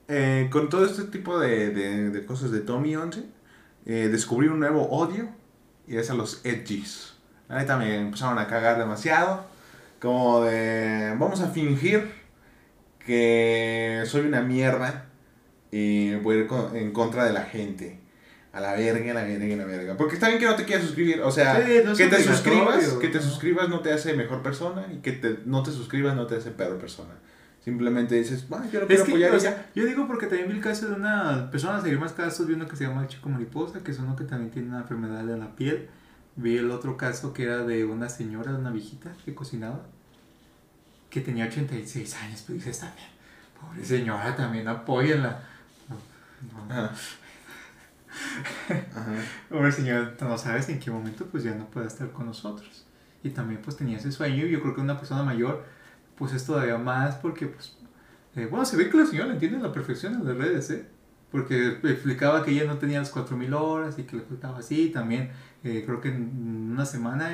eh, 0.09 0.49
con 0.51 0.69
todo 0.69 0.85
este 0.87 1.05
tipo 1.05 1.39
de, 1.39 1.71
de, 1.71 2.11
de 2.11 2.27
cosas 2.27 2.51
de 2.51 2.61
Tommy 2.61 2.97
11, 2.97 3.23
eh, 3.87 4.09
descubrí 4.11 4.49
un 4.49 4.59
nuevo 4.61 4.89
odio 4.91 5.29
y 5.87 5.97
es 5.97 6.11
a 6.11 6.15
los 6.15 6.41
edgies. 6.45 7.15
La 7.49 7.59
neta 7.59 7.77
me 7.79 7.97
empezaron 8.01 8.39
a 8.39 8.47
cagar 8.49 8.79
demasiado. 8.79 9.45
Como 10.01 10.43
de, 10.43 11.15
vamos 11.19 11.41
a 11.41 11.49
fingir 11.49 12.11
que 13.05 14.03
soy 14.07 14.23
una 14.27 14.43
mierda 14.43 15.07
y 15.71 16.15
voy 16.17 16.37
a 16.37 16.39
ir 16.41 16.47
con- 16.47 16.77
en 16.77 16.93
contra 16.93 17.25
de 17.25 17.33
la 17.33 17.43
gente. 17.43 18.01
A 18.53 18.61
la 18.61 18.73
verga, 18.75 19.11
a 19.13 19.15
la 19.15 19.23
verga, 19.25 19.55
a 19.55 19.57
la 19.59 19.65
verga. 19.67 19.97
Porque 19.97 20.15
está 20.15 20.29
bien 20.29 20.41
que 20.41 20.47
no 20.47 20.57
te 20.57 20.65
quieras 20.65 20.85
suscribir. 20.85 21.21
O 21.21 21.31
sea, 21.31 21.57
Sí, 21.65 21.81
no 21.85 21.93
es 21.93 21.99
que 21.99 22.07
te 22.07 22.23
suscribas, 22.23 22.85
que 23.01 23.09
te 23.09 23.21
suscribas 23.21 23.69
no 23.69 23.81
te 23.81 23.93
hace 23.93 24.15
mejor 24.15 24.43
persona 24.43 24.87
y 24.93 24.97
que 24.99 25.13
te, 25.13 25.39
no 25.45 25.63
te 25.63 25.71
suscribas 25.71 26.17
no 26.17 26.27
te 26.27 26.37
hace 26.37 26.51
peor 26.51 26.79
persona. 26.79 27.15
Simplemente 27.69 28.15
dices, 28.15 28.47
ah, 28.51 28.65
yo 28.73 28.81
lo 28.81 28.87
quiero 28.87 29.03
Es 29.03 29.03
que, 29.03 29.11
apoyar 29.11 29.35
o 29.35 29.39
sea, 29.39 29.71
yo 29.75 29.85
digo 29.85 30.07
porque 30.07 30.27
también 30.27 30.49
vi 30.49 30.55
el 30.55 30.63
caso 30.63 30.89
de 30.89 30.95
una 30.95 31.51
persona, 31.51 31.83
seguir 31.83 32.01
más 32.01 32.15
casos, 32.15 32.47
vi 32.47 32.55
uno 32.55 32.67
que 32.67 32.77
se 32.77 32.85
llama 32.85 33.03
el 33.03 33.09
chico 33.09 33.29
mariposa, 33.29 33.81
que 33.81 33.91
es 33.91 33.99
uno 33.99 34.17
que 34.17 34.25
también 34.25 34.51
tiene 34.51 34.69
una 34.69 34.79
enfermedad 34.79 35.23
de 35.25 35.37
la 35.37 35.55
piel. 35.55 35.91
Vi 36.37 36.57
el 36.57 36.71
otro 36.71 36.97
caso 36.97 37.35
que 37.35 37.43
era 37.43 37.65
de 37.65 37.85
una 37.85 38.09
señora, 38.09 38.53
una 38.53 38.71
viejita 38.71 39.13
que 39.23 39.35
cocinaba, 39.35 39.83
que 41.11 41.21
tenía 41.21 41.45
86 41.45 42.15
años, 42.23 42.43
pero 42.47 42.57
dices 42.57 42.81
también, 42.81 43.09
pobre 43.61 43.85
señora, 43.85 44.35
también 44.35 44.67
apóyenla. 44.67 45.43
No, 45.91 46.75
no. 46.75 46.89
Pobre 49.51 49.73
señora, 49.73 50.15
no 50.23 50.39
sabes 50.39 50.71
en 50.71 50.81
qué 50.81 50.91
momento 50.91 51.27
pues 51.27 51.45
ya 51.45 51.55
no 51.55 51.67
puede 51.67 51.87
estar 51.87 52.11
con 52.13 52.25
nosotros. 52.25 52.87
Y 53.23 53.29
también 53.29 53.61
pues 53.61 53.77
tenía 53.77 53.99
ese 53.99 54.11
sueño 54.11 54.47
yo 54.47 54.63
creo 54.63 54.75
que 54.75 54.81
una 54.81 54.97
persona 54.97 55.23
mayor 55.23 55.67
pues 56.19 56.33
es 56.35 56.45
todavía 56.45 56.79
más 56.79 57.17
porque 57.17 57.47
pues... 57.47 57.77
eh, 58.35 58.47
bueno, 58.51 58.65
se 58.65 58.77
ve 58.77 58.91
que 58.91 58.99
la 58.99 59.07
señora 59.07 59.33
entiende 59.33 59.59
la 59.59 59.73
perfección 59.73 60.15
en 60.15 60.27
las 60.27 60.37
redes, 60.37 60.71
¿eh? 60.71 60.87
Porque 61.31 61.79
explicaba 61.85 62.43
que 62.45 62.53
ella 62.53 62.65
no 62.65 62.79
tenía 62.79 63.01
las 63.01 63.15
4.000 63.15 63.55
horas 63.55 63.99
y 63.99 64.05
que 64.05 64.17
le 64.17 64.23
faltaba 64.23 64.59
así. 64.59 64.89
También 64.91 65.31
eh, 65.63 65.83
creo 65.85 66.01
que 66.01 66.09
en 66.09 66.71
una 66.73 66.87
semana 66.87 67.31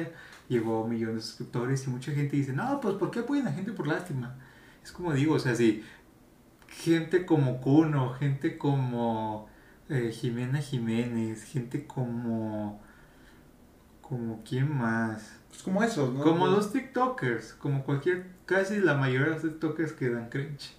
llegó 0.49 0.85
a 0.85 0.89
millón 0.89 1.15
de 1.17 1.23
suscriptores 1.23 1.87
y 1.87 1.91
mucha 1.91 2.13
gente 2.13 2.37
dice, 2.37 2.53
no, 2.53 2.81
pues 2.81 2.97
¿por 2.97 3.11
qué 3.11 3.21
apoyan 3.21 3.47
a 3.49 3.53
gente 3.53 3.73
por 3.73 3.87
lástima? 3.87 4.35
Es 4.83 4.93
como 4.93 5.13
digo, 5.13 5.35
o 5.35 5.39
sea, 5.39 5.55
si 5.55 5.85
gente 6.69 7.25
como 7.25 7.61
Kuno, 7.61 8.15
gente 8.15 8.59
como 8.59 9.49
eh, 9.89 10.11
Jimena 10.13 10.59
Jiménez, 10.61 11.45
gente 11.45 11.87
como... 11.87 12.83
como 14.01 14.43
quién 14.45 14.77
más. 14.77 15.41
Pues 15.55 15.63
como 15.63 15.85
eso, 15.85 16.11
¿no? 16.13 16.25
Como 16.25 16.49
los 16.49 16.73
TikTokers, 16.73 17.53
como 17.55 17.85
cualquier, 17.85 18.27
casi 18.45 18.81
la 18.81 18.95
mayoría 18.95 19.29
de 19.29 19.33
los 19.35 19.43
TikTokers 19.43 19.93
que 19.93 20.11
dan 20.11 20.29
cringe. 20.29 20.75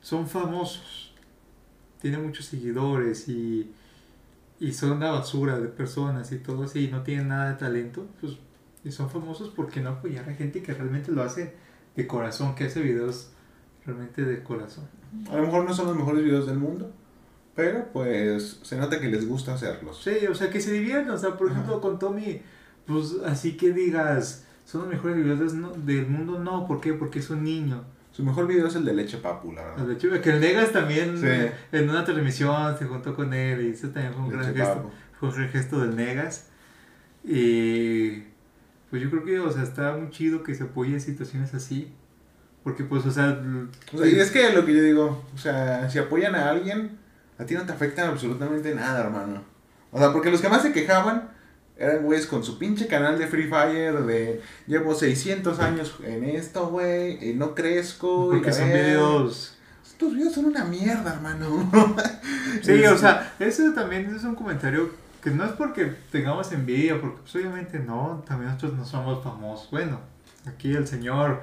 Son 0.00 0.26
famosos, 0.26 1.12
tienen 2.00 2.24
muchos 2.24 2.46
seguidores 2.46 3.28
y, 3.28 3.70
y 4.58 4.72
son 4.72 4.92
una 4.92 5.10
basura 5.10 5.58
de 5.58 5.68
personas 5.68 6.32
y 6.32 6.38
todo 6.38 6.62
así, 6.64 6.86
y 6.86 6.88
no 6.90 7.02
tienen 7.02 7.28
nada 7.28 7.50
de 7.50 7.56
talento, 7.56 8.06
pues, 8.22 8.38
y 8.84 8.90
son 8.90 9.10
famosos 9.10 9.50
porque 9.54 9.80
no 9.80 9.90
apoyar 9.90 10.26
a 10.30 10.32
gente 10.32 10.62
que 10.62 10.72
realmente 10.72 11.12
lo 11.12 11.22
hace 11.22 11.54
de 11.94 12.06
corazón, 12.06 12.54
que 12.54 12.64
hace 12.64 12.80
videos 12.80 13.32
realmente 13.84 14.24
de 14.24 14.42
corazón. 14.42 14.88
A 15.30 15.36
lo 15.36 15.42
mejor 15.42 15.64
no 15.64 15.74
son 15.74 15.88
los 15.88 15.96
mejores 15.96 16.24
videos 16.24 16.46
del 16.46 16.58
mundo, 16.58 16.90
pero 17.54 17.86
pues 17.92 18.60
se 18.62 18.78
nota 18.78 18.98
que 18.98 19.08
les 19.08 19.28
gusta 19.28 19.52
hacerlos. 19.52 20.00
Sí, 20.02 20.26
o 20.26 20.34
sea, 20.34 20.48
que 20.48 20.60
se 20.60 20.72
diviertan, 20.72 21.10
o 21.10 21.18
sea, 21.18 21.36
por 21.36 21.48
Ajá. 21.48 21.56
ejemplo, 21.56 21.82
con 21.82 21.98
Tommy, 21.98 22.40
pues 22.88 23.14
así 23.24 23.56
que 23.56 23.72
digas, 23.72 24.44
son 24.64 24.80
los 24.82 24.90
mejores 24.90 25.16
videos 25.16 25.54
del 25.86 26.06
mundo, 26.08 26.38
no, 26.40 26.66
¿por 26.66 26.80
qué? 26.80 26.92
Porque 26.94 27.20
es 27.20 27.30
un 27.30 27.44
niño. 27.44 27.84
Su 28.10 28.24
mejor 28.24 28.48
video 28.48 28.66
es 28.66 28.74
el 28.74 28.84
de 28.84 28.94
Leche 28.94 29.18
Papu, 29.18 29.52
la 29.52 29.62
verdad. 29.62 29.86
De 29.86 29.94
hecho, 29.94 30.08
que 30.20 30.30
el 30.30 30.40
Negas 30.40 30.72
también 30.72 31.16
Sí. 31.16 31.26
en 31.70 31.88
una 31.88 32.04
transmisión 32.04 32.76
se 32.76 32.86
juntó 32.86 33.14
con 33.14 33.32
él 33.32 33.62
y 33.66 33.70
eso 33.70 33.90
también 33.90 34.12
fue 34.14 34.22
un 34.24 34.28
gran 34.30 34.52
gesto, 34.54 34.74
Papu. 34.74 34.90
fue 35.20 35.28
un 35.28 35.34
gran 35.36 35.48
gesto 35.50 35.78
del 35.80 35.94
Negas. 35.94 36.46
Y 37.24 38.22
pues 38.90 39.02
yo 39.02 39.10
creo 39.10 39.24
que, 39.24 39.38
o 39.38 39.52
sea, 39.52 39.62
está 39.62 39.96
muy 39.96 40.10
chido 40.10 40.42
que 40.42 40.54
se 40.54 40.64
apoye 40.64 40.98
situaciones 40.98 41.54
así. 41.54 41.92
Porque 42.64 42.84
pues, 42.84 43.06
o 43.06 43.10
sea, 43.10 43.40
O 43.92 43.98
sea, 43.98 44.06
y 44.06 44.18
es 44.18 44.30
que 44.30 44.52
lo 44.52 44.64
que 44.66 44.74
yo 44.74 44.82
digo, 44.82 45.24
o 45.34 45.38
sea, 45.38 45.88
si 45.88 45.98
apoyan 45.98 46.34
a 46.34 46.50
alguien, 46.50 46.98
a 47.38 47.44
ti 47.44 47.54
no 47.54 47.62
te 47.64 47.72
afecta 47.72 48.08
absolutamente 48.08 48.74
nada, 48.74 49.00
hermano. 49.04 49.42
O 49.92 49.98
sea, 49.98 50.12
porque 50.12 50.30
los 50.30 50.40
que 50.40 50.48
más 50.48 50.62
se 50.62 50.72
quejaban 50.72 51.30
eran 51.78 52.02
güeyes 52.02 52.26
con 52.26 52.42
su 52.42 52.58
pinche 52.58 52.86
canal 52.86 53.18
de 53.18 53.26
Free 53.26 53.48
Fire 53.48 54.02
de 54.02 54.42
llevo 54.66 54.94
600 54.94 55.58
años 55.60 55.94
en 56.04 56.24
esto, 56.24 56.68
güey, 56.68 57.30
y 57.30 57.34
no 57.34 57.54
crezco. 57.54 58.26
y 58.32 58.36
porque 58.36 58.50
la 58.50 58.56
son 58.56 58.68
verga". 58.68 58.88
videos... 58.88 59.54
Estos 59.86 60.14
videos 60.14 60.34
son 60.34 60.44
una 60.46 60.64
mierda, 60.64 61.14
hermano. 61.14 61.70
Sí, 62.62 62.84
o 62.84 62.96
sea, 62.96 63.34
ese 63.38 63.70
también 63.72 64.14
es 64.14 64.24
un 64.24 64.34
comentario 64.34 64.90
que 65.22 65.30
no 65.30 65.44
es 65.44 65.52
porque 65.52 65.94
tengamos 66.10 66.50
envidia, 66.52 67.00
porque 67.00 67.18
pues, 67.20 67.34
obviamente 67.36 67.78
no, 67.78 68.24
también 68.26 68.52
nosotros 68.52 68.78
no 68.78 68.84
somos 68.84 69.22
famosos. 69.22 69.70
Bueno, 69.70 70.00
aquí 70.46 70.72
el 70.72 70.86
señor 70.86 71.42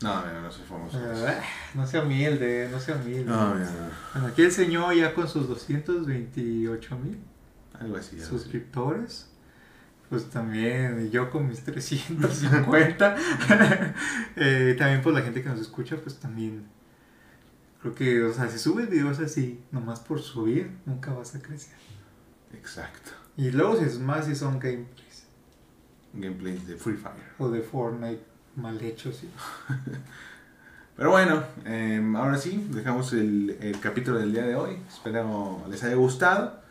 No, 0.00 0.22
mira, 0.22 0.40
no 0.40 0.50
soy 0.50 0.64
famoso. 0.64 0.98
Ah, 0.98 1.40
no 1.74 1.86
sea 1.86 2.02
humilde, 2.02 2.68
no 2.70 2.80
sea 2.80 2.96
humilde. 2.96 3.24
No, 3.24 3.54
mira, 3.54 3.70
no. 3.70 3.90
Bueno, 4.14 4.28
aquí 4.28 4.42
el 4.42 4.52
señor 4.52 4.94
ya 4.94 5.14
con 5.14 5.28
sus 5.28 5.48
228 5.48 6.98
mil 6.98 7.18
suscriptores. 8.20 9.28
Pues 10.08 10.30
también 10.30 11.10
yo 11.10 11.30
con 11.30 11.48
mis 11.48 11.62
350. 11.62 13.16
Eh, 14.38 14.76
también 14.78 15.00
por 15.00 15.14
la 15.14 15.22
gente 15.22 15.42
que 15.42 15.48
nos 15.48 15.60
escucha, 15.60 15.96
pues 15.96 16.16
también 16.16 16.66
creo 17.80 17.94
que, 17.94 18.22
o 18.22 18.34
sea, 18.34 18.50
si 18.50 18.58
subes 18.58 18.90
videos 18.90 19.18
así, 19.18 19.62
nomás 19.72 20.00
por 20.00 20.20
subir, 20.20 20.70
nunca 20.84 21.14
vas 21.14 21.34
a 21.34 21.40
crecer. 21.40 21.74
Exacto. 22.52 23.12
Y 23.38 23.50
luego 23.50 23.78
si 23.78 23.84
es 23.84 23.98
más, 23.98 24.26
si 24.26 24.34
son 24.34 24.58
gameplays 24.58 25.26
Gameplays 26.12 26.66
de 26.66 26.76
Free 26.76 26.96
Fire. 26.96 27.32
o 27.38 27.48
de 27.48 27.62
Fortnite 27.62 28.22
mal 28.56 28.80
hechos. 28.82 29.16
¿sí? 29.16 29.30
Pero 30.96 31.10
bueno, 31.10 31.42
eh, 31.64 32.02
ahora 32.16 32.38
sí, 32.38 32.66
dejamos 32.70 33.12
el, 33.12 33.56
el 33.60 33.78
capítulo 33.80 34.18
del 34.18 34.32
día 34.32 34.46
de 34.46 34.56
hoy. 34.56 34.78
Espero 34.88 35.64
les 35.68 35.82
haya 35.84 35.94
gustado. 35.94 36.65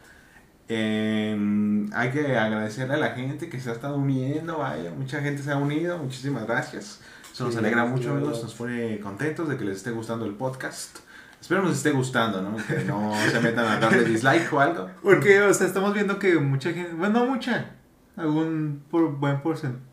Eh, 0.67 1.87
hay 1.93 2.11
que 2.11 2.37
agradecerle 2.37 2.95
a 2.95 2.97
la 2.97 3.09
gente 3.11 3.49
que 3.49 3.59
se 3.59 3.69
ha 3.69 3.73
estado 3.73 3.97
uniendo, 3.97 4.57
vaya, 4.57 4.91
mucha 4.91 5.21
gente 5.21 5.43
se 5.43 5.51
ha 5.51 5.57
unido, 5.57 5.97
muchísimas 5.97 6.47
gracias. 6.47 7.01
Eso 7.31 7.45
nos 7.45 7.53
Sí, 7.53 7.59
alegra 7.59 7.85
mucho, 7.85 8.11
amigos, 8.11 8.41
nos 8.41 8.53
pone 8.55 8.99
contentos 8.99 9.47
de 9.49 9.57
que 9.57 9.65
les 9.65 9.77
esté 9.77 9.91
gustando 9.91 10.25
el 10.25 10.33
podcast. 10.33 10.99
Espero 11.39 11.61
nos 11.61 11.77
esté 11.77 11.91
gustando, 11.91 12.41
¿no? 12.41 12.57
Que 12.57 12.83
no 12.85 13.13
se 13.29 13.39
metan 13.39 13.65
a 13.65 13.79
darle 13.79 14.03
dislike 14.05 14.51
o 14.51 14.59
algo. 14.59 14.89
Porque, 15.03 15.41
o 15.41 15.53
sea, 15.53 15.67
estamos 15.67 15.93
viendo 15.93 16.17
que 16.17 16.35
mucha 16.39 16.71
gente, 16.73 16.93
bueno, 16.93 17.19
no 17.19 17.31
mucha, 17.31 17.71
algún 18.15 18.83
por, 18.89 19.11
buen 19.17 19.41
porcentaje, 19.41 19.83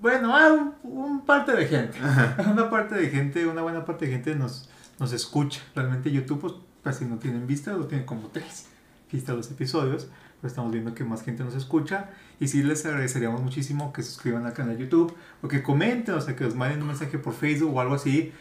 bueno, 0.00 0.34
ah, 0.34 0.52
un, 0.52 0.74
un 0.84 1.24
parte 1.26 1.52
de 1.52 1.66
gente, 1.66 1.98
una 2.50 2.70
parte 2.70 2.94
de 2.94 3.08
gente, 3.08 3.46
una 3.46 3.62
buena 3.62 3.84
parte 3.84 4.06
de 4.06 4.12
gente 4.12 4.34
nos, 4.34 4.70
nos 4.98 5.12
escucha. 5.12 5.60
Realmente 5.74 6.10
YouTube, 6.10 6.40
pues, 6.40 6.54
casi 6.82 7.04
no 7.04 7.18
tienen 7.18 7.46
vistas, 7.46 7.76
lo 7.76 7.86
tienen 7.86 8.06
como 8.06 8.28
tres 8.28 8.68
vistas 9.10 9.36
los 9.36 9.50
episodios, 9.50 10.08
pero 10.42 10.48
estamos 10.48 10.72
viendo 10.72 10.92
que 10.94 11.04
más 11.04 11.22
gente 11.22 11.44
nos 11.44 11.54
escucha. 11.54 12.10
Y 12.40 12.48
sí 12.48 12.62
les 12.64 12.84
agradeceríamos 12.84 13.40
muchísimo 13.40 13.92
que 13.92 14.02
suscriban 14.02 14.44
al 14.44 14.52
canal 14.52 14.76
de 14.76 14.82
YouTube, 14.82 15.14
o 15.40 15.46
que 15.48 15.62
comenten, 15.62 16.16
o 16.16 16.20
sea, 16.20 16.34
que 16.36 16.42
nos 16.44 16.56
manden 16.56 16.82
un 16.82 16.88
mensaje 16.88 17.16
por 17.16 17.32
Facebook 17.32 17.74
o 17.74 17.80
algo 17.80 17.94
así, 17.94 18.32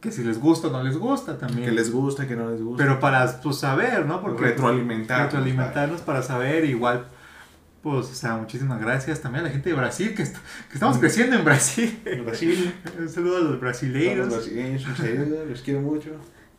que 0.00 0.10
si 0.10 0.24
les 0.24 0.38
gusta 0.40 0.68
o 0.68 0.70
no 0.72 0.82
les 0.82 0.96
gusta 0.96 1.36
también. 1.38 1.66
Que 1.68 1.72
les 1.72 1.92
gusta, 1.92 2.26
que 2.26 2.34
no 2.34 2.50
les 2.50 2.62
gusta. 2.62 2.82
Pero 2.82 2.98
para 2.98 3.40
pues, 3.42 3.58
saber, 3.58 4.06
¿no? 4.06 4.22
Porque 4.22 4.38
pues, 4.38 4.50
retroalimentar. 4.52 5.24
retroalimentarnos 5.24 6.00
para 6.00 6.22
saber, 6.22 6.64
igual, 6.64 7.04
pues, 7.82 8.06
o 8.06 8.14
sea, 8.14 8.36
muchísimas 8.38 8.80
gracias 8.80 9.20
también 9.20 9.44
a 9.44 9.48
la 9.48 9.52
gente 9.52 9.68
de 9.68 9.76
Brasil, 9.76 10.14
que, 10.14 10.22
est- 10.22 10.36
que 10.68 10.74
estamos 10.74 10.96
Mm. 10.96 11.00
creciendo 11.00 11.36
en 11.36 11.44
Brasil. 11.44 12.00
Brasil. 12.24 12.74
Un 12.98 13.08
saludo 13.10 13.36
a 13.36 13.40
los 13.40 13.50
Los 13.50 13.60
brasileiros. 13.60 14.30
brasileños, 14.30 14.86
un 14.86 14.96
saludo, 14.96 15.44
los 15.44 15.60
quiero 15.60 15.80
mucho. 15.82 16.10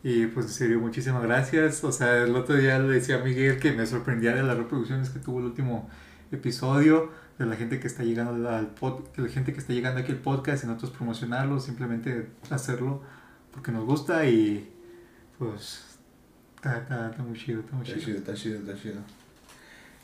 Y 0.04 0.26
pues, 0.26 0.46
en 0.46 0.52
serio, 0.52 0.80
muchísimas 0.80 1.22
gracias. 1.22 1.84
O 1.84 1.92
sea, 1.92 2.22
el 2.24 2.34
otro 2.34 2.56
día 2.56 2.78
le 2.78 2.94
decía 2.94 3.16
a 3.20 3.24
Miguel 3.24 3.58
que 3.60 3.72
me 3.72 3.86
sorprendía 3.86 4.34
de 4.34 4.42
las 4.42 4.56
reproducciones 4.56 5.10
que 5.10 5.18
tuvo 5.20 5.38
el 5.38 5.46
último 5.46 5.88
episodio, 6.32 7.10
de 7.38 7.46
la 7.46 7.56
gente 7.56 7.78
que 7.78 7.86
está 7.86 8.02
llegando 8.02 8.48
al 8.50 8.66
pod, 8.68 9.04
de 9.16 9.22
la 9.22 9.28
gente 9.28 9.52
que 9.52 9.58
está 9.60 9.72
llegando 9.72 10.00
aquí 10.00 10.12
al 10.12 10.18
podcast 10.18 10.64
y 10.64 10.66
nosotros 10.66 10.90
promocionarlo, 10.92 11.60
simplemente 11.60 12.28
hacerlo 12.50 13.02
porque 13.52 13.70
nos 13.70 13.84
gusta 13.84 14.26
y 14.26 14.68
pues 15.38 15.84
está, 16.56 16.78
está, 16.78 17.10
está 17.10 17.22
muy 17.22 17.38
chido, 17.38 17.60
está 17.60 17.76
muy 17.76 17.86
Está 17.86 17.94
chido. 17.98 18.06
chido, 18.06 18.18
está 18.18 18.34
chido, 18.34 18.58
está 18.58 18.74
chido. 18.82 19.00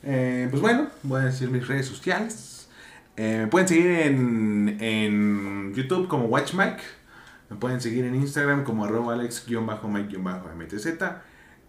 Eh, 0.02 0.46
pues 0.50 0.60
bueno, 0.62 0.88
voy 1.02 1.22
a 1.22 1.24
decir 1.24 1.50
mis 1.50 1.66
redes 1.66 1.86
sociales. 1.86 2.68
Eh, 3.16 3.38
me 3.42 3.46
pueden 3.48 3.66
seguir 3.66 3.86
en, 3.86 4.76
en 4.80 5.74
YouTube 5.74 6.06
como 6.08 6.26
WatchMike. 6.26 6.82
Me 7.50 7.56
pueden 7.56 7.80
seguir 7.80 8.04
en 8.04 8.14
Instagram 8.14 8.64
como 8.64 8.84
arroba 8.84 9.14
alex-mike-mtz. 9.14 10.86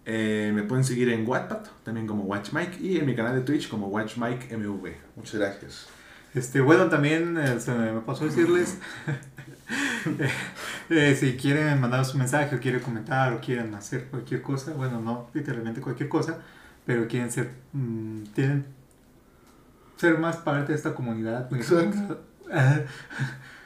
Eh, 0.05 0.51
me 0.53 0.63
pueden 0.63 0.83
seguir 0.83 1.09
en 1.09 1.27
Wattpad, 1.27 1.67
también 1.83 2.07
como 2.07 2.23
WatchMike. 2.23 2.79
Y 2.81 2.97
en 2.97 3.05
mi 3.05 3.15
canal 3.15 3.35
de 3.35 3.41
Twitch 3.41 3.69
como 3.69 3.87
WatchMikeMV. 3.87 4.89
Muchas 5.15 5.35
gracias. 5.35 5.87
Este, 6.33 6.61
bueno, 6.61 6.89
también 6.89 7.37
eh, 7.37 7.59
se 7.59 7.71
me 7.71 8.01
pasó 8.01 8.23
a 8.23 8.27
decirles, 8.27 8.77
eh, 10.89 11.15
si 11.19 11.35
quieren 11.37 11.81
mandar 11.81 12.05
su 12.05 12.17
mensaje 12.17 12.55
o 12.55 12.59
quieren 12.59 12.81
comentar 12.81 13.33
o 13.33 13.41
quieren 13.41 13.73
hacer 13.73 14.05
cualquier 14.05 14.43
cosa, 14.43 14.73
bueno, 14.73 15.01
no 15.01 15.29
literalmente 15.33 15.81
cualquier 15.81 16.07
cosa, 16.07 16.37
pero 16.85 17.07
quieren 17.07 17.31
ser, 17.31 17.49
mm, 17.73 18.23
tienen 18.35 18.65
ser 19.95 20.19
más 20.19 20.37
parte 20.37 20.71
de 20.71 20.77
esta 20.77 20.93
comunidad, 20.93 21.51
Exacto. 21.51 22.21
ah, 22.53 22.79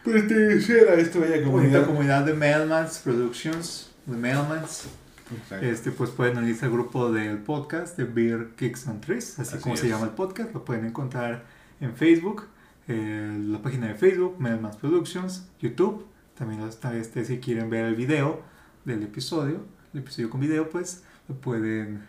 Pertenecer 0.03 0.89
a 0.89 0.95
esta 0.95 1.19
bella 1.19 1.35
esta 1.35 1.45
comunidad. 1.45 1.85
comunidad 1.85 2.25
de 2.25 2.33
Mailmans 2.33 2.99
Productions, 2.99 3.91
de 4.05 4.17
Mailmans, 4.17 4.85
Exacto. 5.33 5.65
este, 5.65 5.91
pues 5.91 6.09
pueden 6.09 6.37
unirse 6.37 6.65
al 6.65 6.71
grupo 6.71 7.11
del 7.11 7.37
podcast 7.37 7.97
de 7.97 8.03
Beer 8.03 8.49
Kicks 8.57 8.87
and 8.87 9.01
Trees, 9.01 9.39
así, 9.39 9.55
Así 9.55 9.63
como 9.63 9.77
se 9.77 9.87
llama 9.87 10.05
el 10.05 10.11
podcast, 10.11 10.53
lo 10.53 10.65
pueden 10.65 10.85
encontrar 10.85 11.45
en 11.79 11.95
Facebook, 11.95 12.47
eh, 12.87 13.37
la 13.47 13.61
página 13.61 13.87
de 13.87 13.95
Facebook, 13.95 14.35
Mailmans 14.39 14.75
Productions, 14.75 15.47
YouTube, 15.59 16.05
también 16.37 16.61
está 16.63 16.95
este 16.97 17.23
si 17.23 17.39
quieren 17.39 17.69
ver 17.69 17.85
el 17.85 17.95
video 17.95 18.41
del 18.85 19.03
episodio, 19.03 19.65
el 19.93 20.01
episodio 20.01 20.29
con 20.29 20.41
video, 20.41 20.69
pues 20.69 21.03
lo 21.29 21.35
pueden 21.35 22.05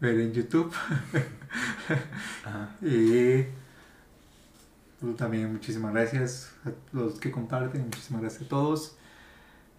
ver 0.00 0.20
en 0.20 0.32
YouTube. 0.32 0.72
Ajá. 2.44 2.76
Y 2.82 3.46
también 5.16 5.52
muchísimas 5.52 5.92
gracias 5.92 6.52
a 6.64 6.70
los 6.92 7.18
que 7.18 7.30
comparten, 7.30 7.82
muchísimas 7.84 8.22
gracias 8.22 8.42
a 8.42 8.48
todos. 8.48 8.96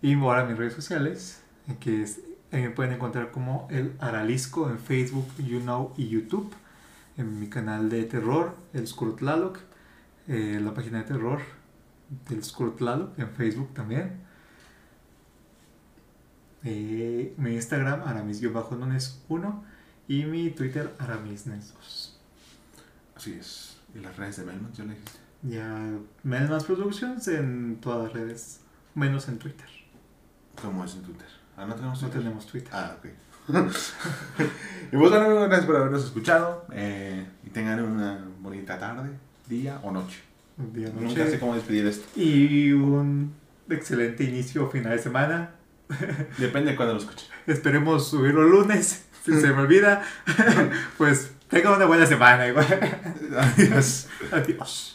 Y 0.02 0.14
ahora 0.16 0.46
mis 0.46 0.58
redes 0.58 0.74
sociales, 0.74 1.42
eh, 1.68 1.78
que 1.80 2.06
ahí 2.52 2.62
me 2.62 2.70
pueden 2.72 2.94
encontrar 2.94 3.32
como 3.32 3.68
el 3.72 3.94
Aralisco 4.00 4.70
en 4.70 4.78
Facebook, 4.80 5.28
YouNow 5.38 5.94
y 5.98 6.10
YouTube. 6.10 6.54
En 7.18 7.40
mi 7.40 7.48
canal 7.48 7.90
de 7.90 8.04
terror, 8.04 8.56
el 8.74 8.88
Skurtlaloc. 8.88 9.60
eh, 10.28 10.60
la 10.64 10.74
página 10.74 11.00
de 11.00 11.04
terror 11.06 11.42
del 12.30 12.44
Skurtlaloc 12.44 13.18
en 13.20 13.30
Facebook 13.30 13.74
también. 13.74 14.22
Eh, 16.64 17.34
mi 17.38 17.54
Instagram, 17.56 18.02
aramis-nunes1 18.04 19.62
y 20.08 20.26
mi 20.26 20.50
Twitter, 20.52 20.96
aramisnes2. 21.00 22.14
Así 23.16 23.34
es. 23.34 23.73
¿Y 23.96 24.00
las 24.00 24.16
redes 24.18 24.38
de 24.38 24.44
Belmont? 24.46 24.74
¿Ya 24.76 24.84
le 24.86 24.90
dijiste? 24.92 25.20
Ya, 25.44 25.90
Melmas 26.24 26.64
Productions 26.64 27.28
en 27.28 27.78
todas 27.82 28.04
las 28.06 28.14
redes, 28.14 28.62
menos 28.96 29.28
en 29.28 29.38
Twitter. 29.40 29.68
¿Cómo 30.62 30.86
es 30.86 30.94
en 30.96 31.02
Twitter? 31.04 31.28
Ah, 31.58 31.66
no 31.66 31.76
tenemos 31.76 32.02
No 32.02 32.08
Twitter. 32.08 32.24
tenemos 32.24 32.48
Twitter. 32.48 32.70
Ah, 32.74 32.96
ok. 32.98 33.06
y 34.92 34.98
pues 34.98 35.12
bueno, 35.12 35.36
gracias 35.42 35.66
por 35.66 35.76
habernos 35.76 36.04
escuchado. 36.06 36.66
eh, 36.72 37.26
y 37.46 37.50
tengan 37.50 37.82
una 37.84 38.24
bonita 38.40 38.80
tarde, 38.80 39.10
día 39.48 39.80
o 39.84 39.92
noche. 39.92 40.22
Un 40.58 40.72
día, 40.72 40.88
Nunca 40.90 41.20
noche. 41.20 41.32
sé 41.32 41.40
cómo 41.40 41.56
despedir 41.56 41.86
esto. 41.88 42.08
Y 42.20 42.72
un 42.72 43.34
excelente 43.70 44.24
inicio 44.24 44.66
o 44.66 44.70
final 44.70 44.94
de 44.96 45.00
semana. 45.04 45.52
Depende 46.38 46.72
de 46.72 46.78
cuándo 46.78 46.94
lo 46.94 47.00
escuchen. 47.02 47.28
Esperemos 47.48 48.08
subirlo 48.10 48.44
el 48.44 48.50
lunes. 48.52 49.06
Si 49.26 49.32
se 49.40 49.48
me 49.54 49.62
olvida, 49.62 50.04
pues 50.98 51.32
tenga 51.54 51.72
una 51.72 51.86
buena 51.86 52.06
semana 52.06 52.48
igual. 52.48 52.66
Adiós. 53.38 54.08
Adiós. 54.32 54.90